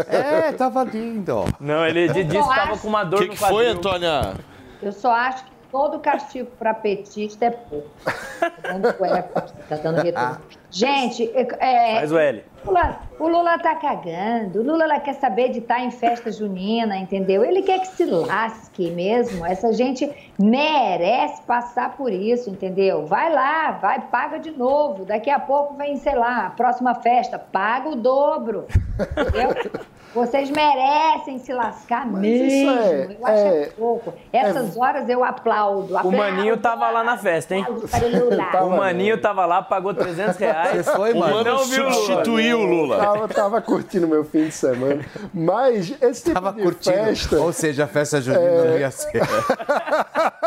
É, 0.09 0.53
tava 0.53 0.85
lindo. 0.85 1.45
Não, 1.61 1.87
ele 1.87 2.09
disse 2.09 2.25
que 2.29 2.39
tava 2.55 2.77
com 2.79 2.89
uma 2.89 3.03
O 3.03 3.05
dor 3.07 3.21
que, 3.21 3.27
no 3.27 3.33
que 3.33 3.39
quadril. 3.39 3.57
foi, 3.59 3.69
Antônia? 3.69 4.35
Eu 4.83 4.93
só 4.93 5.11
acho 5.13 5.45
que 5.45 5.51
todo 5.71 5.99
castigo 5.99 6.51
para 6.59 6.75
petista 6.75 7.47
é 7.47 7.51
pouco. 7.51 7.89
Tá 8.05 8.53
dando 8.63 8.89
aqui, 8.89 9.53
tá 9.69 9.77
dando 9.77 10.01
retorno. 10.03 10.41
Gente, 10.71 11.31
é, 11.35 11.95
Faz 11.97 12.13
o 12.13 12.19
L. 12.19 12.45
o 12.65 12.69
Lula, 12.69 13.01
o 13.19 13.29
Lula 13.29 13.59
tá 13.59 13.75
cagando. 13.77 14.61
O 14.61 14.63
Lula 14.63 14.85
ela 14.85 15.01
quer 15.01 15.15
saber 15.15 15.49
de 15.49 15.61
estar 15.61 15.81
em 15.81 15.91
festa 15.91 16.31
junina, 16.31 16.97
entendeu? 16.99 17.43
Ele 17.43 17.63
quer 17.63 17.81
que 17.81 17.89
se 17.89 18.05
lasque 18.05 18.91
mesmo. 18.91 19.47
Essa 19.47 19.73
gente 19.73 20.11
merece 20.39 21.41
passar 21.43 21.97
por 21.97 22.13
isso, 22.13 22.51
entendeu? 22.51 23.07
Vai 23.07 23.33
lá, 23.33 23.73
vai, 23.73 24.01
paga 24.09 24.39
de 24.39 24.51
novo. 24.51 25.07
Daqui 25.07 25.31
a 25.31 25.39
pouco 25.39 25.75
vem, 25.75 25.97
sei 25.97 26.15
lá, 26.15 26.47
a 26.47 26.51
próxima 26.51 26.95
festa, 26.97 27.39
paga 27.39 27.89
o 27.89 27.97
dobro. 27.97 28.67
Entendeu? 29.11 29.81
Vocês 30.15 30.51
merecem 30.51 31.39
se 31.39 31.53
lascar 31.53 32.07
mesmo. 32.07 32.25
isso 32.25 32.71
é- 32.71 33.17
eu 33.21 33.27
acho 33.27 33.37
é- 33.37 33.63
é 33.63 33.67
pouco. 33.77 34.15
Essas 34.33 34.77
horas 34.77 35.09
eu 35.09 35.23
aplaudo. 35.23 35.93
O 35.95 35.97
aplaudo, 35.99 36.17
Maninho 36.17 36.57
tava 36.57 36.91
lá 36.91 37.05
na 37.05 37.17
festa, 37.19 37.55
hein? 37.55 37.65
o 37.69 37.73
Lula. 37.73 38.49
O 38.65 38.71
Maninho 38.71 39.21
tava 39.21 39.45
lá, 39.47 39.63
pagou 39.63 39.93
300 39.95 40.37
reais. 40.37 40.85
Você 40.87 40.93
foi, 40.93 41.13
O 41.13 41.19
mano? 41.19 41.45
Não 41.45 41.57
o 41.57 41.59
substituiu 41.65 42.59
o 42.61 42.65
Lula. 42.65 42.99
Tava, 42.99 43.29
tava 43.29 43.61
curtindo 43.61 44.09
meu 44.09 44.25
fim 44.25 44.45
de 44.47 44.53
semana. 44.53 45.05
Mas 45.33 45.95
esse 46.01 46.23
tipo 46.25 46.35
Tava 46.35 46.53
de 46.53 46.63
curtindo. 46.63 46.97
festa. 46.97 47.37
Ou 47.41 47.53
seja, 47.53 47.85
a 47.85 47.87
festa 47.89 48.21
junina 48.21 48.65
não 48.65 48.79
ia 48.79 48.91
ser. 48.91 49.21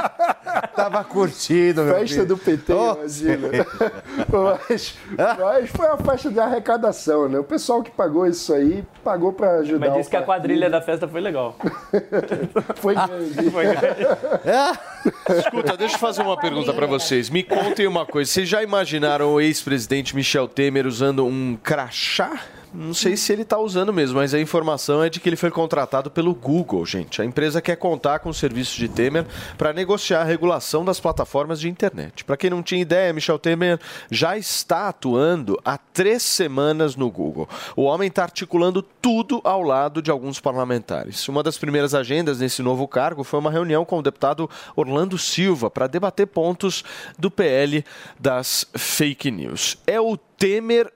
tava 0.84 1.04
curtindo, 1.04 1.84
meu 1.84 1.96
Festa 1.96 2.16
filho. 2.16 2.28
do 2.28 2.38
PT, 2.38 2.74
Oh, 2.74 2.94
imagina. 3.00 3.48
mas, 4.68 4.96
mas 5.40 5.70
foi 5.70 5.88
uma 5.88 5.98
festa 5.98 6.30
de 6.32 6.40
arrecadação, 6.40 7.28
né? 7.30 7.40
O 7.40 7.44
pessoal 7.44 7.82
que 7.84 7.92
pagou 7.92 8.26
isso 8.28 8.54
aí 8.54 8.84
pagou 9.04 9.34
pra 9.34 9.58
ajudar. 9.60 9.88
Mas 9.88 9.98
disse 9.98 10.08
o 10.08 10.12
que 10.12 10.18
a 10.18 10.24
quadrilha 10.24 10.70
da 10.70 10.82
festa 10.82 11.08
foi 11.08 11.22
legal. 11.22 11.56
foi 12.76 12.96
grande. 12.96 13.52
Foi 13.52 13.64
grande. 13.66 14.08
Escuta, 15.40 15.78
deixa 15.78 15.96
eu 15.96 16.00
fazer 16.00 16.22
uma 16.22 16.38
pergunta 16.38 16.74
pra 16.74 16.86
vocês. 16.86 17.30
Me 17.30 17.44
contem 17.44 17.88
uma 17.88 18.06
coisa. 18.06 18.32
Vocês 18.32 18.48
já 18.48 18.62
imaginaram 18.64 19.34
o 19.34 19.42
ex-presidente 19.42 20.16
Michel 20.16 20.48
Temer 20.48 20.86
usando 20.86 21.26
um 21.26 21.58
crachá? 21.62 22.40
Não 22.74 22.93
sei 22.93 23.17
se 23.17 23.34
ele 23.34 23.43
tá 23.43 23.57
usando 23.57 23.91
mesmo, 23.91 24.17
mas 24.17 24.34
a 24.34 24.39
informação 24.39 25.03
é 25.03 25.09
de 25.09 25.19
que 25.19 25.28
ele 25.28 25.36
foi 25.36 25.51
contratado 25.51 26.09
pelo 26.09 26.34
Google, 26.34 26.86
gente. 26.86 27.22
A 27.22 27.26
empresa 27.26 27.61
quer 27.61 27.76
contar 27.76 28.19
com 28.19 28.30
o 28.30 28.34
serviço 28.34 28.78
de 28.78 28.88
Temer 28.88 29.26
para 29.57 29.74
negociar 29.74 30.22
a 30.22 30.24
regulação 30.24 30.86
das 30.86 30.97
plataformas 30.97 31.59
de 31.59 31.67
internet. 31.67 32.24
Para 32.24 32.38
quem 32.38 32.49
não 32.49 32.63
tinha 32.63 32.82
ideia, 32.82 33.11
Michel 33.11 33.38
Temer 33.38 33.78
já 34.09 34.38
está 34.38 34.88
atuando 34.88 35.59
há 35.65 35.78
três 35.78 36.24
semanas 36.24 36.95
no 36.95 37.11
Google. 37.11 37.49
O 37.76 37.84
homem 37.84 38.07
está 38.07 38.24
articulando 38.24 38.82
tudo 38.82 39.41
ao 39.43 39.61
lado 39.61 40.01
de 40.01 40.09
alguns 40.09 40.39
parlamentares. 40.39 41.28
Uma 41.28 41.43
das 41.43 41.57
primeiras 41.57 41.93
agendas 41.93 42.39
nesse 42.39 42.61
novo 42.61 42.88
cargo 42.88 43.26
foi 43.26 43.39
uma 43.39 43.51
reunião 43.51 43.84
com 43.84 43.99
o 43.99 44.03
deputado 44.03 44.49
Orlando 44.78 45.17
Silva 45.17 45.69
para 45.69 45.88
debater 45.88 46.28
pontos 46.28 46.86
do 47.19 47.30
PL 47.30 47.84
das 48.17 48.65
fake 48.74 49.30
news. 49.30 49.78
É 49.86 49.99
o 49.99 50.15
Temer 50.15 50.91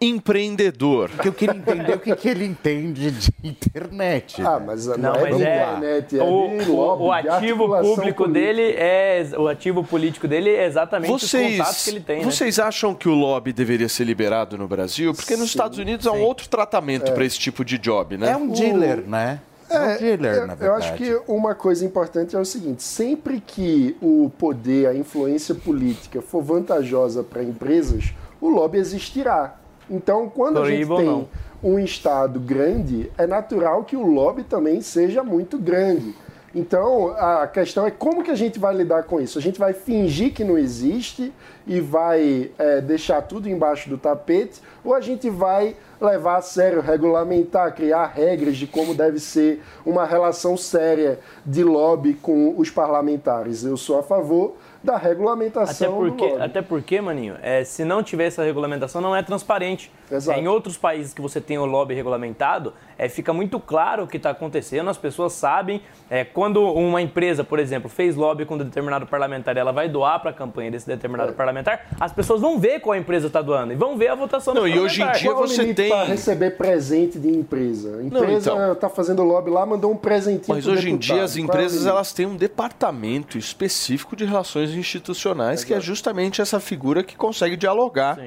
empreendedor. 0.00 1.10
Que 1.10 1.28
eu 1.28 1.32
queria 1.32 1.54
entender 1.56 1.94
o 1.94 1.98
que, 2.00 2.14
que 2.16 2.28
ele 2.28 2.44
entende 2.44 3.10
de 3.10 3.30
internet. 3.42 4.40
Ah, 4.42 4.60
mas 4.64 4.86
não, 4.86 4.96
Não, 4.98 5.14
é 5.14 5.20
mas 5.30 5.40
é. 5.40 5.62
internet, 5.64 6.18
é 6.18 6.22
O, 6.22 6.26
o- 6.26 6.72
lobby, 6.74 7.02
o 7.04 7.12
ativo 7.12 7.66
público 7.68 8.24
política. 8.24 8.28
dele 8.28 8.72
é. 8.76 9.26
O 9.38 9.48
ativo 9.48 9.84
político 9.84 10.28
dele 10.28 10.50
é 10.50 10.66
exatamente 10.66 11.12
os 11.12 11.30
contatos 11.30 11.56
Vocês, 11.56 11.84
que 11.84 11.90
ele 11.90 12.00
tem. 12.00 12.18
né? 12.18 12.24
vocês 12.24 12.58
acham 12.58 12.94
que 12.94 13.08
o 13.08 13.14
lobby 13.14 13.52
deveria 13.52 13.88
ser 13.88 14.04
liberado 14.04 14.56
no 14.58 14.66
Brasil? 14.68 15.12
Porque 15.14 15.36
nos 15.36 15.46
Estados 15.46 15.78
Unidos 15.78 16.06
há 16.06 16.12
um 16.12 16.22
outro 16.22 16.48
tratamento 16.48 17.12
para 17.12 17.24
esse 17.24 17.38
tipo 17.38 17.64
de 17.64 17.78
job, 17.78 18.16
né? 18.16 18.30
É 18.30 18.36
um 18.36 18.48
dealer, 18.48 18.98
né? 19.06 19.40
É 19.70 19.80
um 19.80 19.96
dealer, 19.98 20.34
eu, 20.34 20.46
na 20.46 20.56
eu 20.60 20.74
acho 20.74 20.94
que 20.94 21.20
uma 21.26 21.54
coisa 21.54 21.84
importante 21.84 22.36
é 22.36 22.38
o 22.38 22.44
seguinte: 22.44 22.82
sempre 22.82 23.40
que 23.44 23.96
o 24.00 24.30
poder, 24.38 24.86
a 24.88 24.94
influência 24.94 25.54
política 25.54 26.20
for 26.20 26.42
vantajosa 26.42 27.22
para 27.24 27.42
empresas, 27.42 28.12
o 28.40 28.48
lobby 28.50 28.78
existirá. 28.78 29.56
Então, 29.88 30.28
quando 30.28 30.60
a 30.60 30.68
gente 30.68 30.86
tem 30.86 31.28
um 31.62 31.78
Estado 31.78 32.38
grande, 32.38 33.10
é 33.16 33.26
natural 33.26 33.84
que 33.84 33.96
o 33.96 34.06
lobby 34.06 34.42
também 34.42 34.80
seja 34.80 35.22
muito 35.22 35.58
grande. 35.58 36.14
Então, 36.54 37.08
a 37.18 37.48
questão 37.48 37.84
é 37.84 37.90
como 37.90 38.22
que 38.22 38.30
a 38.30 38.36
gente 38.36 38.60
vai 38.60 38.72
lidar 38.72 39.02
com 39.02 39.20
isso? 39.20 39.38
A 39.38 39.42
gente 39.42 39.58
vai 39.58 39.72
fingir 39.72 40.32
que 40.32 40.44
não 40.44 40.56
existe 40.56 41.32
e 41.66 41.80
vai 41.80 42.52
é, 42.56 42.80
deixar 42.80 43.22
tudo 43.22 43.48
embaixo 43.48 43.88
do 43.88 43.98
tapete? 43.98 44.62
Ou 44.84 44.94
a 44.94 45.00
gente 45.00 45.28
vai 45.28 45.74
levar 46.00 46.36
a 46.36 46.42
sério, 46.42 46.80
regulamentar, 46.80 47.74
criar 47.74 48.06
regras 48.06 48.56
de 48.56 48.68
como 48.68 48.94
deve 48.94 49.18
ser 49.18 49.64
uma 49.84 50.04
relação 50.04 50.56
séria 50.56 51.18
de 51.44 51.64
lobby 51.64 52.14
com 52.14 52.54
os 52.56 52.70
parlamentares? 52.70 53.64
Eu 53.64 53.76
sou 53.76 53.98
a 53.98 54.02
favor 54.04 54.54
da 54.84 54.96
Até 54.96 55.08
regulamentação 55.08 55.94
porque, 55.94 56.26
do 56.26 56.30
lobby. 56.32 56.42
até 56.44 56.62
porque, 56.62 57.00
maninho, 57.00 57.36
é, 57.42 57.64
se 57.64 57.84
não 57.84 58.02
tiver 58.02 58.26
essa 58.26 58.44
regulamentação, 58.44 59.00
não 59.00 59.16
é 59.16 59.22
transparente. 59.22 59.90
Exato. 60.12 60.38
É, 60.38 60.42
em 60.42 60.46
outros 60.46 60.76
países 60.76 61.14
que 61.14 61.22
você 61.22 61.40
tem 61.40 61.56
o 61.58 61.64
lobby 61.64 61.94
regulamentado, 61.94 62.74
é, 62.98 63.08
fica 63.08 63.32
muito 63.32 63.58
claro 63.58 64.04
o 64.04 64.06
que 64.06 64.18
está 64.18 64.30
acontecendo, 64.30 64.90
as 64.90 64.98
pessoas 64.98 65.32
sabem. 65.32 65.80
É, 66.10 66.22
quando 66.24 66.62
uma 66.62 67.00
empresa, 67.00 67.42
por 67.42 67.58
exemplo, 67.58 67.88
fez 67.88 68.14
lobby 68.14 68.44
com 68.44 68.54
um 68.54 68.58
determinado 68.58 69.06
parlamentar 69.06 69.56
e 69.56 69.58
ela 69.58 69.72
vai 69.72 69.88
doar 69.88 70.20
para 70.20 70.30
a 70.30 70.34
campanha 70.34 70.70
desse 70.70 70.86
determinado 70.86 71.32
parlamentar, 71.32 71.86
as 71.98 72.12
pessoas 72.12 72.42
vão 72.42 72.58
ver 72.58 72.80
qual 72.80 72.94
empresa 72.94 73.28
está 73.28 73.40
doando 73.40 73.72
e 73.72 73.76
vão 73.76 73.96
ver 73.96 74.08
a 74.08 74.14
votação 74.14 74.52
do 74.52 74.60
Não, 74.60 74.68
e 74.68 74.78
hoje 74.78 75.02
em 75.02 75.10
dia 75.12 75.22
Qual 75.32 75.40
é 75.42 75.44
o 75.44 75.48
você 75.48 75.72
tem- 75.72 75.88
para 75.88 76.04
receber 76.04 76.50
presente 76.50 77.18
de 77.18 77.28
empresa? 77.28 77.96
A 77.98 78.02
empresa 78.04 78.50
então. 78.52 78.72
está 78.72 78.88
fazendo 78.90 79.22
lobby 79.22 79.50
lá, 79.50 79.64
mandou 79.64 79.90
um 79.90 79.96
presentinho 79.96 80.54
Mas 80.54 80.66
hoje 80.66 80.90
em 80.90 80.96
deputado. 80.96 81.16
dia 81.16 81.24
as 81.24 81.36
é 81.36 81.40
empresas 81.40 81.86
elas 81.86 82.12
têm 82.12 82.26
um 82.26 82.36
departamento 82.36 83.38
específico 83.38 84.14
de 84.14 84.24
relações 84.26 84.73
institucionais, 84.74 85.64
que 85.64 85.72
é 85.74 85.80
justamente 85.80 86.40
essa 86.40 86.60
figura 86.60 87.02
que 87.02 87.16
consegue 87.16 87.56
dialogar 87.56 88.18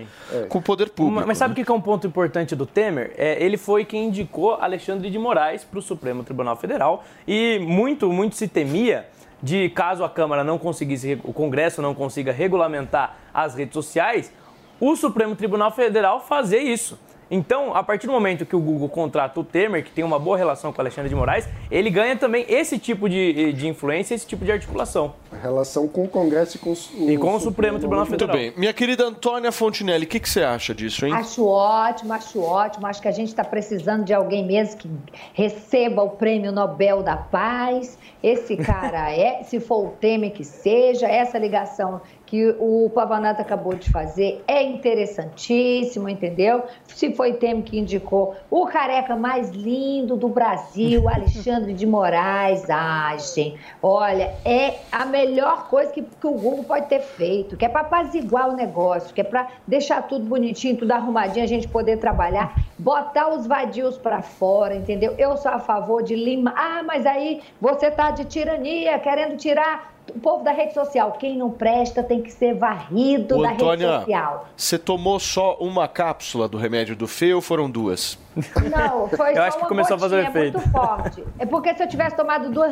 com 0.50 0.60
o 0.60 0.62
poder 0.62 0.90
público. 0.90 1.28
Mas 1.28 1.38
sabe 1.38 1.54
o 1.54 1.58
né? 1.58 1.64
que 1.64 1.72
é 1.72 1.74
um 1.74 1.82
ponto 1.82 2.08
importante 2.08 2.56
do 2.56 2.66
Temer? 2.66 3.14
É, 3.18 3.44
ele 3.44 3.58
foi 3.58 3.86
quem 3.86 4.08
indicou 4.08 4.54
Alexandre 4.56 5.10
de 5.10 5.18
Moraes 5.18 5.64
para 5.64 5.80
o 5.80 5.82
Supremo 5.82 6.24
Tribunal 6.24 6.56
Federal 6.56 7.04
e 7.28 7.60
muito, 7.60 8.12
muito 8.12 8.36
se 8.36 8.48
temia 8.48 9.08
de 9.42 9.70
caso 9.70 10.04
a 10.04 10.10
Câmara 10.10 10.44
não 10.44 10.58
conseguisse, 10.58 11.20
o 11.24 11.32
Congresso 11.32 11.82
não 11.82 11.94
consiga 11.94 12.32
regulamentar 12.32 13.18
as 13.34 13.56
redes 13.56 13.74
sociais, 13.74 14.34
o 14.80 14.96
Supremo 14.96 15.36
Tribunal 15.36 15.72
Federal 15.72 16.20
fazer 16.22 16.60
isso. 16.60 17.00
Então, 17.30 17.76
a 17.76 17.84
partir 17.84 18.08
do 18.08 18.14
momento 18.14 18.46
que 18.46 18.56
o 18.56 18.60
Google 18.60 18.90
contrata 18.90 19.40
o 19.40 19.44
Temer, 19.44 19.84
que 19.84 19.92
tem 19.92 20.04
uma 20.04 20.18
boa 20.18 20.38
relação 20.38 20.72
com 20.72 20.78
o 20.78 20.82
Alexandre 20.82 21.10
de 21.10 21.16
Moraes, 21.16 21.48
ele 21.70 21.90
ganha 21.90 22.16
também 22.16 22.46
esse 22.48 22.80
tipo 22.80 23.10
de, 23.10 23.54
de 23.54 23.68
influência, 23.68 24.16
esse 24.16 24.26
tipo 24.26 24.46
de 24.46 24.52
articulação. 24.52 25.14
A 25.32 25.36
relação 25.36 25.88
com 25.88 26.06
o 26.06 26.08
Congresso 26.08 26.58
e 26.58 26.60
com, 26.60 26.72
o, 26.72 27.12
E 27.12 27.18
com 27.18 27.36
o 27.36 27.40
Supremo 27.40 27.78
Tribunal 27.80 28.06
Muito 28.06 28.20
Federal. 28.20 28.36
bem. 28.36 28.54
Minha 28.56 28.74
querida 28.74 29.06
Antônia 29.06 29.52
Fontinelli, 29.52 30.06
o 30.06 30.08
que, 30.08 30.20
que 30.20 30.30
você 30.30 30.42
acha 30.42 30.74
disso, 30.74 31.06
hein? 31.06 31.14
Acho 31.14 31.46
ótimo, 31.46 32.14
acho 32.14 32.42
ótimo. 32.42 32.88
Acho 32.88 33.02
que 33.02 33.08
a 33.08 33.12
gente 33.12 33.30
está 33.30 33.44
precisando 33.44 34.06
de 34.06 34.14
alguém 34.14 34.46
mesmo 34.46 34.78
que 34.78 34.90
receba 35.34 36.02
o 36.02 36.12
prêmio 36.12 36.52
Nobel 36.52 37.04
da 37.04 37.18
Paz. 37.18 37.98
Esse 38.24 38.56
cara 38.56 39.12
é, 39.14 39.44
se 39.44 39.60
for 39.60 39.88
o 39.88 39.90
Temer 39.92 40.32
que 40.32 40.44
seja, 40.44 41.08
essa 41.08 41.38
ligação 41.38 42.02
que 42.28 42.54
o 42.60 42.92
Pavanato 42.94 43.42
acabou 43.42 43.74
de 43.74 43.90
fazer 43.90 44.44
é 44.46 44.62
interessantíssimo, 44.62 46.10
entendeu? 46.10 46.64
Se 46.86 47.14
foi 47.14 47.34
Temer 47.34 47.64
que 47.64 47.80
indicou 47.80 48.36
o 48.52 48.68
careca 48.68 49.16
mais 49.16 49.50
lindo 49.52 50.18
do 50.18 50.28
Brasil, 50.28 51.08
Alexandre 51.10 51.74
de 51.74 51.88
Moraes. 51.88 52.66
Gente, 53.34 53.58
olha, 53.82 54.36
é 54.44 54.76
a 54.92 55.06
melhor 55.06 55.70
coisa 55.70 55.92
que, 55.92 56.02
que 56.02 56.28
o 56.28 56.34
Google 56.34 56.66
pode 56.66 56.88
ter 56.88 57.00
feito, 57.00 57.56
que 57.56 57.66
é 57.66 57.70
para 57.70 57.82
apaziguar 57.82 58.50
o 58.50 58.54
negócio, 58.54 59.14
que 59.14 59.22
é 59.22 59.24
para 59.24 59.48
deixar 59.66 60.02
tudo 60.02 60.26
bonitinho, 60.26 60.76
tudo 60.76 60.92
arrumadinho, 60.92 61.46
a 61.46 61.48
gente 61.48 61.68
poder 61.68 61.98
trabalhar, 61.98 62.62
botar 62.78 63.30
os 63.30 63.48
vadios 63.48 63.98
para 63.98 64.22
fora, 64.22 64.76
entendeu? 64.76 65.16
Eu 65.18 65.38
sou 65.38 65.52
a 65.52 65.60
favor 65.60 66.04
de 66.04 66.16
lima. 66.16 66.54
Ah, 66.58 66.84
mas 66.86 67.06
aí 67.06 67.42
você 67.62 67.90
tá 67.90 68.12
de 68.12 68.26
tirania, 68.26 69.00
querendo 69.00 69.38
tirar 69.38 69.97
o 70.16 70.20
povo 70.20 70.44
da 70.44 70.52
rede 70.52 70.74
social. 70.74 71.12
Quem 71.14 71.38
não 71.38 71.50
presta 71.52 72.04
tem 72.04 72.22
que 72.22 72.32
ser 72.32 72.54
varrido 72.56 73.38
Ô, 73.38 73.42
da 73.42 73.50
rede 73.50 73.64
Antônia, 73.64 74.00
social. 74.00 74.48
você 74.56 74.78
tomou 74.78 75.20
só 75.20 75.56
uma 75.60 75.88
cápsula 75.88 76.48
do 76.48 76.58
remédio 76.58 76.96
do 76.96 77.08
feio 77.08 77.38
ou 77.38 77.42
foram 77.42 77.70
duas? 77.70 78.18
Não, 78.36 79.08
foi 79.16 79.32
Eu 79.32 79.36
só 79.36 79.42
acho 79.44 79.58
que 79.58 79.64
uma 79.64 79.70
começou 79.70 79.96
a 79.96 80.00
fazer 80.00 80.24
gotinha, 80.24 80.30
efeito. 80.30 80.58
muito 80.58 80.72
forte. 80.72 81.24
É 81.40 81.46
porque 81.46 81.74
se 81.76 81.84
eu 81.84 81.88
tivesse 81.88 82.16
tomado 82.16 82.50
duas... 82.50 82.72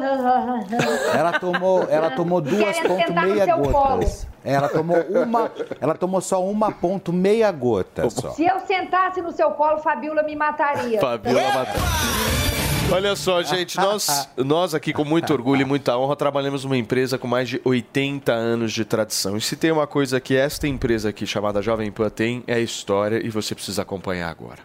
Ela 1.15 1.39
tomou, 1.39 1.83
ela 1.89 2.11
tomou 2.15 2.41
duas 2.41 2.79
ponto 2.79 3.13
meia 3.13 3.45
seu 3.45 3.57
gotas. 3.57 4.27
É, 4.43 4.53
Ela 4.53 4.69
tomou 4.69 4.97
uma, 5.01 5.51
ela 5.81 5.95
tomou 5.95 6.21
só 6.21 6.43
uma 6.43 6.71
ponto 6.71 7.11
meia 7.11 7.51
gota 7.51 8.07
só. 8.11 8.29
Se 8.29 8.45
eu 8.45 8.59
sentasse 8.59 9.19
no 9.21 9.31
seu 9.31 9.49
colo, 9.51 9.79
Fabiola 9.79 10.21
me 10.21 10.35
mataria. 10.35 10.99
Fabiola 10.99 11.41
Matar. 11.51 12.74
Olha 12.91 13.15
só, 13.15 13.41
gente, 13.41 13.77
nós, 13.77 14.29
nós 14.37 14.75
aqui 14.75 14.93
com 14.93 15.03
muito 15.03 15.33
orgulho 15.33 15.61
e 15.61 15.65
muita 15.65 15.97
honra 15.97 16.15
trabalhamos 16.15 16.63
numa 16.63 16.77
empresa 16.77 17.17
com 17.17 17.27
mais 17.27 17.49
de 17.49 17.59
80 17.63 18.31
anos 18.31 18.71
de 18.71 18.85
tradição. 18.85 19.35
E 19.35 19.41
se 19.41 19.55
tem 19.55 19.71
uma 19.71 19.87
coisa 19.87 20.19
que 20.19 20.35
esta 20.35 20.67
empresa 20.67 21.09
aqui, 21.09 21.25
chamada 21.25 21.61
Jovem 21.61 21.91
Pan, 21.91 22.09
tem, 22.09 22.43
é 22.45 22.55
a 22.55 22.59
história 22.59 23.25
e 23.25 23.29
você 23.29 23.55
precisa 23.55 23.81
acompanhar 23.81 24.29
agora. 24.29 24.59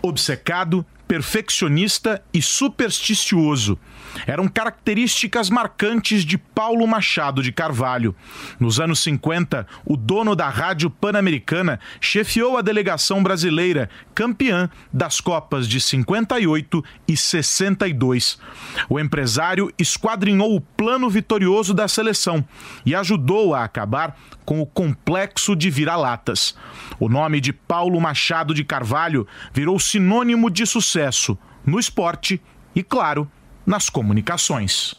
obcecado, 0.00 0.86
perfeccionista 1.08 2.22
e 2.34 2.42
supersticioso. 2.42 3.78
Eram 4.26 4.46
características 4.46 5.48
marcantes 5.48 6.24
de 6.24 6.36
Paulo 6.36 6.86
Machado 6.86 7.42
de 7.42 7.50
Carvalho. 7.50 8.14
Nos 8.60 8.78
anos 8.78 9.00
50, 9.00 9.66
o 9.86 9.96
dono 9.96 10.36
da 10.36 10.48
Rádio 10.50 10.90
Pan-Americana 10.90 11.80
chefiou 12.00 12.58
a 12.58 12.62
delegação 12.62 13.22
brasileira, 13.22 13.88
campeã 14.14 14.68
das 14.92 15.20
Copas 15.20 15.66
de 15.66 15.80
58 15.80 16.84
e 17.06 17.16
62. 17.16 18.38
O 18.88 19.00
empresário 19.00 19.72
esquadrinhou 19.78 20.54
o 20.54 20.60
plano 20.60 21.08
vitorioso 21.08 21.72
da 21.72 21.88
seleção 21.88 22.44
e 22.84 22.94
ajudou 22.94 23.54
a 23.54 23.64
acabar 23.64 24.14
com 24.44 24.60
o 24.60 24.66
complexo 24.66 25.54
de 25.54 25.70
vira-latas. 25.70 26.56
O 26.98 27.08
nome 27.08 27.40
de 27.40 27.52
Paulo 27.52 28.00
Machado 28.00 28.52
de 28.52 28.64
Carvalho 28.64 29.26
virou 29.52 29.78
sinônimo 29.78 30.50
de 30.50 30.66
sucesso 30.66 30.97
no 31.64 31.78
esporte 31.78 32.40
e, 32.74 32.82
claro, 32.82 33.30
nas 33.66 33.88
comunicações. 33.88 34.94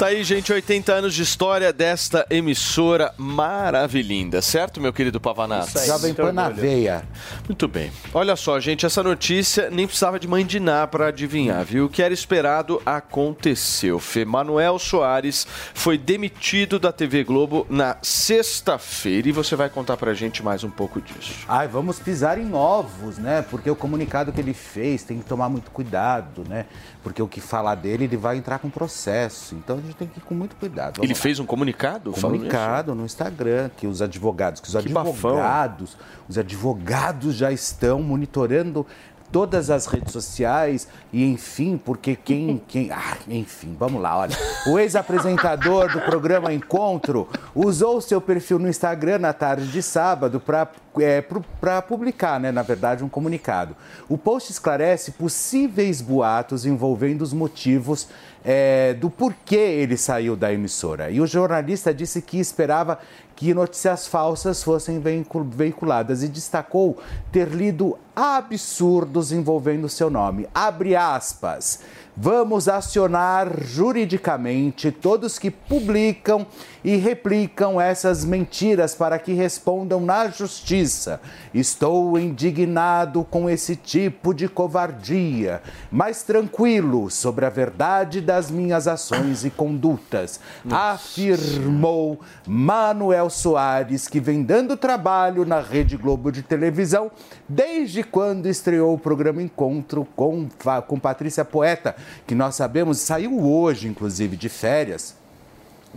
Tá 0.00 0.06
aí, 0.06 0.24
gente, 0.24 0.50
80 0.50 0.94
anos 0.94 1.14
de 1.14 1.22
história 1.22 1.70
desta 1.74 2.24
emissora 2.30 3.12
maravilhinda, 3.18 4.40
certo, 4.40 4.80
meu 4.80 4.94
querido 4.94 5.20
Pavanato? 5.20 5.78
Jovem 5.84 6.14
Pan 6.14 6.32
na 6.32 6.48
veia. 6.48 7.02
Muito 7.46 7.68
bem. 7.68 7.92
Olha 8.14 8.34
só, 8.34 8.58
gente, 8.58 8.86
essa 8.86 9.02
notícia 9.02 9.68
nem 9.68 9.86
precisava 9.86 10.18
de 10.18 10.26
mãe 10.26 10.46
de 10.46 10.58
Ná 10.58 10.86
para 10.86 11.08
adivinhar, 11.08 11.62
viu? 11.66 11.84
O 11.84 11.88
que 11.90 12.02
era 12.02 12.14
esperado 12.14 12.80
aconteceu. 12.86 14.00
Fê 14.00 14.24
Manuel 14.24 14.78
Soares 14.78 15.46
foi 15.74 15.98
demitido 15.98 16.78
da 16.78 16.92
TV 16.92 17.22
Globo 17.22 17.66
na 17.68 17.98
sexta-feira 18.00 19.28
e 19.28 19.32
você 19.32 19.54
vai 19.54 19.68
contar 19.68 19.98
pra 19.98 20.14
gente 20.14 20.42
mais 20.42 20.64
um 20.64 20.70
pouco 20.70 20.98
disso. 20.98 21.44
Ai, 21.46 21.68
vamos 21.68 21.98
pisar 21.98 22.38
em 22.38 22.54
ovos, 22.54 23.18
né? 23.18 23.44
Porque 23.50 23.70
o 23.70 23.76
comunicado 23.76 24.32
que 24.32 24.40
ele 24.40 24.54
fez 24.54 25.02
tem 25.02 25.18
que 25.18 25.26
tomar 25.26 25.50
muito 25.50 25.70
cuidado, 25.70 26.42
né? 26.48 26.64
Porque 27.02 27.22
o 27.22 27.26
que 27.26 27.40
falar 27.40 27.74
dele, 27.76 28.04
ele 28.04 28.16
vai 28.16 28.36
entrar 28.36 28.58
com 28.58 28.68
processo. 28.68 29.54
Então 29.54 29.78
a 29.78 29.80
gente 29.80 29.94
tem 29.94 30.06
que 30.06 30.18
ir 30.18 30.22
com 30.22 30.34
muito 30.34 30.54
cuidado. 30.56 30.96
Vamos 30.96 31.04
Ele 31.06 31.14
lá. 31.14 31.20
fez 31.20 31.38
um 31.40 31.46
comunicado? 31.46 32.12
comunicado 32.12 32.94
no 32.94 33.04
Instagram 33.04 33.70
que 33.76 33.86
os 33.86 34.02
advogados, 34.02 34.60
que 34.60 34.68
os 34.68 34.76
Que 34.82 34.88
bafão. 34.90 35.12
advogados, 35.12 35.96
os 36.28 36.36
advogados 36.36 37.34
já 37.36 37.50
estão 37.50 38.02
monitorando 38.02 38.86
todas 39.32 39.70
as 39.70 39.86
redes 39.86 40.12
sociais 40.12 40.88
e 41.12 41.24
enfim, 41.24 41.80
porque 41.82 42.16
quem, 42.16 42.60
quem, 42.68 42.90
ah, 42.92 43.16
enfim, 43.28 43.76
vamos 43.78 44.00
lá, 44.00 44.16
olha. 44.18 44.36
O 44.66 44.78
ex-apresentador 44.78 45.90
do 45.92 46.00
programa 46.00 46.52
Encontro 46.52 47.28
usou 47.54 48.00
seu 48.00 48.20
perfil 48.20 48.58
no 48.58 48.68
Instagram 48.68 49.18
na 49.18 49.32
tarde 49.32 49.70
de 49.70 49.82
sábado 49.82 50.40
para 50.40 50.68
é, 50.98 51.22
para 51.60 51.80
publicar, 51.80 52.40
né, 52.40 52.50
na 52.50 52.62
verdade, 52.62 53.04
um 53.04 53.08
comunicado. 53.08 53.76
O 54.08 54.18
post 54.18 54.50
esclarece 54.50 55.12
possíveis 55.12 56.00
boatos 56.00 56.66
envolvendo 56.66 57.22
os 57.22 57.32
motivos 57.32 58.08
é, 58.44 58.94
do 58.94 59.10
porquê 59.10 59.56
ele 59.56 59.96
saiu 59.96 60.36
da 60.36 60.52
emissora. 60.52 61.10
E 61.10 61.20
o 61.20 61.26
jornalista 61.26 61.92
disse 61.92 62.22
que 62.22 62.38
esperava 62.38 62.98
que 63.36 63.54
notícias 63.54 64.06
falsas 64.06 64.62
fossem 64.62 65.00
veicu- 65.00 65.44
veiculadas 65.44 66.22
e 66.22 66.28
destacou 66.28 66.98
ter 67.32 67.48
lido 67.48 67.98
absurdos 68.14 69.32
envolvendo 69.32 69.88
seu 69.88 70.10
nome. 70.10 70.46
Abre 70.54 70.94
aspas. 70.94 71.80
Vamos 72.16 72.68
acionar 72.68 73.62
juridicamente 73.62 74.90
todos 74.90 75.38
que 75.38 75.50
publicam 75.50 76.46
e 76.82 76.96
replicam 76.96 77.80
essas 77.80 78.24
mentiras 78.24 78.94
para 78.94 79.18
que 79.18 79.32
respondam 79.32 80.00
na 80.00 80.28
justiça. 80.28 81.20
Estou 81.54 82.18
indignado 82.18 83.24
com 83.24 83.48
esse 83.48 83.76
tipo 83.76 84.34
de 84.34 84.48
covardia, 84.48 85.62
mas 85.90 86.22
tranquilo 86.22 87.10
sobre 87.10 87.46
a 87.46 87.50
verdade 87.50 88.20
das 88.20 88.50
minhas 88.50 88.88
ações 88.88 89.44
e 89.44 89.50
condutas, 89.50 90.40
afirmou 90.70 92.20
Manuel 92.46 93.30
Soares, 93.30 94.08
que 94.08 94.20
vem 94.20 94.42
dando 94.42 94.76
trabalho 94.76 95.44
na 95.44 95.60
Rede 95.60 95.96
Globo 95.96 96.32
de 96.32 96.42
televisão 96.42 97.10
desde 97.50 98.04
quando 98.04 98.46
estreou 98.46 98.94
o 98.94 98.98
programa 98.98 99.42
Encontro 99.42 100.06
com, 100.14 100.48
com 100.86 101.00
Patrícia 101.00 101.44
Poeta, 101.44 101.96
que 102.24 102.32
nós 102.32 102.54
sabemos 102.54 102.98
saiu 102.98 103.44
hoje, 103.44 103.88
inclusive, 103.88 104.36
de 104.36 104.48
férias. 104.48 105.16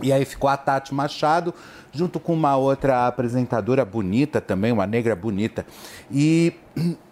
E 0.02 0.12
aí 0.12 0.24
ficou 0.24 0.50
a 0.50 0.56
Tati 0.56 0.92
Machado, 0.92 1.54
junto 1.92 2.18
com 2.18 2.34
uma 2.34 2.56
outra 2.56 3.06
apresentadora 3.06 3.84
bonita 3.84 4.40
também, 4.40 4.72
uma 4.72 4.84
negra 4.84 5.14
bonita. 5.14 5.64
E 6.10 6.54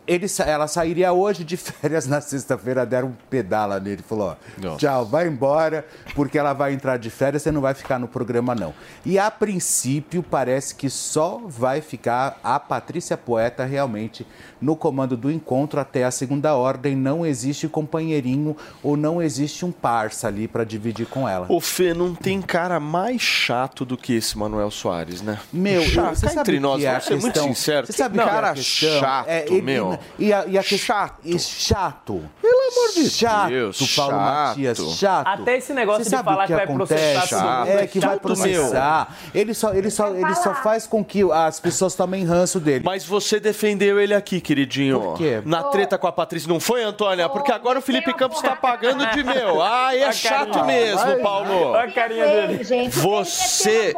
ele, 0.06 0.26
ela 0.44 0.66
sairia 0.66 1.12
hoje 1.12 1.44
de 1.44 1.56
férias 1.58 2.06
na 2.06 2.20
sexta-feira, 2.20 2.84
deram 2.84 3.08
um 3.08 3.14
pedala 3.30 3.78
nele. 3.78 4.02
Falou: 4.02 4.36
ó, 4.62 4.76
tchau, 4.76 5.04
vai 5.06 5.28
embora, 5.28 5.86
porque 6.14 6.38
ela 6.38 6.52
vai 6.52 6.72
entrar 6.72 6.96
de 6.96 7.10
férias, 7.10 7.42
você 7.42 7.50
não 7.52 7.60
vai 7.60 7.74
ficar 7.74 7.98
no 7.98 8.08
programa, 8.08 8.54
não. 8.54 8.74
E 9.04 9.18
a 9.18 9.30
princípio, 9.30 10.22
parece 10.22 10.74
que 10.74 10.88
só 10.90 11.40
vai 11.46 11.80
ficar 11.80 12.38
a 12.42 12.58
Patrícia 12.58 13.16
Poeta 13.16 13.64
realmente 13.64 14.26
no 14.60 14.74
comando 14.76 15.16
do 15.16 15.30
encontro 15.30 15.78
até 15.80 16.04
a 16.04 16.10
segunda 16.10 16.54
ordem. 16.54 16.96
Não 16.96 17.24
existe 17.24 17.68
companheirinho 17.68 18.56
ou 18.82 18.96
não 18.96 19.20
existe 19.22 19.64
um 19.64 19.72
parça 19.72 20.28
ali 20.28 20.46
para 20.48 20.64
dividir 20.64 21.06
com 21.06 21.28
ela. 21.28 21.46
O 21.48 21.60
Fê 21.60 21.94
não 21.94 22.14
tem 22.14 22.40
cara 22.40 22.78
mais 22.80 23.20
chato 23.20 23.84
do 23.84 23.96
que 23.96 24.14
esse 24.14 24.36
Manuel 24.38 24.70
Soares, 24.70 25.22
né? 25.22 25.38
Meu, 25.52 25.82
chato. 25.82 26.14
você 26.16 26.26
sabe 26.28 26.40
entre 26.40 26.60
nós, 26.60 26.82
é 26.82 26.88
vamos 26.90 27.04
ser 27.04 27.16
muito 27.20 27.40
sincero. 27.42 27.86
Você 27.86 27.92
sabe 27.92 28.14
que 28.16 28.20
é 28.20 28.24
cara 28.24 28.52
questão? 28.54 29.00
chato, 29.00 29.28
É, 29.28 29.44
ele- 29.46 29.62
meu. 29.92 30.00
E 30.18 30.32
a, 30.32 30.44
e 30.46 30.58
a 30.58 30.62
chato. 30.62 31.38
chato. 31.38 32.22
Pelo 32.40 32.54
amor 32.54 32.94
de 32.94 33.10
chato, 33.10 33.48
Deus, 33.48 33.94
Paulo 33.94 34.12
chato. 34.12 34.20
Matias, 34.48 34.78
chato. 34.98 35.26
Até 35.28 35.56
esse 35.56 35.72
negócio 35.72 36.04
Você 36.04 36.16
de 36.16 36.22
falar 36.22 36.44
o 36.44 36.46
que 36.46 36.52
vai 36.54 36.64
acontece? 36.64 37.12
processar 37.18 37.28
todo 37.28 37.48
mundo 37.66 37.68
É, 37.78 37.82
é 37.82 37.86
que 37.86 38.00
vai 38.00 38.10
chato, 38.10 38.20
processar. 38.22 39.16
Ele 39.34 39.54
só, 39.54 39.72
ele, 39.74 39.90
só, 39.90 40.08
ele 40.08 40.34
só 40.34 40.54
faz 40.54 40.86
com 40.86 41.04
que 41.04 41.22
as 41.32 41.60
pessoas 41.60 41.94
tomem 41.94 42.24
ranço 42.24 42.58
dele. 42.60 42.84
Mas 42.84 43.04
você 43.04 43.38
defendeu 43.40 44.00
ele 44.00 44.14
aqui, 44.14 44.40
queridinho. 44.40 45.00
Por 45.00 45.16
quê? 45.18 45.42
Na 45.44 45.62
treta 45.64 45.98
com 45.98 46.06
a 46.06 46.12
Patrícia, 46.12 46.48
não 46.48 46.60
foi, 46.60 46.82
Antônia? 46.82 47.28
Porque 47.28 47.52
agora 47.52 47.78
o 47.78 47.82
Felipe 47.82 48.12
Campos 48.14 48.40
tá 48.40 48.56
pagando 48.56 49.06
de 49.10 49.22
meu. 49.22 49.62
Ah, 49.62 49.94
é 49.94 50.04
A 50.04 50.12
chato 50.12 50.52
carinha. 50.52 50.64
mesmo, 50.64 50.98
Vai. 50.98 51.16
Paulo. 51.20 51.68
Olha 51.70 51.82
a 51.88 51.92
carinha 51.92 52.26
dele. 52.26 52.64
Você, 52.90 53.92
você 53.92 53.94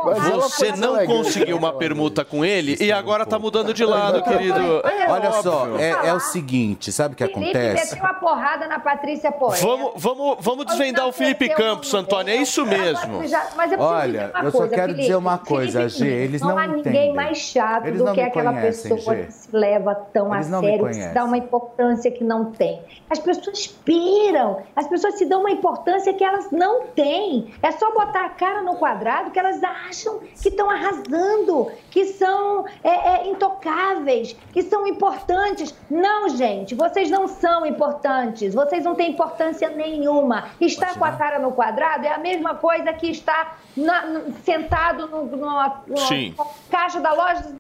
foi 0.47 0.72
não 0.76 1.05
conseguiu 1.07 1.57
uma 1.57 1.72
permuta 1.72 2.24
com 2.24 2.45
ele 2.45 2.76
e 2.80 2.90
agora 2.92 3.24
tá 3.24 3.38
mudando 3.38 3.72
de 3.72 3.84
lado, 3.84 4.22
querido. 4.22 4.80
É 4.84 5.11
Olha 5.11 5.32
só. 5.42 5.66
É, 5.85 6.09
é 6.09 6.14
o 6.14 6.20
seguinte, 6.20 6.91
sabe 6.93 7.14
o 7.14 7.16
que 7.16 7.26
Felipe 7.26 7.51
acontece? 7.51 7.95
meteu 7.95 8.05
uma 8.05 8.14
porrada 8.14 8.66
na 8.66 8.78
Patrícia 8.78 9.30
Poeta. 9.32 9.64
Vamos, 9.64 9.93
vamos, 9.97 10.37
vamos 10.41 10.66
desvendar 10.66 11.07
o 11.07 11.12
Felipe 11.12 11.49
Campos, 11.51 11.93
Antônia. 11.95 12.32
É 12.32 12.37
isso 12.37 12.64
mesmo. 12.66 13.22
Eu 13.22 13.80
Olha, 13.80 14.26
dizer 14.26 14.30
uma 14.35 14.45
eu 14.45 14.51
só 14.51 14.59
coisa, 14.59 14.74
quero 14.74 14.87
Felipe. 14.87 15.01
dizer 15.03 15.16
uma 15.16 15.39
coisa, 15.39 15.78
Felipe, 15.91 15.99
Gê, 15.99 16.07
eles 16.24 16.41
não 16.41 16.59
há 16.59 16.66
ninguém 16.66 16.80
entendem. 16.80 17.14
mais 17.14 17.39
chato 17.39 17.87
Eles 17.87 17.99
do 17.99 18.05
não 18.05 18.14
que 18.14 18.20
aquela 18.20 18.53
conhecem, 18.53 18.97
pessoa 18.97 19.16
Gê. 19.16 19.24
que 19.24 19.32
se 19.32 19.49
leva 19.57 19.95
tão 19.95 20.35
Eles 20.35 20.47
a 20.47 20.51
não 20.51 20.61
sério, 20.61 20.87
que 20.87 20.95
se 20.95 21.09
dá 21.14 21.24
uma 21.24 21.37
importância 21.39 22.11
que 22.11 22.24
não 22.24 22.53
tem. 22.53 22.80
As 23.11 23.18
pessoas 23.18 23.66
piram, 23.66 24.62
as 24.74 24.87
pessoas 24.87 25.16
se 25.16 25.26
dão 25.26 25.41
uma 25.41 25.51
importância 25.51 26.12
que 26.14 26.24
elas 26.24 26.51
não 26.51 26.87
têm. 26.89 27.53
É 27.62 27.70
só 27.72 27.93
botar 27.93 28.24
a 28.26 28.30
cara 28.30 28.62
no 28.62 28.76
quadrado 28.76 29.30
que 29.30 29.39
elas 29.39 29.62
acham 29.62 30.20
que 30.41 30.49
estão 30.49 30.70
arrasando, 30.70 31.70
que 31.91 32.05
são 32.07 32.64
é, 32.82 32.89
é, 32.91 33.28
intocáveis, 33.30 34.37
que 34.53 34.62
são 34.62 34.87
importantes. 34.87 35.74
Não, 35.91 36.29
gente, 36.31 36.75
vocês 36.75 37.11
não 37.11 37.29
são 37.29 37.66
importantes, 37.66 38.55
vocês 38.55 38.85
não 38.85 38.95
têm 38.95 39.11
importância 39.12 39.68
nenhuma. 39.68 40.45
Estar 40.61 40.99
com 40.99 41.05
a 41.05 41.12
cara 41.12 41.39
no 41.39 41.53
quadrado 41.53 42.07
é 42.07 42.12
a 42.12 42.18
mesma 42.18 42.55
coisa 42.55 42.93
que 42.93 43.11
estar 43.11 43.59
na- 43.77 44.22
sentado 44.45 45.07
no, 45.07 45.25
numa, 45.27 45.83
numa 45.87 46.07
caixa 46.70 47.01
da 47.01 47.12
loja. 47.12 47.55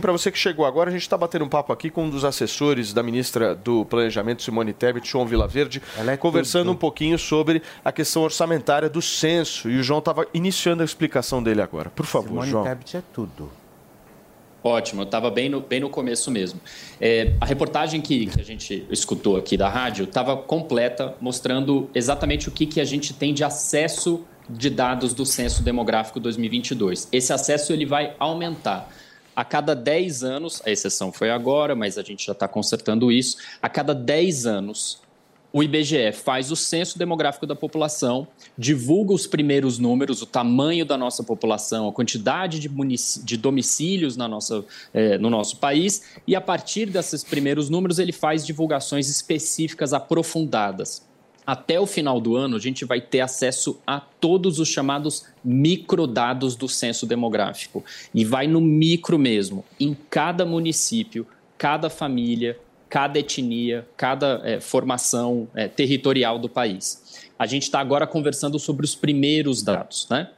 Para 0.00 0.12
você 0.12 0.30
que 0.30 0.38
chegou 0.38 0.64
agora, 0.64 0.90
a 0.90 0.92
gente 0.92 1.02
está 1.02 1.16
batendo 1.16 1.44
um 1.44 1.48
papo 1.48 1.72
aqui 1.72 1.90
com 1.90 2.04
um 2.04 2.10
dos 2.10 2.24
assessores 2.24 2.92
da 2.92 3.02
ministra 3.02 3.54
do 3.54 3.84
Planejamento, 3.84 4.42
Simone 4.42 4.72
Tebet, 4.72 5.08
João 5.08 5.26
Vilaverde, 5.26 5.82
é 5.96 6.16
conversando 6.16 6.70
um 6.70 6.76
pouquinho 6.76 7.18
sobre 7.18 7.62
a 7.84 7.90
questão 7.90 8.22
orçamentária 8.22 8.88
do 8.88 9.02
censo. 9.02 9.68
E 9.68 9.78
o 9.78 9.82
João 9.82 9.98
estava 9.98 10.26
iniciando 10.32 10.82
a 10.82 10.84
explicação 10.84 11.42
dele 11.42 11.60
agora. 11.60 11.90
Por 11.90 12.06
favor, 12.06 12.28
Simone 12.28 12.50
João. 12.50 12.64
Tebet 12.64 12.96
é 12.96 13.02
tudo. 13.12 13.50
Ótimo, 14.62 15.02
eu 15.02 15.04
estava 15.04 15.30
bem 15.30 15.48
no, 15.48 15.60
bem 15.60 15.80
no 15.80 15.88
começo 15.88 16.30
mesmo. 16.30 16.60
É, 17.00 17.34
a 17.40 17.46
reportagem 17.46 18.00
que, 18.00 18.26
que 18.26 18.40
a 18.40 18.44
gente 18.44 18.86
escutou 18.90 19.36
aqui 19.36 19.56
da 19.56 19.68
rádio 19.68 20.04
estava 20.04 20.36
completa, 20.36 21.14
mostrando 21.20 21.88
exatamente 21.94 22.48
o 22.48 22.52
que, 22.52 22.66
que 22.66 22.80
a 22.80 22.84
gente 22.84 23.14
tem 23.14 23.32
de 23.32 23.42
acesso 23.42 24.24
de 24.48 24.70
dados 24.70 25.12
do 25.12 25.26
Censo 25.26 25.62
Demográfico 25.62 26.18
2022. 26.18 27.08
Esse 27.12 27.32
acesso 27.32 27.72
ele 27.72 27.84
vai 27.84 28.14
aumentar. 28.18 28.90
A 29.38 29.44
cada 29.44 29.72
10 29.72 30.24
anos, 30.24 30.60
a 30.66 30.70
exceção 30.72 31.12
foi 31.12 31.30
agora, 31.30 31.76
mas 31.76 31.96
a 31.96 32.02
gente 32.02 32.26
já 32.26 32.32
está 32.32 32.48
consertando 32.48 33.12
isso, 33.12 33.36
a 33.62 33.68
cada 33.68 33.94
10 33.94 34.46
anos, 34.46 35.00
o 35.52 35.62
IBGE 35.62 36.10
faz 36.10 36.50
o 36.50 36.56
censo 36.56 36.98
demográfico 36.98 37.46
da 37.46 37.54
população, 37.54 38.26
divulga 38.58 39.12
os 39.12 39.28
primeiros 39.28 39.78
números, 39.78 40.22
o 40.22 40.26
tamanho 40.26 40.84
da 40.84 40.98
nossa 40.98 41.22
população, 41.22 41.86
a 41.86 41.92
quantidade 41.92 42.58
de, 42.58 42.68
de 43.22 43.36
domicílios 43.36 44.16
na 44.16 44.26
nossa, 44.26 44.64
eh, 44.92 45.16
no 45.18 45.30
nosso 45.30 45.58
país, 45.58 46.02
e 46.26 46.34
a 46.34 46.40
partir 46.40 46.86
desses 46.86 47.22
primeiros 47.22 47.70
números 47.70 48.00
ele 48.00 48.10
faz 48.10 48.44
divulgações 48.44 49.08
específicas 49.08 49.92
aprofundadas. 49.92 51.07
Até 51.48 51.80
o 51.80 51.86
final 51.86 52.20
do 52.20 52.36
ano, 52.36 52.56
a 52.56 52.60
gente 52.60 52.84
vai 52.84 53.00
ter 53.00 53.20
acesso 53.20 53.80
a 53.86 53.98
todos 53.98 54.58
os 54.58 54.68
chamados 54.68 55.24
microdados 55.42 56.54
do 56.54 56.68
censo 56.68 57.06
demográfico. 57.06 57.82
E 58.14 58.22
vai 58.22 58.46
no 58.46 58.60
micro 58.60 59.18
mesmo, 59.18 59.64
em 59.80 59.96
cada 60.10 60.44
município, 60.44 61.26
cada 61.56 61.88
família, 61.88 62.60
cada 62.90 63.18
etnia, 63.18 63.88
cada 63.96 64.42
eh, 64.44 64.60
formação 64.60 65.48
eh, 65.54 65.68
territorial 65.68 66.38
do 66.38 66.50
país. 66.50 67.26
A 67.38 67.46
gente 67.46 67.62
está 67.62 67.80
agora 67.80 68.06
conversando 68.06 68.58
sobre 68.58 68.84
os 68.84 68.94
primeiros 68.94 69.62
dados, 69.62 70.06
né? 70.10 70.30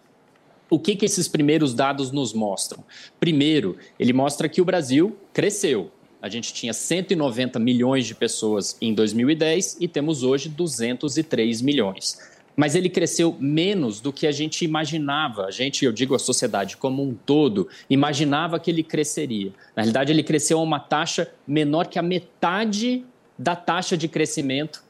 O 0.71 0.79
que, 0.79 0.95
que 0.95 1.07
esses 1.07 1.27
primeiros 1.27 1.75
dados 1.75 2.13
nos 2.13 2.33
mostram? 2.33 2.85
Primeiro, 3.19 3.77
ele 3.99 4.13
mostra 4.13 4.49
que 4.49 4.61
o 4.61 4.65
Brasil 4.65 5.17
cresceu. 5.33 5.91
A 6.23 6.29
gente 6.29 6.53
tinha 6.53 6.73
190 6.73 7.59
milhões 7.59 8.07
de 8.07 8.15
pessoas 8.15 8.77
em 8.81 8.93
2010 8.93 9.79
e 9.81 9.89
temos 9.89 10.23
hoje 10.23 10.49
203 10.49 11.63
milhões. 11.63 12.19
Mas 12.55 12.75
ele 12.75 12.91
cresceu 12.91 13.35
menos 13.41 14.01
do 14.01 14.13
que 14.13 14.27
a 14.27 14.33
gente 14.33 14.65
imaginava. 14.65 15.47
A 15.47 15.51
gente, 15.51 15.85
eu 15.85 15.93
digo 15.93 16.15
a 16.15 16.19
sociedade 16.19 16.77
como 16.77 17.03
um 17.03 17.15
todo, 17.15 17.69
imaginava 17.89 18.61
que 18.61 18.71
ele 18.71 18.83
cresceria. 18.83 19.53
Na 19.75 19.83
realidade, 19.83 20.13
ele 20.13 20.23
cresceu 20.23 20.59
a 20.59 20.63
uma 20.63 20.79
taxa 20.79 21.33
menor 21.47 21.87
que 21.87 21.99
a 21.99 22.03
metade 22.03 23.05
da 23.39 23.57
taxa 23.57 23.97
de 23.97 24.07
crescimento, 24.09 24.83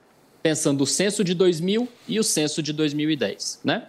pensando 0.42 0.82
o 0.82 0.86
censo 0.86 1.22
de 1.22 1.34
2000 1.34 1.88
e 2.08 2.18
o 2.18 2.24
censo 2.24 2.60
de 2.60 2.72
2010, 2.72 3.60
né? 3.62 3.86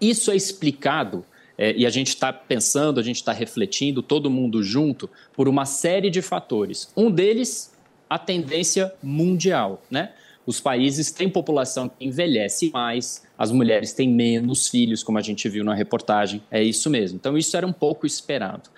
Isso 0.00 0.32
é 0.32 0.36
explicado, 0.36 1.24
é, 1.56 1.74
e 1.76 1.86
a 1.86 1.90
gente 1.90 2.08
está 2.08 2.32
pensando, 2.32 2.98
a 2.98 3.02
gente 3.02 3.16
está 3.16 3.32
refletindo, 3.32 4.02
todo 4.02 4.30
mundo 4.30 4.62
junto, 4.62 5.08
por 5.32 5.48
uma 5.48 5.64
série 5.64 6.10
de 6.10 6.20
fatores. 6.20 6.88
Um 6.96 7.10
deles, 7.10 7.72
a 8.08 8.18
tendência 8.18 8.92
mundial. 9.02 9.82
Né? 9.90 10.12
Os 10.46 10.60
países 10.60 11.10
têm 11.10 11.28
população 11.28 11.88
que 11.88 12.04
envelhece 12.04 12.70
mais, 12.70 13.24
as 13.38 13.50
mulheres 13.50 13.92
têm 13.92 14.08
menos 14.08 14.68
filhos, 14.68 15.02
como 15.02 15.18
a 15.18 15.22
gente 15.22 15.48
viu 15.48 15.64
na 15.64 15.74
reportagem. 15.74 16.42
É 16.50 16.62
isso 16.62 16.90
mesmo. 16.90 17.16
Então, 17.16 17.38
isso 17.38 17.56
era 17.56 17.66
um 17.66 17.72
pouco 17.72 18.06
esperado. 18.06 18.68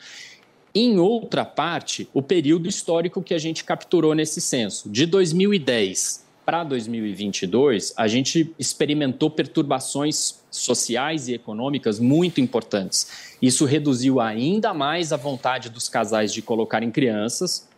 Em 0.75 0.99
outra 0.99 1.45
parte, 1.45 2.07
o 2.13 2.21
período 2.21 2.69
histórico 2.69 3.23
que 3.23 3.33
a 3.33 3.39
gente 3.39 3.65
capturou 3.65 4.15
nesse 4.15 4.43
censo, 4.43 4.91
de 4.91 5.07
2010 5.07 6.27
para 6.45 6.63
2022, 6.63 7.95
a 7.97 8.07
gente 8.07 8.55
experimentou 8.59 9.31
perturbações 9.31 10.45
sociais 10.59 11.29
e 11.29 11.35
econômicas 11.35 11.99
muito 11.99 12.41
importantes. 12.41 13.37
Isso 13.41 13.65
reduziu 13.65 14.21
ainda 14.21 14.73
mais 14.73 15.13
a 15.13 15.17
vontade 15.17 15.69
dos 15.69 15.89
casais 15.89 16.33
de 16.33 16.43
colocarem 16.43 16.91
crianças. 16.91 17.69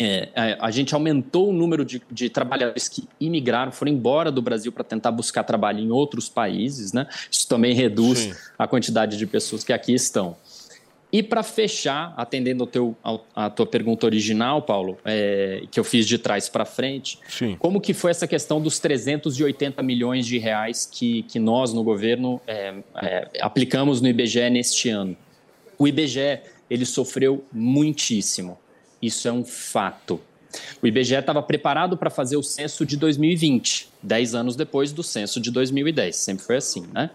É, 0.00 0.56
a, 0.60 0.70
gente 0.70 0.94
aumentou 0.94 1.50
o 1.50 1.52
número 1.52 1.84
de, 1.84 2.00
de 2.08 2.30
trabalhadores 2.30 2.88
que 2.88 3.08
imigraram, 3.20 3.72
foram 3.72 3.90
embora 3.90 4.30
do 4.30 4.40
Brasil 4.40 4.70
para 4.70 4.84
tentar 4.84 5.10
buscar 5.10 5.42
trabalho 5.42 5.80
em 5.80 5.90
outros 5.90 6.28
países. 6.28 6.92
Né? 6.92 7.06
Isso 7.30 7.48
também 7.48 7.74
reduz 7.74 8.18
Sim. 8.20 8.34
a 8.56 8.68
quantidade 8.68 9.16
de 9.16 9.26
pessoas 9.26 9.64
que 9.64 9.72
aqui 9.72 9.92
estão. 9.92 10.36
E 11.10 11.22
para 11.22 11.42
fechar, 11.42 12.12
atendendo 12.16 12.64
ao 12.64 12.66
teu, 12.66 12.96
ao, 13.02 13.26
a 13.34 13.48
tua 13.48 13.66
pergunta 13.66 14.04
original, 14.04 14.60
Paulo, 14.60 14.98
é, 15.04 15.62
que 15.70 15.80
eu 15.80 15.84
fiz 15.84 16.06
de 16.06 16.18
trás 16.18 16.50
para 16.50 16.66
frente, 16.66 17.18
Sim. 17.28 17.56
como 17.58 17.80
que 17.80 17.94
foi 17.94 18.10
essa 18.10 18.26
questão 18.26 18.60
dos 18.60 18.78
380 18.78 19.82
milhões 19.82 20.26
de 20.26 20.36
reais 20.38 20.84
que, 20.84 21.22
que 21.22 21.38
nós 21.38 21.72
no 21.72 21.82
governo 21.82 22.40
é, 22.46 22.74
é, 23.00 23.28
aplicamos 23.40 24.02
no 24.02 24.08
IBGE 24.08 24.50
neste 24.50 24.90
ano? 24.90 25.16
O 25.78 25.88
IBGE 25.88 26.40
ele 26.68 26.84
sofreu 26.84 27.42
muitíssimo. 27.50 28.58
Isso 29.00 29.26
é 29.28 29.32
um 29.32 29.44
fato. 29.44 30.20
O 30.82 30.86
IBGE 30.86 31.14
estava 31.14 31.42
preparado 31.42 31.96
para 31.96 32.10
fazer 32.10 32.36
o 32.36 32.42
censo 32.42 32.84
de 32.84 32.96
2020, 32.96 33.88
10 34.02 34.34
anos 34.34 34.56
depois 34.56 34.92
do 34.92 35.02
censo 35.02 35.40
de 35.40 35.50
2010. 35.50 36.16
Sempre 36.16 36.44
foi 36.44 36.56
assim, 36.56 36.86
né? 36.92 37.10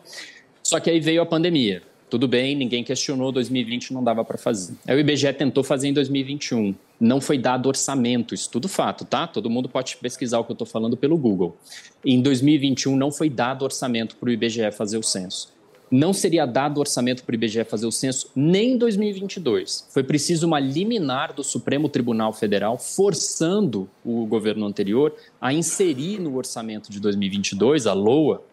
Só 0.64 0.80
que 0.80 0.90
aí 0.90 1.00
veio 1.00 1.22
a 1.22 1.26
pandemia. 1.26 1.84
Tudo 2.14 2.28
bem, 2.28 2.56
ninguém 2.56 2.84
questionou, 2.84 3.32
2020 3.32 3.92
não 3.92 4.04
dava 4.04 4.24
para 4.24 4.38
fazer. 4.38 4.76
Aí 4.88 4.96
o 4.96 5.00
IBGE 5.00 5.34
tentou 5.34 5.64
fazer 5.64 5.88
em 5.88 5.94
2021. 5.94 6.76
Não 7.00 7.20
foi 7.20 7.40
dado 7.40 7.66
orçamento, 7.66 8.36
isso 8.36 8.48
tudo 8.52 8.68
fato, 8.68 9.04
tá? 9.04 9.26
Todo 9.26 9.50
mundo 9.50 9.68
pode 9.68 9.98
pesquisar 9.98 10.38
o 10.38 10.44
que 10.44 10.52
eu 10.52 10.54
estou 10.54 10.68
falando 10.68 10.96
pelo 10.96 11.18
Google. 11.18 11.58
Em 12.06 12.22
2021 12.22 12.96
não 12.96 13.12
foi 13.12 13.32
dado 13.32 13.64
orçamento 13.64 14.16
para 14.18 14.30
o 14.30 14.32
IBGE 14.32 14.72
fazer 14.72 15.00
o 15.00 15.02
censo. 15.02 15.52
Não 15.90 16.14
seria 16.14 16.46
dado 16.46 16.80
orçamento 16.80 17.24
para 17.24 17.34
o 17.34 17.36
IBGE 17.36 17.64
fazer 17.64 17.88
o 17.88 17.92
censo 17.92 18.30
nem 18.36 18.74
em 18.74 18.78
2022. 18.78 19.88
Foi 19.90 20.04
preciso 20.04 20.46
uma 20.46 20.60
liminar 20.60 21.34
do 21.34 21.44
Supremo 21.44 21.90
Tribunal 21.90 22.32
Federal 22.32 22.78
forçando 22.78 23.90
o 24.06 24.24
governo 24.28 24.68
anterior 24.68 25.16
a 25.42 25.52
inserir 25.52 26.20
no 26.20 26.36
orçamento 26.36 26.92
de 26.92 27.00
2022, 27.00 27.88
a 27.88 27.94
LOA, 27.94 28.44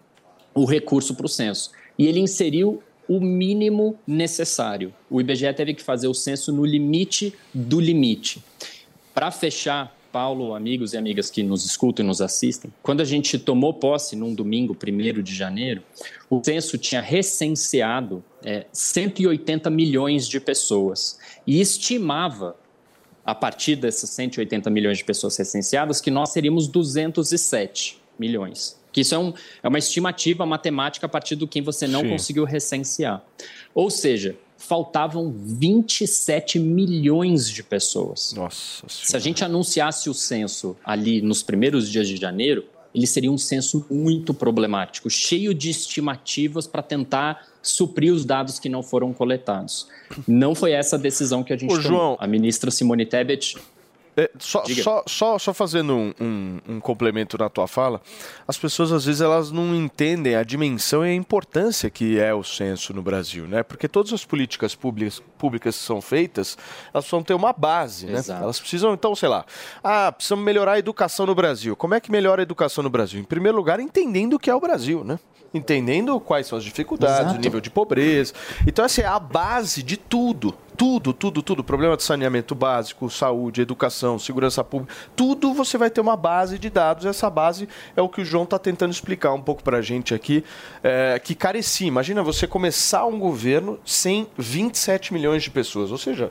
o 0.54 0.64
recurso 0.64 1.14
para 1.14 1.26
o 1.26 1.28
censo. 1.28 1.72
E 1.98 2.06
ele 2.06 2.20
inseriu 2.20 2.82
o 3.10 3.18
mínimo 3.20 3.98
necessário. 4.06 4.94
O 5.10 5.20
IBGE 5.20 5.52
teve 5.52 5.74
que 5.74 5.82
fazer 5.82 6.06
o 6.06 6.14
censo 6.14 6.52
no 6.52 6.64
limite 6.64 7.34
do 7.52 7.80
limite. 7.80 8.40
Para 9.12 9.32
fechar, 9.32 9.98
Paulo, 10.12 10.54
amigos 10.54 10.92
e 10.92 10.96
amigas 10.96 11.28
que 11.28 11.42
nos 11.42 11.64
escutam 11.66 12.04
e 12.04 12.06
nos 12.06 12.20
assistem, 12.20 12.72
quando 12.80 13.00
a 13.00 13.04
gente 13.04 13.36
tomou 13.36 13.74
posse 13.74 14.14
num 14.14 14.32
domingo, 14.32 14.76
1 14.80 15.22
de 15.24 15.34
janeiro, 15.34 15.82
o 16.30 16.40
censo 16.44 16.78
tinha 16.78 17.00
recenseado 17.00 18.22
é, 18.44 18.66
180 18.72 19.68
milhões 19.70 20.28
de 20.28 20.38
pessoas 20.38 21.18
e 21.44 21.60
estimava, 21.60 22.54
a 23.24 23.34
partir 23.34 23.74
dessas 23.74 24.10
180 24.10 24.70
milhões 24.70 24.98
de 24.98 25.04
pessoas 25.04 25.36
recenseadas, 25.36 26.00
que 26.00 26.12
nós 26.12 26.30
seríamos 26.30 26.68
207 26.68 28.00
milhões. 28.16 28.79
Que 28.92 29.02
isso 29.02 29.14
é, 29.14 29.18
um, 29.18 29.32
é 29.62 29.68
uma 29.68 29.78
estimativa 29.78 30.44
matemática 30.44 31.06
a 31.06 31.08
partir 31.08 31.36
do 31.36 31.46
que 31.46 31.60
você 31.60 31.86
não 31.86 32.02
Sim. 32.02 32.10
conseguiu 32.10 32.44
recensear. 32.44 33.22
Ou 33.74 33.90
seja, 33.90 34.36
faltavam 34.56 35.32
27 35.32 36.58
milhões 36.58 37.48
de 37.48 37.62
pessoas. 37.62 38.32
Nossa 38.34 38.84
Se 38.88 39.16
a 39.16 39.18
gente 39.18 39.44
anunciasse 39.44 40.10
o 40.10 40.14
censo 40.14 40.76
ali 40.84 41.22
nos 41.22 41.42
primeiros 41.42 41.90
dias 41.90 42.06
de 42.06 42.16
janeiro, 42.16 42.64
ele 42.94 43.06
seria 43.06 43.30
um 43.30 43.38
censo 43.38 43.86
muito 43.90 44.34
problemático, 44.34 45.08
cheio 45.08 45.54
de 45.54 45.70
estimativas 45.70 46.66
para 46.66 46.82
tentar 46.82 47.46
suprir 47.62 48.12
os 48.12 48.24
dados 48.24 48.58
que 48.58 48.68
não 48.68 48.82
foram 48.82 49.12
coletados. 49.12 49.86
Não 50.26 50.54
foi 50.54 50.72
essa 50.72 50.96
a 50.96 50.98
decisão 50.98 51.42
que 51.42 51.52
a 51.52 51.56
gente 51.56 51.72
Ô, 51.72 51.82
tomou. 51.82 51.88
João. 51.88 52.16
A 52.18 52.26
ministra 52.26 52.70
Simone 52.70 53.06
Tebet 53.06 53.56
É, 54.22 54.30
só, 54.38 54.62
só, 54.82 55.02
só, 55.06 55.38
só 55.38 55.54
fazendo 55.54 55.94
um, 55.94 56.12
um- 56.20 56.58
um 56.68 56.80
complemento 56.80 57.38
na 57.38 57.48
tua 57.48 57.66
fala, 57.66 58.00
as 58.46 58.58
pessoas 58.58 58.92
às 58.92 59.04
vezes 59.04 59.20
elas 59.20 59.50
não 59.50 59.74
entendem 59.74 60.34
a 60.36 60.42
dimensão 60.42 61.04
e 61.06 61.10
a 61.10 61.14
importância 61.14 61.88
que 61.88 62.18
é 62.18 62.34
o 62.34 62.42
censo 62.44 62.92
no 62.92 63.02
Brasil, 63.02 63.46
né? 63.46 63.62
Porque 63.62 63.88
todas 63.88 64.12
as 64.12 64.24
políticas 64.24 64.74
públicas, 64.74 65.22
públicas 65.38 65.76
que 65.76 65.82
são 65.82 66.00
feitas, 66.00 66.58
elas 66.92 67.04
precisam 67.04 67.22
ter 67.22 67.34
uma 67.34 67.52
base, 67.52 68.06
né? 68.06 68.18
Exato. 68.18 68.42
Elas 68.42 68.60
precisam, 68.60 68.92
então, 68.92 69.14
sei 69.14 69.28
lá, 69.28 69.44
ah, 69.82 70.12
precisamos 70.12 70.44
melhorar 70.44 70.72
a 70.72 70.78
educação 70.78 71.24
no 71.26 71.34
Brasil. 71.34 71.74
Como 71.76 71.94
é 71.94 72.00
que 72.00 72.10
melhora 72.10 72.42
a 72.42 72.44
educação 72.44 72.82
no 72.84 72.90
Brasil? 72.90 73.20
Em 73.20 73.24
primeiro 73.24 73.56
lugar, 73.56 73.80
entendendo 73.80 74.34
o 74.34 74.38
que 74.38 74.50
é 74.50 74.54
o 74.54 74.60
Brasil, 74.60 75.02
né? 75.04 75.18
Entendendo 75.52 76.18
quais 76.20 76.46
são 76.46 76.56
as 76.56 76.62
dificuldades, 76.62 77.20
Exato. 77.20 77.36
o 77.36 77.40
nível 77.40 77.60
de 77.60 77.70
pobreza. 77.70 78.32
Então, 78.66 78.84
essa 78.84 79.02
é 79.02 79.06
a 79.06 79.18
base 79.18 79.82
de 79.82 79.96
tudo. 79.96 80.54
Tudo, 80.76 81.12
tudo, 81.12 81.42
tudo. 81.42 81.64
Problema 81.64 81.96
de 81.96 82.04
saneamento 82.04 82.54
básico, 82.54 83.10
saúde, 83.10 83.60
educação, 83.60 84.18
segurança 84.18 84.62
pública. 84.62 84.94
Tudo 85.16 85.52
você 85.52 85.76
vai 85.76 85.90
ter 85.90 86.00
uma 86.00 86.16
base 86.16 86.58
de 86.58 86.70
dados. 86.70 87.04
Essa 87.04 87.28
base 87.28 87.68
é 87.96 88.00
o 88.00 88.08
que 88.08 88.22
o 88.22 88.24
João 88.24 88.44
está 88.44 88.58
tentando 88.58 88.92
explicar 88.92 89.32
um 89.32 89.42
pouco 89.42 89.62
para 89.62 89.78
a 89.78 89.82
gente 89.82 90.14
aqui. 90.14 90.44
É, 90.82 91.20
que 91.22 91.34
carecia. 91.34 91.88
Imagina 91.88 92.22
você 92.22 92.46
começar 92.46 93.04
um 93.06 93.18
governo 93.18 93.78
sem 93.84 94.28
27 94.38 95.12
milhões 95.12 95.42
de 95.42 95.50
pessoas. 95.50 95.90
Ou 95.90 95.98
seja, 95.98 96.30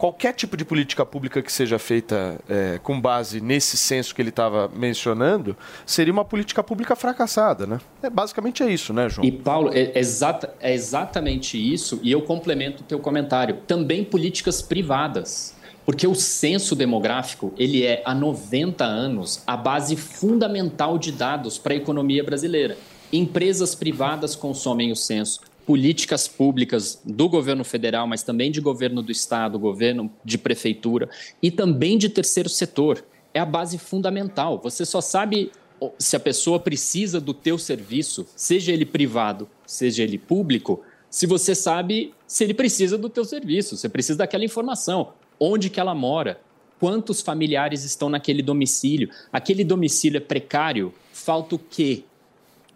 qualquer 0.00 0.32
tipo 0.32 0.56
de 0.56 0.64
política 0.64 1.04
pública 1.04 1.42
que 1.42 1.52
seja 1.52 1.78
feita 1.78 2.40
é, 2.48 2.80
com 2.82 2.98
base 2.98 3.38
nesse 3.38 3.76
censo 3.76 4.14
que 4.14 4.22
ele 4.22 4.30
estava 4.30 4.66
mencionando 4.74 5.54
seria 5.84 6.10
uma 6.10 6.24
política 6.24 6.64
pública 6.64 6.96
fracassada, 6.96 7.66
né? 7.66 7.78
É, 8.02 8.08
basicamente 8.08 8.62
é 8.62 8.72
isso, 8.72 8.94
né, 8.94 9.10
João? 9.10 9.26
E, 9.26 9.30
Paulo, 9.30 9.70
é, 9.74 9.98
exata, 9.98 10.54
é 10.58 10.72
exatamente 10.72 11.58
isso, 11.58 12.00
e 12.02 12.10
eu 12.10 12.22
complemento 12.22 12.82
o 12.82 12.86
teu 12.86 12.98
comentário. 12.98 13.58
Também 13.66 14.02
políticas 14.02 14.62
privadas. 14.62 15.54
Porque 15.84 16.06
o 16.06 16.14
censo 16.14 16.74
demográfico, 16.74 17.52
ele 17.58 17.84
é, 17.84 18.02
há 18.04 18.14
90 18.14 18.84
anos, 18.84 19.42
a 19.46 19.56
base 19.56 19.96
fundamental 19.96 20.96
de 20.96 21.12
dados 21.12 21.58
para 21.58 21.74
a 21.74 21.76
economia 21.76 22.24
brasileira. 22.24 22.78
Empresas 23.12 23.74
privadas 23.74 24.36
consomem 24.36 24.92
o 24.92 24.96
censo, 24.96 25.40
políticas 25.70 26.26
públicas 26.26 27.00
do 27.04 27.28
governo 27.28 27.62
federal, 27.62 28.04
mas 28.04 28.24
também 28.24 28.50
de 28.50 28.60
governo 28.60 29.00
do 29.04 29.12
estado, 29.12 29.56
governo 29.56 30.10
de 30.24 30.36
prefeitura 30.36 31.08
e 31.40 31.48
também 31.48 31.96
de 31.96 32.08
terceiro 32.08 32.48
setor. 32.48 33.04
É 33.32 33.38
a 33.38 33.46
base 33.46 33.78
fundamental. 33.78 34.58
Você 34.64 34.84
só 34.84 35.00
sabe 35.00 35.52
se 35.96 36.16
a 36.16 36.18
pessoa 36.18 36.58
precisa 36.58 37.20
do 37.20 37.32
teu 37.32 37.56
serviço, 37.56 38.26
seja 38.34 38.72
ele 38.72 38.84
privado, 38.84 39.48
seja 39.64 40.02
ele 40.02 40.18
público, 40.18 40.82
se 41.08 41.24
você 41.24 41.54
sabe 41.54 42.12
se 42.26 42.42
ele 42.42 42.52
precisa 42.52 42.98
do 42.98 43.08
teu 43.08 43.24
serviço, 43.24 43.76
você 43.76 43.88
precisa 43.88 44.18
daquela 44.18 44.44
informação, 44.44 45.12
onde 45.38 45.70
que 45.70 45.78
ela 45.78 45.94
mora, 45.94 46.40
quantos 46.80 47.20
familiares 47.20 47.84
estão 47.84 48.08
naquele 48.08 48.42
domicílio, 48.42 49.08
aquele 49.32 49.62
domicílio 49.62 50.16
é 50.16 50.20
precário, 50.20 50.92
falta 51.12 51.54
o 51.54 51.60
quê? 51.60 52.02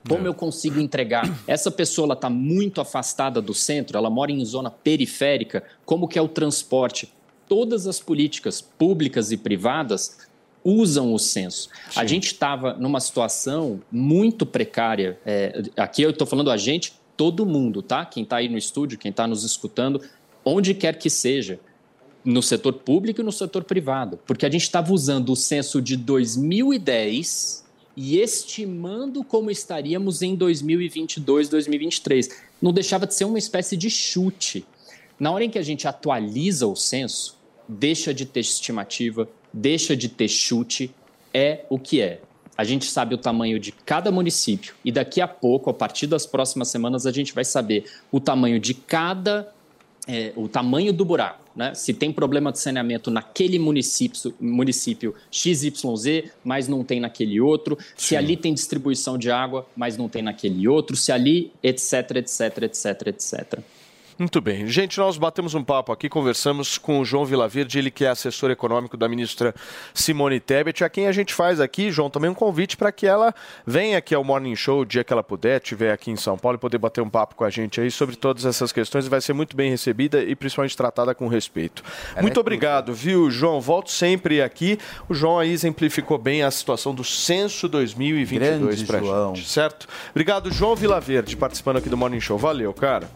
Como 0.09 0.27
eu 0.27 0.35
consigo 0.35 0.79
entregar? 0.79 1.25
Essa 1.47 1.71
pessoa 1.71 2.13
está 2.13 2.29
muito 2.29 2.81
afastada 2.81 3.41
do 3.41 3.55
centro, 3.55 3.97
ela 3.97 4.11
mora 4.11 4.31
em 4.31 4.45
zona 4.45 4.71
periférica, 4.71 5.65
como 5.85 6.07
que 6.07 6.19
é 6.19 6.23
o 6.23 6.29
transporte? 6.29 7.13
Todas 7.49 7.87
as 7.87 8.01
políticas 8.01 8.61
públicas 8.61 9.33
e 9.33 9.37
privadas 9.37 10.19
usam 10.63 11.13
o 11.13 11.19
censo. 11.19 11.69
A 11.95 12.07
gente 12.07 12.27
estava 12.27 12.75
numa 12.75 13.01
situação 13.01 13.81
muito 13.91 14.47
precária. 14.47 15.19
é, 15.25 15.63
aqui 15.77 16.03
eu 16.03 16.11
estou 16.11 16.27
falando 16.27 16.51
a 16.51 16.57
gente, 16.57 16.95
todo 17.17 17.47
mundo, 17.47 17.83
tá? 17.83 18.05
Quem 18.05 18.23
está 18.23 18.37
aí 18.37 18.49
no 18.49 18.59
estúdio, 18.59 18.99
quem 18.99 19.11
está 19.11 19.27
nos 19.27 19.45
escutando, 19.45 20.01
onde 20.45 20.75
quer 20.75 20.99
que 20.99 21.09
seja, 21.09 21.59
no 22.25 22.43
setor 22.43 22.73
público 22.73 23.21
e 23.21 23.25
no 23.25 23.33
setor 23.33 23.65
privado, 23.65 24.19
porque 24.27 24.47
a 24.47 24.51
gente 24.51 24.63
estava 24.63 24.93
usando 24.93 25.31
o 25.31 25.37
censo 25.37 25.81
de 25.83 25.97
2010 25.97 27.64
e 27.97 28.19
estimando 28.19 29.23
como 29.23 29.51
estaríamos 29.51 30.23
em 30.23 30.35
2022, 30.35 31.49
2023. 31.49 32.29
Não 32.61 32.73
deixava 32.73 33.07
de 33.07 33.15
ser 33.15 33.25
uma 33.25 33.39
espécie 33.39 33.77
de 33.77 33.89
chute. 33.89 34.65
Na 35.19 35.31
hora 35.31 35.45
em 35.45 35.51
que 35.51 35.59
a 35.59 35.63
gente 35.63 35.87
atualiza 35.87 36.67
o 36.67 36.75
censo, 36.75 37.39
deixa 37.69 38.13
de 38.13 38.27
ter 38.27 38.41
estimativa, 38.41 39.29
deixa 39.53 39.97
de 39.97 40.09
ter 40.09 40.29
chute, 40.29 40.91
é 41.33 41.65
o 41.71 41.79
que 41.79 42.01
é. 42.01 42.21
A 42.57 42.65
gente 42.65 42.85
sabe 42.87 43.15
o 43.15 43.19
tamanho 43.19 43.59
de 43.59 43.73
cada 43.73 44.13
município 44.13 44.75
e 44.85 44.93
daqui 44.93 45.21
a 45.21 45.27
pouco, 45.27 45.71
a 45.71 45.75
partir 45.75 46.07
das 46.07 46.25
próximas 46.25 46.69
semanas, 46.69 47.07
a 47.07 47.11
gente 47.11 47.33
vai 47.33 47.45
saber 47.45 47.85
o 48.13 48.21
tamanho 48.21 48.61
de 48.61 48.75
cada 48.75 49.54
é, 50.07 50.33
o 50.37 50.49
tamanho 50.49 50.93
do 50.93 51.05
buraco, 51.05 51.45
né? 51.57 51.75
Se 51.75 51.95
tem 51.95 52.13
problema 52.13 52.53
de 52.53 52.59
saneamento 52.59 53.11
naquele 53.11 53.59
município, 53.59 54.35
município 54.41 55.15
XYZ, 55.31 56.31
mas 56.45 56.69
não 56.69 56.85
tem 56.85 57.01
naquele 57.01 57.41
outro, 57.41 57.79
se 57.97 58.15
ali 58.15 58.37
tem 58.37 58.53
distribuição 58.53 59.17
de 59.17 59.31
água, 59.31 59.67
mas 59.75 59.97
não 59.97 60.09
tem 60.09 60.23
naquele 60.23 60.69
outro, 60.69 60.97
se 60.97 61.11
ali, 61.11 61.53
etc, 61.63 62.17
etc, 62.17 62.63
etc, 62.63 63.07
etc. 63.07 63.59
Muito 64.19 64.41
bem. 64.41 64.67
Gente, 64.69 64.99
nós 64.99 65.19
batemos 65.19 65.55
um 65.55 65.65
papo 65.65 65.91
aqui, 65.91 66.09
conversamos 66.09 66.79
com 66.79 67.01
o 67.01 67.05
João 67.05 67.25
Vilaverde, 67.25 67.79
ele 67.79 67.91
que 67.91 68.05
é 68.05 68.09
assessor 68.09 68.51
econômico 68.51 68.97
da 68.97 69.09
ministra 69.09 69.55
Simone 69.93 70.39
Tebet, 70.39 70.85
a 70.85 70.89
quem 70.89 71.09
a 71.09 71.13
gente 71.13 71.35
faz 71.35 71.61
aqui, 71.61 71.91
João, 71.91 72.09
também 72.09 72.31
um 72.31 72.35
convite 72.35 72.77
para 72.77 72.93
que 72.93 73.07
ela 73.07 73.35
venha 73.67 73.99
aqui 73.99 74.15
ao 74.15 74.23
Morning 74.23 74.55
Show 74.55 74.81
o 74.81 74.85
dia 74.85 75.03
que 75.03 75.13
ela 75.13 75.23
puder, 75.23 75.61
estiver 75.61 75.93
aqui 75.93 76.11
em 76.11 76.17
São 76.17 76.39
Paulo 76.39 76.57
e 76.57 76.59
poder 76.59 76.79
bater 76.79 77.01
um 77.01 77.11
papo 77.11 77.35
com 77.35 77.45
a 77.45 77.51
gente 77.51 77.81
aí 77.81 77.91
sobre 77.91 78.15
todas 78.15 78.45
essas 78.45 78.71
questões 78.71 79.09
vai 79.09 79.21
ser 79.21 79.33
muito 79.33 79.57
bem 79.57 79.71
recebida 79.71 80.23
e 80.23 80.37
principalmente 80.37 80.77
tratada 80.77 81.15
com 81.15 81.27
respeito. 81.27 81.83
muito 82.21 82.39
obrigado, 82.39 82.95
viu, 82.95 83.31
João? 83.31 83.61
Volto 83.61 83.91
sempre 83.91 84.41
aqui. 84.41 84.79
O 85.09 85.15
João 85.15 85.39
aí 85.39 85.51
exemplificou 85.51 86.19
bem 86.19 86.43
a 86.43 86.51
situação 86.51 86.95
do 86.95 87.03
censo 87.03 87.69
2022 87.69 88.61
Grande 88.61 88.85
pra 88.85 88.99
João. 89.01 89.35
gente, 89.35 89.49
certo? 89.49 89.89
Obrigado, 90.11 90.53
João 90.53 90.77
Vilaverde, 90.77 91.37
participando 91.37 91.79
aqui 91.79 91.89
do 91.89 91.97
Morning 91.97 92.21
Show. 92.21 92.39
Valeu, 92.39 92.73
cara. 92.73 93.09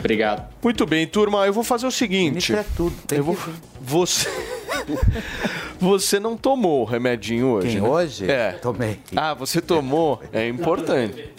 Obrigado. 0.00 0.52
Muito 0.62 0.84
bem, 0.86 1.06
turma. 1.06 1.46
Eu 1.46 1.52
vou 1.52 1.62
fazer 1.62 1.86
o 1.86 1.90
seguinte. 1.90 2.52
é 2.54 2.64
tudo. 2.76 2.96
eu 3.12 3.22
vou. 3.22 3.38
Você. 3.80 4.28
Você 5.80 6.20
não 6.20 6.36
tomou 6.36 6.82
o 6.82 6.84
remedinho 6.84 7.46
hoje? 7.48 7.68
Quem, 7.68 7.80
né? 7.80 7.88
hoje? 7.88 8.30
É. 8.30 8.52
Tomei. 8.52 8.98
Ah, 9.16 9.32
você 9.32 9.60
tomou? 9.62 10.20
É 10.30 10.46
importante. 10.46 11.29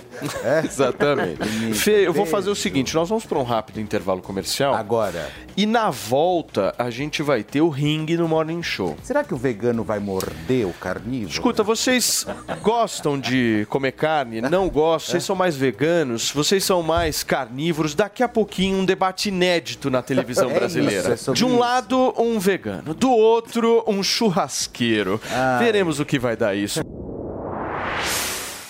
É? 0.44 0.64
Exatamente. 0.66 1.74
Fê, 1.74 2.06
eu 2.08 2.14
vou 2.14 2.26
fazer 2.26 2.50
o 2.50 2.56
seguinte: 2.56 2.94
nós 2.96 3.10
vamos 3.10 3.26
para 3.26 3.38
um 3.40 3.44
rápido 3.44 3.80
intervalo 3.80 4.22
comercial. 4.22 4.74
Agora. 4.74 5.30
E 5.58 5.66
na 5.66 5.90
volta, 5.90 6.74
a 6.78 6.90
gente 6.90 7.22
vai 7.22 7.44
ter 7.44 7.62
o 7.62 7.70
ringue 7.70 8.16
no 8.16 8.28
Morning 8.28 8.64
Show. 8.64 8.96
Será 9.04 9.24
que 9.24 9.34
o 9.34 9.38
vegano 9.38 9.84
vai 9.84 10.00
morder 10.00 10.66
o 10.66 10.74
carnívoro? 10.74 11.30
Escuta, 11.32 11.62
vocês 11.64 12.26
gostam 12.62 13.20
de 13.20 13.66
comer 13.70 13.92
carne? 13.92 14.42
Não 14.42 14.70
gostam? 14.70 15.12
Vocês 15.12 15.24
são 15.24 15.36
mais 15.36 15.56
veganos? 15.56 16.32
Vocês 16.32 16.64
são 16.64 16.82
mais 16.82 17.24
carnívoros? 17.24 17.94
Daqui 17.94 18.24
a 18.24 18.30
pouquinho, 18.30 18.78
um 18.78 18.86
debate 18.86 19.30
inédito 19.30 19.90
na 19.90 20.02
televisão 20.02 20.50
É 20.50 20.54
brasileira. 20.54 21.14
isso, 21.14 21.32
é 21.32 21.34
de 21.34 21.46
um 21.46 21.50
isso. 21.50 21.58
lado, 21.60 22.14
um 22.18 22.40
vegano. 22.40 22.94
Do 22.94 23.12
outro, 23.12 23.84
um 23.88 24.02
churrasqueiro. 24.02 25.20
Ai. 25.30 25.64
Veremos 25.64 26.00
o 26.00 26.06
que 26.06 26.18
vai 26.18 26.36
dar 26.38 26.56
isso. 26.56 26.82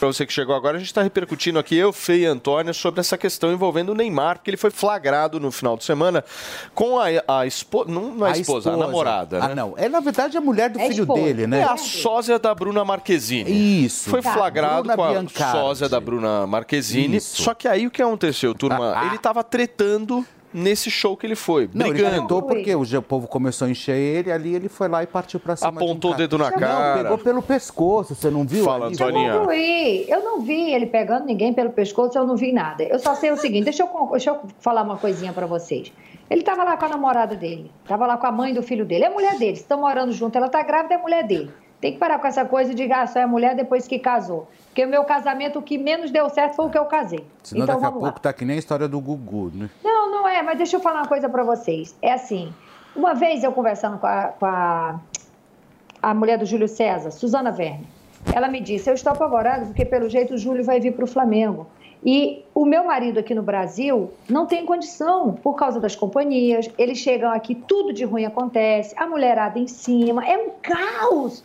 Pra 0.02 0.08
você 0.08 0.26
que 0.26 0.34
chegou 0.34 0.56
agora, 0.56 0.78
a 0.78 0.80
gente 0.80 0.88
está 0.88 1.04
repercutindo 1.04 1.60
aqui, 1.60 1.78
eu, 1.78 1.94
Fê 1.94 2.22
e 2.22 2.26
Antônia, 2.26 2.74
sobre 2.74 3.00
essa 3.02 3.16
questão 3.20 3.54
envolvendo 3.54 3.90
o 3.90 3.94
Neymar, 3.94 4.38
porque 4.40 4.50
ele 4.50 4.58
foi 4.58 4.72
flagrado 4.72 5.40
no 5.40 5.52
final 5.52 5.78
de 5.78 5.84
semana 5.84 6.26
com 6.74 6.98
a, 7.00 7.06
a 7.28 7.46
esposa. 7.46 7.92
Não, 7.92 8.08
não 8.16 8.26
é 8.26 8.32
a 8.32 8.38
esposa, 8.40 8.74
a 8.74 8.78
namorada. 8.78 9.38
Ah, 9.44 9.50
né? 9.50 9.54
não. 9.54 9.76
É, 9.78 9.88
na 9.88 10.00
verdade, 10.00 10.36
a 10.36 10.42
mulher 10.42 10.72
do 10.72 10.80
É 10.80 10.88
filho 10.88 11.02
esposa. 11.04 11.22
dele, 11.22 11.46
né? 11.46 11.60
É 11.60 11.64
a 11.66 11.78
sósia 11.78 12.40
da 12.40 12.56
Bruna 12.56 12.84
Marquezine. 12.84 13.86
Isso. 13.86 14.10
Foi 14.10 14.24
Tá. 14.24 14.34
flagrado 14.34 14.78
Bruna 14.82 14.96
com 14.96 15.04
a 15.04 15.10
Biancardi. 15.12 15.60
sósia 15.60 15.88
da 15.88 16.00
Bruna 16.00 16.48
Marquezine. 16.48 17.18
Isso. 17.18 17.44
Só 17.44 17.54
que 17.54 17.68
aí 17.68 17.86
o 17.86 17.92
que 17.92 18.02
aconteceu, 18.02 18.56
turma? 18.56 18.94
Ah, 18.96 19.02
ah. 19.02 19.06
Ele 19.06 19.20
tava 19.20 19.44
tretando 19.44 20.26
nesse 20.54 20.90
show 20.92 21.16
que 21.18 21.26
ele 21.26 21.36
foi, 21.36 21.70
Não, 21.74 21.86
ele 21.88 21.94
brigando. 21.96 22.22
tentou 22.22 22.42
porque 22.44 22.76
o 22.76 22.82
o 22.82 23.02
povo 23.02 23.28
começou 23.28 23.68
a 23.68 23.72
encher 23.72 23.96
ele, 23.96 24.32
ali 24.32 24.54
ele 24.54 24.68
foi 24.68 24.88
lá 24.88 25.02
e 25.02 25.08
partiu 25.08 25.40
pra 25.40 25.56
cima 25.56 25.70
Apontou 25.70 26.12
o 26.12 26.14
de 26.16 26.22
um 26.22 26.26
dedo 26.26 26.38
na 26.38 26.52
Não, 26.52 26.58
cara. 26.60 27.04
pegou 27.04 27.18
pelo 27.18 27.42
pescoço, 27.42 28.14
você 28.16 28.30
não 28.30 28.46
viu? 28.46 28.66
Fala, 28.66 28.88
ali? 28.88 28.96
Antônia. 28.96 29.28
Eu 29.28 29.40
não 29.40 29.48
vi, 29.48 30.06
eu 30.10 30.24
não 30.24 30.42
vi 30.42 30.74
ele 30.74 30.86
pegando 30.86 31.26
ninguém 31.26 31.54
pelo 31.54 31.72
pescoço, 31.72 32.18
eu 32.18 32.28
não 32.28 32.36
vi 32.36 32.52
nada. 32.52 32.84
Eu 32.84 33.00
só 33.00 33.16
sei 33.16 33.32
o 33.32 33.38
seguinte, 33.38 33.66
deixa 33.66 33.84
eu, 33.84 34.08
deixa 34.12 34.30
eu 34.32 34.40
falar 34.60 34.84
uma 34.84 34.98
coisinha 34.98 35.32
pra 35.34 35.46
vocês. 35.46 35.92
Ele 36.30 36.44
tava 36.44 36.64
lá 36.64 36.78
com 36.78 36.86
a 36.86 36.90
namorada 36.90 37.36
dele, 37.36 37.70
tava 37.86 38.06
lá 38.06 38.18
com 38.18 38.26
a 38.28 38.32
mãe 38.32 38.54
do 38.54 38.64
filho 38.64 38.86
dele, 38.86 39.04
é 39.04 39.08
a 39.08 39.12
mulher 39.12 39.38
dele, 39.38 39.54
estão 39.54 39.80
morando 39.82 40.12
junto, 40.14 40.38
ela 40.38 40.48
tá 40.48 40.62
grávida, 40.64 40.94
é 40.94 40.98
a 40.98 41.02
mulher 41.02 41.24
dele. 41.28 41.52
Tem 41.82 41.94
que 41.94 41.98
parar 41.98 42.20
com 42.20 42.28
essa 42.28 42.46
coisa 42.46 42.76
de 42.76 42.90
ah, 42.92 43.08
só 43.08 43.20
é 43.20 43.26
mulher 43.26 43.56
depois 43.56 43.88
que 43.88 43.98
casou. 43.98 44.48
Porque 44.68 44.86
o 44.86 44.88
meu 44.88 45.04
casamento, 45.04 45.58
o 45.58 45.62
que 45.64 45.80
menos 45.80 46.12
deu 46.12 46.30
certo 46.30 46.56
foi 46.56 46.66
o 46.68 46.70
que 46.70 46.78
eu 46.78 46.86
casei. 46.86 47.26
Senão 47.44 47.64
então 47.64 47.76
daqui 47.76 47.86
a 47.86 47.90
vamos 47.90 48.04
lá. 48.04 48.10
pouco 48.10 48.22
tá 48.22 48.32
que 48.32 48.46
nem 48.46 48.56
a 48.56 48.60
história 48.60 48.88
do 48.88 49.02
Gugu, 49.02 49.52
né? 49.54 49.70
Não, 49.84 50.12
não 50.12 50.28
é, 50.28 50.44
mas 50.44 50.58
deixa 50.58 50.78
eu 50.78 50.80
falar 50.80 51.02
uma 51.02 51.08
coisa 51.08 51.28
pra 51.28 51.44
vocês. 51.44 51.96
É 52.00 52.14
assim, 52.14 52.54
uma 52.96 53.16
vez 53.16 53.44
eu 53.44 53.52
conversando 53.52 53.98
com 53.98 54.06
a, 54.06 54.28
com 54.28 54.46
a, 54.46 55.00
a 56.04 56.14
mulher 56.14 56.38
do 56.38 56.46
Júlio 56.46 56.68
César, 56.68 57.10
Suzana 57.10 57.52
Verne, 57.52 57.88
ela 58.32 58.48
me 58.48 58.62
disse, 58.62 58.88
eu 58.88 58.94
estou 58.94 59.12
apavorada 59.12 59.66
porque 59.66 59.84
pelo 59.84 60.08
jeito 60.08 60.36
o 60.36 60.38
Júlio 60.38 60.64
vai 60.64 60.80
vir 60.80 60.94
para 60.94 61.04
o 61.04 61.08
Flamengo. 61.08 61.66
E 62.04 62.44
o 62.54 62.66
meu 62.66 62.86
marido 62.86 63.20
aqui 63.20 63.34
no 63.34 63.44
Brasil 63.44 64.12
não 64.30 64.46
tem 64.46 64.66
condição 64.66 65.34
por 65.34 65.56
causa 65.56 65.80
das 65.80 65.96
companhias. 65.96 66.70
Eles 66.78 66.98
chegam 66.98 67.32
aqui, 67.32 67.54
tudo 67.54 67.94
de 67.94 68.04
ruim 68.04 68.26
acontece, 68.26 68.96
a 68.98 69.06
mulherada 69.06 69.60
em 69.60 69.68
cima, 69.68 70.26
é 70.26 70.38
um 70.38 70.52
caos. 70.62 71.44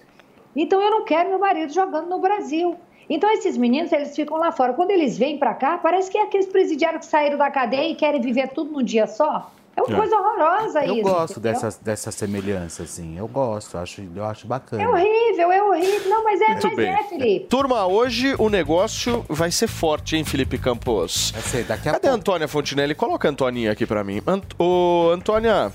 Então 0.56 0.80
eu 0.80 0.90
não 0.90 1.04
quero 1.04 1.28
meu 1.28 1.38
marido 1.38 1.72
jogando 1.72 2.08
no 2.08 2.18
Brasil. 2.18 2.76
Então 3.08 3.30
esses 3.32 3.56
meninos, 3.56 3.92
eles 3.92 4.16
ficam 4.16 4.36
lá 4.38 4.50
fora. 4.50 4.72
Quando 4.72 4.90
eles 4.90 5.16
vêm 5.16 5.38
para 5.38 5.54
cá, 5.54 5.78
parece 5.78 6.10
que 6.10 6.18
é 6.18 6.22
aqueles 6.22 6.46
presidiários 6.46 7.04
que 7.04 7.10
saíram 7.10 7.38
da 7.38 7.50
cadeia 7.50 7.88
e 7.90 7.94
querem 7.94 8.20
viver 8.20 8.48
tudo 8.48 8.72
num 8.72 8.82
dia 8.82 9.06
só. 9.06 9.52
É 9.76 9.82
uma 9.82 9.92
É. 9.94 9.96
coisa 10.00 10.16
horrorosa 10.16 10.86
Eu 10.86 10.94
isso. 10.94 11.02
gosto 11.02 11.38
entendeu? 11.38 11.52
dessa, 11.60 11.78
dessa 11.84 12.10
semelhança, 12.10 12.82
assim. 12.84 13.18
Eu 13.18 13.28
gosto, 13.28 13.76
eu 13.76 13.80
acho, 13.82 14.02
eu 14.16 14.24
acho 14.24 14.46
bacana. 14.46 14.82
É 14.82 14.88
horrível, 14.88 15.52
é 15.52 15.62
horrível. 15.62 16.08
Não, 16.10 16.24
mas 16.24 16.40
é, 16.40 16.48
Muito 16.48 16.66
mas 16.68 16.76
bem. 16.76 16.88
é, 16.88 17.02
Felipe. 17.04 17.46
Turma, 17.46 17.86
hoje 17.86 18.34
o 18.38 18.48
negócio 18.48 19.22
vai 19.28 19.50
ser 19.50 19.66
forte, 19.68 20.16
hein, 20.16 20.24
Felipe 20.24 20.56
Campos? 20.56 21.30
Vai 21.32 21.42
ser 21.42 21.64
daqui 21.64 21.90
a 21.90 21.92
Cadê 21.92 22.08
a 22.08 22.12
Antônia 22.12 22.48
Fontinelli? 22.48 22.94
Coloca 22.94 23.28
a 23.28 23.30
Antoninha 23.30 23.70
aqui 23.70 23.84
pra 23.84 24.02
mim. 24.02 24.22
Ant 24.26 24.44
Ô, 24.58 25.10
Antônia, 25.12 25.70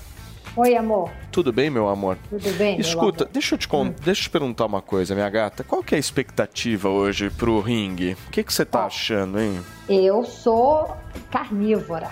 Oi, 0.54 0.76
amor. 0.76 1.10
tudo 1.30 1.50
bem, 1.52 1.70
meu 1.70 1.88
amor? 1.88 2.18
Tudo 2.28 2.52
bem? 2.58 2.78
Escuta, 2.78 3.24
deixa 3.32 3.54
eu 3.54 3.58
te 3.58 3.66
con- 3.66 3.94
deixa 4.04 4.20
eu 4.20 4.24
te 4.24 4.30
perguntar 4.30 4.66
uma 4.66 4.82
coisa, 4.82 5.14
minha 5.14 5.30
gata. 5.30 5.64
Qual 5.64 5.82
que 5.82 5.94
é 5.94 5.96
a 5.96 6.00
expectativa 6.00 6.88
hoje 6.90 7.30
pro 7.30 7.58
ringue? 7.60 8.16
O 8.28 8.30
que 8.30 8.42
que 8.44 8.52
você 8.52 8.64
tá 8.64 8.84
achando, 8.84 9.40
hein? 9.40 9.58
Eu 9.88 10.24
sou 10.24 10.94
carnívora. 11.30 12.10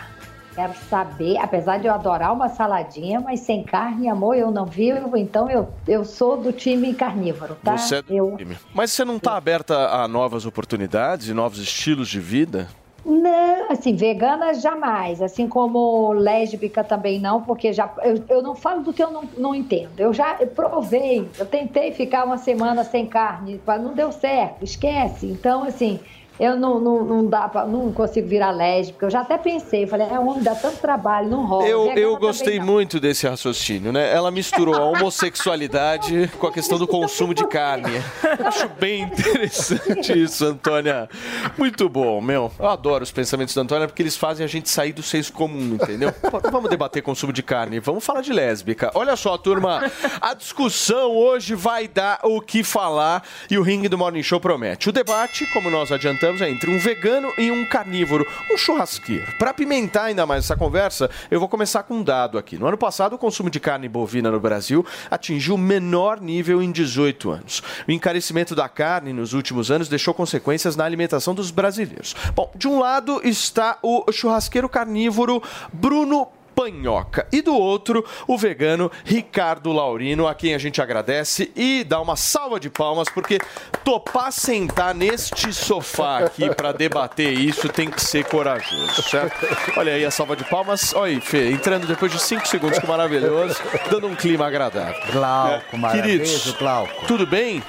Quero 0.55 0.73
saber, 0.89 1.37
apesar 1.39 1.79
de 1.79 1.87
eu 1.87 1.93
adorar 1.95 2.33
uma 2.33 2.49
saladinha, 2.49 3.21
mas 3.21 3.41
sem 3.41 3.63
carne, 3.63 4.09
amor, 4.09 4.35
eu 4.35 4.51
não 4.51 4.67
vivo, 4.67 5.17
então 5.17 5.49
eu, 5.51 5.69
eu 5.87 6.05
sou 6.05 6.37
do 6.39 6.51
time 6.53 6.93
carnívoro, 6.95 7.57
tá? 7.63 7.77
Você 7.77 7.97
é 7.97 8.03
do 8.03 8.13
eu, 8.13 8.35
time. 8.37 8.57
Mas 8.75 8.91
você 8.91 9.05
não 9.05 9.19
tá 9.19 9.37
aberta 9.37 9.77
a 9.91 10.09
novas 10.09 10.47
oportunidades 10.47 11.29
e 11.29 11.35
novos 11.35 11.59
estilos 11.61 12.09
de 12.09 12.19
vida? 12.19 12.69
Não, 13.03 13.71
assim, 13.73 13.97
vegana 13.97 14.53
jamais. 14.53 15.23
Assim 15.23 15.49
como 15.49 16.13
lésbica 16.13 16.85
também 16.85 17.19
não, 17.19 17.43
porque 17.43 17.73
já 17.73 17.95
eu, 18.03 18.25
eu 18.29 18.43
não 18.43 18.55
falo 18.55 18.83
do 18.83 18.93
que 18.93 19.03
eu 19.03 19.11
não, 19.11 19.33
não 19.37 19.55
entendo. 19.55 19.99
Eu 20.01 20.13
já 20.13 20.35
provei, 20.55 21.35
eu 21.39 21.47
tentei 21.47 21.93
ficar 21.93 22.25
uma 22.25 22.37
semana 22.37 22.85
sem 22.85 23.09
carne, 23.09 23.63
mas 23.67 23.83
não 23.83 23.95
deu 23.95 24.13
certo, 24.13 24.63
esquece. 24.65 25.27
Então, 25.31 25.65
assim, 25.65 26.05
eu 26.41 26.57
não, 26.57 26.81
não, 26.81 27.05
não 27.05 27.27
dá 27.27 27.47
pra, 27.49 27.67
não 27.67 27.93
consigo 27.93 28.27
virar 28.27 28.51
lésbica. 28.51 29.05
Eu 29.05 29.11
já 29.11 29.21
até 29.21 29.37
pensei, 29.37 29.87
falei, 29.87 30.09
é 30.09 30.19
homem, 30.19 30.43
dá 30.43 30.55
tanto 30.55 30.79
trabalho, 30.79 31.29
não 31.29 31.45
rola. 31.45 31.69
Eu, 31.69 31.93
eu 31.93 32.17
gostei 32.17 32.59
muito 32.59 32.99
desse 32.99 33.29
raciocínio, 33.29 33.93
né? 33.93 34.11
Ela 34.11 34.31
misturou 34.31 34.75
a 34.75 34.85
homossexualidade 34.89 36.31
com 36.39 36.47
a 36.47 36.53
questão 36.53 36.79
do 36.79 36.87
consumo 36.87 37.35
de 37.35 37.47
carne. 37.47 38.03
Acho 38.43 38.67
bem 38.81 39.03
interessante 39.03 40.17
isso, 40.19 40.47
Antônia. 40.47 41.11
Muito 41.59 41.91
bom, 41.91 42.23
meu. 42.23 42.51
Eu 42.59 42.69
adoro 42.69 43.05
os 43.05 43.13
pensamentos 43.13 43.55
da 43.55 43.61
Antônia 43.61 43.87
porque 43.87 44.01
eles 44.01 44.17
fazem 44.17 44.43
a 44.43 44.49
gente 44.49 44.71
sair 44.71 44.95
do 44.95 45.03
senso 45.03 45.35
comum, 45.35 45.75
entendeu? 45.75 46.15
Vamos 46.51 46.71
debater 46.71 47.03
consumo 47.03 47.35
de 47.35 47.43
carne, 47.43 47.81
vamos 47.81 48.05
falar 48.05 48.23
de 48.23 48.33
lésbica. 48.33 48.91
Olha 48.95 49.15
só, 49.15 49.37
turma, 49.37 49.91
a 50.21 50.33
discussão 50.33 51.13
hoje 51.13 51.55
vai 51.55 51.87
dar 51.87 52.21
o 52.23 52.41
que 52.41 52.65
falar 52.65 53.23
e 53.51 53.59
o 53.59 53.63
ringue 53.63 53.89
do 53.89 53.99
Morning 53.99 54.23
Show 54.23 54.41
promete. 54.41 54.89
O 54.89 54.93
debate, 54.93 55.47
como 55.53 55.71
nós 55.71 55.93
adiantamos, 55.93 56.30
é 56.41 56.51
entre 56.51 56.71
um 56.71 56.79
vegano 56.79 57.33
e 57.37 57.51
um 57.51 57.65
carnívoro, 57.67 58.27
um 58.51 58.57
churrasqueiro. 58.57 59.33
Para 59.39 59.53
pimentar 59.53 60.05
ainda 60.05 60.25
mais 60.27 60.45
essa 60.45 60.57
conversa, 60.57 61.11
eu 61.31 61.41
vou 61.41 61.49
começar 61.49 61.83
com 61.83 61.95
um 61.95 62.03
dado 62.03 62.39
aqui. 62.39 62.57
No 62.57 62.67
ano 62.67 62.79
passado, 62.79 63.15
o 63.15 63.19
consumo 63.19 63.51
de 63.51 63.59
carne 63.59 63.89
bovina 63.89 64.31
no 64.31 64.39
Brasil 64.39 64.87
atingiu 65.11 65.57
o 65.57 65.59
menor 65.59 66.21
nível 66.21 66.63
em 66.63 66.71
18 66.71 67.31
anos. 67.31 67.63
O 67.89 67.91
encarecimento 67.91 68.55
da 68.55 68.69
carne 68.69 69.13
nos 69.13 69.33
últimos 69.33 69.71
anos 69.71 69.89
deixou 69.89 70.15
consequências 70.15 70.77
na 70.77 70.85
alimentação 70.85 71.35
dos 71.35 71.51
brasileiros. 71.51 72.15
Bom, 72.35 72.51
de 72.55 72.69
um 72.69 72.79
lado 72.79 73.21
está 73.25 73.79
o 73.83 74.05
churrasqueiro 74.13 74.69
carnívoro 74.69 75.43
Bruno 75.73 76.29
Panhoca. 76.55 77.27
E 77.33 77.41
do 77.43 77.55
outro, 77.55 78.05
o 78.27 78.37
vegano 78.37 78.91
Ricardo 79.05 79.73
Laurino, 79.73 80.27
a 80.27 80.35
quem 80.35 80.55
a 80.55 80.59
gente 80.59 80.81
agradece 80.81 81.51
e 81.55 81.85
dá 81.85 82.01
uma 82.01 82.17
salva 82.17 82.59
de 82.61 82.69
palmas, 82.71 83.09
porque 83.09 83.39
topar 83.85 84.33
sentar 84.33 84.95
neste 84.95 85.53
sofá 85.53 86.19
aqui 86.21 86.55
para 86.55 86.73
debater 86.73 87.33
isso 87.33 87.69
tem 87.69 87.91
que 87.91 88.01
ser 88.03 88.25
corajoso, 88.25 89.03
certo? 89.03 89.47
Olha 89.77 89.95
aí 89.95 90.05
a 90.05 90.11
salva 90.11 90.37
de 90.37 90.45
palmas. 90.45 90.95
Olha 90.95 91.13
aí, 91.13 91.21
Fê, 91.21 91.51
entrando 91.51 91.87
depois 91.87 92.13
de 92.13 92.21
cinco 92.21 92.47
segundos, 92.47 92.79
que 92.79 92.87
maravilhoso, 92.87 93.57
dando 93.91 94.07
um 94.07 94.15
clima 94.15 94.47
agradável. 94.47 94.95
Glauco, 95.13 95.79
maravilhoso, 95.79 96.33
Queridos, 96.33 96.59
Glauco. 96.59 97.07
tudo 97.07 97.27
bem? 97.27 97.63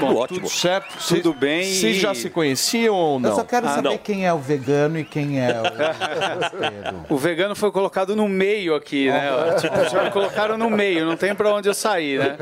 Tudo 0.00 0.16
ótimo. 0.18 0.40
Tudo 0.40 0.50
certo? 0.50 0.96
Tudo 1.08 1.32
bem 1.34 1.62
Vocês 1.64 1.96
já 1.96 2.14
se 2.14 2.28
conheciam 2.30 2.94
ou 2.94 3.20
não? 3.20 3.30
Eu 3.30 3.36
só 3.36 3.44
quero 3.44 3.66
Ah, 3.68 3.74
saber 3.74 3.88
não. 3.90 3.98
quem 3.98 4.26
é 4.26 4.32
o 4.32 4.38
vegano 4.38 4.98
e 4.98 5.04
quem 5.04 5.40
é 5.40 5.50
o. 5.52 7.10
O 7.14 7.16
vegano 7.18 7.54
foi 7.56 7.70
colocado 7.72 8.14
no 8.16 8.28
meio 8.28 8.74
aqui, 8.74 9.08
né? 9.10 9.30
Tipo, 9.60 9.88
já 9.88 10.04
me 10.04 10.10
colocaram 10.10 10.56
no 10.56 10.70
meio, 10.70 11.04
não 11.06 11.16
tem 11.16 11.34
pra 11.34 11.52
onde 11.54 11.68
eu 11.68 11.74
sair, 11.74 12.18
né? 12.18 12.36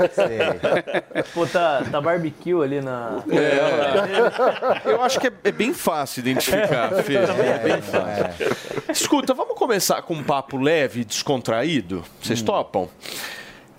Pô, 1.34 1.46
tá, 1.46 1.82
tá 1.90 2.00
barbecue 2.00 2.62
ali 2.62 2.80
na. 2.80 3.22
É. 3.30 4.90
Eu 4.90 5.02
acho 5.02 5.18
que 5.20 5.26
é, 5.28 5.32
é 5.44 5.52
bem 5.52 5.72
fácil 5.72 6.20
identificar, 6.20 6.90
Fê. 7.02 7.16
É 7.16 7.59
bem 7.59 7.80
fácil. 7.82 8.56
Escuta, 8.90 9.34
vamos 9.34 9.56
começar 9.56 10.02
com 10.02 10.14
um 10.14 10.22
papo 10.22 10.56
leve 10.56 11.00
e 11.00 11.04
descontraído? 11.04 12.04
Vocês 12.22 12.42
topam? 12.42 12.88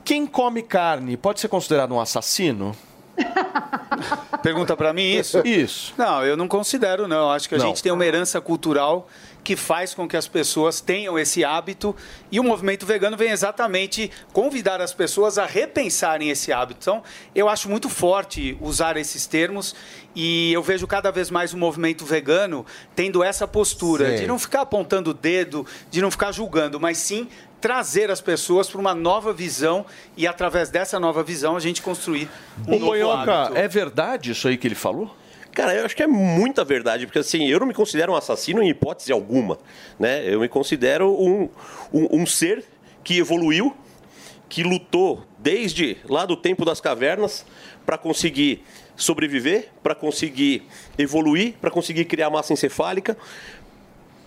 Quem 0.04 0.26
come 0.26 0.64
carne 0.64 1.16
pode 1.18 1.40
ser 1.40 1.48
considerado 1.48 1.94
um 1.94 2.00
assassino? 2.00 2.76
Pergunta 4.42 4.76
para 4.76 4.94
mim 4.94 5.04
isso? 5.04 5.42
Isso. 5.46 5.94
Não, 5.98 6.24
eu 6.26 6.38
não 6.38 6.48
considero, 6.48 7.08
não. 7.08 7.30
Acho 7.30 7.50
que 7.50 7.56
a 7.56 7.58
Não. 7.58 7.68
gente 7.68 7.84
tem 7.84 7.92
uma 7.92 8.06
herança 8.06 8.40
cultural 8.40 9.08
que 9.44 9.56
faz 9.56 9.94
com 9.94 10.08
que 10.08 10.18
as 10.18 10.28
pessoas 10.28 10.82
tenham 10.82 11.18
esse 11.18 11.44
hábito 11.44 11.96
e 12.32 12.40
o 12.40 12.44
movimento 12.44 12.86
vegano 12.86 13.16
vem 13.18 13.32
exatamente 13.32 14.12
convidar 14.34 14.82
as 14.82 14.94
pessoas 14.94 15.38
a 15.38 15.46
repensarem 15.46 16.30
esse 16.30 16.52
hábito. 16.52 16.80
Então, 16.82 17.04
eu 17.34 17.48
acho 17.48 17.70
muito 17.70 17.90
forte 17.90 18.58
usar 18.62 18.98
esses 18.98 19.26
termos 19.26 19.74
e 20.16 20.52
eu 20.52 20.62
vejo 20.62 20.86
cada 20.86 21.10
vez 21.12 21.32
mais 21.32 21.54
o 21.54 21.58
movimento 21.58 22.06
vegano 22.06 22.66
tendo 22.96 23.24
essa 23.24 23.48
postura 23.48 24.08
Sei. 24.08 24.18
de 24.20 24.28
não 24.28 24.38
ficar 24.38 24.62
apontando 24.62 25.12
o 25.12 25.14
dedo, 25.14 25.66
de 25.90 26.02
não 26.02 26.12
ficar 26.12 26.32
julgando, 26.32 26.80
mas 26.80 26.98
sim 26.98 27.28
trazer 27.60 28.10
as 28.10 28.22
pessoas 28.22 28.70
para 28.70 28.80
uma 28.80 28.96
nova 28.96 29.34
visão 29.34 29.86
e 30.16 30.26
através 30.26 30.70
dessa 30.70 31.00
nova 31.00 31.24
visão 31.24 31.56
a 31.56 31.60
gente 31.60 31.82
construir 31.82 32.30
um 32.68 32.76
Ô, 32.76 32.80
novo 32.80 32.92
Panhoca, 32.92 33.34
hábito. 33.34 33.58
é 33.58 33.68
verdade 33.68 34.32
isso 34.32 34.48
aí 34.48 34.58
que 34.58 34.68
ele 34.68 34.76
falou? 34.76 35.16
Cara, 35.52 35.74
eu 35.74 35.86
acho 35.86 35.96
que 35.96 36.04
é 36.04 36.08
muita 36.08 36.64
verdade, 36.64 37.06
porque 37.06 37.20
assim, 37.20 37.48
eu 37.48 37.60
não 37.60 37.68
me 37.68 37.74
considero 37.74 38.14
um 38.14 38.16
assassino 38.16 38.62
em 38.62 38.70
hipótese 38.70 39.12
alguma, 39.12 39.58
né? 40.00 40.24
Eu 40.26 40.40
me 40.40 40.48
considero 40.48 41.12
um, 41.12 41.50
um, 41.92 42.22
um 42.22 42.26
ser 42.26 42.64
que 43.04 43.18
evoluiu, 43.18 43.76
que 44.48 44.64
lutou 44.64 45.26
desde 45.38 45.98
lá 46.08 46.26
do 46.26 46.38
tempo 46.38 46.64
das 46.64 46.80
cavernas 46.80 47.46
para 47.86 47.98
conseguir 47.98 48.64
sobreviver, 48.96 49.70
para 49.82 49.96
conseguir 49.96 50.64
evoluir, 50.98 51.56
para 51.60 51.72
conseguir 51.72 52.06
criar 52.06 52.30
massa 52.30 52.54
encefálica, 52.54 53.18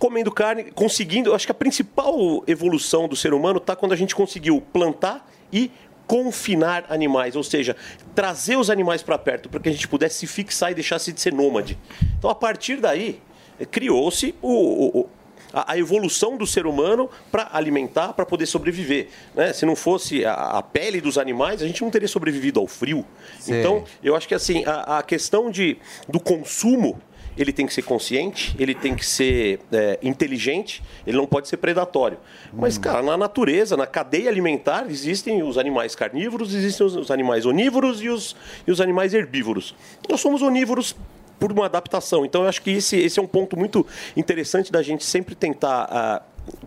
comendo 0.03 0.29
carne, 0.33 0.65
conseguindo. 0.65 1.29
eu 1.29 1.35
Acho 1.35 1.45
que 1.45 1.51
a 1.53 1.55
principal 1.55 2.43
evolução 2.45 3.07
do 3.07 3.15
ser 3.15 3.33
humano 3.33 3.57
está 3.57 3.73
quando 3.73 3.93
a 3.93 3.95
gente 3.95 4.13
conseguiu 4.13 4.59
plantar 4.73 5.25
e 5.51 5.71
confinar 6.05 6.83
animais, 6.89 7.37
ou 7.37 7.43
seja, 7.43 7.73
trazer 8.13 8.57
os 8.57 8.69
animais 8.69 9.01
para 9.01 9.17
perto 9.17 9.47
para 9.47 9.61
que 9.61 9.69
a 9.69 9.71
gente 9.71 9.87
pudesse 9.87 10.17
se 10.19 10.27
fixar 10.27 10.71
e 10.73 10.75
deixasse 10.75 11.13
de 11.13 11.21
ser 11.21 11.31
nômade. 11.31 11.77
Então, 12.19 12.29
a 12.29 12.35
partir 12.35 12.81
daí, 12.81 13.21
eh, 13.57 13.65
criou-se 13.65 14.35
o- 14.41 14.99
o- 14.99 15.09
a 15.53 15.77
evolução 15.77 16.35
do 16.35 16.45
ser 16.45 16.65
humano 16.65 17.09
para 17.31 17.47
alimentar, 17.53 18.11
para 18.11 18.25
poder 18.25 18.45
sobreviver. 18.47 19.07
né? 19.33 19.53
Se 19.53 19.65
não 19.65 19.75
fosse 19.75 20.25
a, 20.25 20.33
a 20.33 20.61
pele 20.61 20.99
dos 20.99 21.17
animais, 21.17 21.61
a 21.61 21.65
gente 21.67 21.81
não 21.81 21.89
teria 21.89 22.09
sobrevivido 22.09 22.59
ao 22.59 22.67
frio. 22.67 23.05
Sim. 23.39 23.59
Então, 23.59 23.85
eu 24.03 24.15
acho 24.17 24.27
que 24.27 24.35
assim 24.35 24.65
a, 24.65 24.97
a 24.97 25.03
questão 25.03 25.49
de, 25.49 25.77
do 26.09 26.19
consumo 26.19 26.99
ele 27.37 27.51
tem 27.51 27.65
que 27.65 27.73
ser 27.73 27.81
consciente, 27.81 28.55
ele 28.59 28.75
tem 28.75 28.95
que 28.95 29.05
ser 29.05 29.59
é, 29.71 29.99
inteligente, 30.01 30.83
ele 31.05 31.17
não 31.17 31.25
pode 31.25 31.47
ser 31.47 31.57
predatório. 31.57 32.17
Mas, 32.51 32.77
cara, 32.77 33.01
na 33.01 33.17
natureza, 33.17 33.75
na 33.75 33.87
cadeia 33.87 34.29
alimentar, 34.29 34.85
existem 34.89 35.41
os 35.43 35.57
animais 35.57 35.95
carnívoros, 35.95 36.53
existem 36.53 36.85
os, 36.85 36.95
os 36.95 37.11
animais 37.11 37.45
onívoros 37.45 38.01
e 38.01 38.09
os, 38.09 38.35
e 38.67 38.71
os 38.71 38.79
animais 38.79 39.13
herbívoros. 39.13 39.75
Nós 40.09 40.21
somos 40.21 40.41
onívoros 40.41 40.95
por 41.39 41.51
uma 41.51 41.65
adaptação. 41.65 42.25
Então, 42.25 42.43
eu 42.43 42.49
acho 42.49 42.61
que 42.61 42.71
esse, 42.71 42.97
esse 42.97 43.19
é 43.19 43.21
um 43.21 43.27
ponto 43.27 43.57
muito 43.57 43.85
interessante 44.15 44.71
da 44.71 44.81
gente 44.81 45.03
sempre 45.03 45.35
tentar 45.35 45.87
ah, 45.89 46.21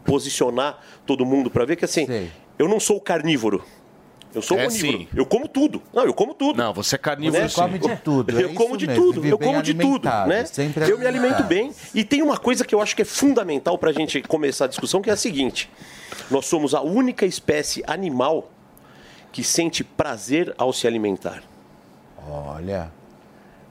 posicionar 0.05 0.79
todo 1.07 1.25
mundo 1.25 1.51
para 1.51 1.65
ver 1.65 1.77
que, 1.77 1.85
assim, 1.85 2.07
eu 2.59 2.69
não 2.69 2.81
sou 2.81 3.01
carnívoro. 3.01 3.65
Eu 4.37 4.43
sou 4.43 4.59
É, 4.59 4.67
onívoro. 4.67 4.99
sim. 4.99 5.09
Eu 5.17 5.25
como 5.25 5.49
tudo. 5.49 5.83
Não, 5.95 6.05
eu 6.05 6.13
como 6.13 6.35
tudo. 6.35 6.59
Não, 6.59 6.73
você 6.75 6.97
é 6.97 6.99
carnívoro 6.99 7.43
Né? 7.43 7.49
sim. 7.49 7.55
Come 7.55 7.79
de 7.79 7.97
tudo, 7.97 8.39
é 8.39 8.45
Eu 8.45 8.53
como 8.53 8.77
de 8.77 8.87
mesmo, 8.87 9.03
tudo. 9.03 9.21
vive 9.23 9.33
Eu 9.33 9.39
como 9.39 9.63
de 9.63 9.73
tudo, 9.75 10.09
né? 10.27 10.45
sempre 10.45 10.91
Eu 10.91 10.99
me 10.99 11.07
alimento 11.07 11.43
bem. 11.43 11.73
E 11.95 12.05
tem 12.05 12.21
uma 12.23 12.37
coisa 12.37 12.63
que 12.65 12.75
eu 12.75 12.81
acho 12.83 12.95
que 12.95 13.01
é 13.01 13.05
fundamental 13.07 13.79
para 13.79 13.89
a 13.91 13.93
gente 13.95 14.21
começar 14.23 14.67
a 14.67 14.69
discussão, 14.69 15.01
que 15.01 15.09
é 15.09 15.15
a 15.15 15.17
seguinte: 15.17 15.71
nós 16.31 16.45
somos 16.45 16.75
a 16.75 16.83
única 16.83 17.25
espécie 17.25 17.83
animal 17.87 18.51
que 19.33 19.43
sente 19.43 19.83
prazer 19.83 20.55
ao 20.59 20.71
se 20.73 20.87
alimentar. 20.87 21.43
Olha. 22.29 22.91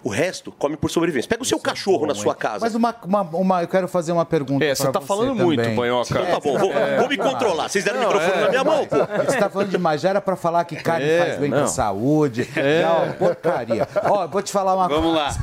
O 0.06 0.10
resto 0.10 0.51
come 0.51 0.78
por 0.78 0.91
sobrevivência. 0.91 1.28
Pega 1.28 1.41
o 1.41 1.45
seu 1.45 1.60
cachorro 1.60 2.06
na 2.06 2.14
sua 2.14 2.36
casa. 2.36 2.60
Mas 2.62 2.76
uma, 2.76 2.95
uma, 3.03 3.22
uma- 3.24 3.62
eu 3.64 3.68
quero 3.68 3.88
fazer 3.88 4.12
uma 4.12 4.24
pergunta. 4.24 4.64
É, 4.64 4.76
você 4.76 4.91
tá 4.91 5.01
falando 5.01 5.30
também. 5.30 5.45
muito, 5.45 5.76
Panhoca. 5.76 6.08
Então 6.12 6.26
tá 6.28 6.39
bom, 6.39 6.58
vou- 6.60 6.72
vou 6.99 7.10
me 7.10 7.18
controlar. 7.18 7.68
Vocês 7.70 7.84
deram 7.84 8.01
o 8.01 8.03
microfone 8.03 8.41
na 8.41 8.49
minha 8.49 8.64
mão, 8.64 8.86
pô. 8.86 8.97
Você 9.26 9.38
tá 9.38 9.49
falando 9.49 9.70
demais. 9.72 9.99
Já 10.01 10.10
era 10.12 10.22
pra 10.22 10.36
falar 10.36 10.64
que 10.66 10.76
carne 10.76 11.10
É, 11.10 11.26
faz 11.26 11.39
bem 11.39 11.49
não. 11.49 11.58
pra 11.58 11.68
saúde. 11.68 12.47
É. 12.56 12.82
É 12.82 12.88
uma 12.88 13.14
porcaria. 13.14 13.88
Ó, 14.03 14.28
vou 14.28 14.43
te 14.43 14.51
falar 14.51 14.76
uma 14.76 14.88
Vamos 14.88 15.20
coisa. 15.20 15.39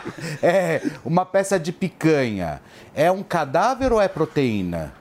É, 0.42 0.80
uma 1.04 1.26
peça 1.26 1.58
de 1.60 1.70
picanha. 1.70 2.62
É 2.94 3.12
um 3.12 3.22
cadáver 3.22 3.92
ou 3.92 4.00
é 4.00 4.08
proteína? 4.08 4.94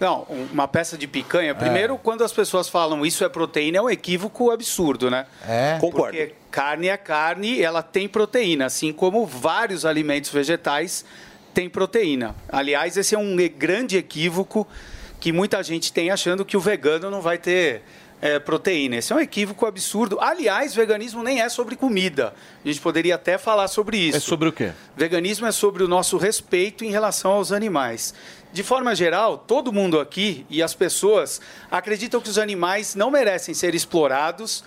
Não, 0.00 0.26
um- 0.28 0.48
uma 0.52 0.66
peça 0.68 0.98
de 0.98 1.06
picanha. 1.06 1.54
Primeiro, 1.54 1.96
quando 1.96 2.24
as 2.24 2.32
pessoas 2.32 2.68
falam 2.68 3.04
isso 3.06 3.24
é 3.24 3.28
proteína, 3.28 3.78
é 3.78 3.80
um 3.82 3.88
equívoco 3.90 4.50
absurdo, 4.50 5.10
né? 5.10 5.26
É? 5.48 5.78
Porque 5.80 6.34
carne 6.50 6.88
é 6.88 6.96
carne, 6.96 7.60
ela 7.62 7.82
tem 7.82 8.08
proteína, 8.08 8.66
assim 8.66 8.92
como 8.92 9.24
vários 9.26 9.84
alimentos 9.86 10.30
vegetais 10.30 11.04
têm 11.52 11.68
proteína. 11.68 12.34
Aliás, 12.48 12.96
esse 12.96 13.14
é 13.14 13.18
um 13.18 13.36
grande 13.56 13.96
equívoco 13.96 14.66
que 15.20 15.32
muita 15.32 15.62
gente 15.62 15.92
tem 15.92 16.10
achando 16.10 16.44
que 16.44 16.56
o 16.56 16.60
vegano 16.60 17.10
não 17.10 17.20
vai 17.20 17.38
ter 17.38 17.82
é, 18.20 18.38
proteína. 18.38 18.96
Esse 18.96 19.12
é 19.12 19.16
um 19.16 19.20
equívoco 19.20 19.66
absurdo. 19.66 20.18
Aliás, 20.20 20.74
veganismo 20.74 21.22
nem 21.22 21.42
é 21.42 21.48
sobre 21.50 21.76
comida. 21.76 22.32
A 22.64 22.68
gente 22.68 22.80
poderia 22.80 23.16
até 23.16 23.36
falar 23.36 23.68
sobre 23.68 23.98
isso. 23.98 24.16
É 24.16 24.20
sobre 24.20 24.48
o 24.48 24.52
quê? 24.52 24.72
Veganismo 24.96 25.46
é 25.46 25.52
sobre 25.52 25.82
o 25.82 25.88
nosso 25.88 26.16
respeito 26.16 26.84
em 26.86 26.90
relação 26.90 27.32
aos 27.32 27.52
animais. 27.52 28.14
De 28.54 28.62
forma 28.62 28.94
geral, 28.94 29.36
todo 29.36 29.72
mundo 29.72 29.98
aqui 29.98 30.46
e 30.48 30.62
as 30.62 30.72
pessoas 30.74 31.40
acreditam 31.68 32.20
que 32.20 32.30
os 32.30 32.38
animais 32.38 32.94
não 32.94 33.10
merecem 33.10 33.52
ser 33.52 33.74
explorados, 33.74 34.62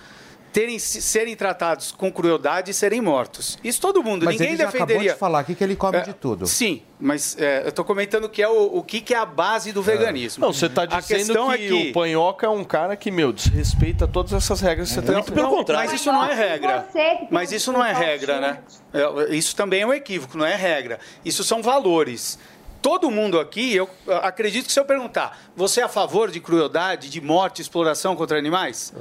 terem, 0.51 0.77
serem 0.77 1.37
tratados 1.37 1.93
com 1.93 2.11
crueldade 2.11 2.71
e 2.71 2.73
serem 2.73 2.99
mortos. 2.99 3.57
Isso 3.63 3.79
todo 3.79 4.03
mundo. 4.03 4.25
Mas 4.25 4.33
Ninguém 4.33 4.49
ele 4.49 4.57
já 4.57 4.65
defenderia. 4.65 4.95
acabou 4.95 5.13
de 5.13 5.19
falar 5.19 5.39
aqui 5.39 5.55
que 5.55 5.63
ele 5.63 5.77
come 5.77 5.99
É, 5.99 6.01
de 6.01 6.13
tudo. 6.13 6.45
Sim, 6.47 6.81
mas 6.99 7.37
é, 7.39 7.63
eu 7.63 7.69
estou 7.69 7.85
comentando 7.85 8.27
que 8.27 8.43
é 8.43 8.49
o, 8.49 8.77
o 8.77 8.83
que, 8.83 8.99
que 8.99 9.13
é 9.13 9.17
a 9.17 9.25
base 9.25 9.71
do 9.71 9.81
veganismo. 9.81 10.45
Não, 10.45 10.51
você 10.51 10.65
está 10.65 10.85
dizendo 10.85 11.47
que, 11.47 11.53
é 11.53 11.57
que 11.57 11.89
o 11.89 11.93
Panhoca 11.93 12.45
é 12.45 12.49
um 12.49 12.65
cara 12.65 12.97
que, 12.97 13.09
meu, 13.09 13.31
desrespeita 13.31 14.05
todas 14.05 14.33
essas 14.33 14.59
regras 14.59 14.89
que 14.89 14.95
você 14.95 14.99
está 14.99 15.13
Não, 15.13 15.63
Mas 15.65 15.93
isso 15.93 16.11
não 16.11 16.25
é 16.25 16.33
regra. 16.33 16.89
Mas 17.31 17.51
isso 17.53 17.71
não 17.71 17.85
é 17.85 17.93
regra, 17.93 18.41
né? 18.41 18.59
É, 18.93 19.33
Isso 19.33 19.55
também 19.55 19.81
é 19.83 19.87
um 19.87 19.93
equívoco, 19.93 20.37
não 20.37 20.45
é 20.45 20.55
regra. 20.55 20.99
Isso 21.23 21.41
são 21.43 21.61
valores. 21.61 22.37
Todo 22.81 23.09
mundo 23.09 23.39
aqui, 23.39 23.75
eu 23.75 23.89
acredito 24.21 24.67
que 24.67 24.71
se 24.71 24.79
eu 24.79 24.85
perguntar, 24.85 25.39
você 25.55 25.81
é 25.81 25.83
a 25.83 25.89
favor 25.89 26.31
de 26.31 26.39
crueldade, 26.39 27.09
de 27.09 27.19
morte, 27.19 27.61
exploração 27.61 28.15
contra 28.15 28.37
animais? 28.37 28.93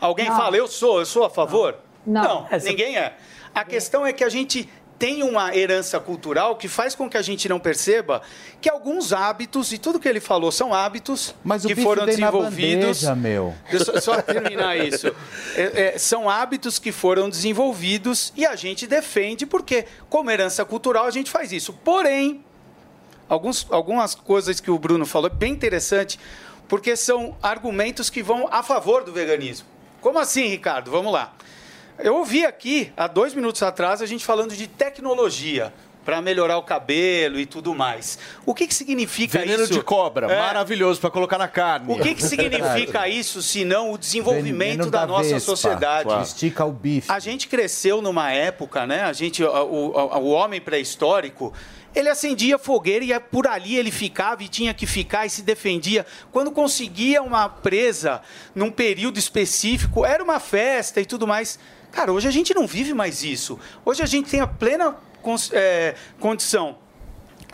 Alguém 0.00 0.28
Não. 0.28 0.36
fala, 0.36 0.56
eu 0.56 0.66
sou, 0.66 1.00
eu 1.00 1.06
sou 1.06 1.24
a 1.24 1.30
favor? 1.30 1.76
Não. 2.06 2.46
ninguém 2.64 2.96
é. 2.96 3.16
A 3.54 3.64
questão 3.64 4.06
é 4.06 4.12
que 4.12 4.24
a 4.24 4.28
gente 4.28 4.68
tem 4.98 5.22
uma 5.22 5.56
herança 5.56 5.98
cultural 5.98 6.56
que 6.56 6.68
faz 6.68 6.94
com 6.94 7.08
que 7.08 7.16
a 7.16 7.22
gente 7.22 7.48
não 7.48 7.58
perceba 7.58 8.20
que 8.60 8.68
alguns 8.68 9.14
hábitos, 9.14 9.72
e 9.72 9.78
tudo 9.78 9.98
que 9.98 10.06
ele 10.06 10.20
falou 10.20 10.52
são 10.52 10.74
hábitos 10.74 11.34
Mas 11.42 11.64
o 11.64 11.68
que 11.68 11.76
foram 11.76 12.04
vem 12.04 12.18
na 12.18 12.30
desenvolvidos. 12.30 13.02
bandeja, 13.02 13.14
meu. 13.14 13.54
Deixa 13.70 13.92
eu 13.92 14.00
só 14.02 14.20
terminar 14.20 14.76
isso. 14.76 15.06
É, 15.56 15.94
é, 15.94 15.98
são 15.98 16.28
hábitos 16.28 16.78
que 16.78 16.92
foram 16.92 17.30
desenvolvidos 17.30 18.30
e 18.36 18.44
a 18.44 18.54
gente 18.54 18.86
defende 18.86 19.46
porque, 19.46 19.86
como 20.10 20.30
herança 20.30 20.66
cultural, 20.66 21.06
a 21.06 21.10
gente 21.10 21.30
faz 21.30 21.50
isso. 21.50 21.72
Porém, 21.72 22.44
alguns, 23.30 23.66
algumas 23.70 24.14
coisas 24.14 24.60
que 24.60 24.70
o 24.70 24.78
Bruno 24.78 25.06
falou 25.06 25.30
é 25.30 25.34
bem 25.34 25.52
interessante, 25.52 26.18
porque 26.68 26.94
são 26.96 27.34
argumentos 27.42 28.10
que 28.10 28.22
vão 28.22 28.46
a 28.50 28.62
favor 28.62 29.02
do 29.04 29.12
veganismo. 29.12 29.66
Como 30.00 30.18
assim, 30.18 30.46
Ricardo? 30.48 30.90
Vamos 30.90 31.12
lá. 31.12 31.32
Eu 31.98 32.16
ouvi 32.16 32.44
aqui, 32.44 32.92
há 32.96 33.06
dois 33.06 33.34
minutos 33.34 33.62
atrás, 33.62 34.00
a 34.02 34.06
gente 34.06 34.24
falando 34.24 34.54
de 34.54 34.66
tecnologia 34.66 35.72
para 36.02 36.22
melhorar 36.22 36.56
o 36.56 36.62
cabelo 36.62 37.38
e 37.38 37.44
tudo 37.44 37.74
mais. 37.74 38.18
O 38.46 38.54
que, 38.54 38.66
que 38.66 38.74
significa 38.74 39.38
Veneno 39.38 39.64
isso? 39.64 39.72
de 39.74 39.82
cobra, 39.82 40.32
É. 40.32 40.38
maravilhoso 40.38 40.98
para 40.98 41.10
colocar 41.10 41.36
na 41.36 41.46
carne. 41.46 41.92
O 41.92 41.98
que, 42.00 42.14
que 42.14 42.22
significa 42.22 43.06
isso, 43.08 43.42
se 43.42 43.66
não 43.66 43.92
o 43.92 43.98
desenvolvimento 43.98 44.70
Veneno 44.78 44.90
da, 44.90 45.06
nossa 45.06 45.24
vespa. 45.28 45.40
sociedade? 45.40 46.04
Claro. 46.04 46.22
Estica 46.22 46.64
o 46.64 46.72
bife. 46.72 47.12
A 47.12 47.18
gente 47.18 47.46
cresceu 47.48 48.00
numa 48.00 48.32
época, 48.32 48.86
né? 48.86 49.02
A 49.02 49.12
gente, 49.12 49.44
o, 49.44 49.50
o, 49.50 50.18
o 50.20 50.30
homem 50.30 50.58
pré-histórico, 50.60 51.52
ele 51.94 52.08
acendia 52.08 52.58
fogueira 52.58 53.04
e 53.04 53.20
por 53.20 53.46
ali 53.46 53.76
ele 53.76 53.90
ficava 53.90 54.42
e 54.42 54.48
tinha 54.48 54.72
que 54.72 54.86
ficar 54.86 55.26
e 55.26 55.30
se 55.30 55.42
defendia. 55.42 56.06
Quando 56.30 56.50
conseguia 56.50 57.22
uma 57.22 57.48
presa 57.48 58.22
num 58.54 58.70
período 58.70 59.18
específico, 59.18 60.04
era 60.04 60.22
uma 60.22 60.40
festa 60.40 61.00
e 61.00 61.04
tudo 61.04 61.26
mais. 61.26 61.58
Cara, 61.90 62.12
hoje 62.12 62.28
a 62.28 62.30
gente 62.30 62.54
não 62.54 62.66
vive 62.66 62.94
mais 62.94 63.24
isso. 63.24 63.58
Hoje 63.84 64.02
a 64.02 64.06
gente 64.06 64.30
tem 64.30 64.40
a 64.40 64.46
plena 64.46 64.96
é, 65.52 65.94
condição 66.18 66.78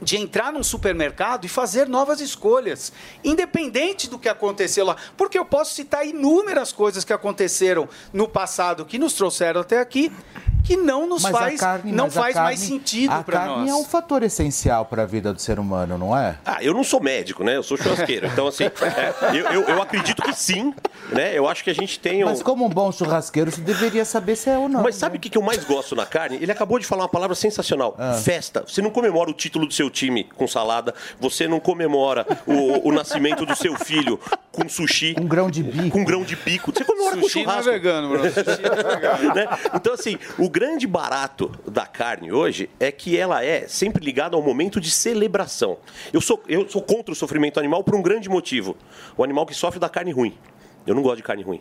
de 0.02 0.18
entrar 0.18 0.52
num 0.52 0.62
supermercado 0.62 1.46
e 1.46 1.48
fazer 1.48 1.88
novas 1.88 2.20
escolhas, 2.20 2.92
independente 3.24 4.10
do 4.10 4.18
que 4.18 4.28
aconteceu 4.28 4.84
lá. 4.84 4.96
Porque 5.16 5.38
eu 5.38 5.44
posso 5.44 5.74
citar 5.74 6.06
inúmeras 6.06 6.70
coisas 6.70 7.04
que 7.04 7.12
aconteceram 7.12 7.88
no 8.12 8.28
passado 8.28 8.84
que 8.84 8.98
nos 8.98 9.14
trouxeram 9.14 9.62
até 9.62 9.80
aqui, 9.80 10.12
que 10.66 10.76
não 10.76 11.06
nos 11.06 11.22
Mas 11.22 11.34
a 11.34 11.38
faz, 11.38 11.60
carne- 11.60 11.92
não 11.92 12.06
a 12.06 12.10
faz 12.10 12.34
carne- 12.34 12.48
mais 12.48 12.60
sentido 12.60 13.12
A 13.12 13.22
para 13.22 13.38
carne 13.38 13.56
nós. 13.56 13.70
é 13.70 13.74
um 13.74 13.84
fator 13.84 14.22
essencial 14.22 14.84
para 14.84 15.02
a 15.02 15.06
vida 15.06 15.32
do 15.32 15.40
ser 15.40 15.58
humano, 15.58 15.96
não 15.96 16.16
é? 16.16 16.36
Ah, 16.44 16.58
eu 16.60 16.74
não 16.74 16.82
sou 16.82 17.00
médico, 17.00 17.44
né? 17.44 17.56
Eu 17.56 17.62
sou 17.62 17.76
churrasqueiro. 17.76 18.26
Então, 18.26 18.46
assim, 18.48 18.64
é, 18.64 19.14
eu, 19.36 19.46
eu- 19.46 19.62
eu 19.68 19.82
acredito 19.82 20.22
que 20.22 20.32
sim, 20.34 20.74
né? 21.10 21.36
Eu 21.38 21.48
acho 21.48 21.62
que 21.62 21.70
a 21.70 21.74
gente 21.74 21.98
tem 22.00 22.24
um... 22.24 22.26
Mas 22.28 22.42
como 22.42 22.64
um 22.64 22.68
bom 22.68 22.90
churrasqueiro, 22.90 23.50
você 23.52 23.60
deveria 23.60 24.04
saber 24.04 24.34
se 24.36 24.50
é 24.50 24.58
ou 24.58 24.68
não. 24.68 24.82
Mas 24.82 24.96
sabe 24.96 25.16
o 25.16 25.20
que 25.20 25.30
que 25.30 25.38
eu 25.38 25.42
mais 25.42 25.62
gosto 25.64 25.94
na 25.94 26.04
carne? 26.04 26.36
Ele 26.40 26.50
acabou 26.50 26.78
de 26.78 26.86
falar 26.86 27.04
uma 27.04 27.08
palavra 27.08 27.34
sensacional. 27.36 27.96
Festa. 28.24 28.64
Você 28.66 28.82
não 28.82 28.90
comemora 28.90 29.30
o 29.30 29.34
título 29.34 29.66
do 29.66 29.72
seu 29.72 29.88
time 29.88 30.24
com 30.24 30.46
salada, 30.48 30.92
você 31.20 31.46
não 31.46 31.60
comemora 31.60 32.26
o, 32.46 32.88
o 32.88 32.92
nascimento 32.92 33.46
do 33.46 33.54
seu 33.54 33.76
filho 33.76 34.18
com 34.50 34.68
sushi. 34.68 35.14
Um 35.20 35.26
grão 35.26 35.50
de 35.50 35.62
bico. 35.62 35.90
Com 35.90 36.04
grão 36.04 36.24
de 36.24 36.34
bico. 36.34 36.72
Você 36.72 36.82
comemora 37.06 37.16
com 37.16 37.28
Sushi 37.28 37.44
não 37.44 37.52
é 37.52 37.54
churrasco. 37.54 37.72
vegano, 37.72 38.08
Bruno. 38.08 38.30
Sushi 38.30 38.62
não 38.62 38.90
é 38.90 38.94
vegano. 38.94 39.34
né? 39.34 39.46
Então, 39.74 39.92
assim, 39.92 40.18
o 40.38 40.48
grande 40.48 40.86
barato 40.86 41.50
da 41.66 41.86
carne 41.86 42.32
hoje 42.32 42.68
é 42.78 42.90
que 42.90 43.16
ela 43.16 43.44
é 43.44 43.66
sempre 43.68 44.04
ligada 44.04 44.36
ao 44.36 44.42
momento 44.42 44.80
de 44.80 44.90
celebração. 44.90 45.78
Eu 46.12 46.20
sou, 46.20 46.42
eu 46.48 46.68
sou 46.68 46.82
contra 46.82 47.12
o 47.12 47.16
sofrimento 47.16 47.58
animal 47.58 47.82
por 47.84 47.94
um 47.94 48.02
grande 48.02 48.28
motivo. 48.28 48.76
O 49.16 49.24
animal 49.24 49.46
que 49.46 49.54
sofre 49.54 49.78
da 49.78 49.88
carne 49.88 50.12
ruim. 50.12 50.36
Eu 50.86 50.94
não 50.94 51.02
gosto 51.02 51.16
de 51.16 51.22
carne 51.22 51.42
ruim. 51.42 51.60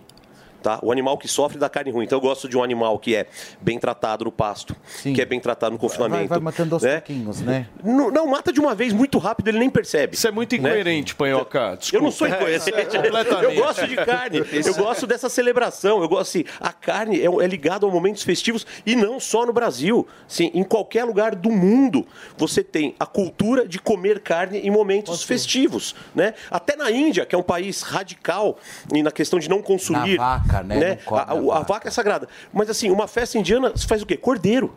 Tá? 0.66 0.80
O 0.82 0.92
animal 0.92 1.16
que 1.16 1.28
sofre 1.28 1.60
da 1.60 1.70
carne 1.70 1.92
ruim. 1.92 2.06
Então 2.06 2.18
eu 2.18 2.22
gosto 2.22 2.50
de 2.50 2.58
um 2.58 2.64
animal 2.64 2.98
que 2.98 3.16
é 3.16 3.28
bem 3.62 3.78
tratado 3.78 4.26
no 4.26 4.32
pasto, 4.32 4.76
que 5.04 5.22
é 5.22 5.24
bem 5.24 5.40
tratado 5.40 5.74
no 5.74 5.78
confinamento. 5.78 6.28
Vai, 6.28 6.28
vai 6.28 6.40
matando 6.40 6.74
aos 6.74 6.82
né? 6.82 6.94
pouquinhos, 6.94 7.40
né? 7.42 7.68
Não, 7.84 8.10
não, 8.10 8.26
mata 8.26 8.52
de 8.52 8.60
uma 8.60 8.74
vez 8.74 8.92
muito 8.92 9.20
rápido, 9.20 9.50
ele 9.50 9.60
nem 9.60 9.70
percebe. 9.70 10.16
Isso 10.16 10.28
é 10.28 10.32
muito 10.32 10.56
incoerente, 10.56 11.14
Panhoca. 11.14 11.78
Eu 11.94 12.02
não 12.02 12.10
sou 12.10 12.28
Desculpa. 12.28 12.52
incoerente. 12.52 12.74
É, 12.74 12.84
completamente. 12.84 13.44
Eu 13.44 13.64
gosto 13.64 13.88
de 13.88 13.96
carne. 13.96 14.38
Eu 14.40 14.74
gosto 14.74 15.06
dessa 15.06 15.30
celebração. 15.30 16.02
Eu 16.02 16.10
gosto 16.10 16.30
assim, 16.30 16.46
a 16.60 16.74
carne 16.74 17.22
é, 17.22 17.26
é 17.26 17.48
ligada 17.48 17.86
a 17.86 17.90
momentos 17.92 18.24
festivos 18.24 18.66
e 18.88 18.96
não 18.96 19.20
só 19.20 19.46
no 19.46 19.54
Brasil. 19.54 20.08
Sim, 20.28 20.50
em 20.52 20.64
qualquer 20.64 21.04
lugar 21.04 21.36
do 21.36 21.52
mundo 21.52 22.08
você 22.36 22.64
tem 22.64 22.96
a 23.00 23.06
cultura 23.06 23.68
de 23.68 23.78
comer 23.78 24.20
carne 24.20 24.58
em 24.58 24.72
momentos 24.72 25.22
festivos, 25.22 25.94
né? 26.16 26.34
Até 26.50 26.76
na 26.76 26.90
Índia, 26.90 27.24
que 27.24 27.36
é 27.36 27.38
um 27.38 27.44
país 27.44 27.84
radical 27.84 28.58
e 28.92 29.04
na 29.04 29.12
questão 29.12 29.38
de 29.38 29.48
não 29.48 29.62
consumir, 29.62 30.18
Na 30.18 30.38
vaca, 30.38 30.55
né? 30.64 30.98
Come 31.06 31.20
A, 31.22 31.24
a- 31.34 31.58
a 31.60 31.64
vaca 31.64 31.88
é 31.88 31.92
sagrada. 31.92 32.28
Mas 32.54 32.70
assim, 32.70 32.90
uma 32.92 33.08
festa 33.08 33.38
indiana 33.38 33.72
se 33.76 33.86
faz 33.88 34.02
o 34.02 34.06
quê? 34.06 34.16
Cordeiro. 34.18 34.74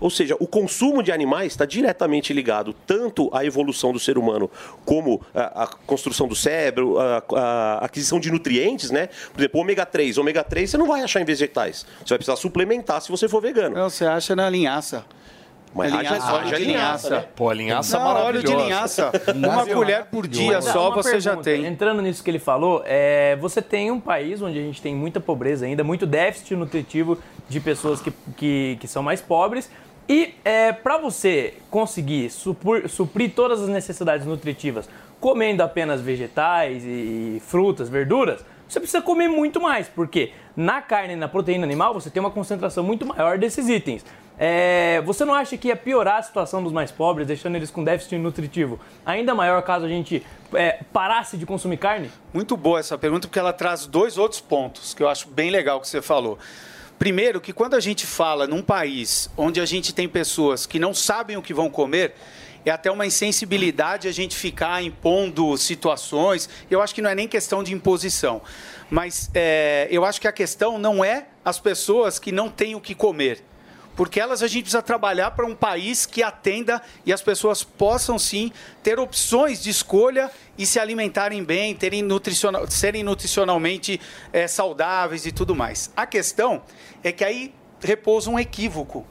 Ou 0.00 0.10
seja, 0.10 0.36
o 0.38 0.46
consumo 0.46 1.02
de 1.02 1.10
animais 1.10 1.52
está 1.54 1.64
diretamente 1.64 2.32
ligado 2.32 2.72
tanto 2.86 3.28
à 3.34 3.44
evolução 3.44 3.92
do 3.92 3.98
ser 3.98 4.16
humano, 4.16 4.48
como 4.84 5.20
a, 5.34 5.64
a 5.64 5.66
construção 5.66 6.28
do 6.28 6.36
cérebro, 6.36 6.98
a, 7.00 7.24
a 7.34 7.78
aquisição 7.84 8.20
de 8.20 8.30
nutrientes, 8.30 8.92
né? 8.92 9.08
Por 9.32 9.40
exemplo, 9.40 9.60
ômega 9.60 9.84
3. 9.84 10.16
Ômega 10.18 10.44
3 10.44 10.70
você 10.70 10.76
não 10.78 10.86
vai 10.86 11.02
achar 11.02 11.20
em 11.20 11.24
vegetais. 11.24 11.84
Você 11.98 12.10
vai 12.10 12.18
precisar 12.18 12.36
suplementar 12.36 13.02
se 13.02 13.10
você 13.10 13.28
for 13.28 13.42
vegano. 13.42 13.74
Não, 13.74 13.90
você 13.90 14.04
acha 14.04 14.36
na 14.36 14.48
linhaça. 14.48 15.04
Mas 15.78 15.92
É 15.92 15.96
haja- 15.96 16.02
linhaça, 16.10 16.26
haja 16.26 16.34
óleo 16.36 16.46
de 16.58 16.64
linhaça, 16.64 17.08
linhaça. 17.08 17.10
né? 17.10 17.24
Pô, 17.36 17.48
a 17.48 17.54
linhaça 17.54 17.98
Não, 17.98 18.06
óleo 18.24 18.42
de 18.42 18.54
linhaça. 18.54 19.12
Uma 19.34 19.66
colher 19.66 20.04
por 20.06 20.26
dia 20.26 20.60
só 20.60 20.90
você 20.90 21.20
já 21.20 21.30
pergunta, 21.30 21.50
tem. 21.50 21.64
Entrando 21.66 22.02
nisso 22.02 22.22
que 22.22 22.30
ele 22.30 22.38
falou, 22.38 22.82
é, 22.84 23.36
você 23.36 23.62
tem 23.62 23.90
um 23.90 24.00
país 24.00 24.42
onde 24.42 24.58
a 24.58 24.62
gente 24.62 24.82
tem 24.82 24.94
muita 24.94 25.20
pobreza 25.20 25.64
ainda, 25.66 25.82
muito 25.84 26.04
déficit 26.06 26.54
nutritivo 26.56 27.16
de 27.48 27.60
pessoas 27.60 28.00
que, 28.00 28.12
que, 28.36 28.76
que 28.80 28.88
são 28.88 29.02
mais 29.02 29.20
pobres. 29.22 29.70
E 30.08 30.34
é, 30.44 30.72
para 30.72 30.96
você 30.98 31.54
conseguir 31.70 32.30
supor- 32.30 32.88
suprir 32.88 33.30
todas 33.34 33.62
as 33.62 33.68
necessidades 33.68 34.26
nutritivas 34.26 34.88
comendo 35.20 35.62
apenas 35.62 36.00
vegetais 36.00 36.82
e 36.84 37.42
frutas, 37.46 37.88
verduras, 37.88 38.44
você 38.68 38.78
precisa 38.78 39.02
comer 39.02 39.28
muito 39.28 39.60
mais, 39.60 39.88
porque 39.88 40.30
na 40.56 40.80
carne 40.80 41.14
e 41.14 41.16
na 41.16 41.26
proteína 41.26 41.64
animal 41.64 41.92
você 41.92 42.08
tem 42.08 42.20
uma 42.20 42.30
concentração 42.30 42.84
muito 42.84 43.04
maior 43.04 43.36
desses 43.38 43.68
itens. 43.68 44.04
É, 44.38 45.02
você 45.04 45.24
não 45.24 45.34
acha 45.34 45.56
que 45.56 45.68
ia 45.68 45.76
piorar 45.76 46.18
a 46.18 46.22
situação 46.22 46.62
dos 46.62 46.72
mais 46.72 46.92
pobres, 46.92 47.26
deixando 47.26 47.56
eles 47.56 47.70
com 47.70 47.82
déficit 47.82 48.16
nutritivo 48.18 48.78
ainda 49.04 49.34
maior 49.34 49.62
caso 49.62 49.84
a 49.84 49.88
gente 49.88 50.24
é, 50.54 50.80
parasse 50.92 51.36
de 51.36 51.44
consumir 51.44 51.78
carne? 51.78 52.10
Muito 52.32 52.56
boa 52.56 52.78
essa 52.78 52.96
pergunta, 52.96 53.26
porque 53.26 53.38
ela 53.38 53.52
traz 53.52 53.86
dois 53.86 54.18
outros 54.18 54.40
pontos 54.40 54.94
que 54.94 55.02
eu 55.02 55.08
acho 55.08 55.28
bem 55.28 55.50
legal 55.50 55.80
que 55.80 55.88
você 55.88 56.00
falou. 56.00 56.38
Primeiro, 56.98 57.40
que 57.40 57.52
quando 57.52 57.74
a 57.74 57.80
gente 57.80 58.06
fala 58.06 58.46
num 58.46 58.62
país 58.62 59.30
onde 59.36 59.60
a 59.60 59.66
gente 59.66 59.94
tem 59.94 60.08
pessoas 60.08 60.66
que 60.66 60.78
não 60.78 60.92
sabem 60.92 61.36
o 61.36 61.42
que 61.42 61.54
vão 61.54 61.70
comer, 61.70 62.14
é 62.64 62.70
até 62.70 62.90
uma 62.90 63.06
insensibilidade 63.06 64.08
a 64.08 64.12
gente 64.12 64.36
ficar 64.36 64.82
impondo 64.82 65.56
situações. 65.56 66.48
Eu 66.70 66.82
acho 66.82 66.94
que 66.94 67.00
não 67.00 67.08
é 67.08 67.14
nem 67.14 67.28
questão 67.28 67.62
de 67.62 67.72
imposição, 67.72 68.42
mas 68.90 69.30
é, 69.32 69.86
eu 69.90 70.04
acho 70.04 70.20
que 70.20 70.28
a 70.28 70.32
questão 70.32 70.76
não 70.76 71.04
é 71.04 71.26
as 71.44 71.58
pessoas 71.58 72.18
que 72.18 72.32
não 72.32 72.48
têm 72.48 72.74
o 72.74 72.80
que 72.80 72.94
comer. 72.94 73.42
Porque 73.98 74.20
elas 74.20 74.44
a 74.44 74.46
gente 74.46 74.62
precisa 74.62 74.80
trabalhar 74.80 75.32
para 75.32 75.44
um 75.44 75.56
país 75.56 76.06
que 76.06 76.22
atenda 76.22 76.80
e 77.04 77.12
as 77.12 77.20
pessoas 77.20 77.64
possam 77.64 78.16
sim 78.16 78.52
ter 78.80 79.00
opções 79.00 79.60
de 79.60 79.70
escolha 79.70 80.30
e 80.56 80.64
se 80.64 80.78
alimentarem 80.78 81.42
bem, 81.42 81.74
terem 81.74 82.00
nutricional, 82.00 82.70
serem 82.70 83.02
nutricionalmente 83.02 84.00
eh, 84.32 84.46
saudáveis 84.46 85.26
e 85.26 85.32
tudo 85.32 85.52
mais. 85.52 85.90
A 85.96 86.06
questão 86.06 86.62
é 87.02 87.10
que 87.10 87.24
aí 87.24 87.52
repousa 87.80 88.30
um 88.30 88.38
equívoco. 88.38 89.04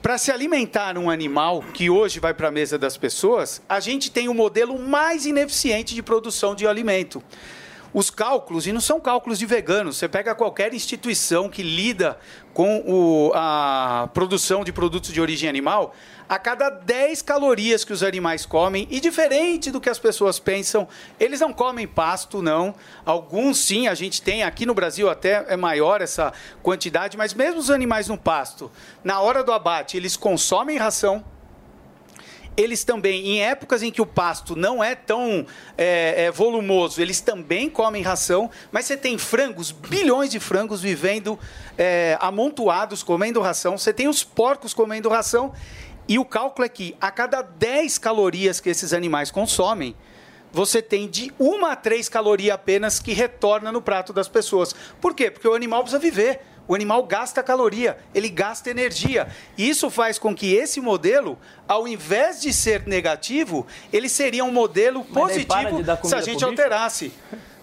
Para 0.00 0.16
se 0.16 0.32
alimentar 0.32 0.96
um 0.96 1.10
animal 1.10 1.62
que 1.74 1.90
hoje 1.90 2.18
vai 2.18 2.32
para 2.32 2.48
a 2.48 2.50
mesa 2.50 2.78
das 2.78 2.96
pessoas, 2.96 3.60
a 3.68 3.78
gente 3.78 4.10
tem 4.10 4.26
o 4.26 4.32
modelo 4.32 4.78
mais 4.78 5.26
ineficiente 5.26 5.94
de 5.94 6.02
produção 6.02 6.54
de 6.54 6.66
alimento. 6.66 7.22
Os 7.94 8.08
cálculos, 8.08 8.66
e 8.66 8.72
não 8.72 8.80
são 8.80 8.98
cálculos 8.98 9.38
de 9.38 9.44
veganos, 9.44 9.98
você 9.98 10.08
pega 10.08 10.34
qualquer 10.34 10.72
instituição 10.72 11.48
que 11.48 11.62
lida 11.62 12.18
com 12.54 12.78
o- 12.86 13.32
a 13.34 14.08
produção 14.14 14.64
de 14.64 14.72
produtos 14.72 15.12
de 15.12 15.20
origem 15.20 15.46
animal, 15.46 15.94
a 16.26 16.38
cada 16.38 16.70
10 16.70 17.20
calorias 17.20 17.84
que 17.84 17.92
os 17.92 18.02
animais 18.02 18.46
comem, 18.46 18.88
e 18.90 18.98
diferente 18.98 19.70
do 19.70 19.78
que 19.78 19.90
as 19.90 19.98
pessoas 19.98 20.38
pensam, 20.38 20.88
eles 21.20 21.40
não 21.40 21.52
comem 21.52 21.86
pasto, 21.86 22.40
não. 22.40 22.74
Alguns 23.04 23.58
sim, 23.58 23.86
a 23.88 23.94
gente 23.94 24.22
tem, 24.22 24.42
aqui 24.42 24.64
no 24.64 24.72
Brasil 24.72 25.10
até 25.10 25.44
é 25.48 25.56
maior 25.56 26.00
essa 26.00 26.32
quantidade, 26.62 27.18
mas 27.18 27.34
mesmo 27.34 27.60
os 27.60 27.70
animais 27.70 28.08
no 28.08 28.16
pasto, 28.16 28.70
na 29.04 29.20
hora 29.20 29.44
do 29.44 29.52
abate, 29.52 29.98
eles 29.98 30.16
consomem 30.16 30.78
ração, 30.78 31.22
eles 32.56 32.84
também, 32.84 33.26
em 33.28 33.42
épocas 33.42 33.82
em 33.82 33.90
que 33.90 34.02
o 34.02 34.06
pasto 34.06 34.54
não 34.54 34.82
é 34.82 34.94
tão 34.94 35.46
é, 35.76 36.24
é, 36.24 36.30
volumoso, 36.30 37.00
eles 37.00 37.20
também 37.20 37.68
comem 37.70 38.02
ração, 38.02 38.50
mas 38.70 38.84
você 38.84 38.96
tem 38.96 39.16
frangos, 39.16 39.70
bilhões 39.70 40.30
de 40.30 40.38
frangos 40.38 40.82
vivendo 40.82 41.38
é, 41.78 42.16
amontoados, 42.20 43.02
comendo 43.02 43.40
ração, 43.40 43.78
você 43.78 43.92
tem 43.92 44.08
os 44.08 44.22
porcos 44.22 44.74
comendo 44.74 45.08
ração, 45.08 45.52
e 46.08 46.18
o 46.18 46.24
cálculo 46.24 46.66
é 46.66 46.68
que 46.68 46.96
a 47.00 47.10
cada 47.10 47.42
10 47.42 47.96
calorias 47.98 48.60
que 48.60 48.68
esses 48.68 48.92
animais 48.92 49.30
consomem, 49.30 49.96
você 50.52 50.82
tem 50.82 51.08
de 51.08 51.32
1 51.40 51.64
a 51.64 51.74
3 51.74 52.08
calorias 52.10 52.54
apenas 52.54 52.98
que 52.98 53.14
retorna 53.14 53.72
no 53.72 53.80
prato 53.80 54.12
das 54.12 54.28
pessoas. 54.28 54.74
Por 55.00 55.14
quê? 55.14 55.30
Porque 55.30 55.48
o 55.48 55.54
animal 55.54 55.80
precisa 55.80 55.98
viver. 55.98 56.40
O 56.68 56.74
animal 56.74 57.02
gasta 57.04 57.42
caloria, 57.42 57.98
ele 58.14 58.28
gasta 58.28 58.70
energia. 58.70 59.28
E 59.58 59.68
isso 59.68 59.90
faz 59.90 60.18
com 60.18 60.34
que 60.34 60.54
esse 60.54 60.80
modelo, 60.80 61.38
ao 61.66 61.88
invés 61.88 62.40
de 62.40 62.52
ser 62.52 62.86
negativo, 62.86 63.66
ele 63.92 64.08
seria 64.08 64.44
um 64.44 64.52
modelo 64.52 65.04
Mas 65.08 65.22
positivo 65.22 65.84
se 66.04 66.14
a 66.14 66.20
gente 66.20 66.44
alterasse. 66.44 67.12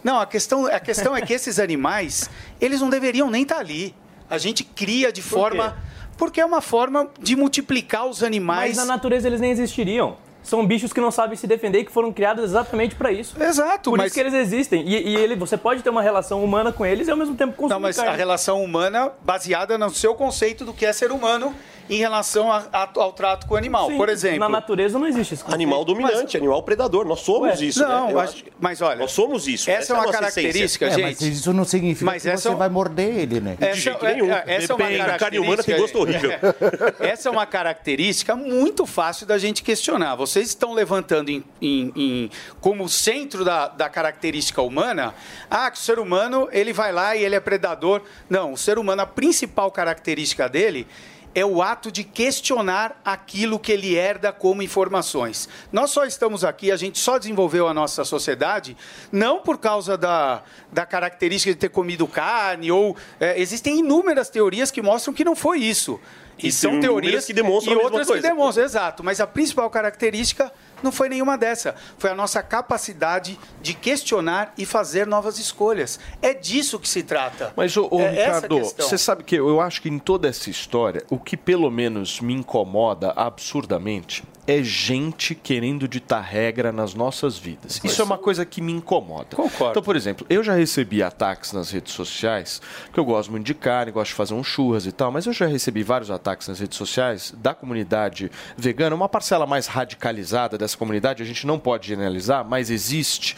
Não, 0.04 0.20
a 0.20 0.26
questão, 0.26 0.66
a 0.66 0.80
questão 0.80 1.16
é 1.16 1.22
que 1.22 1.34
esses 1.34 1.60
animais, 1.60 2.30
eles 2.60 2.82
não 2.82 2.90
deveriam 2.90 3.30
nem 3.30 3.44
estar 3.44 3.58
ali. 3.58 3.96
A 4.30 4.38
gente 4.38 4.64
cria 4.64 5.12
de 5.12 5.22
forma. 5.22 5.78
Porque 6.18 6.42
é 6.42 6.46
uma 6.46 6.60
forma 6.60 7.10
de 7.18 7.34
multiplicar 7.34 8.06
os 8.06 8.22
animais. 8.22 8.76
Mas 8.76 8.86
na 8.86 8.94
natureza 8.94 9.28
eles 9.28 9.40
nem 9.40 9.52
existiriam. 9.52 10.18
São 10.42 10.66
bichos 10.66 10.92
que 10.94 11.02
não 11.02 11.12
sabem 11.12 11.36
se 11.38 11.46
defender 11.46 11.80
e 11.80 11.86
que 11.86 11.92
foram 11.92 12.12
criados 12.12 12.44
exatamente 12.44 12.96
para 12.96 13.12
isso. 13.12 13.36
Exato, 13.42 13.90
Por 13.92 13.98
mas- 13.98 14.08
isso 14.08 14.16
que 14.16 14.20
eles 14.22 14.34
existem. 14.34 14.88
E, 14.88 15.10
e 15.10 15.16
ele, 15.16 15.36
você 15.36 15.58
pode 15.58 15.84
ter 15.84 15.90
uma 15.90 16.02
relação 16.02 16.44
humana 16.44 16.72
com 16.72 16.86
eles 16.86 17.08
e 17.08 17.12
ao 17.12 17.18
mesmo 17.18 17.36
tempo 17.36 17.54
consumir 17.54 17.74
Não, 17.74 17.80
mas 17.80 17.98
carne. 17.98 18.12
a 18.12 18.16
relação 18.16 18.64
humana 18.64 19.12
baseada 19.22 19.78
no 19.78 19.90
seu 19.90 20.16
conceito 20.16 20.64
do 20.66 20.74
que 20.74 20.86
é 20.86 20.94
ser 20.94 21.12
humano 21.12 21.54
em 21.90 21.98
relação 21.98 22.52
a- 22.52 22.66
a- 22.72 22.90
ao 22.96 23.12
trato 23.12 23.48
com 23.48 23.56
o 23.56 23.58
animal. 23.58 23.88
Sim, 23.90 23.98
Por 23.98 24.10
exemplo. 24.10 24.40
Na 24.40 24.50
natureza 24.50 25.00
não 25.00 25.08
existe 25.08 25.34
isso. 25.34 25.46
Animal 25.48 25.84
dominante, 25.84 26.38
animal 26.38 26.62
predador. 26.64 27.06
Nós 27.06 27.22
somos 27.22 27.60
Ué, 27.60 27.66
isso, 27.66 27.80
não, 27.82 28.06
né? 28.08 28.12
Eu 28.12 28.18
mas- 28.18 28.30
acho 28.30 28.44
que 28.44 28.52
mas 28.60 28.82
olha. 28.82 29.00
Nós 29.00 29.12
somos 29.12 29.48
isso. 29.48 29.70
essa 29.70 29.94
é 29.94 29.96
a 29.96 30.00
uma 30.00 30.06
nossa 30.06 30.18
característica. 30.20 30.86
É, 30.86 30.98
mas 30.98 31.22
isso 31.22 31.52
não 31.54 31.66
significa 31.66 32.06
Mas 32.06 32.22
que 32.24 32.30
essa 32.30 32.50
você 32.50 32.50
é 32.50 32.56
vai 32.56 32.70
morder 32.70 33.18
ele, 33.18 33.40
né? 33.40 33.58
Essa, 33.60 33.74
De 33.74 33.80
jeito 33.82 34.06
é- 34.06 34.14
nenhum. 34.14 34.32
é- 34.32 34.44
essa 34.48 34.74
é 34.74 34.76
uma 34.76 34.86
Depende, 34.86 35.02
a 35.02 35.06
carne 35.06 35.20
característica. 35.20 35.42
humana 35.42 35.64
tem 35.64 35.78
gosto 35.78 36.00
horrível. 36.00 36.32
essa 37.00 37.30
é 37.30 37.32
uma 37.32 37.46
característica 37.46 38.36
muito 38.36 38.86
fácil 38.86 39.26
da 39.26 39.38
gente 39.38 39.64
questionar. 39.64 40.16
Vocês 40.16 40.48
estão 40.50 40.74
levantando 40.74 41.30
em- 41.30 41.44
em- 41.62 41.92
em- 41.96 42.32
como 42.62 42.88
centro 42.88 43.44
da, 43.44 43.68
da 43.68 43.90
característica 43.90 44.62
humana, 44.62 45.14
ah, 45.50 45.70
que 45.72 45.78
o 45.78 45.82
ser 45.82 46.00
humano 46.00 46.48
ele 46.52 46.74
vai 46.74 46.92
lá 46.92 47.16
e 47.16 47.24
ele 47.24 47.36
é 47.36 47.40
predador. 47.40 48.02
Não, 48.30 48.54
o 48.54 48.58
ser 48.58 48.78
humano, 48.78 49.02
a 49.02 49.06
principal 49.06 49.72
característica 49.72 50.48
dele 50.50 50.86
é 51.34 51.46
o 51.46 51.62
ato 51.62 51.92
de 51.92 52.04
questionar 52.04 53.00
aquilo 53.04 53.60
que 53.60 53.72
ele 53.72 53.96
herda 53.96 54.32
como 54.32 54.62
informações. 54.62 55.48
Nós 55.72 55.92
só 55.92 56.06
estamos 56.06 56.44
aqui, 56.44 56.72
a 56.72 56.78
gente 56.78 57.00
só 57.00 57.18
desenvolveu 57.18 57.68
a 57.68 57.74
nossa 57.74 58.04
sociedade, 58.04 58.76
não 59.12 59.40
por 59.40 59.58
causa 59.58 59.98
da, 59.98 60.44
da 60.72 60.86
característica 60.86 61.54
de 61.54 61.60
ter 61.60 61.70
comido 61.70 62.08
carne, 62.08 62.72
ou 62.72 62.96
é, 63.20 63.40
existem 63.40 63.80
inúmeras 63.80 64.30
teorias 64.30 64.72
que 64.72 64.82
mostram 64.82 65.14
que 65.14 65.24
não 65.24 65.36
foi 65.36 65.60
isso. 65.60 66.00
E, 66.38 66.48
E 66.48 66.52
são 66.52 66.80
teorias 66.80 67.26
que 67.26 67.34
demonstram 67.34 67.76
e 67.76 67.84
outras 67.84 68.10
que 68.10 68.22
demonstram, 68.22 68.66
exato. 68.66 69.04
Mas 69.04 69.20
a 69.20 69.28
principal 69.28 69.70
característica 69.70 70.52
não 70.84 70.92
foi 70.92 71.10
nenhuma 71.10 71.38
dessa. 71.38 71.76
Foi 71.98 72.10
a 72.10 72.16
nossa 72.16 72.42
capacidade 72.42 73.40
de 73.62 73.74
questionar 73.74 74.54
e 74.58 74.66
fazer 74.66 75.06
novas 75.08 75.40
escolhas. 75.40 76.00
É 76.22 76.34
disso 76.34 76.80
que 76.80 76.88
se 76.88 77.04
trata. 77.04 77.54
Mas, 77.56 77.76
ô, 77.76 77.88
ô, 77.92 78.00
É 78.02 78.10
Ricardo, 78.12 78.60
você 78.60 78.98
sabe 78.98 79.24
que 79.24 79.36
eu 79.36 79.62
acho 79.62 79.82
que 79.82 79.90
em 79.90 80.00
toda 80.00 80.28
essa 80.28 80.50
história, 80.50 81.04
o 81.10 81.20
que 81.20 81.38
pelo 81.38 81.70
menos 81.70 82.20
me 82.20 82.34
incomoda 82.34 83.12
absurdamente 83.16 84.24
é 84.50 84.64
gente 84.64 85.36
querendo 85.36 85.88
ditar 85.88 86.22
regra 86.22 86.72
nas 86.72 86.96
nossas 86.96 87.38
vidas. 87.38 87.80
Isso 87.84 88.02
é 88.02 88.06
uma 88.06 88.18
coisa 88.18 88.44
que 88.44 88.62
me 88.62 88.72
incomoda. 88.72 89.36
Concordo. 89.36 89.72
Então, 89.72 89.84
por 89.84 89.96
exemplo, 89.96 90.26
eu 90.28 90.44
já 90.44 90.56
recebi 90.56 91.04
ataques 91.04 91.54
nas 91.54 91.70
redes 91.70 91.94
sociais, 91.94 92.60
que 92.92 93.00
eu 93.00 93.06
gosto 93.06 93.30
muito 93.30 93.46
de 93.46 93.54
carne, 93.54 93.92
gosto 93.92 94.10
de 94.10 94.16
fazer 94.16 94.34
um 94.34 94.44
churras 94.44 94.88
e 94.88 94.92
tal, 94.92 95.12
mas 95.12 95.28
eu 95.28 95.34
já 95.34 95.46
recebi 95.46 95.84
vários 95.84 96.10
ataques 96.10 96.48
nas 96.48 96.60
redes 96.60 96.80
sociais 96.80 97.32
da 97.38 97.54
comunidade 97.54 98.32
vegana, 98.58 98.96
uma 98.96 99.08
parcela 99.08 99.46
mais 99.46 99.68
radicalizada 99.68 100.58
dessa 100.58 100.69
comunidade, 100.78 101.24
a 101.24 101.26
gente 101.26 101.46
não 101.46 101.60
pode 101.60 101.88
generalizar, 101.88 102.46
mas 102.46 102.70
existe, 102.70 103.36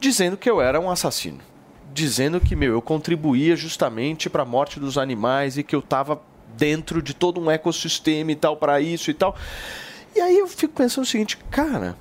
dizendo 0.00 0.36
que 0.36 0.48
eu 0.48 0.60
era 0.60 0.80
um 0.80 0.90
assassino 0.90 1.40
dizendo 1.90 2.40
que, 2.40 2.54
meu, 2.54 2.74
eu 2.74 2.82
contribuía 2.82 3.56
justamente 3.56 4.30
para 4.30 4.42
a 4.42 4.46
morte 4.46 4.78
dos 4.78 4.96
animais 4.96 5.58
e 5.58 5.64
que 5.64 5.74
eu 5.74 5.80
estava 5.80 6.20
dentro 6.56 7.02
de 7.02 7.12
todo 7.12 7.40
um 7.40 7.50
ecossistema 7.50 8.30
e 8.30 8.36
tal 8.36 8.56
para 8.56 8.80
isso 8.80 9.10
e 9.10 9.14
tal. 9.14 9.36
E 10.14 10.20
aí 10.20 10.38
eu 10.38 10.46
fico 10.46 10.74
pensando 10.74 11.04
o 11.04 11.06
seguinte, 11.06 11.36
cara, 11.50 11.96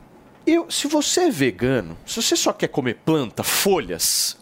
eu, 0.46 0.70
se 0.70 0.88
você 0.88 1.22
é 1.22 1.32
vegano, 1.32 1.98
se 2.06 2.22
você 2.22 2.36
só 2.36 2.54
quer 2.54 2.68
comer 2.68 2.96
planta, 3.06 3.44
folhas, 3.44 4.38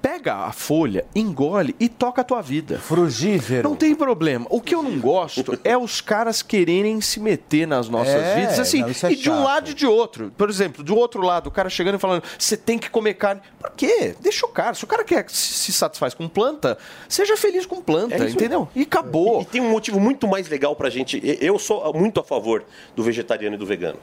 pega 0.00 0.34
a 0.34 0.52
folha, 0.52 1.04
engole 1.14 1.74
e 1.80 1.88
toca 1.88 2.20
a 2.20 2.24
tua 2.24 2.40
vida. 2.40 2.78
Frugívero. 2.78 3.68
Não 3.68 3.76
tem 3.76 3.94
problema. 3.94 4.46
O 4.50 4.60
que 4.60 4.74
eu 4.74 4.82
não 4.82 4.98
gosto 4.98 5.58
é 5.64 5.76
os 5.76 6.00
caras 6.00 6.42
quererem 6.42 7.00
se 7.00 7.20
meter 7.20 7.66
nas 7.66 7.88
nossas 7.88 8.14
É, 8.14 8.40
vidas, 8.40 8.58
assim, 8.58 8.80
não, 8.80 8.88
é 8.88 9.12
e 9.12 9.16
de 9.16 9.30
um 9.30 9.42
lado 9.42 9.70
e 9.70 9.74
de 9.74 9.86
outro. 9.86 10.32
Por 10.36 10.48
exemplo, 10.48 10.82
do 10.82 10.96
outro 10.96 11.22
lado, 11.22 11.48
o 11.48 11.50
cara 11.50 11.68
chegando 11.68 11.96
e 11.96 11.98
falando, 11.98 12.22
você 12.38 12.56
tem 12.56 12.78
que 12.78 12.88
comer 12.90 13.14
carne. 13.14 13.40
Por 13.60 13.70
quê? 13.72 14.14
Deixa 14.20 14.46
o 14.46 14.48
cara. 14.48 14.74
Se 14.74 14.84
o 14.84 14.86
cara 14.86 15.04
quer 15.04 15.28
se 15.28 15.72
satisfaz 15.72 16.14
com 16.14 16.28
planta, 16.28 16.78
seja 17.08 17.36
feliz 17.36 17.66
com 17.66 17.80
planta, 17.82 18.14
É 18.24 18.28
entendeu? 18.30 18.68
E 18.74 18.82
acabou. 18.82 19.40
E, 19.40 19.42
e 19.42 19.46
tem 19.46 19.60
um 19.60 19.70
motivo 19.70 19.98
muito 20.00 20.26
mais 20.26 20.48
legal 20.48 20.74
pra 20.76 20.88
gente. 20.90 21.18
E- 21.18 21.38
Eu 21.40 21.58
sou 21.58 21.92
muito 21.94 22.20
a 22.20 22.24
favor 22.24 22.64
do 22.94 23.02
vegetariano 23.02 23.56
e 23.56 23.58
do 23.58 23.66
vegano. 23.66 23.98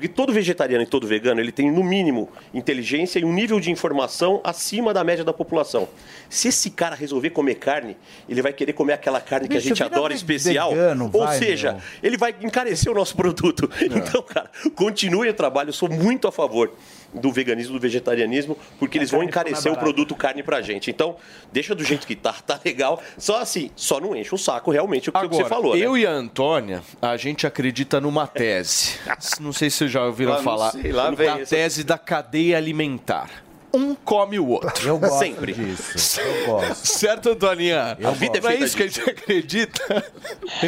Porque 0.00 0.08
todo 0.08 0.32
vegetariano 0.32 0.82
e 0.82 0.86
todo 0.86 1.06
vegano, 1.06 1.42
ele 1.42 1.52
tem 1.52 1.70
no 1.70 1.84
mínimo 1.84 2.30
inteligência 2.54 3.18
e 3.18 3.24
um 3.24 3.34
nível 3.34 3.60
de 3.60 3.70
informação 3.70 4.40
acima 4.42 4.94
da 4.94 5.04
média 5.04 5.22
da 5.22 5.32
população. 5.34 5.86
Se 6.30 6.48
esse 6.48 6.70
cara 6.70 6.96
resolver 6.96 7.28
comer 7.28 7.56
carne, 7.56 7.98
ele 8.26 8.40
vai 8.40 8.50
querer 8.50 8.72
comer 8.72 8.94
aquela 8.94 9.20
carne 9.20 9.46
que 9.46 9.58
a 9.58 9.60
Bicho, 9.60 9.68
gente 9.68 9.82
adora 9.82 10.14
especial. 10.14 10.70
vegano, 10.70 11.10
Ou 11.12 11.26
vai, 11.26 11.38
seja, 11.38 11.72
meu. 11.72 11.82
ele 12.02 12.16
vai 12.16 12.34
encarecer 12.40 12.90
o 12.90 12.94
nosso 12.94 13.14
produto. 13.14 13.70
Então, 14.00 14.22
cara, 14.22 14.50
continue 14.74 15.28
o 15.28 15.34
trabalho. 15.34 15.68
Eu 15.68 15.72
sou 15.74 15.88
muito 15.90 16.26
a 16.26 16.32
favor 16.32 16.72
do 17.12 17.32
veganismo, 17.32 17.74
do 17.74 17.80
vegetarianismo, 17.80 18.56
porque 18.78 18.98
eles 18.98 19.10
vão 19.10 19.20
carne 19.20 19.32
ficou 19.32 19.42
encarecer 19.50 19.72
o 19.72 19.76
produto 19.76 20.14
carne 20.14 20.42
pra 20.42 20.60
gente. 20.62 20.90
Então, 20.90 21.16
deixa 21.52 21.74
do 21.74 21.82
jeito 21.84 22.06
que 22.06 22.14
tá, 22.14 22.32
tá 22.32 22.58
legal. 22.64 23.02
Só 23.18 23.40
assim, 23.40 23.70
só 23.76 24.00
não 24.00 24.14
enche 24.14 24.34
o 24.34 24.38
saco 24.38 24.70
realmente 24.70 25.08
o 25.08 25.12
que 25.12 25.18
Agora, 25.18 25.42
você 25.44 25.48
falou, 25.48 25.74
né? 25.76 25.84
eu 25.84 25.96
e 25.96 26.06
a 26.06 26.10
Antônia, 26.10 26.82
a 27.02 27.16
gente 27.16 27.46
acredita 27.46 28.00
numa 28.00 28.26
tese. 28.26 28.98
Não 29.40 29.52
sei 29.52 29.70
se 29.70 29.78
vocês 29.78 29.90
já 29.90 30.04
ouviram 30.04 30.34
Ah, 30.34 30.42
falar. 30.42 30.70
sei, 30.72 30.92
lá 30.92 31.10
vem 31.10 31.26
da 31.26 31.38
essa- 31.40 31.56
tese 31.56 31.84
da 31.84 31.98
cadeia 31.98 32.56
alimentar. 32.56 33.28
Um 33.72 33.94
come 33.94 34.38
o 34.38 34.48
outro. 34.48 34.88
Eu 34.88 34.98
gosto 34.98 35.18
Sempre. 35.18 35.52
disso. 35.52 36.20
Eu 36.20 36.46
gosto. 36.46 36.86
Certo, 36.86 37.30
Antoninha? 37.30 37.96
Eu 38.00 38.08
a 38.08 38.12
vida 38.12 38.38
é 38.38 38.40
gosto. 38.40 38.64
isso 38.64 38.76
que 38.76 38.82
a 38.82 38.86
gente 38.86 39.10
acredita. 39.10 40.04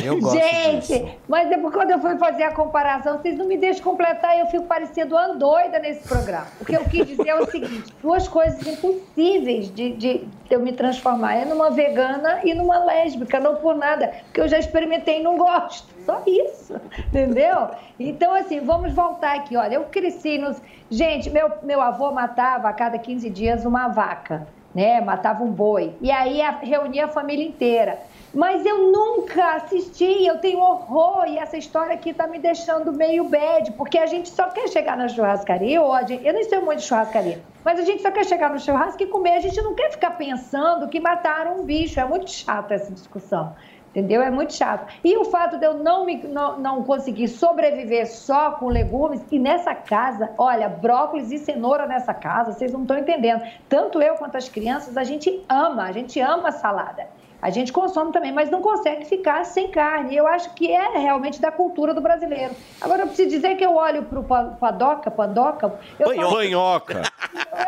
Eu 0.04 0.20
gosto 0.20 0.38
Gente, 0.38 0.86
disso. 0.86 1.10
mas 1.28 1.48
depois 1.48 1.74
quando 1.74 1.90
eu 1.90 2.00
fui 2.00 2.16
fazer 2.16 2.44
a 2.44 2.52
comparação, 2.52 3.18
vocês 3.18 3.36
não 3.36 3.46
me 3.46 3.56
deixam 3.56 3.82
completar 3.82 4.36
e 4.36 4.40
eu 4.40 4.46
fico 4.46 4.64
parecendo 4.66 5.16
uma 5.16 5.34
doida 5.34 5.78
nesse 5.78 6.06
programa. 6.06 6.46
O 6.60 6.64
que 6.64 6.76
eu 6.76 6.84
quis 6.84 7.06
dizer 7.06 7.28
é 7.28 7.40
o 7.40 7.50
seguinte: 7.50 7.92
duas 8.00 8.28
coisas 8.28 8.64
impossíveis 8.66 9.72
de, 9.74 9.90
de 9.92 10.24
eu 10.50 10.60
me 10.60 10.72
transformar. 10.72 11.34
É 11.34 11.44
numa 11.44 11.70
vegana 11.70 12.40
e 12.44 12.54
numa 12.54 12.84
lésbica, 12.84 13.40
não 13.40 13.56
por 13.56 13.74
nada. 13.74 14.12
Porque 14.26 14.40
eu 14.40 14.48
já 14.48 14.58
experimentei 14.58 15.20
e 15.20 15.22
não 15.22 15.36
gosto. 15.36 15.88
Só 16.04 16.22
isso. 16.26 16.80
Entendeu? 17.08 17.70
Então, 17.98 18.34
assim, 18.34 18.60
vamos 18.60 18.92
voltar 18.92 19.36
aqui. 19.36 19.56
Olha, 19.56 19.74
eu 19.74 19.84
cresci 19.84 20.38
nos. 20.38 20.60
Gente, 20.90 21.30
meu, 21.30 21.50
meu 21.62 21.80
avô 21.80 22.10
matava 22.10 22.68
a 22.68 22.72
cada 22.72 22.98
15 22.98 23.30
dias 23.30 23.64
uma 23.64 23.88
vaca, 23.88 24.46
né? 24.74 25.00
Matava 25.00 25.42
um 25.42 25.50
boi. 25.50 25.94
E 26.00 26.10
aí 26.10 26.40
reunia 26.62 27.06
a 27.06 27.08
família 27.08 27.46
inteira. 27.46 27.98
Mas 28.34 28.64
eu 28.64 28.90
nunca 28.90 29.56
assisti, 29.56 30.26
eu 30.26 30.38
tenho 30.38 30.58
horror 30.58 31.26
e 31.26 31.36
essa 31.36 31.58
história 31.58 31.92
aqui 31.92 32.14
tá 32.14 32.26
me 32.26 32.38
deixando 32.38 32.90
meio 32.90 33.24
bad, 33.24 33.72
porque 33.72 33.98
a 33.98 34.06
gente 34.06 34.30
só 34.30 34.48
quer 34.48 34.68
chegar 34.68 34.96
na 34.96 35.06
churrascaria, 35.06 35.78
gente, 36.08 36.26
eu 36.26 36.32
não 36.32 36.42
sei 36.42 36.58
muito 36.60 36.78
de 36.78 36.86
churrascaria, 36.86 37.42
mas 37.62 37.78
a 37.78 37.82
gente 37.82 38.00
só 38.00 38.10
quer 38.10 38.24
chegar 38.24 38.48
no 38.48 38.58
churrasco 38.58 39.02
e 39.02 39.06
comer, 39.06 39.34
a 39.34 39.40
gente 39.40 39.60
não 39.60 39.74
quer 39.74 39.90
ficar 39.90 40.12
pensando 40.12 40.88
que 40.88 40.98
mataram 40.98 41.60
um 41.60 41.64
bicho, 41.64 42.00
é 42.00 42.06
muito 42.06 42.30
chato 42.30 42.72
essa 42.72 42.90
discussão. 42.90 43.54
Entendeu? 43.92 44.22
É 44.22 44.30
muito 44.30 44.54
chato. 44.54 44.90
E 45.04 45.18
o 45.18 45.24
fato 45.26 45.58
de 45.58 45.66
eu 45.66 45.74
não, 45.74 46.06
me, 46.06 46.16
não, 46.24 46.58
não 46.58 46.82
conseguir 46.82 47.28
sobreviver 47.28 48.10
só 48.10 48.52
com 48.52 48.68
legumes, 48.68 49.20
e 49.30 49.38
nessa 49.38 49.74
casa, 49.74 50.30
olha, 50.38 50.66
brócolis 50.66 51.30
e 51.30 51.36
cenoura 51.36 51.86
nessa 51.86 52.14
casa, 52.14 52.52
vocês 52.52 52.72
não 52.72 52.82
estão 52.82 52.96
entendendo. 52.98 53.42
Tanto 53.68 54.00
eu 54.00 54.14
quanto 54.14 54.36
as 54.36 54.48
crianças, 54.48 54.96
a 54.96 55.04
gente 55.04 55.44
ama, 55.46 55.84
a 55.84 55.92
gente 55.92 56.18
ama 56.20 56.50
salada. 56.50 57.06
A 57.42 57.50
gente 57.50 57.72
consome 57.72 58.12
também, 58.12 58.30
mas 58.30 58.48
não 58.50 58.62
consegue 58.62 59.04
ficar 59.04 59.44
sem 59.44 59.68
carne. 59.68 60.16
Eu 60.16 60.28
acho 60.28 60.54
que 60.54 60.70
é 60.70 60.96
realmente 60.96 61.40
da 61.40 61.50
cultura 61.50 61.92
do 61.92 62.00
brasileiro. 62.00 62.54
Agora, 62.80 63.02
eu 63.02 63.08
preciso 63.08 63.28
dizer 63.30 63.56
que 63.56 63.66
eu 63.66 63.74
olho 63.74 64.04
para 64.04 64.20
o 64.20 64.56
Padoca, 64.56 65.10
Pandoca... 65.10 65.74
Eu 65.98 66.14
só- 66.14 66.30
Panhoca. 66.36 67.02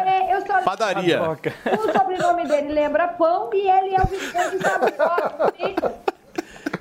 é, 0.07 0.33
eu 0.33 0.41
só 0.47 0.63
Padaria. 0.63 1.21
o 1.77 1.93
sobrenome 1.93 2.47
dele 2.47 2.73
lembra 2.73 3.09
pão 3.09 3.51
e 3.53 3.69
ele 3.69 3.97
é 3.97 4.01
o 4.01 4.07
Vicente 4.07 4.59
Sabrosa. 4.63 5.53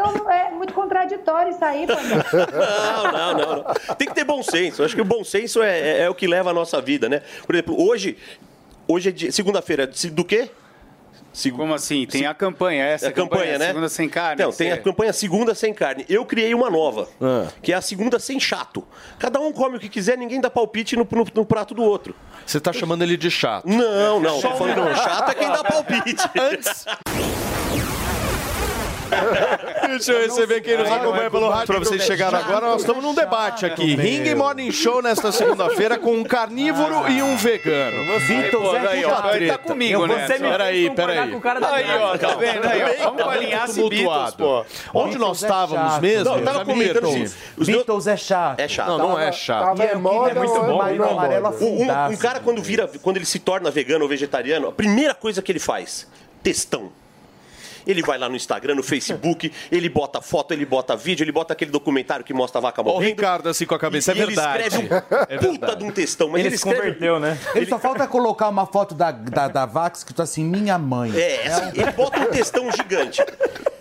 Então 0.10 0.32
é 0.32 0.52
muito 0.52 0.74
contraditório 0.74 1.52
isso 1.52 1.64
aí. 1.64 1.86
Não, 2.34 3.12
não, 3.12 3.34
não, 3.38 3.56
não. 3.64 3.96
Tem 3.96 4.08
que 4.08 4.14
ter 4.16 4.24
bom 4.24 4.42
senso. 4.44 4.82
Eu 4.82 4.86
acho 4.86 4.96
que 4.96 5.02
o 5.02 5.06
bom 5.06 5.24
senso 5.24 5.62
é, 5.62 5.80
é- 5.80 6.00
é 6.04 6.10
o 6.10 6.16
que 6.16 6.28
leva 6.28 6.50
a 6.50 6.54
nossa 6.54 6.82
vida, 6.82 7.08
né? 7.10 7.22
Por 7.46 7.56
exemplo, 7.56 7.76
hoje, 7.82 8.18
hoje 8.88 9.28
é 9.28 9.32
segunda-feira 9.32 9.90
se- 9.94 10.10
do 10.10 10.24
quê? 10.24 10.50
Como 11.56 11.74
assim? 11.74 12.06
Tem 12.06 12.28
a 12.28 12.34
campanha, 12.34 12.84
essa 12.86 13.08
a 13.08 13.12
campanha, 13.12 13.58
né? 13.58 13.68
Segunda 13.68 13.90
sem 13.90 14.08
carne. 14.08 14.36
Então, 14.36 14.52
tem 14.52 14.72
a 14.72 14.78
campanha 14.78 15.12
Segunda 15.12 15.56
Sem 15.56 15.74
Carne. 15.74 16.06
Eu 16.08 16.24
criei 16.26 16.54
uma 16.54 16.70
nova, 16.70 17.08
que 17.62 17.72
é 17.74 17.76
a 17.76 17.82
Segunda 17.82 18.20
Sem 18.20 18.40
Chato. 18.40 18.86
Cada 19.18 19.40
um 19.40 19.52
come 19.52 19.78
o 19.78 19.80
que 19.80 19.90
quiser, 19.90 20.16
ninguém 20.16 20.40
dá 20.40 20.50
palpite 20.52 20.96
no, 20.96 21.08
no- 21.10 21.26
no 21.34 21.44
prato 21.46 21.74
do 21.74 21.82
outro. 21.82 22.16
Você 22.46 22.60
tá 22.60 22.72
chamando 22.72 23.02
ele 23.02 23.18
de 23.18 23.32
chato. 23.32 23.66
Não, 23.68 24.20
não. 24.20 24.40
Só 24.40 24.56
falando 24.56 24.96
chato 24.96 25.32
é 25.32 25.34
quem 25.34 25.48
dá 25.48 25.64
palpite. 25.64 26.16
Antes. 26.40 26.86
Deixa 29.88 30.11
eu 30.11 30.22
receber 30.22 30.61
quem 30.61 30.77
nos 30.77 30.90
acompanha 30.91 31.30
pelo 31.30 31.49
rádio. 31.49 31.68
Pra 31.68 31.80
vocês 31.80 32.03
chegaram 32.03 32.38
agora, 32.40 32.68
nós 32.68 32.81
estamos 32.81 33.03
num 33.03 33.14
debate 33.14 33.65
aqui. 33.65 33.95
Ring 33.95 34.34
Morning 34.35 34.72
Show 34.72 35.02
nesta 35.02 35.31
segunda-feira 35.31 35.98
com 35.98 36.14
um 36.14 36.23
carnívoro 36.23 37.10
e 37.10 37.22
um 37.22 37.35
vegano. 37.35 38.19
Vitor, 38.19 38.72
Zé, 38.72 38.88
aí, 38.88 39.06
ó, 39.06 39.22
tá 39.48 39.57
comigo, 39.57 40.07
né? 40.07 40.27
Peraí, 40.27 40.90
peraí. 40.91 41.31
com 41.31 41.48
Aí, 41.48 41.85
ó, 41.99 42.18
tá 42.18 42.35
vendo? 42.35 42.65
Aí, 42.65 42.81
ó, 42.84 43.03
vamos 43.06 43.23
Tá 43.23 43.31
alinhar 43.31 43.69
esse 43.69 43.90
Beatles, 43.90 44.35
pô. 44.35 44.65
Onde 44.94 45.18
nós 45.18 45.44
é 45.44 45.45
estávamos 45.45 45.99
mesmo? 45.99 46.23
Não, 46.26 46.44
tava 46.44 46.61
assim, 46.61 47.23
os 47.57 47.68
meus- 47.68 47.84
Beatles 47.84 48.07
é 48.07 48.18
chato. 48.18 48.60
É 48.60 48.68
chato. 48.68 48.88
Não, 48.88 48.98
não 48.98 49.19
é 49.19 49.31
chato. 49.31 49.81
É 49.81 49.95
muito 49.95 50.60
bom, 50.60 50.84
é. 50.84 52.10
Um, 52.11 52.18
cara, 52.18 52.40
quando 52.40 52.61
vira, 52.61 52.90
quando 53.02 53.18
ele 53.18 53.26
se 53.26 53.40
torna 53.40 53.69
vegano 53.72 54.03
ou 54.03 54.10
vegetariano, 54.10 54.68
a 54.68 54.72
primeira 54.72 55.14
coisa 55.14 55.41
que 55.41 55.52
ele 55.52 55.60
faz, 55.60 56.07
textão. 56.41 56.91
Ele 57.85 58.01
vai 58.01 58.18
lá 58.18 58.30
no 58.30 58.35
Instagram, 58.35 58.76
no 58.76 58.84
Facebook, 58.84 59.51
ele 59.72 59.89
bota 59.89 60.22
foto, 60.22 60.53
ele 60.53 60.65
bota 60.65 60.95
vídeo, 60.95 61.23
ele 61.23 61.31
bota 61.31 61.53
aquele 61.53 61.72
documentário 61.72 62.23
que 62.26 62.34
mostra 62.34 62.60
a 62.60 62.61
vaca 62.61 62.81
Ó, 62.81 62.84
o 62.84 62.88
morrendo. 62.93 63.10
Ricardo 63.10 63.49
assim 63.49 63.65
com 63.65 63.76
a 63.76 63.80
cabeça, 63.80 64.11
E 64.11 64.19
é 64.19 64.23
ele 64.23 64.27
verdade. 64.27 64.64
escreve 64.68 65.47
um 65.47 65.55
puta 65.57 65.76
de 65.76 65.84
um 65.84 65.91
textão, 65.91 66.30
mas 66.30 66.39
Ele, 66.39 66.49
ele, 66.49 66.57
se 66.57 66.68
escreve... 66.68 66.80
converteu, 66.80 67.19
né? 67.19 67.38
Ele 67.55 67.65
só 67.65 67.80
falta 67.80 68.07
colocar 68.07 68.49
uma 68.49 68.65
foto 68.65 68.95
da, 68.95 69.11
da, 69.11 69.47
da 69.47 69.68
que 70.05 70.14
tá 70.14 70.23
assim, 70.23 70.43
minha 70.43 70.77
mãe. 70.77 71.11
É, 71.15 71.47
assim, 71.47 71.81
ele 71.81 71.91
bota 71.91 72.19
um 72.19 72.26
textão 72.26 72.72
gigante. 72.72 73.22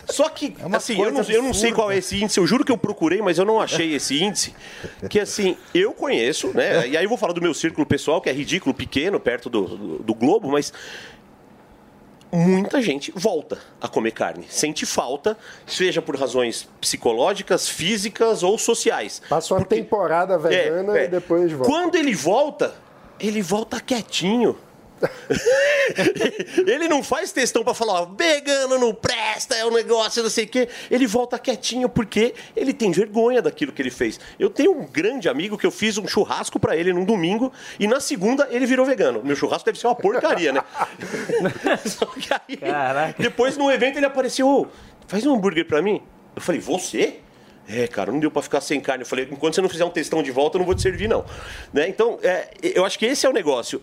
Só 0.06 0.28
que, 0.28 0.54
uma 0.60 0.76
assim, 0.76 1.00
eu 1.00 1.10
não, 1.12 1.22
eu 1.22 1.42
não 1.42 1.54
sei 1.54 1.72
qual 1.72 1.90
é 1.90 1.96
esse 1.96 2.22
índice, 2.22 2.38
eu 2.38 2.46
juro 2.46 2.64
que 2.64 2.72
eu 2.72 2.76
procurei, 2.76 3.22
mas 3.22 3.38
eu 3.38 3.44
não 3.44 3.60
achei 3.60 3.94
esse 3.94 4.20
índice. 4.22 4.54
Que, 5.08 5.20
assim, 5.20 5.56
eu 5.74 5.92
conheço, 5.92 6.48
né? 6.48 6.88
E 6.88 6.96
aí 6.96 7.04
eu 7.04 7.08
vou 7.08 7.16
falar 7.16 7.32
do 7.32 7.40
meu 7.40 7.54
círculo 7.54 7.86
pessoal, 7.86 8.20
que 8.20 8.28
é 8.28 8.32
ridículo, 8.32 8.74
pequeno, 8.74 9.18
perto 9.20 9.48
do, 9.48 9.62
do, 9.66 9.98
do 9.98 10.14
Globo, 10.14 10.50
mas 10.50 10.72
muita 12.32 12.80
gente 12.80 13.12
volta 13.14 13.58
a 13.80 13.86
comer 13.88 14.12
carne. 14.12 14.46
Sente 14.48 14.86
falta, 14.86 15.36
seja 15.66 16.00
por 16.00 16.16
razões 16.16 16.68
psicológicas, 16.80 17.68
físicas 17.68 18.42
ou 18.42 18.56
sociais. 18.58 19.20
Passa 19.28 19.54
uma 19.54 19.64
temporada 19.64 20.38
vegana 20.38 20.96
É, 20.96 21.02
é. 21.02 21.04
e 21.04 21.08
depois 21.08 21.52
volta. 21.52 21.68
Quando 21.70 21.94
ele 21.96 22.14
volta, 22.14 22.74
ele 23.20 23.42
volta 23.42 23.80
quietinho. 23.80 24.56
ele 26.66 26.88
não 26.88 27.02
faz 27.02 27.32
textão 27.32 27.64
pra 27.64 27.74
falar, 27.74 28.02
ó, 28.02 28.06
vegano 28.06 28.78
não 28.78 28.94
presta, 28.94 29.54
é 29.54 29.64
um 29.64 29.70
negócio, 29.70 30.22
não 30.22 30.30
sei 30.30 30.44
o 30.44 30.48
quê. 30.48 30.68
Ele 30.90 31.06
volta 31.06 31.38
quietinho 31.38 31.88
porque 31.88 32.34
ele 32.56 32.72
tem 32.72 32.90
vergonha 32.92 33.42
daquilo 33.42 33.72
que 33.72 33.82
ele 33.82 33.90
fez. 33.90 34.20
Eu 34.38 34.50
tenho 34.50 34.72
um 34.72 34.86
grande 34.86 35.28
amigo 35.28 35.58
que 35.58 35.66
eu 35.66 35.70
fiz 35.70 35.98
um 35.98 36.06
churrasco 36.06 36.58
pra 36.58 36.76
ele 36.76 36.92
num 36.92 37.04
domingo 37.04 37.52
e 37.78 37.86
na 37.86 38.00
segunda 38.00 38.48
ele 38.50 38.66
virou 38.66 38.86
vegano. 38.86 39.22
Meu 39.24 39.36
churrasco 39.36 39.66
deve 39.66 39.78
ser 39.78 39.86
uma 39.86 39.94
porcaria, 39.94 40.52
né? 40.52 40.62
Só 41.86 42.06
que 42.06 42.28
aí, 42.32 42.58
depois 43.18 43.56
no 43.56 43.70
evento 43.70 43.96
ele 43.96 44.06
apareceu, 44.06 44.48
"Ô, 44.48 44.66
faz 45.06 45.26
um 45.26 45.34
hambúrguer 45.34 45.66
pra 45.66 45.82
mim. 45.82 46.02
Eu 46.34 46.42
falei, 46.42 46.60
você? 46.60 47.20
É, 47.68 47.86
cara, 47.86 48.10
não 48.10 48.18
deu 48.18 48.30
pra 48.30 48.42
ficar 48.42 48.60
sem 48.60 48.80
carne. 48.80 49.02
Eu 49.02 49.06
falei, 49.06 49.28
enquanto 49.30 49.54
você 49.54 49.60
não 49.60 49.68
fizer 49.68 49.84
um 49.84 49.90
textão 49.90 50.22
de 50.22 50.30
volta, 50.30 50.56
eu 50.56 50.60
não 50.60 50.66
vou 50.66 50.74
te 50.74 50.82
servir, 50.82 51.08
não. 51.08 51.24
Né? 51.72 51.88
Então, 51.88 52.18
é, 52.22 52.48
eu 52.62 52.84
acho 52.84 52.98
que 52.98 53.06
esse 53.06 53.24
é 53.24 53.28
o 53.28 53.32
negócio. 53.32 53.80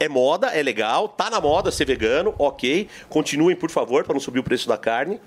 É 0.00 0.08
moda, 0.08 0.48
é 0.48 0.62
legal, 0.62 1.08
tá 1.08 1.28
na 1.28 1.40
moda 1.40 1.70
ser 1.70 1.84
vegano, 1.84 2.34
ok. 2.38 2.88
Continuem, 3.08 3.56
por 3.56 3.70
favor, 3.70 4.04
para 4.04 4.14
não 4.14 4.20
subir 4.20 4.38
o 4.38 4.44
preço 4.44 4.68
da 4.68 4.76
carne. 4.76 5.20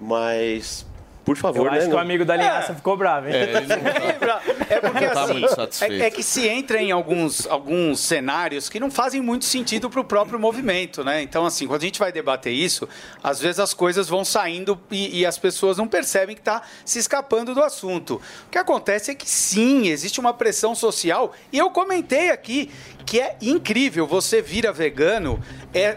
Mas, 0.00 0.86
por 1.24 1.36
favor, 1.36 1.66
Eu 1.66 1.72
né? 1.72 1.78
acho 1.78 1.88
que 1.88 1.94
o 1.94 1.98
amigo 1.98 2.24
da 2.24 2.36
linhaça 2.36 2.74
ficou 2.74 2.96
bravo, 2.96 3.28
hein? 3.28 3.34
É, 3.34 3.42
ele 3.56 3.66
não 3.66 3.76
É 4.68 4.80
porque 4.80 5.06
Não 5.06 5.12
tá 5.14 5.22
assim, 5.24 5.32
muito 5.32 5.54
satisfeito. 5.54 6.02
é, 6.02 6.06
é 6.06 6.10
que 6.10 6.22
se 6.22 6.46
entra 6.48 6.80
em 6.80 6.90
alguns, 6.92 7.46
alguns 7.46 8.00
cenários 8.00 8.68
que 8.68 8.78
não 8.78 8.90
fazem 8.90 9.20
muito 9.20 9.44
sentido 9.44 9.88
para 9.88 10.00
o 10.00 10.04
próprio 10.04 10.38
movimento, 10.38 11.02
né? 11.02 11.22
Então, 11.22 11.46
assim, 11.46 11.66
quando 11.66 11.82
a 11.82 11.84
gente 11.84 11.98
vai 11.98 12.12
debater 12.12 12.52
isso, 12.52 12.88
às 13.22 13.40
vezes 13.40 13.58
as 13.58 13.72
coisas 13.72 14.08
vão 14.08 14.24
saindo 14.24 14.78
e, 14.90 15.20
e 15.20 15.26
as 15.26 15.38
pessoas 15.38 15.78
não 15.78 15.88
percebem 15.88 16.34
que 16.34 16.40
está 16.42 16.62
se 16.84 16.98
escapando 16.98 17.54
do 17.54 17.62
assunto. 17.62 18.20
O 18.46 18.50
que 18.50 18.58
acontece 18.58 19.10
é 19.10 19.14
que 19.14 19.28
sim, 19.28 19.88
existe 19.88 20.20
uma 20.20 20.34
pressão 20.34 20.74
social, 20.74 21.32
e 21.52 21.58
eu 21.58 21.70
comentei 21.70 22.30
aqui 22.30 22.70
que 23.06 23.20
é 23.20 23.36
incrível, 23.40 24.06
você 24.06 24.40
vira 24.40 24.72
vegano, 24.72 25.38
é 25.72 25.96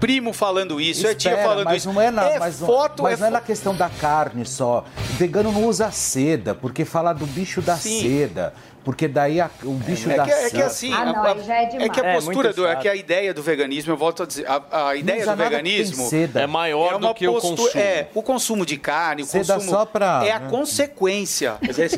primo 0.00 0.32
falando 0.32 0.80
isso, 0.80 1.06
é 1.06 1.14
tia 1.14 1.30
Espera, 1.32 1.48
falando 1.48 1.64
mas 1.66 1.76
isso. 1.84 1.92
não 1.92 2.00
é 2.00 2.10
na, 2.10 2.24
é 2.28 2.38
mas, 2.38 2.58
não- 2.58 2.66
foto, 2.66 3.02
mas 3.04 3.18
é 3.18 3.20
não 3.20 3.26
é 3.28 3.30
na 3.30 3.40
questão 3.40 3.74
da 3.74 3.88
carne 3.90 4.44
só. 4.46 4.84
O 4.98 5.12
vegano 5.18 5.52
não 5.52 5.64
usa 5.66 5.90
seda, 5.92 6.54
porque 6.54 6.84
fala 6.84 7.12
do 7.12 7.26
bicho 7.26 7.60
da 7.60 7.76
Sim. 7.76 8.00
seda. 8.00 8.54
Porque 8.82 9.06
daí 9.06 9.38
a- 9.40 9.50
o 9.62 9.72
bicho 9.74 10.10
É 10.10 10.16
da 10.16 10.24
que, 10.24 10.30
é 10.30 10.34
seda. 10.36 10.50
que 10.50 10.62
assim, 10.62 10.90
Ah, 10.92 11.04
não, 11.04 11.22
a- 11.22 11.36
já 11.38 11.54
é 11.56 11.66
demais. 11.66 11.90
que 11.92 12.00
a 12.00 12.04
É, 12.06 12.14
postura 12.14 12.52
do, 12.52 12.66
é 12.66 12.76
que 12.76 12.88
a 12.88 12.94
ideia 12.94 13.34
do 13.34 13.42
veganismo, 13.42 13.92
eu 13.92 13.96
volto 13.96 14.22
a 14.22 14.26
dizer, 14.26 14.46
a, 14.48 14.88
a 14.88 14.96
ideia 14.96 15.24
do 15.26 15.30
que 15.32 15.36
veganismo. 15.36 16.08
É 16.34 16.46
maior 16.46 16.94
uma 16.94 17.08
do 17.08 17.14
que 17.14 17.28
o 17.28 17.32
postu- 17.34 17.56
consumo. 17.56 17.70
É, 17.82 18.08
o 18.14 18.22
consumo 18.22 18.64
de 18.64 18.78
carne, 18.78 19.22
o 19.22 19.26
Seda 19.26 19.54
consumo 19.54 19.70
só 19.70 19.84
pra- 19.84 20.22
é 20.24 20.32
a 20.32 20.38
né? 20.40 20.48
consequência. 20.48 21.56
Mas 21.60 21.78
é. 21.78 21.88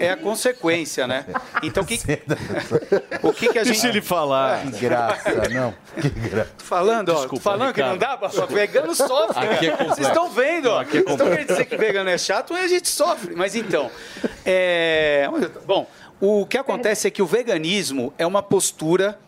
É 0.00 0.10
a 0.12 0.16
consequência, 0.16 1.06
né? 1.06 1.26
Então 1.62 1.82
o 1.82 1.86
que 1.86 1.98
o 3.22 3.32
que, 3.34 3.48
que 3.48 3.58
a 3.58 3.64
gente 3.64 3.72
Deixa 3.74 3.88
ele 3.88 4.00
falar. 4.00 4.62
Que 4.62 4.70
graça, 4.80 5.48
não. 5.50 5.74
Que 6.00 6.08
graça. 6.08 6.50
Falando, 6.58 7.10
ó, 7.10 7.14
Desculpa, 7.20 7.42
falando 7.42 7.74
que 7.74 7.80
não 7.82 7.92
Ricardo. 7.92 8.20
dá 8.22 8.28
pra 8.30 8.46
vegano 8.46 8.94
sofre. 8.94 9.46
Aqui 9.46 9.68
é. 9.68 9.76
Vocês 9.76 10.06
estão 10.08 10.30
vendo, 10.30 10.70
ó. 10.70 10.80
Aqui 10.80 10.98
é 10.98 11.02
Vocês 11.02 11.10
estão 11.12 11.28
querendo 11.28 11.46
dizer 11.48 11.64
que 11.66 11.76
vegano 11.76 12.08
é 12.10 12.16
chato 12.18 12.54
e 12.54 12.60
a 12.60 12.68
gente 12.68 12.88
sofre. 12.88 13.34
Mas 13.34 13.54
então, 13.54 13.90
é... 14.44 15.28
bom, 15.66 15.86
o 16.20 16.44
que 16.46 16.58
acontece 16.58 17.08
é 17.08 17.10
que 17.10 17.22
o 17.22 17.26
veganismo 17.26 18.12
é 18.18 18.26
uma 18.26 18.42
postura 18.42 19.18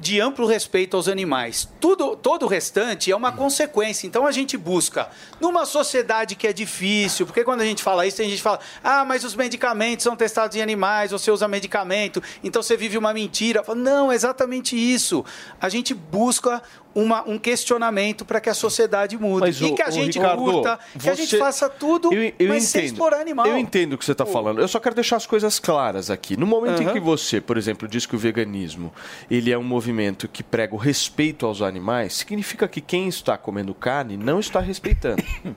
de 0.00 0.20
amplo 0.20 0.46
respeito 0.46 0.96
aos 0.96 1.08
animais. 1.08 1.68
Tudo, 1.80 2.14
todo 2.14 2.44
o 2.44 2.48
restante 2.48 3.10
é 3.10 3.16
uma 3.16 3.32
consequência. 3.32 4.06
Então 4.06 4.26
a 4.26 4.32
gente 4.32 4.56
busca, 4.56 5.08
numa 5.40 5.66
sociedade 5.66 6.36
que 6.36 6.46
é 6.46 6.52
difícil, 6.52 7.26
porque 7.26 7.42
quando 7.42 7.62
a 7.62 7.64
gente 7.64 7.82
fala 7.82 8.06
isso, 8.06 8.18
tem 8.18 8.30
gente 8.30 8.42
fala: 8.42 8.60
ah, 8.82 9.04
mas 9.04 9.24
os 9.24 9.34
medicamentos 9.34 10.04
são 10.04 10.14
testados 10.14 10.56
em 10.56 10.62
animais, 10.62 11.10
você 11.10 11.30
usa 11.30 11.48
medicamento, 11.48 12.22
então 12.44 12.62
você 12.62 12.76
vive 12.76 12.96
uma 12.96 13.12
mentira. 13.12 13.64
Fala, 13.64 13.78
Não, 13.78 14.12
é 14.12 14.14
exatamente 14.14 14.76
isso. 14.76 15.24
A 15.60 15.68
gente 15.68 15.92
busca 15.94 16.62
uma- 17.00 17.22
um 17.28 17.38
questionamento 17.38 18.24
para 18.24 18.40
que 18.40 18.48
a 18.48 18.54
sociedade 18.54 19.16
mude. 19.18 19.40
Mas, 19.40 19.60
e 19.60 19.72
que 19.72 19.82
a 19.82 19.90
gente 19.90 20.18
Ricardo, 20.18 20.42
curta, 20.42 20.78
que 20.98 21.08
a 21.08 21.14
gente 21.14 21.30
você- 21.30 21.38
faça 21.38 21.68
tudo, 21.68 22.12
Eu, 22.12 22.32
eu 22.38 22.48
mas 22.48 22.64
sem 22.64 22.82
entendo. 22.82 22.92
explorar 22.94 23.20
animal. 23.20 23.46
Eu 23.46 23.56
entendo 23.58 23.92
o 23.92 23.98
que 23.98 24.04
você 24.04 24.12
está 24.12 24.26
falando. 24.26 24.60
Eu 24.60 24.68
só 24.68 24.80
quero 24.80 24.94
deixar 24.94 25.16
as 25.16 25.26
coisas 25.26 25.58
claras 25.58 26.10
aqui. 26.10 26.36
No 26.36 26.46
momento 26.46 26.82
em 26.82 26.86
Aham. 26.86 26.94
que 26.94 27.00
você, 27.00 27.40
por 27.40 27.56
exemplo, 27.56 27.86
diz 27.86 28.06
que 28.06 28.16
o 28.16 28.18
veganismo 28.18 28.92
ele 29.30 29.50
é 29.52 29.58
um 29.58 29.62
movimento 29.64 30.26
que 30.28 30.42
prega 30.42 30.74
o 30.74 30.78
respeito 30.78 31.46
aos 31.46 31.62
animais, 31.62 32.14
significa 32.14 32.66
que 32.66 32.80
quem 32.80 33.08
está 33.08 33.36
comendo 33.38 33.74
carne 33.74 34.16
não 34.16 34.40
está 34.40 34.60
respeitando. 34.60 35.22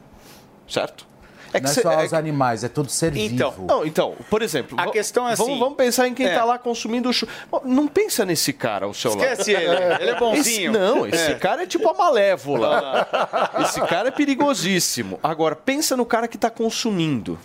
certo? 0.68 1.08
Não 1.60 1.70
é 1.70 1.74
cê- 1.74 1.82
só 1.82 1.92
é 1.92 2.06
os 2.06 2.14
animais, 2.14 2.64
é 2.64 2.70
todo 2.70 2.90
ser 2.90 3.16
Então, 3.18 3.52
vivo. 3.52 3.66
não, 3.68 3.86
então, 3.86 4.16
por 4.30 4.42
exemplo, 4.42 4.80
A 4.80 4.90
questão 4.92 5.28
é 5.28 5.36
vamos, 5.36 5.52
assim- 5.52 5.60
vamos 5.60 5.76
pensar 5.76 6.08
em 6.08 6.14
quem 6.14 6.28
É. 6.28 6.30
está 6.30 6.44
lá 6.46 6.58
consumindo 6.58 7.10
o 7.10 7.14
chu... 7.14 7.28
Bom, 7.50 7.62
Não 7.66 7.88
pensa 7.88 8.24
nesse 8.26 8.54
cara 8.54 8.86
ao 8.86 8.94
seu 8.94 9.12
Esquece 9.12 9.54
lado. 9.54 9.64
ele, 9.66 9.76
ele 10.04 10.10
é 10.12 10.16
bonzinho. 10.20 10.72
Esse- 10.72 10.80
não, 10.80 11.08
esse 11.08 11.32
É. 11.32 11.36
cara 11.36 11.64
é 11.64 11.66
tipo 11.66 11.90
a 11.90 11.94
malévola. 11.94 13.08
esse 13.64 13.82
cara 13.82 14.08
é 14.08 14.12
perigosíssimo. 14.12 15.20
Agora, 15.22 15.56
pensa 15.56 15.98
no 15.98 16.06
cara 16.06 16.28
que 16.28 16.38
está 16.38 16.50
consumindo. 16.50 17.38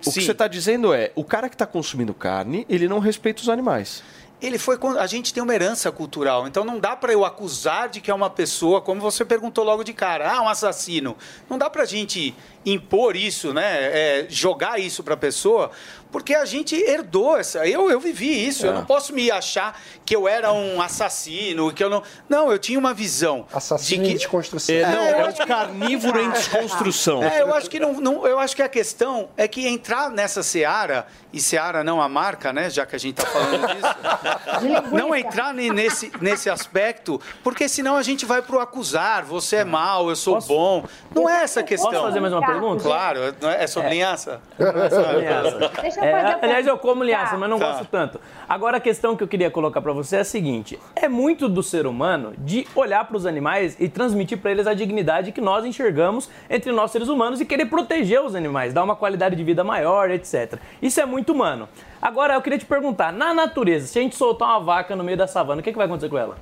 O 0.00 0.10
Sim. 0.10 0.20
que 0.20 0.26
você 0.26 0.32
está 0.32 0.46
dizendo 0.46 0.92
é, 0.92 1.10
o 1.14 1.24
cara 1.24 1.48
que 1.48 1.54
está 1.54 1.66
consumindo 1.66 2.12
carne, 2.12 2.66
ele 2.68 2.86
não 2.86 2.98
respeita 2.98 3.40
os 3.40 3.48
animais. 3.48 4.02
Ele 4.42 4.58
foi 4.58 4.76
quando 4.76 4.98
a 4.98 5.06
gente 5.06 5.32
tem 5.32 5.42
uma 5.42 5.54
herança 5.54 5.90
cultural, 5.90 6.46
então 6.46 6.64
não 6.64 6.78
dá 6.78 6.94
para 6.94 7.10
eu 7.12 7.24
acusar 7.24 7.88
de 7.88 8.02
que 8.02 8.10
é 8.10 8.14
uma 8.14 8.28
pessoa, 8.28 8.82
como 8.82 9.00
você 9.00 9.24
perguntou 9.24 9.64
logo 9.64 9.82
de 9.82 9.94
cara, 9.94 10.30
ah, 10.30 10.42
um 10.42 10.48
assassino. 10.48 11.16
Não 11.48 11.56
dá 11.56 11.70
pra 11.70 11.86
gente 11.86 12.34
impor 12.64 13.16
isso, 13.16 13.52
né? 13.52 13.62
É, 13.80 14.26
jogar 14.28 14.78
isso 14.80 15.02
pra 15.02 15.16
pessoa, 15.16 15.70
porque 16.10 16.34
a 16.34 16.44
gente 16.44 16.76
herdou 16.76 17.36
essa. 17.36 17.66
Eu, 17.66 17.90
eu 17.90 17.98
vivi 18.00 18.46
isso, 18.46 18.64
eu 18.66 18.70
É. 18.70 18.74
não 18.74 18.84
posso 18.84 19.12
me 19.12 19.30
achar 19.30 19.80
que 20.04 20.14
eu 20.14 20.28
era 20.28 20.52
um 20.52 20.80
assassino, 20.80 21.72
que 21.72 21.82
eu 21.82 21.90
não. 21.90 22.02
Não, 22.28 22.50
eu 22.52 22.58
tinha 22.58 22.78
uma 22.78 22.94
visão. 22.94 23.46
Assassino 23.52 24.02
de 24.04 24.08
que... 24.10 24.14
em 24.14 24.18
desconstrução. 24.18 24.74
É, 24.74 24.82
não, 24.86 25.02
eu 25.06 25.16
é 25.18 25.22
acho 25.28 25.42
um 25.42 25.46
carnívoro 25.46 26.20
em 26.20 26.30
desconstrução. 26.30 27.22
É, 27.22 27.42
eu 27.42 27.54
acho 27.54 27.68
que 27.68 27.80
não, 27.80 27.94
não- 27.94 28.26
eu 28.26 28.38
acho 28.38 28.54
que 28.54 28.62
a 28.62 28.68
questão 28.68 29.28
é 29.36 29.46
que 29.48 29.66
entrar 29.66 30.08
nessa 30.10 30.42
seara 30.42 31.06
e 31.32 31.40
seara 31.40 31.82
não 31.82 32.00
a 32.00 32.08
marca, 32.08 32.52
né, 32.52 32.70
já 32.70 32.86
que 32.86 32.94
a 32.94 32.98
gente 32.98 33.18
está 33.18 33.28
falando 33.30 33.66
disso, 33.66 34.90
não 34.94 35.14
entrar 35.14 35.52
ne- 35.52 35.70
nesse 35.70 36.12
nesse 36.20 36.48
aspecto, 36.48 37.20
porque 37.42 37.68
senão 37.68 37.96
a 37.96 38.02
gente 38.02 38.24
vai 38.24 38.40
pro 38.40 38.60
acusar, 38.60 39.24
você 39.24 39.56
é 39.56 39.64
mal, 39.64 40.08
eu 40.08 40.16
sou 40.16 40.40
bom. 40.42 40.84
Não 41.14 41.28
é 41.28 41.42
essa 41.42 41.60
a 41.60 41.62
questão. 41.64 41.90
Posso 41.90 42.02
fazer 42.04 42.20
mais 42.20 42.32
uma 42.32 42.40
pergunta? 42.40 42.53
Claro, 42.82 43.20
não 43.40 43.50
é, 43.50 43.64
é 43.64 43.66
sobre 43.66 43.90
linhaça. 43.90 44.40
Linhaça. 44.58 45.70
Deixa 45.82 46.00
eu 46.00 46.04
É, 46.04 46.12
fazer 46.12 46.26
uma 46.34 46.38
aliás, 46.42 46.66
eu 46.66 46.78
como 46.78 47.00
pergunta. 47.00 47.04
linhaça, 47.06 47.36
mas 47.36 47.50
não 47.50 47.58
Tá. 47.58 47.66
gosto 47.72 47.84
tanto. 47.86 48.20
Agora, 48.48 48.76
a 48.76 48.80
questão 48.80 49.16
que 49.16 49.22
eu 49.22 49.28
queria 49.28 49.50
colocar 49.50 49.80
pra 49.80 49.92
você 49.92 50.16
é 50.16 50.20
a 50.20 50.24
seguinte: 50.24 50.78
é 50.96 51.08
muito 51.08 51.48
do 51.48 51.62
ser 51.62 51.86
humano 51.86 52.34
de 52.38 52.66
olhar 52.74 53.04
pros 53.06 53.26
animais 53.26 53.76
e 53.78 53.88
transmitir 53.88 54.38
pra 54.38 54.50
eles 54.50 54.66
a 54.66 54.74
dignidade 54.74 55.32
que 55.32 55.40
nós 55.40 55.64
enxergamos 55.64 56.28
entre 56.48 56.72
nós 56.72 56.90
seres 56.90 57.08
humanos 57.08 57.40
e 57.40 57.44
querer 57.44 57.66
proteger 57.66 58.20
os 58.22 58.34
animais, 58.34 58.72
dar 58.72 58.82
uma 58.84 58.96
qualidade 58.96 59.36
de 59.36 59.44
vida 59.44 59.62
maior, 59.64 60.10
etc. 60.10 60.58
Isso 60.82 61.00
é 61.00 61.06
muito 61.06 61.32
humano. 61.32 61.68
Agora, 62.00 62.34
eu 62.34 62.42
queria 62.42 62.58
te 62.58 62.66
perguntar: 62.66 63.12
na 63.12 63.32
natureza, 63.34 63.86
se 63.86 63.98
a 63.98 64.02
gente 64.02 64.16
soltar 64.16 64.48
uma 64.48 64.60
vaca 64.60 64.94
no 64.96 65.04
meio 65.04 65.16
da 65.18 65.26
savana, 65.26 65.60
o 65.60 65.64
que, 65.64 65.70
que 65.70 65.76
vai 65.78 65.86
acontecer 65.86 66.08
com 66.08 66.18
ela? 66.18 66.36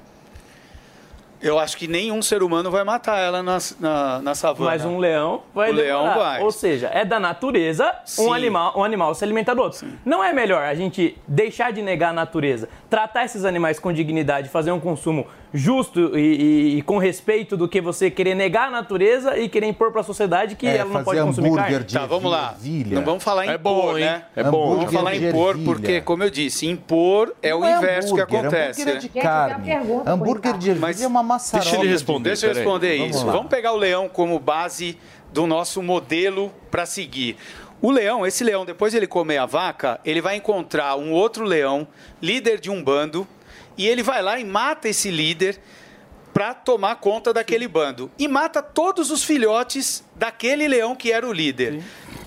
Eu 1.43 1.59
acho 1.59 1.77
que 1.77 1.89
nenhum 1.89 2.23
ser 2.23 2.43
humano 2.43 2.71
vai 2.71 2.85
matar 2.85 3.19
ela 3.19 3.43
na, 3.43 3.59
na, 3.81 4.23
na 4.23 4.35
savana. 4.35 4.71
Mas 4.71 4.85
um 4.85 4.99
leão 4.99 5.43
vai 5.53 5.71
O 5.71 5.75
leão 5.75 6.15
vai. 6.15 6.41
Ou 6.41 6.53
seja, 6.53 6.89
é 6.93 7.05
da 7.05 7.19
natureza 7.19 7.93
Sim. 8.05 8.29
um 8.29 8.33
animal, 8.33 8.79
um 8.79 8.85
animal 8.85 9.15
se 9.15 9.25
alimentar 9.25 9.55
do 9.55 9.63
outro. 9.63 9.87
Não 10.05 10.23
é 10.23 10.33
melhor 10.33 10.63
a 10.63 10.75
gente 10.75 11.19
deixar 11.27 11.73
de 11.73 11.83
negar 11.83 12.11
a 12.11 12.13
natureza, 12.13 12.69
tratar 12.93 13.25
esses 13.25 13.47
animais 13.47 13.79
com 13.79 13.91
dignidade, 13.91 14.51
fazer 14.51 14.71
um 14.71 14.79
consumo 14.79 15.27
justo 15.51 16.15
e, 16.19 16.21
e- 16.21 16.79
e 16.79 16.83
com 16.83 16.99
respeito 16.99 17.57
do 17.57 17.67
que 17.67 17.81
você 17.81 18.11
querer 18.11 18.35
negar 18.35 18.69
a 18.69 18.71
natureza 18.71 19.39
e 19.39 19.49
querer 19.49 19.67
impor 19.69 19.91
para 19.91 20.03
a 20.03 20.05
sociedade 20.05 20.57
que 20.57 20.67
É, 20.67 20.77
ela 20.77 20.91
não 20.91 21.03
pode 21.03 21.19
consumir 21.23 21.55
carne? 21.55 21.79
de 21.85 21.95
Tá, 21.95 22.05
vamos 22.05 22.31
lá. 22.31 22.53
ervilha. 22.55 22.97
Não 22.99 23.03
vamos 23.07 23.25
falar 23.25 23.47
em 23.47 23.49
É 23.49 23.57
bom, 23.57 23.79
impor, 23.79 23.99
hein? 23.99 24.05
né? 24.05 24.25
É 24.37 24.45
bom. 24.45 24.77
Vamos 24.77 24.93
falar 24.93 25.15
em 25.17 25.21
de 25.21 25.27
impor 25.29 25.51
ervilha. 25.55 25.65
porque, 25.73 26.01
como 26.03 26.23
eu 26.23 26.29
disse, 26.29 26.67
impor 26.67 27.35
é 27.43 27.55
o 27.55 27.65
é 27.65 27.79
inverso 27.79 28.15
que 28.15 28.21
acontece. 28.21 28.83
Hambúrguer 28.83 28.89
é 28.89 28.93
né? 28.95 29.01
de 29.01 29.09
tenho 29.09 29.25
uma 29.25 29.33
carne. 29.33 29.65
pergunta 29.65 30.11
Hambúrguer 30.11 30.59
de 30.59 30.69
ervilha 30.69 30.87
Mas 30.87 31.01
é 31.01 31.07
uma 31.07 31.23
maçaroca. 31.23 31.65
deixa 31.71 31.77
ele 31.81 31.87
de- 31.89 31.93
responder. 31.95 32.29
Deixa 32.29 32.47
eu 32.47 32.55
responder 32.55 32.99
Vamos 32.99 33.17
isso. 33.17 33.27
lá. 33.27 33.33
Vamos 33.33 33.49
pegar 33.49 33.73
o 33.73 33.77
leão 33.79 34.07
como 34.07 34.39
base 34.39 34.99
do 35.33 35.47
nosso 35.47 35.83
modelo 35.83 36.53
para 36.71 36.85
seguir. 36.85 37.39
O 37.83 37.91
leão, 37.91 38.25
esse 38.25 38.45
leão, 38.45 38.65
depois 38.65 38.93
de 38.93 38.99
ele 38.99 39.09
comer 39.09 39.39
a 39.39 39.45
vaca, 39.45 40.01
ele 40.05 40.21
vai 40.21 40.37
encontrar 40.37 40.95
um 40.95 41.11
outro 41.11 41.43
leão, 41.45 41.89
líder 42.23 42.61
de 42.61 42.71
um 42.71 42.81
bando, 42.81 43.27
e 43.77 43.89
ele 43.89 44.05
vai 44.05 44.23
lá 44.23 44.39
e 44.39 44.45
mata 44.45 44.89
esse 44.89 45.11
líder 45.11 45.61
para 46.33 46.55
tomar 46.55 46.97
conta 46.97 47.33
daquele 47.33 47.67
bando. 47.67 48.09
E 48.17 48.29
mata 48.29 48.63
todos 48.63 49.11
os 49.11 49.25
filhotes 49.25 50.05
daquele 50.15 50.69
leão 50.69 50.95
que 50.95 51.11
era 51.11 51.27
o 51.27 51.33
líder. 51.33 51.83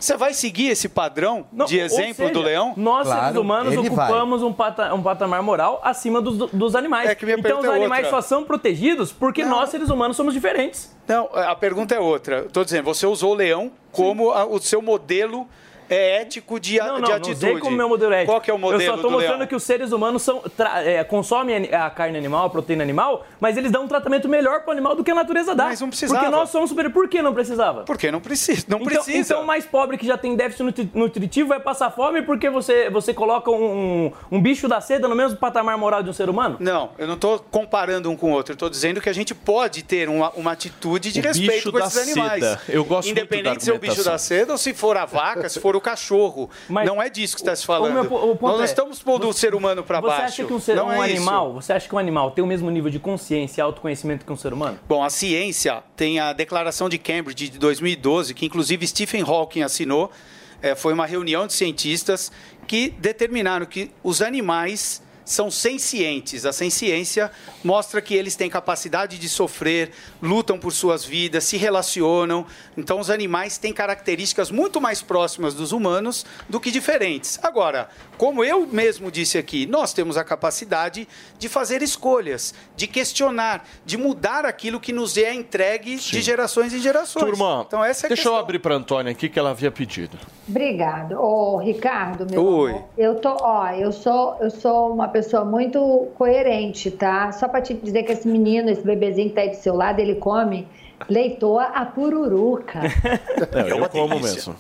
Você 0.06 0.16
vai 0.16 0.34
seguir 0.36 0.70
esse 0.70 0.88
padrão 0.88 1.48
de 1.66 1.80
Ou 1.80 1.86
exemplo 1.86 2.14
seja, 2.28 2.32
do 2.34 2.42
leão? 2.42 2.74
Nós, 2.78 3.08
seres 3.08 3.36
humanos, 3.36 3.76
ocupamos 3.76 4.44
um, 4.44 4.54
pata- 4.54 4.94
um 4.94 5.02
patamar 5.02 5.42
moral 5.42 5.82
acima 5.84 6.22
dos, 6.22 6.52
dos 6.52 6.76
animais. 6.76 7.10
então, 7.40 7.60
os 7.60 7.66
é 7.66 7.70
animais 7.70 8.06
outra. 8.06 8.22
só 8.22 8.28
são 8.28 8.44
protegidos 8.44 9.12
porque 9.12 9.44
nós, 9.44 9.70
seres 9.72 9.90
humanos, 9.90 10.16
somos 10.16 10.32
diferentes. 10.34 10.96
Não, 11.08 11.28
a 11.34 11.56
pergunta 11.56 11.96
é 11.96 12.00
outra. 12.00 12.42
Estou 12.46 12.64
dizendo, 12.64 12.84
você 12.86 13.08
usou 13.08 13.32
o 13.32 13.36
leão 13.36 13.72
como 13.92 14.30
a- 14.32 14.46
o 14.46 14.60
seu 14.60 14.80
modelo 14.80 15.48
é, 15.90 16.22
ético 16.22 16.60
de, 16.60 16.78
Não, 16.78 16.86
de 16.96 17.02
não, 17.02 17.10
não 17.10 17.16
atitude. 17.16 17.40
sei 17.40 17.60
como 17.60 17.76
meu 17.76 17.90
modelo 17.90 18.14
é 18.14 18.18
ético. 18.18 18.32
Qual 18.32 18.42
que 18.42 18.50
é 18.52 18.54
o 18.54 18.58
modelo 18.58 18.82
Eu 18.82 18.86
só 18.92 18.98
tô 18.98 19.04
do 19.08 19.12
mostrando 19.14 19.38
leão? 19.40 19.48
que 19.48 19.56
os 19.56 19.64
seres 19.64 19.92
humanos 19.92 20.22
são, 20.22 20.40
tra- 20.56 20.82
é, 20.84 21.04
consomem 21.04 21.74
a 21.74 21.90
carne 21.90 22.18
animal, 22.18 22.46
a 22.46 22.50
proteína 22.50 22.84
animal, 22.84 23.26
mas 23.40 23.58
eles 23.58 23.72
dão 23.72 23.84
um 23.84 23.88
tratamento 23.88 24.28
melhor 24.30 24.62
pro 24.62 24.72
animal 24.72 24.96
do 24.96 25.04
que 25.04 25.12
a 25.12 25.16
natureza 25.16 25.54
dá. 25.56 25.66
Mas 25.66 25.82
não 25.82 25.90
precisava. 25.90 26.20
Porque 26.20 26.32
nós 26.36 26.50
somos 26.50 26.70
superiores. 26.70 26.94
Por 26.94 27.08
que 27.10 27.22
não 27.22 27.34
precisava? 27.34 27.84
Porque 27.84 28.12
não 28.12 28.20
precisa. 28.22 28.66
Não 28.68 28.78
então, 28.78 28.88
precisa. 28.94 29.18
Então 29.18 29.42
o 29.44 29.46
mais 29.48 29.66
pobre 29.66 29.98
que 29.98 30.06
já 30.06 30.18
tem 30.18 30.36
déficit 30.36 30.64
nutri- 30.64 30.90
nutritivo 30.94 31.50
vai 31.50 31.60
passar 31.60 31.90
fome 31.92 32.22
porque 32.22 32.50
você, 32.50 32.90
você 32.90 33.14
coloca 33.14 33.52
um, 33.52 33.56
um, 34.06 34.38
um 34.38 34.42
bicho 34.42 34.68
da 34.68 34.80
seda 34.82 35.08
no 35.08 35.16
mesmo 35.16 35.38
patamar 35.38 35.78
moral 35.78 36.02
de 36.04 36.10
um 36.10 36.14
ser 36.14 36.30
humano? 36.30 36.58
Não, 36.60 36.92
eu 36.98 37.08
não 37.08 37.16
estou 37.16 37.40
comparando 37.52 38.10
um 38.10 38.16
com 38.16 38.32
o 38.32 38.34
outro. 38.34 38.52
Eu 38.52 38.56
estou 38.56 38.70
dizendo 38.70 39.02
que 39.02 39.10
a 39.10 39.14
gente 39.14 39.34
pode 39.36 39.84
ter 39.84 40.10
uma, 40.10 40.30
uma 40.32 40.52
atitude 40.52 41.12
de 41.12 41.20
O 41.20 41.24
respeito 41.24 41.72
com 41.72 41.80
esses 41.80 41.98
animais. 41.98 42.44
seda. 42.44 42.62
Eu 42.70 42.84
gosto 42.86 43.08
muito 43.08 43.16
da 43.18 43.22
Independente 43.26 43.64
se 43.64 43.70
é 43.72 43.74
o 43.74 43.80
bicho 43.80 44.04
da 44.04 44.18
seda 44.18 44.52
ou 44.52 44.58
se 44.58 44.74
for 44.74 44.98
a 44.98 45.06
vaca, 45.06 45.48
se 45.50 45.60
for 45.60 45.75
o 45.76 45.82
cachorro. 45.82 46.50
não 46.70 47.02
é 47.02 47.10
disso 47.10 47.36
que 47.36 47.42
está 47.42 47.56
se 47.56 47.66
falando. 47.66 47.92
O 47.92 47.94
meu 47.94 48.14
o 48.14 48.38
Nós 48.42 48.56
não 48.56 48.62
é, 48.62 48.66
estamos 48.66 49.02
pondo 49.02 49.28
o 49.28 49.34
ser 49.34 49.54
humano 49.54 49.84
para 49.84 50.00
Você 50.02 50.08
baixo. 50.08 50.24
acha 50.24 50.46
que 50.46 50.54
um, 50.54 50.60
ser, 50.60 50.76
não 50.76 50.88
um 50.88 51.04
é 51.04 51.08
isso. 51.12 51.18
animal, 51.18 51.54
você 51.54 51.74
acha 51.74 51.88
que 51.88 51.96
um 51.96 51.98
animal 51.98 52.32
tem 52.32 52.44
o 52.44 52.48
mesmo 52.48 52.70
nível 52.70 52.90
de 52.90 53.00
consciência 53.00 53.60
e 53.60 53.64
autoconhecimento 53.64 54.26
que 54.26 54.32
um 54.32 54.38
ser 54.38 54.54
humano? 54.54 54.80
Bom, 54.88 55.04
a 55.04 55.10
ciência 55.10 55.84
tem 55.96 56.20
a 56.20 56.34
Declaração 56.34 56.90
de 56.90 56.98
Cambridge 56.98 57.50
de 57.50 57.60
2012, 57.60 58.34
que 58.34 58.46
inclusive 58.46 58.88
Stephen 58.88 59.22
Hawking 59.22 59.62
assinou. 59.62 60.12
É, 60.62 60.74
foi 60.74 60.94
uma 60.94 61.06
reunião 61.06 61.46
de 61.46 61.54
cientistas 61.54 62.32
que 62.66 62.90
determinaram 62.98 63.66
que 63.66 63.92
os 64.04 64.22
animais 64.22 65.04
são 65.26 65.50
sencientes. 65.50 66.46
A 66.46 66.54
senciência 66.54 67.32
mostra 67.64 68.02
que 68.02 68.14
eles 68.14 68.36
têm 68.36 68.50
capacidade 68.50 69.18
de 69.18 69.28
sofrer, 69.28 69.92
lutam 70.22 70.58
por 70.58 70.72
suas 70.72 71.04
vidas, 71.04 71.44
se 71.44 71.58
relacionam. 71.58 72.46
Então, 72.78 73.00
os 73.00 73.10
animais 73.10 73.58
têm 73.58 73.74
características 73.74 74.52
muito 74.52 74.80
mais 74.80 75.02
próximas 75.02 75.54
dos 75.54 75.72
humanos 75.72 76.26
do 76.48 76.60
que 76.60 76.70
diferentes. 76.70 77.40
Agora, 77.44 77.90
como 78.18 78.44
eu 78.44 78.68
mesmo 78.68 79.12
disse 79.12 79.38
aqui, 79.38 79.66
nós 79.66 79.92
temos 79.92 80.16
a 80.16 80.24
capacidade 80.24 81.08
de 81.40 81.50
fazer 81.50 81.82
escolhas, 81.82 82.54
de 82.76 82.88
questionar, 82.88 83.68
de 83.86 83.98
mudar 83.98 84.46
aquilo 84.46 84.80
que 84.80 84.94
nos 84.94 85.18
é 85.18 85.34
entregue 85.34 85.96
de 85.96 86.22
gerações 86.22 86.74
em 86.74 86.80
gerações. 86.80 87.26
Turma, 87.26 87.64
então, 87.68 87.84
essa 87.84 88.06
é 88.06 88.08
a 88.08 88.10
deixa 88.10 88.30
eu 88.30 88.36
abrir 88.36 88.60
para 88.60 88.76
Antônia 88.76 89.12
aqui 89.12 89.28
que 89.28 89.40
ela 89.40 89.50
havia 89.50 89.72
pedido. 89.72 90.18
Obrigado. 90.48 91.20
Ô, 91.20 91.58
Ricardo, 91.58 92.28
meu 92.30 92.46
Oi. 92.46 92.72
amor, 92.72 92.84
eu 92.98 93.16
tô, 93.16 93.36
ó, 93.42 93.68
eu 93.72 93.92
sou, 93.92 94.38
eu 94.40 94.52
sou 94.52 94.94
uma 94.94 95.08
pessoa 95.16 95.46
muito 95.46 96.10
coerente, 96.18 96.92
tá? 96.92 97.32
Só 97.32 97.48
pra 97.48 97.62
te 97.62 97.74
dizer 97.74 98.04
que 98.04 98.12
esse 98.12 98.28
menino, 98.28 98.70
esse 98.70 98.82
bebezinho 98.82 99.30
que 99.30 99.36
tá 99.36 99.42
aí 99.42 99.50
do 99.52 99.56
seu 99.56 99.74
lado, 99.74 99.98
ele 100.02 100.16
come 100.16 100.68
leitoa 101.08 101.64
a 101.64 101.86
pururuca. 101.86 102.80
Não, 103.54 103.68
eu 103.68 103.90
como 103.90 104.20
mesmo. 104.20 104.56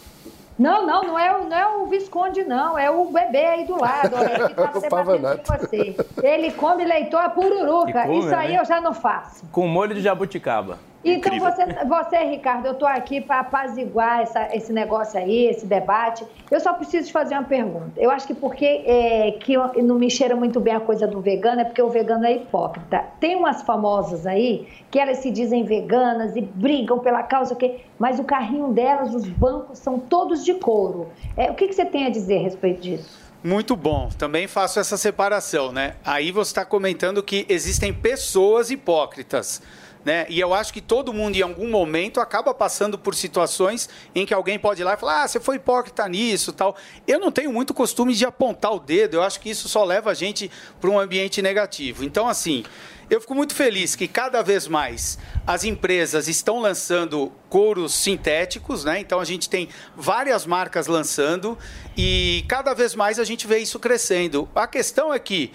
Não, 0.58 0.86
não, 0.88 1.04
não 1.04 1.20
é, 1.20 1.36
o- 1.36 1.44
não 1.50 1.58
é 1.58 1.68
o 1.76 1.86
Visconde, 1.88 2.46
não. 2.46 2.78
É 2.80 2.90
o 2.90 3.04
bebê 3.12 3.46
aí 3.46 3.66
do 3.66 3.74
lado. 3.78 4.16
ó, 4.16 4.22
Ele 4.22 4.54
tá 5.44 5.58
você. 5.58 5.96
Ele 6.24 6.52
come 6.54 6.86
leitor 6.86 7.20
a 7.20 7.30
pururuca. 7.30 8.04
Come, 8.04 8.20
Isso 8.20 8.34
aí 8.34 8.54
né? 8.54 8.60
eu 8.62 8.64
já 8.66 8.80
não 8.80 8.94
faço. 8.94 9.46
Com 9.52 9.68
molho 9.68 9.94
de 9.94 10.00
jabuticaba. 10.00 10.80
Então, 11.08 11.38
você, 11.40 11.66
você, 11.86 12.18
Ricardo, 12.24 12.66
eu 12.66 12.72
estou 12.72 12.88
aqui 12.88 13.22
para 13.22 13.42
apaziguar 13.42 14.22
essa- 14.22 14.50
esse 14.56 14.74
negócio 14.74 15.20
aí, 15.20 15.46
esse 15.46 15.66
debate. 15.66 16.26
Eu 16.50 16.60
só 16.60 16.74
preciso 16.74 17.06
te 17.08 17.14
fazer 17.14 17.36
uma 17.36 17.44
pergunta. 17.44 17.92
Eu 17.96 18.10
acho 18.10 18.26
que 18.26 18.34
porque 18.34 18.66
é, 18.66 19.32
que 19.40 19.56
não 19.84 20.00
me 20.00 20.10
cheira 20.10 20.36
muito 20.36 20.60
bem 20.60 20.74
a 20.74 20.80
coisa 20.80 21.06
do 21.06 21.22
vegano 21.22 21.62
é 21.62 21.64
porque 21.64 21.82
o 21.82 21.90
vegano 21.90 22.26
é 22.26 22.34
hipócrita. 22.34 23.06
Tem 23.20 23.36
umas 23.36 23.62
famosas 23.62 24.26
aí 24.26 24.68
que 24.90 24.98
elas 25.00 25.20
se 25.20 25.30
dizem 25.30 25.64
veganas 25.64 26.36
e 26.36 26.42
brigam 26.42 26.98
pela 26.98 27.22
causa, 27.22 27.54
que, 27.56 27.82
mas 28.00 28.20
o 28.20 28.24
carrinho 28.24 28.70
delas, 28.74 29.14
os 29.14 29.28
bancos, 29.28 29.78
são 29.78 30.00
todos 30.00 30.44
de 30.44 30.56
couro. 30.56 31.10
É, 31.38 31.52
o 31.52 31.54
que, 31.54 31.68
que 31.68 31.74
você 31.76 31.86
tem 31.86 32.08
a 32.08 32.10
dizer 32.10 32.38
a 32.40 32.42
respeito 32.42 32.82
disso? 32.82 33.26
Muito 33.44 33.76
bom. 33.76 34.10
Também 34.18 34.48
faço 34.48 34.80
essa 34.80 34.98
separação, 34.98 35.72
né? 35.72 35.94
Aí 36.04 36.32
você 36.32 36.50
está 36.50 36.66
comentando 36.66 37.22
que 37.22 37.46
existem 37.48 37.94
pessoas 37.94 38.72
hipócritas. 38.72 39.62
Né? 40.06 40.28
E 40.30 40.40
eu 40.40 40.54
acho 40.54 40.72
que 40.72 40.82
todo 40.82 41.12
mundo, 41.12 41.36
em 41.36 41.42
algum 41.42 41.68
momento, 41.68 42.20
acaba 42.20 42.54
passando 42.54 42.96
por 42.96 43.16
situações 43.16 43.90
em 44.14 44.24
que 44.24 44.36
alguém 44.36 44.60
pode 44.60 44.80
ir 44.80 44.86
lá 44.86 44.94
e 44.94 44.98
falar: 44.98 45.24
ah, 45.24 45.28
você 45.28 45.40
foi 45.40 45.56
hipócrita 45.56 46.08
nisso 46.08 46.54
tal. 46.54 46.78
Eu 47.08 47.20
não 47.20 47.32
tenho 47.32 47.52
muito 47.52 47.74
costume 47.74 48.14
de 48.14 48.24
apontar 48.24 48.72
o 48.72 48.80
dedo, 48.80 49.16
eu 49.16 49.24
acho 49.24 49.40
que 49.40 49.50
isso 49.50 49.68
só 49.68 49.84
leva 49.84 50.12
a 50.12 50.14
gente 50.14 50.52
para 50.80 50.92
um 50.92 51.00
ambiente 51.00 51.42
negativo. 51.42 52.04
Então, 52.04 52.28
assim, 52.28 52.64
eu 53.10 53.20
fico 53.20 53.34
muito 53.34 53.56
feliz 53.56 53.96
que 53.96 54.08
cada 54.08 54.44
vez 54.44 54.68
mais 54.68 55.18
as 55.46 55.64
empresas 55.64 56.28
estão 56.28 56.60
lançando 56.60 57.32
couros 57.50 57.92
sintéticos, 57.94 58.84
né? 58.84 59.00
Então 59.00 59.20
a 59.20 59.26
gente 59.26 59.50
tem 59.50 59.70
várias 59.96 60.46
marcas 60.46 60.86
lançando 60.86 61.58
e 61.98 62.46
cada 62.48 62.76
vez 62.76 62.94
mais 62.94 63.18
a 63.18 63.24
gente 63.24 63.48
vê 63.48 63.58
isso 63.58 63.80
crescendo. 63.80 64.48
A 64.54 64.68
questão 64.68 65.12
é 65.12 65.18
que, 65.18 65.52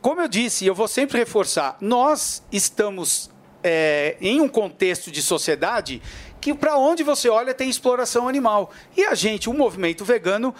como 0.00 0.22
eu 0.22 0.28
disse, 0.28 0.64
eu 0.64 0.74
vou 0.74 0.88
sempre 0.88 1.18
reforçar, 1.18 1.76
nós 1.80 2.42
estamos 2.50 3.30
é, 3.68 4.16
em 4.20 4.40
um 4.40 4.48
contexto 4.48 5.10
de 5.10 5.20
sociedade 5.20 6.00
que 6.40 6.54
para 6.54 6.76
onde 6.78 7.02
você 7.02 7.28
olha 7.28 7.52
tem 7.52 7.68
exploração 7.68 8.28
animal. 8.28 8.70
E 8.96 9.04
a 9.04 9.14
gente, 9.14 9.50
o 9.50 9.52
movimento 9.52 10.04
vegano, 10.04 10.54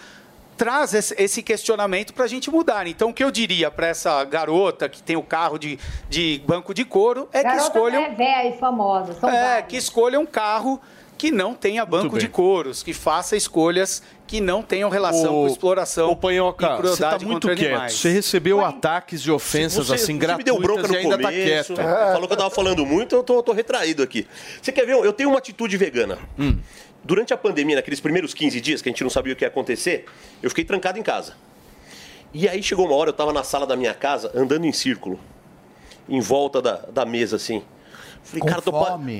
traz 0.57 0.93
esse- 0.93 1.41
questionamento 1.43 2.13
para 2.13 2.25
a 2.25 2.27
gente 2.27 2.49
mudar. 2.51 2.85
Então, 2.87 3.09
o 3.09 3.13
que 3.13 3.23
eu 3.23 3.31
diria 3.31 3.71
para 3.71 3.87
essa 3.87 4.21
garota 4.25 4.89
que 4.89 5.01
tem 5.01 5.15
o 5.15 5.23
carro 5.23 5.57
de, 5.57 5.79
de 6.09 6.41
banco 6.45 6.73
de 6.73 6.83
couro 6.83 7.29
é 7.31 7.37
que 7.39 7.43
Garota 7.45 7.63
escolham 7.63 8.01
é 8.03 8.09
velha 8.09 8.49
e 8.49 8.59
famosa. 8.59 9.13
São 9.13 9.29
é, 9.29 9.61
que 9.61 9.77
escolha 9.77 10.19
um 10.19 10.25
carro 10.25 10.81
que 11.17 11.31
não 11.31 11.53
tenha 11.53 11.85
banco 11.85 12.19
de 12.19 12.27
couros, 12.27 12.83
que 12.83 12.93
faça 12.93 13.35
escolhas 13.37 14.03
que 14.27 14.41
não 14.41 14.61
tenham 14.61 14.89
relação 14.89 15.33
Ô, 15.33 15.41
com 15.43 15.47
exploração 15.47 16.11
Ô, 16.11 16.15
Panhoca, 16.15 16.65
e 16.65 16.69
você 16.69 16.77
crueldade 16.77 17.23
tá 17.23 17.31
muito 17.31 17.47
contra 17.47 17.55
quieto. 17.55 17.71
animais. 17.71 17.93
Você 17.93 18.09
recebeu 18.11 18.63
ataques 18.63 19.21
e 19.21 19.31
ofensas 19.31 19.87
Você- 19.87 19.93
assim 19.95 20.05
você 20.05 20.13
me 20.13 20.19
gratuitas 20.19 20.53
deu 20.53 20.61
bronca 20.61 20.87
no 20.87 20.93
e 20.93 20.97
ainda 20.97 21.17
tá 21.17 21.29
começo, 21.29 21.73
quieto. 21.73 21.87
Falou 21.87 22.27
que 22.27 22.33
eu 22.33 22.37
tava 22.37 22.49
falando 22.51 22.85
muito, 22.85 23.15
eu 23.15 23.23
tô, 23.23 23.41
tô 23.41 23.53
retraído 23.53 24.03
aqui. 24.03 24.27
Você 24.61 24.71
quer 24.71 24.85
ver? 24.85 24.93
Eu 24.93 25.13
tenho 25.13 25.29
uma 25.29 25.37
atitude 25.39 25.77
vegana. 25.77 26.17
Hum. 26.37 26.57
Durante 27.03 27.33
a 27.33 27.37
pandemia, 27.37 27.77
naqueles 27.77 28.01
primeiros 28.01 28.33
15 28.33 28.59
dias 28.59 28.81
que 28.81 28.89
a 28.89 28.91
gente 28.91 29.01
não 29.03 29.09
sabia 29.09 29.31
o 29.31 29.35
que 29.35 29.45
ia 29.45 29.47
acontecer, 29.47 30.05
eu 30.43 30.49
fiquei 30.49 30.65
trancado 30.65 30.99
em 30.99 31.03
casa. 31.03 31.33
E 32.33 32.49
aí 32.49 32.61
chegou 32.61 32.85
uma 32.85 32.95
hora, 32.95 33.09
eu 33.11 33.13
tava 33.13 33.31
na 33.31 33.43
sala 33.43 33.65
da 33.65 33.77
minha 33.77 33.93
casa, 33.93 34.29
andando 34.35 34.65
em 34.65 34.73
círculo, 34.73 35.17
em 36.09 36.19
volta 36.19 36.61
da, 36.61 36.73
da 36.91 37.05
mesa, 37.05 37.37
assim. 37.37 37.63
Falei, 38.23 38.41
Com 38.41 38.47
cara, 38.49 38.61
tô, 38.61 38.73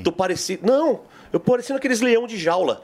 tô 0.03 0.11
parecido. 0.11 0.67
Não, 0.67 0.99
eu 1.31 1.39
parecendo 1.39 1.77
aqueles 1.77 2.01
leão 2.01 2.27
de 2.27 2.37
jaula. 2.37 2.83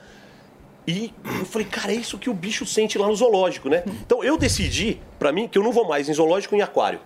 E 0.85 1.13
eu 1.39 1.45
falei, 1.45 1.67
cara, 1.67 1.93
é 1.93 1.95
isso 1.95 2.17
que 2.17 2.29
o 2.29 2.33
bicho 2.33 2.65
sente 2.65 2.97
lá 2.97 3.07
no 3.07 3.15
zoológico, 3.15 3.69
né? 3.69 3.83
Então 4.05 4.23
eu 4.23 4.37
decidi, 4.37 5.01
pra 5.17 5.31
mim, 5.31 5.47
que 5.47 5.57
eu 5.57 5.63
não 5.63 5.71
vou 5.71 5.87
mais 5.87 6.09
em 6.09 6.13
zoológico 6.13 6.55
e 6.55 6.59
em 6.59 6.61
aquário. 6.61 6.99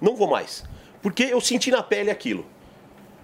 Não 0.00 0.14
vou 0.14 0.28
mais. 0.28 0.64
Porque 1.02 1.24
eu 1.24 1.40
senti 1.40 1.70
na 1.70 1.82
pele 1.82 2.10
aquilo. 2.10 2.46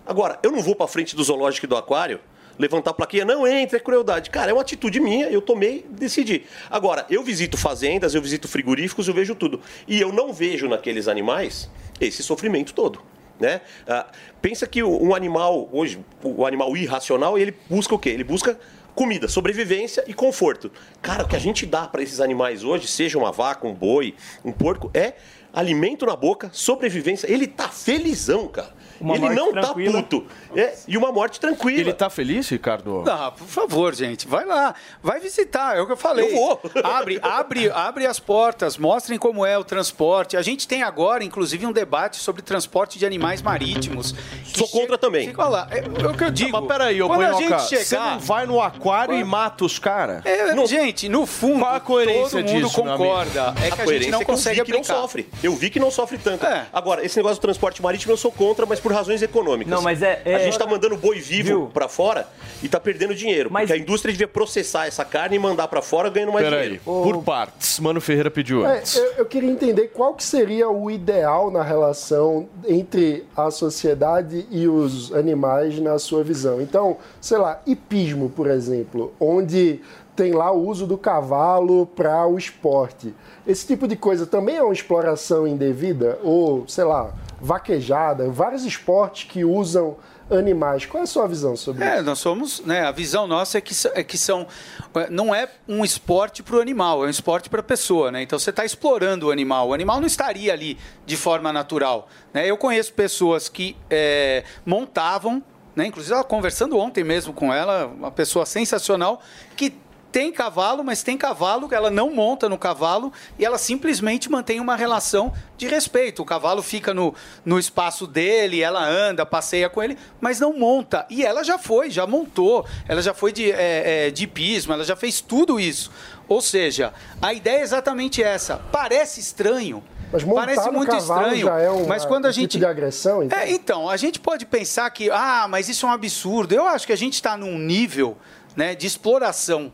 Agora, 0.06 0.38
eu 0.42 0.50
não 0.50 0.60
vou 0.60 0.74
pra 0.74 0.86
frente 0.86 1.14
do 1.14 1.22
zoológico 1.22 1.66
e 1.66 1.68
do 1.68 1.76
aquário 1.76 2.20
levantar 2.58 2.90
a 2.90 2.94
plaquinha, 2.94 3.24
não 3.24 3.46
entra, 3.46 3.78
é 3.78 3.80
crueldade. 3.80 4.30
Cara, 4.30 4.50
é 4.50 4.54
uma 4.54 4.62
atitude 4.62 5.00
minha, 5.00 5.26
eu 5.28 5.42
tomei, 5.42 5.84
decidi. 5.90 6.44
Agora, 6.70 7.06
eu 7.10 7.22
visito 7.22 7.56
fazendas, 7.56 8.14
eu 8.14 8.22
visito 8.22 8.48
frigoríficos, 8.48 9.08
eu 9.08 9.14
vejo 9.14 9.34
tudo. 9.34 9.60
E 9.86 10.00
eu 10.00 10.12
não 10.12 10.32
vejo 10.32 10.68
naqueles 10.68 11.08
animais 11.08 11.70
esse 12.00 12.22
sofrimento 12.22 12.72
todo. 12.74 13.00
Né? 13.38 13.60
Ah, 13.88 14.06
pensa 14.40 14.66
que 14.66 14.82
um 14.82 15.14
animal, 15.14 15.68
hoje, 15.72 15.98
o 16.22 16.46
animal 16.46 16.76
irracional, 16.76 17.36
ele 17.36 17.54
busca 17.68 17.94
o 17.94 17.98
quê? 17.98 18.10
Ele 18.10 18.22
busca 18.22 18.58
comida, 18.94 19.28
sobrevivência 19.28 20.04
e 20.06 20.14
conforto. 20.14 20.70
Cara, 21.02 21.24
o 21.24 21.28
que 21.28 21.36
a 21.36 21.40
gente 21.40 21.66
dá 21.66 21.86
para 21.86 22.02
esses 22.02 22.20
animais 22.20 22.62
hoje, 22.64 22.86
seja 22.86 23.18
uma 23.18 23.32
vaca, 23.32 23.66
um 23.66 23.74
boi, 23.74 24.14
um 24.44 24.52
porco, 24.52 24.90
é 24.94 25.14
alimento 25.52 26.06
na 26.06 26.16
boca, 26.16 26.50
sobrevivência. 26.52 27.30
Ele 27.30 27.46
tá 27.46 27.68
felizão, 27.68 28.48
cara. 28.48 28.74
Uma 29.04 29.16
ele 29.16 29.20
morte 29.20 29.36
não 29.36 29.52
tranquila. 29.52 29.92
tá 29.92 30.02
puto. 30.02 30.26
É, 30.56 30.74
e 30.88 30.96
uma 30.96 31.12
morte 31.12 31.38
tranquila. 31.38 31.80
Ele 31.80 31.92
tá 31.92 32.08
feliz, 32.08 32.48
Ricardo? 32.48 33.02
Não, 33.04 33.32
por 33.32 33.46
favor, 33.46 33.94
gente, 33.94 34.26
vai 34.26 34.46
lá, 34.46 34.74
vai 35.02 35.20
visitar, 35.20 35.76
é 35.76 35.82
o 35.82 35.86
que 35.86 35.92
eu 35.92 35.96
falei. 35.96 36.30
Eu 36.30 36.34
vou. 36.34 36.60
Abre, 36.82 37.18
abre, 37.22 37.70
abre 37.70 38.06
as 38.06 38.18
portas, 38.18 38.78
mostrem 38.78 39.18
como 39.18 39.44
é 39.44 39.58
o 39.58 39.64
transporte. 39.64 40.36
A 40.36 40.42
gente 40.42 40.66
tem 40.66 40.82
agora, 40.82 41.22
inclusive, 41.22 41.66
um 41.66 41.72
debate 41.72 42.16
sobre 42.16 42.40
transporte 42.40 42.98
de 42.98 43.04
animais 43.04 43.42
marítimos. 43.42 44.14
Sou 44.44 44.68
contra 44.68 44.96
também. 44.96 45.28
Fica 45.28 45.48
lá, 45.48 45.68
é, 45.70 45.78
é 45.78 46.06
o 46.06 46.14
que 46.14 46.24
eu 46.24 46.30
digo. 46.30 46.52
Mas 46.52 46.66
peraí, 46.66 47.02
ô 47.02 47.08
quando 47.08 47.22
a 47.22 47.32
gente 47.34 47.48
você 47.50 47.84
chegar, 47.84 48.12
não 48.12 48.20
vai 48.20 48.46
no 48.46 48.60
aquário 48.60 49.14
e 49.14 49.24
mata 49.24 49.64
os 49.64 49.78
caras? 49.78 50.24
É, 50.24 50.66
gente, 50.66 51.08
no 51.08 51.26
fundo, 51.26 51.60
Qual 51.60 51.74
a 51.74 51.80
coerência 51.80 52.42
todo 52.42 52.52
mundo 52.52 52.64
disso, 52.64 52.74
concorda. 52.74 53.40
É 53.40 53.54
que 53.54 53.64
a, 53.64 53.68
gente 53.68 53.84
coerência 53.84 54.10
não 54.10 54.20
é 54.20 54.24
que 54.24 54.30
eu 54.30 54.34
consegue 54.34 54.60
vi 54.60 54.66
que 54.66 54.72
não 54.72 54.84
sofre. 54.84 55.28
Eu 55.42 55.54
vi 55.54 55.70
que 55.70 55.80
não 55.80 55.90
sofre 55.90 56.18
tanto. 56.18 56.46
Agora, 56.72 57.04
esse 57.04 57.16
negócio 57.16 57.38
do 57.38 57.42
transporte 57.42 57.82
marítimo 57.82 58.12
eu 58.12 58.16
sou 58.16 58.32
contra, 58.32 58.64
mas 58.66 58.80
por 58.80 58.93
razões 58.94 59.20
econômicas. 59.20 59.70
Não, 59.70 59.82
mas 59.82 60.00
é- 60.02 60.22
é- 60.24 60.34
A 60.36 60.38
gente 60.38 60.58
tá 60.58 60.66
mandando 60.66 60.96
boi 60.96 61.18
vivo 61.20 61.70
pra 61.74 61.88
fora 61.88 62.26
e 62.62 62.68
tá 62.68 62.78
perdendo 62.80 63.14
dinheiro. 63.14 63.50
Porque 63.50 63.72
a 63.72 63.76
indústria 63.76 64.12
devia 64.12 64.28
processar 64.28 64.86
essa 64.86 65.04
carne 65.04 65.36
e 65.36 65.38
mandar 65.38 65.68
pra 65.68 65.82
fora 65.82 66.08
ganhando 66.08 66.32
mais 66.32 66.44
Peraí, 66.44 66.62
dinheiro. 66.78 66.82
por 66.84 67.22
partes. 67.22 67.78
Mano 67.80 68.00
Ferreira 68.00 68.30
pediu 68.30 68.64
É, 68.66 68.78
antes. 68.78 68.96
eu, 68.96 69.12
eu 69.18 69.26
queria 69.26 69.50
entender 69.50 69.88
qual 69.88 70.14
que 70.14 70.22
seria 70.24 70.68
o 70.70 70.90
ideal 70.90 71.50
na 71.50 71.62
relação 71.62 72.48
entre 72.66 73.24
a 73.36 73.50
sociedade 73.50 74.46
e 74.50 74.66
os 74.68 75.12
animais 75.12 75.78
na 75.80 75.98
sua 75.98 76.22
visão. 76.22 76.60
Então, 76.60 76.96
sei 77.20 77.38
lá, 77.38 77.60
hipismo, 77.66 78.30
por 78.30 78.46
exemplo, 78.48 79.12
onde 79.18 79.80
tem 80.16 80.32
lá 80.32 80.52
o 80.52 80.68
uso 80.68 80.86
do 80.86 80.96
cavalo 80.96 81.86
para 81.86 82.24
o 82.26 82.38
esporte. 82.38 83.12
Esse 83.44 83.66
tipo 83.66 83.88
de 83.88 83.96
coisa 83.96 84.24
também 84.26 84.56
é 84.56 84.62
uma 84.62 84.72
exploração 84.72 85.44
indevida? 85.46 86.18
Ou, 86.22 86.64
sei 86.68 86.84
lá, 86.84 87.12
vaquejada, 87.44 88.30
vários 88.30 88.64
esportes 88.64 89.30
que 89.30 89.44
usam 89.44 89.96
animais. 90.30 90.86
Qual 90.86 91.02
é 91.02 91.04
a 91.04 91.06
sua 91.06 91.28
visão 91.28 91.54
sobre 91.54 91.84
É, 91.84 91.96
isso? 91.96 92.04
nós 92.04 92.18
somos, 92.18 92.60
né? 92.64 92.80
A 92.86 92.90
visão 92.90 93.26
nossa 93.26 93.58
é 93.58 93.60
que, 93.60 93.74
é 93.92 94.02
que 94.02 94.16
são, 94.16 94.46
é, 94.94 95.10
não 95.10 95.34
é 95.34 95.46
um 95.68 95.84
esporte 95.84 96.42
para 96.42 96.56
o 96.56 96.60
animal, 96.60 97.04
é 97.04 97.06
um 97.06 97.10
esporte 97.10 97.50
para 97.50 97.60
a 97.60 97.62
pessoa, 97.62 98.10
né? 98.10 98.22
Então 98.22 98.38
você 98.38 98.48
está 98.48 98.64
explorando 98.64 99.26
o 99.26 99.30
animal. 99.30 99.68
O 99.68 99.74
animal 99.74 100.00
não 100.00 100.06
estaria 100.06 100.54
ali 100.54 100.78
de 101.04 101.18
forma 101.18 101.52
natural. 101.52 102.08
Né? 102.32 102.50
Eu 102.50 102.56
conheço 102.56 102.94
pessoas 102.94 103.50
que 103.50 103.76
é, 103.90 104.42
montavam, 104.64 105.42
né? 105.76 105.86
Inclusive 105.86 106.14
ela 106.14 106.24
conversando 106.24 106.78
ontem 106.78 107.04
mesmo 107.04 107.34
com 107.34 107.52
ela, 107.52 107.86
uma 107.86 108.10
pessoa 108.10 108.46
sensacional 108.46 109.20
que 109.54 109.74
tem 110.14 110.30
cavalo, 110.30 110.84
mas 110.84 111.02
tem 111.02 111.18
cavalo 111.18 111.68
ela 111.74 111.90
não 111.90 112.14
monta 112.14 112.48
no 112.48 112.56
cavalo 112.56 113.12
e 113.36 113.44
ela 113.44 113.58
simplesmente 113.58 114.30
mantém 114.30 114.60
uma 114.60 114.76
relação 114.76 115.32
de 115.56 115.66
respeito. 115.66 116.22
O 116.22 116.24
cavalo 116.24 116.62
fica 116.62 116.94
no, 116.94 117.12
no 117.44 117.58
espaço 117.58 118.06
dele, 118.06 118.60
ela 118.60 118.86
anda, 118.86 119.26
passeia 119.26 119.68
com 119.68 119.82
ele, 119.82 119.98
mas 120.20 120.38
não 120.38 120.56
monta. 120.56 121.04
E 121.10 121.24
ela 121.24 121.42
já 121.42 121.58
foi, 121.58 121.90
já 121.90 122.06
montou, 122.06 122.64
ela 122.86 123.02
já 123.02 123.12
foi 123.12 123.32
de, 123.32 123.50
é, 123.50 124.06
é, 124.06 124.10
de 124.12 124.22
hipismo, 124.22 124.72
ela 124.72 124.84
já 124.84 124.94
fez 124.94 125.20
tudo 125.20 125.58
isso. 125.58 125.90
Ou 126.28 126.40
seja, 126.40 126.92
a 127.20 127.34
ideia 127.34 127.58
é 127.58 127.62
exatamente 127.62 128.22
essa. 128.22 128.58
Parece 128.70 129.18
estranho. 129.18 129.82
Mas 130.12 130.22
Parece 130.22 130.70
muito 130.70 130.94
estranho, 130.94 131.46
já 131.46 131.58
é 131.58 131.70
um 131.72 131.88
mas 131.88 132.04
quando 132.04 132.26
a 132.26 132.28
um 132.28 132.32
gente 132.32 132.52
tipo 132.52 132.60
de 132.60 132.70
agressão, 132.70 133.20
então? 133.24 133.36
é, 133.36 133.50
então, 133.50 133.88
a 133.88 133.96
gente 133.96 134.20
pode 134.20 134.46
pensar 134.46 134.88
que, 134.90 135.10
ah, 135.10 135.46
mas 135.48 135.68
isso 135.68 135.86
é 135.86 135.88
um 135.88 135.92
absurdo. 135.92 136.54
Eu 136.54 136.68
acho 136.68 136.86
que 136.86 136.92
a 136.92 136.96
gente 136.96 137.14
está 137.14 137.36
num 137.36 137.58
nível 137.58 138.16
né, 138.56 138.76
de 138.76 138.86
exploração 138.86 139.72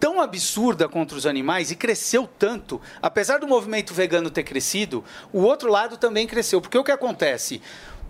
tão 0.00 0.18
absurda 0.18 0.88
contra 0.88 1.16
os 1.16 1.26
animais 1.26 1.70
e 1.70 1.76
cresceu 1.76 2.26
tanto, 2.26 2.80
apesar 3.02 3.38
do 3.38 3.46
movimento 3.46 3.92
vegano 3.92 4.30
ter 4.30 4.42
crescido, 4.42 5.04
o 5.30 5.42
outro 5.42 5.70
lado 5.70 5.98
também 5.98 6.26
cresceu. 6.26 6.60
Porque 6.60 6.78
o 6.78 6.82
que 6.82 6.90
acontece? 6.90 7.60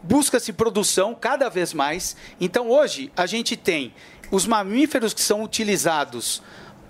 Busca-se 0.00 0.52
produção 0.52 1.14
cada 1.14 1.48
vez 1.50 1.74
mais. 1.74 2.16
Então, 2.40 2.70
hoje, 2.70 3.12
a 3.16 3.26
gente 3.26 3.56
tem 3.56 3.92
os 4.30 4.46
mamíferos 4.46 5.12
que 5.12 5.20
são 5.20 5.42
utilizados 5.42 6.40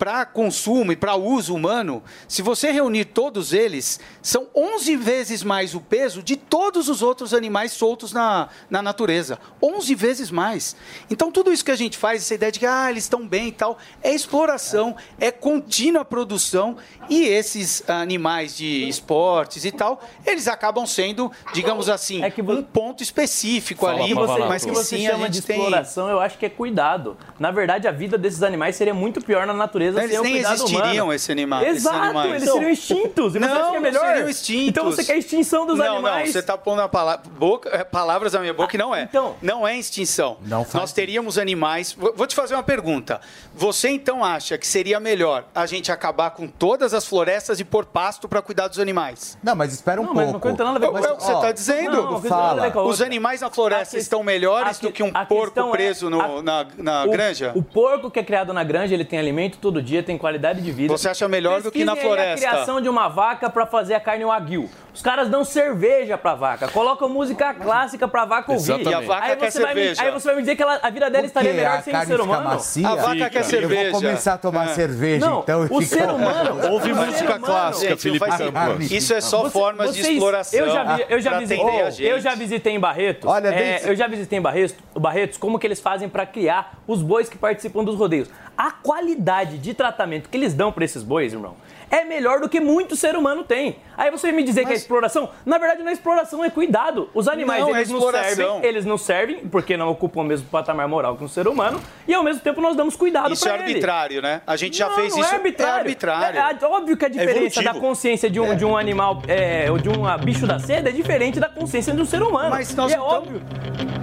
para 0.01 0.25
consumo 0.25 0.91
e 0.91 0.95
para 0.95 1.13
uso 1.15 1.53
humano, 1.53 2.01
se 2.27 2.41
você 2.41 2.71
reunir 2.71 3.05
todos 3.05 3.53
eles, 3.53 3.99
são 4.19 4.47
11 4.55 4.95
vezes 4.95 5.43
mais 5.43 5.75
o 5.75 5.79
peso 5.79 6.23
de 6.23 6.35
todos 6.35 6.89
os 6.89 7.03
outros 7.03 7.35
animais 7.35 7.71
soltos 7.73 8.11
na, 8.11 8.49
na 8.67 8.81
natureza. 8.81 9.37
11 9.61 9.93
vezes 9.93 10.31
mais. 10.31 10.75
Então, 11.07 11.31
tudo 11.31 11.53
isso 11.53 11.63
que 11.63 11.69
a 11.69 11.75
gente 11.75 11.99
faz, 11.99 12.23
essa 12.23 12.33
ideia 12.33 12.51
de 12.51 12.57
que 12.57 12.65
ah, 12.65 12.89
eles 12.89 13.03
estão 13.03 13.27
bem 13.27 13.49
e 13.49 13.51
tal, 13.51 13.77
é 14.01 14.11
exploração, 14.11 14.95
é 15.19 15.29
contínua 15.29 16.03
produção 16.03 16.77
e 17.07 17.21
esses 17.21 17.87
animais 17.87 18.57
de 18.57 18.89
esportes 18.89 19.65
e 19.65 19.71
tal, 19.71 20.01
eles 20.25 20.47
acabam 20.47 20.87
sendo, 20.87 21.31
digamos 21.53 21.89
assim, 21.89 22.23
um 22.39 22.63
ponto 22.63 23.03
específico 23.03 23.85
Fala, 23.85 24.03
ali, 24.03 24.15
Pavanato. 24.15 24.49
mas 24.49 24.65
que 24.65 24.71
que 24.71 24.75
você 24.75 24.97
sim, 24.97 25.05
a 25.05 25.11
chama 25.11 25.29
de 25.29 25.35
gente 25.35 25.45
tem... 25.45 25.57
exploração, 25.57 26.09
eu 26.09 26.19
acho 26.19 26.39
que 26.39 26.45
é 26.47 26.49
cuidado. 26.49 27.15
Na 27.37 27.51
verdade, 27.51 27.87
a 27.87 27.91
vida 27.91 28.17
desses 28.17 28.41
animais 28.41 28.75
seria 28.75 28.95
muito 28.95 29.21
pior 29.21 29.45
na 29.45 29.53
natureza 29.53 29.90
Eles 29.99 30.11
sem 30.11 30.19
o 30.19 30.23
nem 30.23 30.33
cuidado 30.33 30.53
existiriam, 30.53 31.05
humano. 31.05 31.13
esse 31.13 31.31
anima- 31.31 31.63
esses 31.63 31.77
Exato, 31.77 31.97
animais. 31.97 32.29
eles 32.31 32.43
Não. 32.45 32.53
seriam 32.53 32.71
extintos. 32.71 33.35
E 33.35 33.39
você 33.39 33.45
acha 33.45 33.59
não, 33.59 33.71
que 33.71 33.77
é 33.77 33.79
melhor? 33.79 34.01
Não 34.03 34.09
seriam 34.11 34.29
extintos. 34.29 34.67
Então 34.67 34.85
você 34.85 35.03
quer 35.03 35.13
a 35.13 35.17
extinção 35.17 35.65
dos 35.65 35.77
não, 35.77 35.93
animais? 35.93 36.25
Não, 36.27 36.31
você 36.33 36.39
está 36.39 36.57
pondo 36.57 36.81
a 36.81 36.89
pala- 36.89 37.17
boca- 37.17 37.69
é, 37.69 37.83
palavras 37.83 38.33
na 38.33 38.39
minha 38.39 38.53
boca 38.53 38.69
que 38.69 38.77
não 38.77 38.93
é. 38.95 39.03
Então, 39.03 39.35
não 39.41 39.67
é 39.67 39.77
extinção. 39.77 40.37
Nós 40.73 40.91
teríamos 40.93 41.37
animais. 41.37 41.93
Vou 42.15 42.27
te 42.27 42.35
fazer 42.35 42.53
uma 42.55 42.63
pergunta. 42.63 43.21
Você 43.55 43.89
então 43.89 44.23
acha 44.23 44.57
que 44.57 44.67
seria 44.67 44.99
melhor 44.99 45.45
a 45.53 45.65
gente 45.65 45.91
acabar 45.91 46.31
com 46.31 46.47
todas 46.47 46.93
as 46.93 47.05
florestas 47.05 47.59
e 47.59 47.63
pôr 47.63 47.85
pasto 47.85 48.27
para 48.27 48.41
cuidar 48.41 48.67
dos 48.67 48.79
animais? 48.79 49.37
Não, 49.43 49.55
mas 49.55 49.73
espera 49.73 49.99
um 50.01 50.05
Não, 50.05 50.13
mas 50.13 50.25
pouco. 50.25 50.39
coisa 50.39 50.51
não 50.51 50.57
tem 50.57 50.65
nada 50.73 50.77
a 50.77 50.79
ver 50.81 50.87
com 50.87 50.93
Mas, 50.93 51.05
é 51.05 51.11
o 51.13 51.17
que 51.17 51.23
você 51.23 51.33
está 51.33 51.51
dizendo. 51.51 51.91
não, 52.03 52.11
não 52.11 52.21
tem 52.21 52.29
nada 52.31 52.61
a 52.61 52.65
ver 52.65 52.71
com 52.73 52.79
a 52.79 52.83
Os 52.85 53.01
animais 53.01 53.41
na 53.41 53.49
floresta 53.49 53.97
estão 53.97 54.23
melhores 54.23 54.79
do 54.79 54.91
que 54.91 55.03
um 55.03 55.11
porco 55.11 55.59
é- 55.59 55.71
preso 55.71 56.09
no- 56.09 56.21
a- 56.21 56.41
na, 56.41 56.67
na 56.77 57.05
o, 57.05 57.09
granja? 57.11 57.51
O 57.55 57.63
porco 57.63 58.09
que 58.11 58.19
é 58.19 58.23
criado 58.23 58.53
na 58.53 58.63
granja, 58.63 58.93
ele 58.93 59.05
tem 59.05 59.17
alimento 59.19 59.57
todo 59.57 59.80
dia, 59.81 60.03
tem 60.03 60.17
qualidade 60.17 60.61
de 60.61 60.71
vida. 60.71 60.95
Você 60.95 61.09
acha 61.09 61.27
melhor 61.27 61.61
do 61.61 61.71
que 61.71 61.83
na 61.83 61.95
floresta? 61.95 62.33
a 62.33 62.49
criação 62.49 62.81
de 62.81 62.87
uma 62.89 63.07
vaca 63.07 63.49
para 63.49 63.65
fazer 63.65 63.93
a 63.93 63.99
carne 63.99 64.25
wagyu. 64.25 64.69
Os 64.93 65.01
caras 65.01 65.29
dão 65.29 65.45
cerveja 65.45 66.17
pra 66.17 66.35
vaca, 66.35 66.67
colocam 66.67 67.07
música 67.07 67.53
clássica 67.53 68.09
pra 68.09 68.25
vaca 68.25 68.51
ouvir. 68.51 68.63
Exatamente. 68.73 68.91
E 68.91 68.93
a 68.93 68.99
vaca 69.07 69.25
aí 69.27 69.35
quer 69.37 69.49
você 69.51 69.61
vai 69.61 69.73
me- 69.73 69.79
cerveja. 69.81 70.03
aí 70.03 70.11
você 70.11 70.25
vai 70.27 70.35
me 70.35 70.41
dizer 70.41 70.55
que 70.57 70.61
ela- 70.63 70.79
a 70.83 70.89
vida 70.89 71.09
dela 71.09 71.25
estaria 71.25 71.53
melhor 71.53 71.77
A 71.77 71.81
sem 71.81 71.93
carne 71.93 72.07
ser 72.07 72.11
fica 72.13 72.23
humano? 72.25 72.43
macia? 72.43 72.87
A 72.89 72.95
vaca 72.95 73.29
quer 73.29 73.43
cerveja. 73.45 73.81
Eu 73.83 73.91
vou 73.93 74.01
começar 74.01 74.33
a 74.33 74.37
tomar 74.37 74.65
É. 74.65 74.73
cerveja, 74.73 75.25
Não, 75.25 75.39
então. 75.39 75.63
e 75.63 75.65
o 75.71 75.81
fica- 75.81 75.95
ser 75.95 76.09
humano- 76.09 76.71
Ouve 76.73 76.91
o 76.91 76.95
música 76.97 77.23
humano- 77.23 77.45
clássica, 77.45 77.89
Gente, 77.91 78.01
Felipe 78.01 78.25
Campos. 78.51 78.91
Isso 78.91 79.13
é 79.13 79.21
só 79.21 79.43
Você- 79.43 79.49
formas 79.51 79.93
de 79.93 80.01
vocês- 80.01 80.13
exploração. 80.15 80.59
Eu 80.59 80.69
já, 80.69 80.83
vi, 80.95 81.05
eu 81.07 81.21
já 81.21 81.29
pra 81.29 81.39
visitei, 81.39 81.91
gente. 81.91 82.03
eu 82.03 82.19
já 82.19 82.35
visitei 82.35 82.73
em 82.75 82.79
Barretos. 82.79 83.29
Olha, 83.29 83.47
é, 83.47 83.51
desde- 83.51 83.87
eu 83.89 83.95
já 83.95 84.07
visitei 84.07 84.39
em 84.39 84.41
Barretos, 84.41 84.75
Barretos 84.93 85.37
como 85.37 85.57
que 85.57 85.65
eles 85.65 85.79
fazem 85.79 86.09
para 86.09 86.25
criar 86.25 86.73
os 86.85 87.01
bois 87.01 87.29
que 87.29 87.37
participam 87.37 87.83
dos 87.85 87.95
rodeios. 87.95 88.29
A 88.57 88.71
qualidade 88.71 89.57
de 89.57 89.73
tratamento 89.73 90.27
que 90.29 90.37
eles 90.37 90.53
dão 90.53 90.69
para 90.71 90.83
esses 90.83 91.01
bois, 91.01 91.31
irmão, 91.31 91.55
é 91.91 92.05
melhor 92.05 92.39
do 92.39 92.47
que 92.47 92.59
muito 92.59 92.95
ser 92.95 93.15
humano 93.17 93.43
tem. 93.43 93.75
Aí 93.97 94.09
você 94.09 94.27
vai 94.27 94.35
me 94.37 94.43
dizer 94.43 94.65
que 94.65 94.71
é 94.71 94.75
exploração? 94.75 95.29
Na 95.45 95.57
verdade, 95.57 95.83
não 95.83 95.89
é 95.89 95.93
exploração, 95.93 96.43
é 96.43 96.49
cuidado. 96.49 97.09
Os 97.13 97.27
animais, 97.27 97.61
Não, 97.61 97.75
é 97.75 97.79
eles 97.79 97.89
nos 97.89 97.97
exploração. 97.99 98.35
servem, 98.35 98.65
eles 98.69 98.85
nos 98.85 99.01
servem 99.01 99.37
porque 99.47 99.75
não 99.77 99.89
ocupam 99.89 100.21
o 100.21 100.23
mesmo 100.23 100.47
patamar 100.47 100.87
moral 100.87 101.17
que 101.17 101.23
um 101.23 101.27
ser 101.27 101.47
humano, 101.47 101.79
e 102.07 102.13
ao 102.13 102.23
mesmo 102.23 102.41
tempo 102.41 102.61
nós 102.61 102.75
damos 102.75 102.95
cuidado 102.95 103.33
Isso 103.33 103.47
é 103.47 103.53
ele. 103.53 103.63
arbitrário, 103.63 104.21
né? 104.21 104.41
A 104.47 104.55
gente 104.55 104.77
já 104.77 104.87
Não, 104.87 104.95
fez 104.95 105.13
não 105.13 105.21
isso. 105.21 105.29
É 105.31 105.35
arbitrário. 105.35 105.73
É 105.75 105.79
arbitrário. 105.79 106.39
É, 106.39 106.65
é 106.65 106.67
óbvio 106.67 106.97
que 106.97 107.05
a 107.05 107.09
diferença 107.09 107.61
da 107.61 107.73
consciência 107.73 108.29
de 108.29 108.39
um, 108.39 108.55
de 108.55 108.63
um 108.65 108.77
animal, 108.77 109.21
é, 109.27 109.69
ou 109.69 109.77
de 109.77 109.89
um 109.89 110.03
bicho 110.23 110.47
da 110.47 110.57
seda, 110.59 110.89
é 110.89 110.93
diferente 110.93 111.39
da 111.39 111.49
consciência 111.49 111.93
de 111.93 112.01
um 112.01 112.05
ser 112.05 112.23
humano. 112.23 112.49
Mas 112.49 112.73
nós 112.73 112.91
E 112.91 112.95
é 112.95 112.97
não 112.97 113.05
óbvio. 113.05 113.41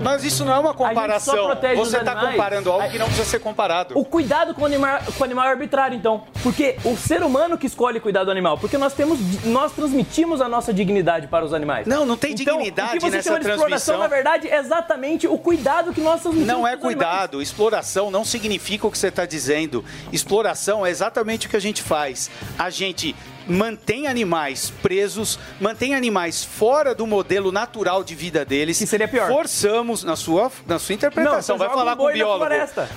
Mas 0.03 0.23
isso 0.25 0.45
não 0.45 0.55
é 0.55 0.59
uma 0.59 0.75
comparação. 0.75 1.35
só 1.35 1.47
protege 1.47 1.81
os 1.81 1.91
Você 1.91 1.97
está 1.99 2.15
comparando 2.15 2.71
algo 2.71 2.89
que 2.91 2.99
não 2.99 3.07
precisa 3.07 3.29
ser 3.29 3.41
comparado. 3.41 3.99
O 3.99 4.05
cuidado 4.05 4.55
com 4.55 4.63
o, 4.63 4.67
animal, 4.67 4.99
com 5.17 5.21
o 5.23 5.25
animal 5.25 5.47
é 5.47 5.51
arbitrário, 5.51 5.97
então. 5.97 6.23
Porque 6.43 6.77
o 6.85 6.97
ser 6.97 7.23
humano 7.23 7.59
que 7.59 7.67
escolhe 7.79 8.01
cuidar 8.01 8.25
do 8.25 8.31
animal. 8.31 8.59
Porque 8.59 8.77
nós 8.77 8.93
temos. 8.93 9.19
Nós 9.45 9.73
transmitimos 9.73 10.41
a 10.41 10.49
nossa 10.49 10.75
dignidade 10.75 11.29
para 11.29 11.45
os 11.45 11.55
animais. 11.55 11.87
Não, 11.87 12.05
não 12.05 12.17
tem 12.17 12.33
Então, 12.33 12.57
dignidade 12.57 12.91
o 12.97 13.01
que 13.01 13.01
você 13.01 13.17
nessa 13.17 13.29
chama 13.31 13.41
de 13.41 13.49
exploração, 13.51 13.99
na 13.99 14.09
verdade, 14.09 14.49
é 14.49 14.59
exatamente 14.59 15.27
o 15.29 15.39
cuidado 15.39 15.93
que 15.93 16.01
nós 16.01 16.21
transmitimos 16.21 16.53
Não 16.53 16.67
é 16.67 16.73
pros 16.77 16.85
animais. 16.87 17.09
cuidado. 17.11 17.41
Exploração 17.41 18.11
não 18.11 18.25
significa 18.25 18.87
o 18.87 18.91
que 18.91 18.99
você 18.99 19.09
está 19.09 19.25
dizendo. 19.25 19.85
Exploração 20.13 20.85
é 20.85 20.91
exatamente 20.91 21.47
o 21.47 21.51
que 21.51 21.57
a 21.57 21.61
gente 21.61 21.83
faz. 21.83 22.29
A 22.59 22.69
gente 22.69 23.15
mantém 23.49 24.07
animais 24.07 24.71
presos, 24.83 25.39
mantém 25.61 25.95
animais 25.95 26.45
fora 26.45 26.95
do 26.95 27.07
modelo 27.07 27.51
natural 27.51 28.05
de 28.05 28.15
vida 28.15 28.45
deles. 28.45 28.79
Que 28.79 28.87
seria 28.87 29.09
pior. 29.09 29.29
Forçamos, 29.29 30.05
na 30.05 30.15
sua, 30.17 30.51
na 30.67 30.79
sua 30.79 30.95
interpretação, 30.95 31.57
Não, 31.57 31.65
vai 31.67 31.75
falar 31.75 31.95
um 31.95 31.97
com 31.97 32.07
o 32.07 32.13
biólogo. 32.13 32.45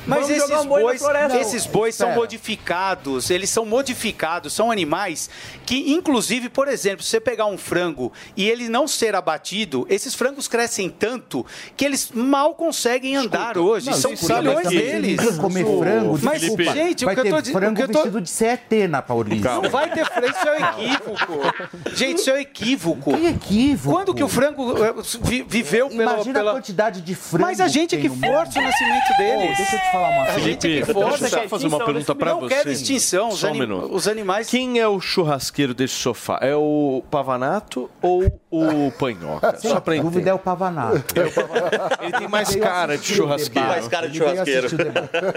Mas 0.05 0.27
Vamos 0.27 0.29
esses 0.29 0.51
um 0.51 0.65
boi 0.65 0.83
na 0.83 1.27
bois, 1.27 1.35
esses 1.35 1.65
bois 1.65 1.95
são 1.95 2.11
modificados, 2.11 3.29
eles 3.29 3.49
são 3.49 3.65
modificados, 3.65 4.53
são 4.53 4.69
animais 4.71 5.29
que, 5.65 5.91
inclusive, 5.91 6.49
por 6.49 6.67
exemplo, 6.67 7.03
se 7.03 7.09
você 7.09 7.19
pegar 7.19 7.45
um 7.45 7.57
frango 7.57 8.11
e 8.35 8.49
ele 8.49 8.67
não 8.69 8.87
ser 8.87 9.15
abatido, 9.15 9.85
esses 9.89 10.13
frangos 10.13 10.47
crescem 10.47 10.89
tanto 10.89 11.45
que 11.77 11.85
eles 11.85 12.11
mal 12.13 12.53
conseguem 12.55 13.15
andar 13.15 13.57
hoje. 13.57 13.85
Não, 13.89 13.93
são 13.93 14.13
escuta, 14.13 14.39
milhões 14.41 14.63
também 14.63 14.79
deles. 15.01 15.37
Comer 15.37 15.65
frango, 15.65 16.19
Mas, 16.21 16.41
desculpa. 16.41 16.63
gente, 16.73 17.05
vai 17.05 17.13
o 17.13 17.15
que 17.15 17.19
eu 17.21 17.23
ter 17.23 17.29
tô 17.31 17.41
dizendo. 17.41 17.57
frango 17.59 17.73
o 17.73 17.75
que 17.75 17.81
eu 17.83 17.87
tô- 17.87 17.93
vestido 17.99 18.21
de 18.21 18.29
CET 18.29 18.87
na 18.87 19.01
Paulista. 19.01 19.49
Não 19.61 19.69
vai 19.69 19.89
ter 19.91 20.05
frango, 20.05 20.35
isso 20.41 20.47
é 20.49 20.51
um 20.51 20.65
equívoco. 20.65 21.89
Gente, 21.95 22.17
isso 22.19 22.29
é 22.29 22.33
um 22.33 22.37
equívoco. 22.37 23.17
Que 23.17 23.27
equívoco? 23.27 23.95
Quando 23.95 24.13
que 24.13 24.23
o 24.23 24.27
frango 24.27 24.83
eh, 24.83 24.93
vi- 25.21 25.43
viveu 25.47 25.89
pela... 25.89 26.13
Imagina 26.13 26.39
pela... 26.39 26.51
a 26.51 26.53
quantidade 26.55 27.01
de 27.01 27.15
frango. 27.15 27.45
Mas 27.45 27.59
a 27.61 27.67
gente 27.67 27.97
que 27.97 28.07
no 28.09 28.15
mundo. 28.15 28.25
força 28.27 28.59
o 28.59 28.63
nascimento 28.63 29.17
deles. 29.17 29.51
Ô, 29.51 29.55
deixa 29.57 29.75
eu 29.75 29.79
te 29.79 29.91
falar 29.91 30.09
uma 30.09 30.21
A 30.23 30.25
coisa. 30.25 30.39
gente 30.41 30.67
que 30.67 30.85
Felipe, 30.85 30.93
força. 30.93 31.17
deixa 31.19 31.35
eu 31.37 31.43
só 31.43 31.49
fazer 31.49 31.67
uma 31.67 31.85
pergunta 31.85 32.15
pra 32.15 32.31
não 32.31 32.39
você. 32.41 32.55
quero 32.55 32.71
extinção. 32.71 33.29
Os, 33.29 33.39
Só 33.39 33.47
um 33.47 33.49
anim- 33.51 33.59
minuto. 33.59 33.93
os 33.93 34.07
animais... 34.07 34.49
Quem 34.49 34.79
é 34.79 34.87
o 34.87 34.99
churrasqueiro 34.99 35.73
desse 35.73 35.93
sofá? 35.95 36.39
É 36.41 36.55
o 36.55 37.03
Pavanato 37.11 37.89
ou 38.01 38.23
o 38.49 38.91
Panhoca? 38.97 39.57
Só 39.59 39.79
pra 39.79 39.95
dúvida 39.95 40.09
entender. 40.17 40.29
é 40.29 40.33
o 40.33 40.39
Pavanato. 40.39 41.03
Ele 42.01 42.11
tem 42.17 42.27
mais 42.27 42.55
cara 42.55 42.97
de 42.97 43.05
churrasqueiro. 43.05 43.67
Mais 43.67 43.87
cara 43.87 44.09
de 44.09 44.17
churrasqueiro. 44.17 44.67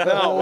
Não, 0.06 0.38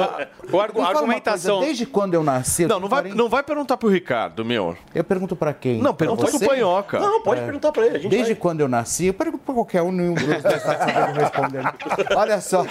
uma 0.51 0.89
argumentação... 0.89 1.56
coisa, 1.56 1.66
desde 1.66 1.86
quando 1.86 2.14
eu 2.14 2.22
nasci... 2.22 2.66
Não, 2.66 2.78
não 2.80 2.89
vai, 2.89 3.02
40 3.02 3.16
não 3.22 3.28
vai 3.28 3.43
perguntar 3.43 3.76
pro 3.76 3.89
Ricardo. 3.89 4.44
Meu? 4.53 4.77
Eu 4.95 5.03
pergunto 5.05 5.35
pra 5.35 5.53
quem? 5.55 5.81
Não, 5.81 5.95
pergunta 5.95 6.27
pro 6.27 6.41
Panhoca. 6.41 6.99
Não, 7.01 7.23
pode 7.23 7.41
É. 7.41 7.45
perguntar 7.45 7.73
pra 7.73 7.87
ele. 7.87 7.97
A 7.97 7.99
gente 8.01 8.11
Desde 8.11 8.33
vai- 8.35 8.41
quando 8.41 8.61
eu 8.61 8.69
nasci, 8.69 9.07
eu 9.07 9.15
pergunto 9.15 9.43
pra 9.45 9.55
qualquer 9.55 9.83
um, 9.83 9.91
nenhum 9.93 10.15
dos 10.15 10.24
dois 10.24 10.43
tá 10.43 10.61
sabendo 10.61 11.19
responder. 11.20 11.62
Olha 12.16 12.41
só. 12.41 12.65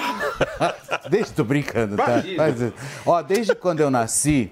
Desde, 1.09 1.33
tô 1.33 1.43
brincando, 1.43 1.97
tá? 1.97 2.23
Mas, 2.37 2.55
ó, 3.05 3.21
desde 3.21 3.55
quando 3.55 3.79
eu 3.79 3.89
nasci, 3.89 4.51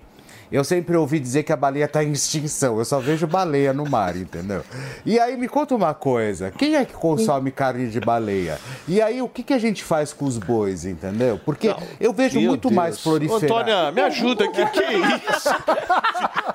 eu 0.51 0.63
sempre 0.63 0.95
ouvi 0.97 1.19
dizer 1.19 1.43
que 1.43 1.53
a 1.53 1.55
baleia 1.55 1.87
tá 1.87 2.03
em 2.03 2.11
extinção. 2.11 2.79
Eu 2.79 2.85
só 2.85 2.99
vejo 2.99 3.27
baleia 3.27 3.71
no 3.71 3.87
mar, 3.87 4.15
entendeu? 4.17 4.63
E 5.05 5.19
aí 5.19 5.37
me 5.37 5.47
conta 5.47 5.75
uma 5.75 5.93
coisa: 5.93 6.49
quem 6.51 6.75
é 6.75 6.83
que 6.83 6.93
consome 6.93 7.51
carne 7.51 7.87
de 7.87 7.99
baleia? 7.99 8.57
E 8.87 8.99
aí 8.99 9.21
o 9.21 9.29
que, 9.29 9.43
que 9.43 9.53
a 9.53 9.59
gente 9.59 9.83
faz 9.83 10.11
com 10.11 10.25
os 10.25 10.37
bois, 10.39 10.85
entendeu? 10.85 11.39
Porque 11.45 11.73
eu 11.99 12.11
vejo 12.11 12.39
Meu 12.39 12.49
muito 12.49 12.69
Deus. 12.69 12.73
mais 12.75 12.97
proliferar. 12.99 13.43
Antônia, 13.43 13.91
me 13.91 14.01
ajuda. 14.01 14.47
Que 14.51 14.65
que 14.65 14.79
é 14.79 14.93
isso? 14.97 15.49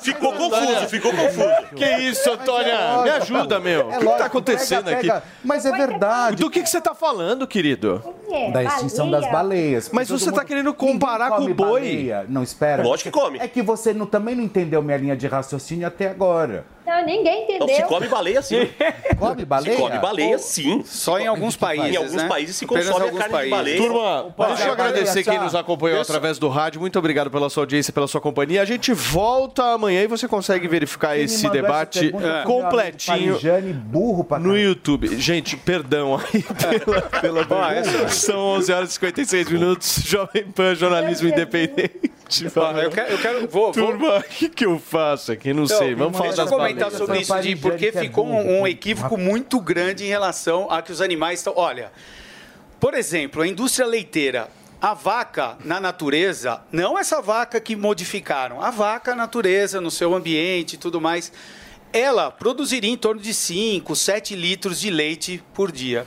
Ficou 0.01 0.32
confuso, 0.32 0.89
ficou 0.89 1.12
confuso. 1.12 1.74
Que 1.77 1.85
isso, 1.99 2.31
Antônia? 2.31 3.03
Me 3.03 3.11
ajuda, 3.11 3.59
meu. 3.59 3.89
O 3.89 3.99
que, 3.99 4.07
que 4.07 4.19
tá 4.19 4.27
acontecendo 4.27 4.89
aqui? 4.89 5.09
Mas 5.43 5.65
é 5.66 5.73
verdade. 5.73 6.36
Do 6.36 6.51
que, 6.51 6.62
que 6.62 6.69
você 6.69 6.81
tá 6.81 6.95
falando, 6.95 7.47
querido? 7.47 8.03
Da 8.52 8.62
extinção 8.65 9.11
das 9.11 9.31
baleias. 9.31 9.90
Mas 9.93 10.09
você 10.09 10.27
tá 10.27 10.39
mundo- 10.39 10.47
querendo 10.47 10.74
comparar 10.74 11.31
com 11.31 11.43
o 11.44 11.55
boi? 11.55 11.81
baleia. 11.81 12.24
Não, 12.28 12.43
espera. 12.43 12.82
Lógico 12.82 13.11
que 13.11 13.19
come. 13.19 13.39
É 13.39 13.48
que 13.48 13.62
você 13.62 13.93
não- 13.93 14.06
também 14.06 14.35
não 14.35 14.43
entendeu 14.44 14.82
minha 14.82 14.97
linha 14.97 15.16
de 15.16 15.27
raciocínio 15.27 15.86
até 15.86 16.09
agora. 16.09 16.65
Não, 16.86 17.02
ninguém 17.06 17.47
Não, 17.48 17.56
entendeu. 17.56 17.77
se 17.77 17.82
come 17.85 18.06
baleia, 18.09 18.43
sim. 18.43 18.69
Come 19.19 19.44
baleia? 19.47 19.74
Se 19.77 19.81
come 19.81 19.98
baleia, 19.98 20.39
sim. 20.39 20.82
Só 20.85 21.19
em 21.19 21.27
alguns 21.27 21.56
países. 21.56 21.94
Em 21.94 21.97
alguns 21.97 22.12
né? 22.15 22.28
países 22.28 22.56
se 22.56 22.65
Apenas 22.66 22.89
consome 22.90 23.09
a 23.09 23.12
carne 23.12 23.24
de 23.24 23.31
países. 23.31 23.51
baleia. 23.51 23.77
Turma, 23.78 24.35
deixa 24.48 24.65
eu 24.66 24.73
agradecer 24.73 25.23
quem 25.24 25.39
nos 25.39 25.55
acompanhou 25.55 26.01
através 26.02 26.39
do 26.39 26.48
rádio. 26.51 26.81
Muito 26.82 26.98
obrigado 26.98 27.31
pela 27.31 27.48
sua 27.48 27.62
audiência, 27.62 27.90
pela 27.90 28.06
sua 28.06 28.20
companhia. 28.20 28.61
A 28.61 28.65
gente 28.66 28.93
volta 28.93 29.62
amanhã 29.73 30.02
e 30.02 30.06
você 30.06 30.28
consegue 30.28 30.69
verificar 30.69 31.15
Quem 31.15 31.24
esse 31.24 31.47
essa 31.47 31.48
debate 31.51 32.01
pergunta 32.01 32.43
completinho 32.44 33.35
Parijane, 33.35 33.73
burro 33.73 34.23
pra 34.24 34.39
no 34.39 34.55
YouTube. 34.59 35.16
Gente, 35.16 35.56
perdão 35.56 36.16
aí 36.19 36.43
pela, 36.85 37.01
pela 37.02 37.44
pergunta. 37.47 38.09
São 38.25 38.39
11 38.39 38.73
horas 38.73 38.91
e 38.91 38.93
56 38.95 39.51
minutos. 39.51 40.03
Jovem 40.05 40.45
Pan, 40.45 40.75
jornalismo 40.75 41.29
independente. 41.29 42.13
Eu 42.85 42.91
quero, 42.91 43.13
eu 43.13 43.19
quero 43.19 43.49
vou, 43.49 43.71
Turma, 43.71 44.19
o 44.19 44.23
que, 44.23 44.49
que 44.49 44.65
eu 44.65 44.79
faço 44.79 45.31
aqui? 45.33 45.53
Não 45.53 45.65
Então, 45.65 45.79
sei. 45.79 45.95
Vamos 45.95 46.17
falar 46.17 46.29
Deixa 46.31 46.43
eu 46.43 46.47
das 46.47 46.55
comentar 46.55 46.91
baleias. 46.91 46.99
sobre 46.99 47.21
isso, 47.21 47.41
Di, 47.41 47.57
porque 47.57 47.93
ficou 47.93 48.27
um, 48.27 48.63
um 48.63 48.67
equívoco 48.67 49.17
muito 49.19 49.61
grande 49.61 50.05
em 50.05 50.09
relação 50.09 50.71
a 50.71 50.81
que 50.81 50.91
os 50.91 51.01
animais 51.01 51.41
estão. 51.41 51.53
Olha, 51.57 51.93
por 52.81 52.95
exemplo, 52.95 53.43
a 53.43 53.47
indústria 53.47 53.87
leiteira. 53.87 54.49
A 54.81 54.93
vaca 54.93 55.57
na 55.65 55.81
natureza, 55.81 56.61
não 56.71 56.99
essa 56.99 57.23
vaca 57.23 57.59
que 57.59 57.75
modificaram, 57.75 58.61
a 58.61 58.71
vaca 58.71 59.15
natureza, 59.15 59.81
no 59.81 59.91
seu 59.91 60.15
ambiente 60.15 60.75
e 60.75 60.77
tudo 60.77 61.01
mais, 61.01 61.33
ela 61.91 62.31
produziria 62.31 62.91
em 62.91 62.97
torno 62.97 63.19
de 63.21 63.33
5, 63.33 63.97
7 63.97 64.35
litros 64.37 64.79
de 64.81 64.91
leite 64.91 65.43
por 65.55 65.73
dia. 65.73 66.07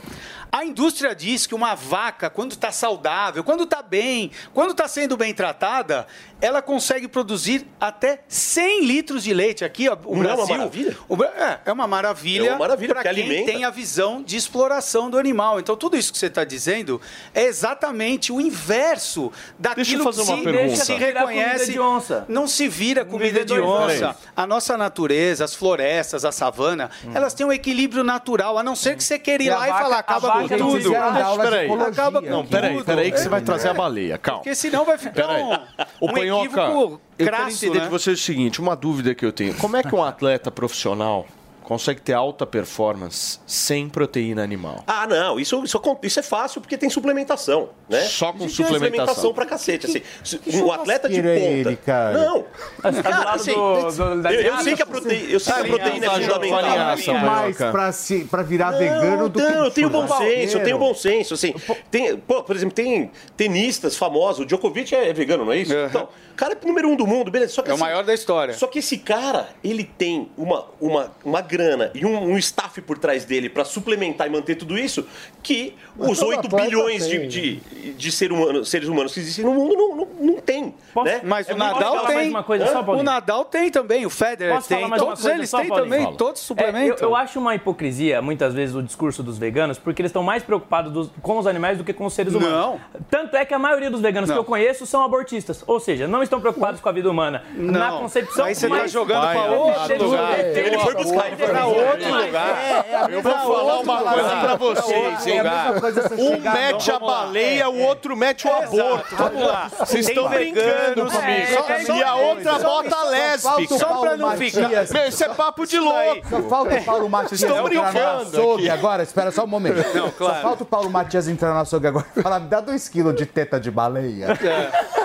A 0.50 0.64
indústria 0.64 1.14
diz 1.14 1.46
que 1.46 1.54
uma 1.54 1.74
vaca, 1.74 2.30
quando 2.30 2.52
está 2.52 2.72
saudável, 2.72 3.44
quando 3.44 3.64
está 3.64 3.82
bem, 3.82 4.30
quando 4.54 4.70
está 4.70 4.88
sendo 4.88 5.16
bem 5.16 5.34
tratada, 5.34 6.06
ela 6.40 6.62
consegue 6.62 7.08
produzir 7.08 7.66
até 7.80 8.20
100 8.28 8.84
litros 8.84 9.24
de 9.24 9.34
leite. 9.34 9.64
Aqui, 9.64 9.88
ó, 9.88 9.96
o 10.04 10.16
Não 10.16 10.22
é 10.24 10.26
uma 10.28 10.36
Brasil. 10.36 10.56
maravilha? 10.56 10.96
o 11.08 11.24
é, 11.24 11.60
é 11.66 11.72
uma 11.72 11.86
maravilha, 11.86 12.48
É 12.48 12.50
uma 12.50 12.58
maravilha, 12.58 12.94
para 12.94 13.02
quem 13.02 13.10
alimenta. 13.10 13.52
tem 13.52 13.64
a 13.64 13.70
visão 13.70 14.22
de 14.22 14.36
exploração 14.36 15.10
do 15.10 15.18
animal. 15.18 15.58
Então, 15.60 15.76
tudo 15.76 15.96
isso 15.96 16.12
que 16.12 16.18
você 16.18 16.26
está 16.26 16.44
dizendo 16.44 17.00
é 17.34 17.44
exatamente 17.44 18.32
o 18.32 18.40
inverso 18.40 19.32
daquilo 19.58 20.10
que 20.12 20.20
uma 20.20 20.36
se, 20.36 20.42
pergunta. 20.44 20.84
se 20.84 20.94
reconhece. 20.94 21.72
de 21.72 21.80
onça. 21.80 22.24
Não 22.28 22.46
se 22.46 22.68
vira 22.68 23.04
comida 23.04 23.44
de 23.44 23.58
onça. 23.60 24.16
A 24.36 24.46
nossa 24.46 24.76
natureza, 24.76 25.44
as 25.44 25.54
florestas, 25.54 26.24
a 26.24 26.32
savana, 26.32 26.90
elas 27.14 27.34
têm 27.34 27.46
um 27.46 27.52
equilíbrio 27.52 28.04
natural, 28.04 28.58
a 28.58 28.62
não 28.62 28.76
ser 28.76 28.96
que 28.96 29.02
você 29.04 29.18
queira 29.18 29.42
ir 29.42 29.46
E 29.46 29.50
lá 29.50 29.66
e 29.68 29.72
falar, 29.72 29.96
a 29.96 29.98
acaba 29.98 30.30
com 30.32 30.48
tudo. 30.48 30.78
de 30.80 30.88
Peraí. 30.88 31.70
Acaba 31.70 32.22
com 32.22 32.28
Não, 32.30 32.46
peraí, 32.46 32.82
peraí 32.84 33.12
que 33.12 33.18
você 33.18 33.28
vai 33.28 33.40
trazer 33.40 33.68
a 33.68 33.74
baleia. 33.74 34.18
Calma. 34.18 34.40
Porque 34.42 34.54
senão 34.54 34.84
vai 34.84 34.98
ficar 34.98 35.12
Peraí. 35.26 35.42
um, 35.42 35.58
O 36.00 36.06
um 36.10 36.12
Equívoco 36.28 36.60
eu 36.60 37.00
quero 37.16 37.30
crasso, 37.30 37.64
entender 37.64 37.78
né? 37.78 37.84
de 37.84 37.90
você 37.90 38.10
o 38.10 38.16
seguinte, 38.16 38.60
uma 38.60 38.76
dúvida 38.76 39.14
que 39.14 39.24
eu 39.24 39.32
tenho. 39.32 39.54
Como 39.54 39.76
é 39.76 39.82
que 39.82 39.94
um 39.94 40.02
atleta 40.02 40.50
profissional 40.50 41.26
consegue 41.68 42.00
ter 42.00 42.14
alta 42.14 42.46
performance 42.46 43.38
sem 43.46 43.90
proteína 43.90 44.42
animal? 44.42 44.82
Ah, 44.86 45.06
não, 45.06 45.38
isso, 45.38 45.62
isso, 45.62 45.78
isso 46.02 46.18
é 46.20 46.22
fácil 46.22 46.62
porque 46.62 46.78
tem 46.78 46.88
suplementação, 46.88 47.68
né? 47.88 48.00
Só 48.00 48.32
com 48.32 48.44
Existe 48.44 48.62
uma 48.62 48.72
suplementação. 48.72 49.34
pra 49.34 49.44
cacete, 49.44 49.86
assim. 49.86 50.00
Que 50.38 50.56
um 50.62 50.72
atleta 50.72 51.08
de 51.08 51.16
churrasqueiro 51.16 51.40
ponta. 51.40 51.50
é 51.54 51.58
ele, 51.58 51.76
cara? 51.76 52.18
Não. 52.24 52.44
Tá 52.82 53.02
Cara, 53.02 53.30
assim, 53.32 53.52
do, 53.52 53.90
do, 53.90 54.22
da 54.22 54.32
eu, 54.32 54.40
eu 54.40 54.58
sei 54.58 54.74
que 54.74 54.82
a 54.82 54.86
proteína, 54.86 55.30
eu 55.30 55.40
sei 55.40 55.52
que 55.52 55.60
a 55.60 55.64
proteína 55.64 56.06
é 56.06 56.10
fundamental. 56.20 57.14
mais 57.14 57.56
Panhoca. 57.56 57.70
pra, 57.70 57.92
se, 57.92 58.24
pra 58.24 58.42
virar 58.42 58.72
Não, 58.72 58.78
vegano 58.78 59.28
do 59.28 59.38
que 59.38 59.44
não, 59.46 59.64
eu 59.66 59.70
tenho 59.70 59.90
bom 59.90 60.08
senso, 60.08 60.56
eu 60.58 60.64
tenho 60.64 60.78
bom 60.78 60.94
senso, 60.94 61.34
assim. 61.34 61.54
Tem, 61.90 62.16
pô, 62.16 62.42
por 62.42 62.56
exemplo, 62.56 62.74
tem 62.74 63.10
tenistas 63.36 63.94
famosos, 63.96 64.40
o 64.40 64.46
Djokovic 64.46 64.94
é 64.94 65.12
vegano, 65.12 65.44
não 65.44 65.52
é 65.52 65.58
isso? 65.58 65.74
Então, 65.74 66.04
o 66.32 66.34
cara 66.34 66.54
é 66.54 66.64
o 66.64 66.66
número 66.66 66.88
um 66.88 66.96
do 66.96 67.06
mundo, 67.06 67.30
beleza. 67.30 67.52
Só 67.52 67.62
que, 67.62 67.68
É 67.68 67.72
o 67.72 67.74
assim, 67.74 67.84
maior 67.84 68.04
da 68.04 68.14
história. 68.14 68.54
Só 68.54 68.66
que 68.66 68.78
esse 68.78 68.98
cara, 68.98 69.48
ele 69.62 69.84
tem 69.84 70.30
uma, 70.36 70.66
uma, 70.80 71.12
uma 71.24 71.40
grana 71.58 71.90
e 71.94 72.06
um, 72.06 72.16
um 72.32 72.38
staff 72.38 72.80
por 72.82 72.98
trás 72.98 73.24
dele 73.24 73.48
pra 73.48 73.64
suplementar 73.64 74.26
e 74.26 74.30
manter 74.30 74.54
tudo 74.54 74.78
isso, 74.78 75.06
que 75.42 75.74
Mas 75.96 76.10
os 76.12 76.18
todo 76.20 76.28
8 76.28 76.46
atleta 76.46 76.64
bilhões 76.64 77.06
de, 77.08 77.18
tem. 77.18 77.28
de, 77.28 77.92
de 77.94 78.12
ser 78.12 78.32
humano- 78.32 78.64
seres 78.64 78.88
humanos 78.88 79.12
que 79.12 79.20
existem 79.20 79.44
no 79.44 79.52
mundo 79.52 79.74
não, 79.76 79.96
não, 79.96 80.08
não 80.20 80.40
tem. 80.40 80.74
Né? 81.04 81.20
Mas 81.24 81.48
É 81.48 81.54
o 81.54 81.56
Nadal 81.56 82.06
tem. 82.06 82.30
uma 82.30 82.42
coisa 82.42 82.66
só, 82.66 82.80
o? 82.82 83.02
Nadal 83.02 83.44
tem 83.44 83.70
também, 83.70 84.06
o 84.06 84.10
Federer 84.10 84.54
Posso 84.54 84.68
tem. 84.68 84.88
Todos 84.90 85.24
eles 85.26 85.50
só, 85.50 85.58
têm 85.58 85.68
Paulinho? 85.68 85.90
também, 85.90 86.04
Fala. 86.04 86.16
todos 86.16 86.40
É, 86.40 86.42
eu, 86.42 86.46
suplementam. 86.46 87.08
eu 87.08 87.16
acho 87.16 87.38
uma 87.38 87.54
hipocrisia, 87.54 88.22
muitas 88.22 88.54
vezes, 88.54 88.74
o 88.74 88.82
discurso 88.82 89.22
dos 89.22 89.38
veganos, 89.38 89.78
porque 89.78 90.00
eles 90.00 90.10
estão 90.10 90.22
mais 90.22 90.42
preocupados 90.42 90.92
dos- 90.92 91.10
com 91.20 91.38
os 91.38 91.46
animais 91.46 91.76
do 91.78 91.84
que 91.84 91.92
com 91.92 92.06
os 92.06 92.14
seres 92.14 92.34
humanos. 92.34 92.52
Não. 92.52 92.80
Tanto 93.10 93.36
é 93.36 93.44
que 93.44 93.52
a 93.54 93.58
maioria 93.58 93.90
dos 93.90 94.00
veganos 94.00 94.28
Não. 94.28 94.36
que 94.36 94.40
eu 94.40 94.44
conheço 94.44 94.86
são 94.86 95.02
abortistas. 95.02 95.62
Ou 95.66 95.80
seja, 95.80 96.06
não 96.06 96.22
estão 96.22 96.40
preocupados 96.40 96.80
com 96.80 96.88
a 96.88 96.92
vida 96.92 97.10
humana. 97.10 97.42
Na 97.54 97.90
Não. 97.90 97.98
concepção, 98.00 98.44
Aí 98.44 98.54
você 98.54 98.68
tá 98.68 98.74
mas- 98.76 98.90
jogando 98.92 99.22
vai, 99.22 99.36
outro 99.50 100.04
lugar. 100.04 100.38
Ele 100.40 100.78
foi 100.78 100.94
buscar, 100.94 101.26
ele 101.28 101.36
foi 101.36 101.47
Pra 101.50 101.66
outro 101.66 102.14
lugar. 102.26 102.84
Eu 103.10 103.22
vou 103.22 103.32
falar 103.32 103.80
uma 103.80 104.02
coisa 104.12 104.36
pra 104.36 104.54
vocês, 104.56 105.26
hein? 105.26 105.38
É 105.38 106.22
Um 106.22 106.40
mete 106.40 106.90
a 106.90 106.98
baleia, 106.98 107.68
o 107.68 107.78
outro 107.82 108.16
mete 108.16 108.46
o 108.46 108.52
aborto. 108.52 109.16
Vamos 109.16 109.46
lá. 109.46 109.70
Vocês 109.78 110.08
estão 110.08 110.28
brincando 110.28 111.06
comigo. 111.06 111.20
é, 111.22 111.82
e 111.98 112.02
a 112.02 112.14
outra 112.14 112.58
bota 112.58 113.02
lésbica. 113.04 113.78
Só 113.78 114.00
pra 114.00 114.16
não 114.16 114.30
ficar- 114.36 114.68
Meu, 114.68 115.08
isso 115.08 115.24
é 115.24 115.28
papo 115.28 115.66
de 115.66 115.78
louco. 115.78 116.28
Só 116.28 116.42
falta 116.48 116.76
o 116.76 116.84
Paulo 116.84 117.08
Matias 117.08 117.40
estão 117.40 117.56
entrar 117.58 117.62
no 117.62 117.68
brincando 117.92 118.36
açougue 118.38 118.70
agora. 118.70 119.02
Espera 119.02 119.30
só 119.30 119.44
um 119.44 119.46
momento. 119.46 119.76
Não, 119.94 120.10
claro. 120.10 120.34
Só 120.36 120.40
falta 120.42 120.62
o 120.62 120.66
Paulo 120.66 120.90
Matias 120.90 121.28
entrar 121.28 121.52
no 121.54 121.60
açougue 121.60 121.86
agora 121.86 122.06
e 122.16 122.22
falar, 122.22 122.40
me 122.40 122.48
dá 122.48 122.60
dois 122.60 122.88
quilos 122.88 123.14
de 123.14 123.26
teta 123.26 123.58
de 123.60 123.70
baleia. 123.70 124.28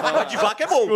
A 0.04 0.24
de 0.26 0.38
vaca 0.38 0.64
é 0.64 0.68
bom. 0.68 0.88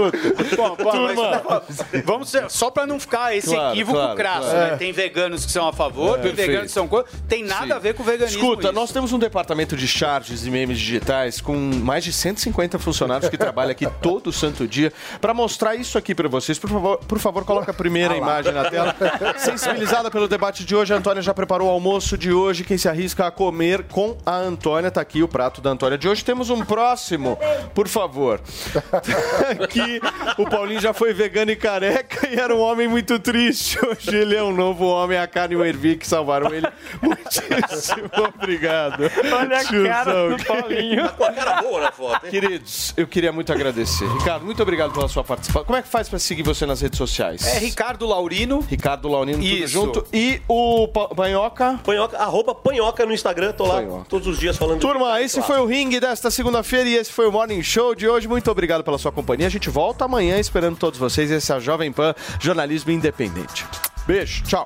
Mas- 0.83 2.03
vamos 2.03 2.29
ser, 2.29 2.49
só 2.49 2.69
pra 2.69 2.85
não 2.85 2.99
ficar 2.99 3.35
esse 3.35 3.55
equívoco 3.55 4.15
crasso, 4.15 4.47
né? 4.53 4.75
Tem 4.77 4.91
veganos 5.37 5.45
que 5.45 5.51
são 5.51 5.67
a 5.67 5.73
favor, 5.73 6.19
perfeito. 6.19 6.35
veganos 6.35 6.67
que 6.67 6.71
são 6.71 6.87
contra. 6.87 7.11
Tem 7.27 7.43
nada 7.43 7.65
Sim. 7.65 7.71
a 7.73 7.79
ver 7.79 7.93
com 7.93 8.03
veganismo. 8.03 8.39
Escuta, 8.39 8.67
isso. 8.67 8.73
nós 8.73 8.91
temos 8.91 9.13
um 9.13 9.19
departamento 9.19 9.75
de 9.75 9.87
charges 9.87 10.45
e 10.45 10.49
memes 10.49 10.79
digitais 10.79 11.39
com 11.39 11.55
mais 11.55 12.03
de 12.03 12.11
150 12.11 12.79
funcionários 12.79 13.29
que 13.29 13.37
trabalham 13.37 13.71
aqui 13.71 13.87
todo 14.01 14.31
santo 14.31 14.67
dia 14.67 14.91
para 15.21 15.33
mostrar 15.33 15.75
isso 15.75 15.97
aqui 15.97 16.15
para 16.15 16.27
vocês. 16.27 16.57
Por 16.57 16.69
favor, 16.69 16.97
por 16.99 17.19
favor, 17.19 17.45
coloca 17.45 17.71
a 17.71 17.73
primeira 17.73 18.15
imagem 18.17 18.51
na 18.51 18.69
tela. 18.69 18.95
Sensibilizada 19.37 20.09
pelo 20.09 20.27
debate 20.27 20.65
de 20.65 20.75
hoje, 20.75 20.93
a 20.93 20.97
Antônia 20.97 21.21
já 21.21 21.33
preparou 21.33 21.67
o 21.67 21.71
almoço 21.71 22.17
de 22.17 22.31
hoje. 22.31 22.63
Quem 22.63 22.77
se 22.77 22.89
arrisca 22.89 23.27
a 23.27 23.31
comer 23.31 23.83
com 23.83 24.17
a 24.25 24.35
Antônia, 24.35 24.89
tá 24.89 25.01
aqui 25.01 25.21
o 25.21 25.27
prato 25.27 25.61
da 25.61 25.69
Antônia 25.69 25.97
de 25.97 26.07
hoje. 26.07 26.23
Temos 26.23 26.49
um 26.49 26.63
próximo, 26.63 27.37
por 27.73 27.87
favor. 27.87 28.41
Aqui, 29.63 29.99
o 30.37 30.49
Paulinho 30.49 30.79
já 30.79 30.93
foi 30.93 31.13
vegano 31.13 31.51
e 31.51 31.55
careca 31.55 32.27
e 32.27 32.35
era 32.35 32.55
um 32.55 32.59
homem 32.59 32.87
muito 32.87 33.19
triste. 33.19 33.77
Hoje 33.85 34.15
ele 34.15 34.35
é 34.35 34.43
um 34.43 34.53
novo 34.53 34.85
homem, 34.85 35.16
a 35.17 35.27
Karen 35.27 35.53
e 35.53 35.55
o 35.57 35.63
Ervi 35.65 35.95
que 35.97 36.07
salvaram 36.07 36.53
ele. 36.53 36.67
Muitíssimo 37.01 38.09
obrigado. 38.35 39.03
Olha 39.33 39.57
a 39.59 39.63
cara 39.63 40.11
Tiozão. 40.11 40.37
do 40.37 40.45
Paulinho. 40.45 41.03
Tá 41.03 41.09
com 41.09 41.23
a 41.25 41.31
cara 41.31 41.61
boa 41.61 41.81
na 41.81 41.91
foto, 41.91 42.25
hein? 42.25 42.31
Queridos, 42.31 42.93
eu 42.97 43.07
queria 43.07 43.31
muito 43.31 43.51
agradecer. 43.51 44.07
Ricardo, 44.13 44.45
muito 44.45 44.61
obrigado 44.61 44.93
pela 44.93 45.07
sua 45.07 45.23
participação. 45.23 45.65
Como 45.65 45.77
é 45.77 45.81
que 45.81 45.87
faz 45.87 46.07
pra 46.09 46.19
seguir 46.19 46.43
você 46.43 46.65
nas 46.65 46.81
redes 46.81 46.97
sociais? 46.97 47.45
É 47.47 47.59
Ricardo 47.59 48.05
Laurino. 48.05 48.59
Ricardo 48.67 49.07
Laurino, 49.07 49.37
tudo 49.39 49.47
Isso. 49.47 49.67
junto. 49.73 50.05
E 50.13 50.41
o 50.47 50.87
Pa- 50.87 51.09
Panhoca? 51.09 51.79
Panhoca, 51.83 52.17
arroba 52.17 52.53
panhoca 52.55 53.05
no 53.05 53.13
Instagram, 53.13 53.51
tô 53.53 53.65
lá 53.65 53.75
Panhoca. 53.81 54.05
todos 54.09 54.27
os 54.27 54.39
dias 54.39 54.57
falando. 54.57 54.79
Turma, 54.79 55.21
esse 55.21 55.41
foi 55.41 55.59
o 55.59 55.65
ringue 55.65 55.99
desta 55.99 56.29
segunda-feira 56.31 56.89
e 56.89 56.95
esse 56.95 57.11
foi 57.11 57.27
o 57.27 57.31
Morning 57.31 57.61
Show 57.63 57.93
de 57.95 58.07
hoje. 58.07 58.27
Muito 58.27 58.49
obrigado 58.51 58.83
pela 58.83 58.97
sua 58.97 59.11
companhia. 59.11 59.47
A 59.47 59.49
gente 59.49 59.69
volta 59.69 60.05
amanhã 60.05 60.39
esperando 60.39 60.77
todos 60.77 60.99
vocês. 60.99 61.29
Esse 61.31 61.51
é 61.51 61.55
a 61.55 61.59
Jovem 61.59 61.91
Pan 61.91 62.13
Jornalismo 62.39 62.91
Independente. 62.91 63.65
Beijo, 64.05 64.43
tchau. 64.43 64.65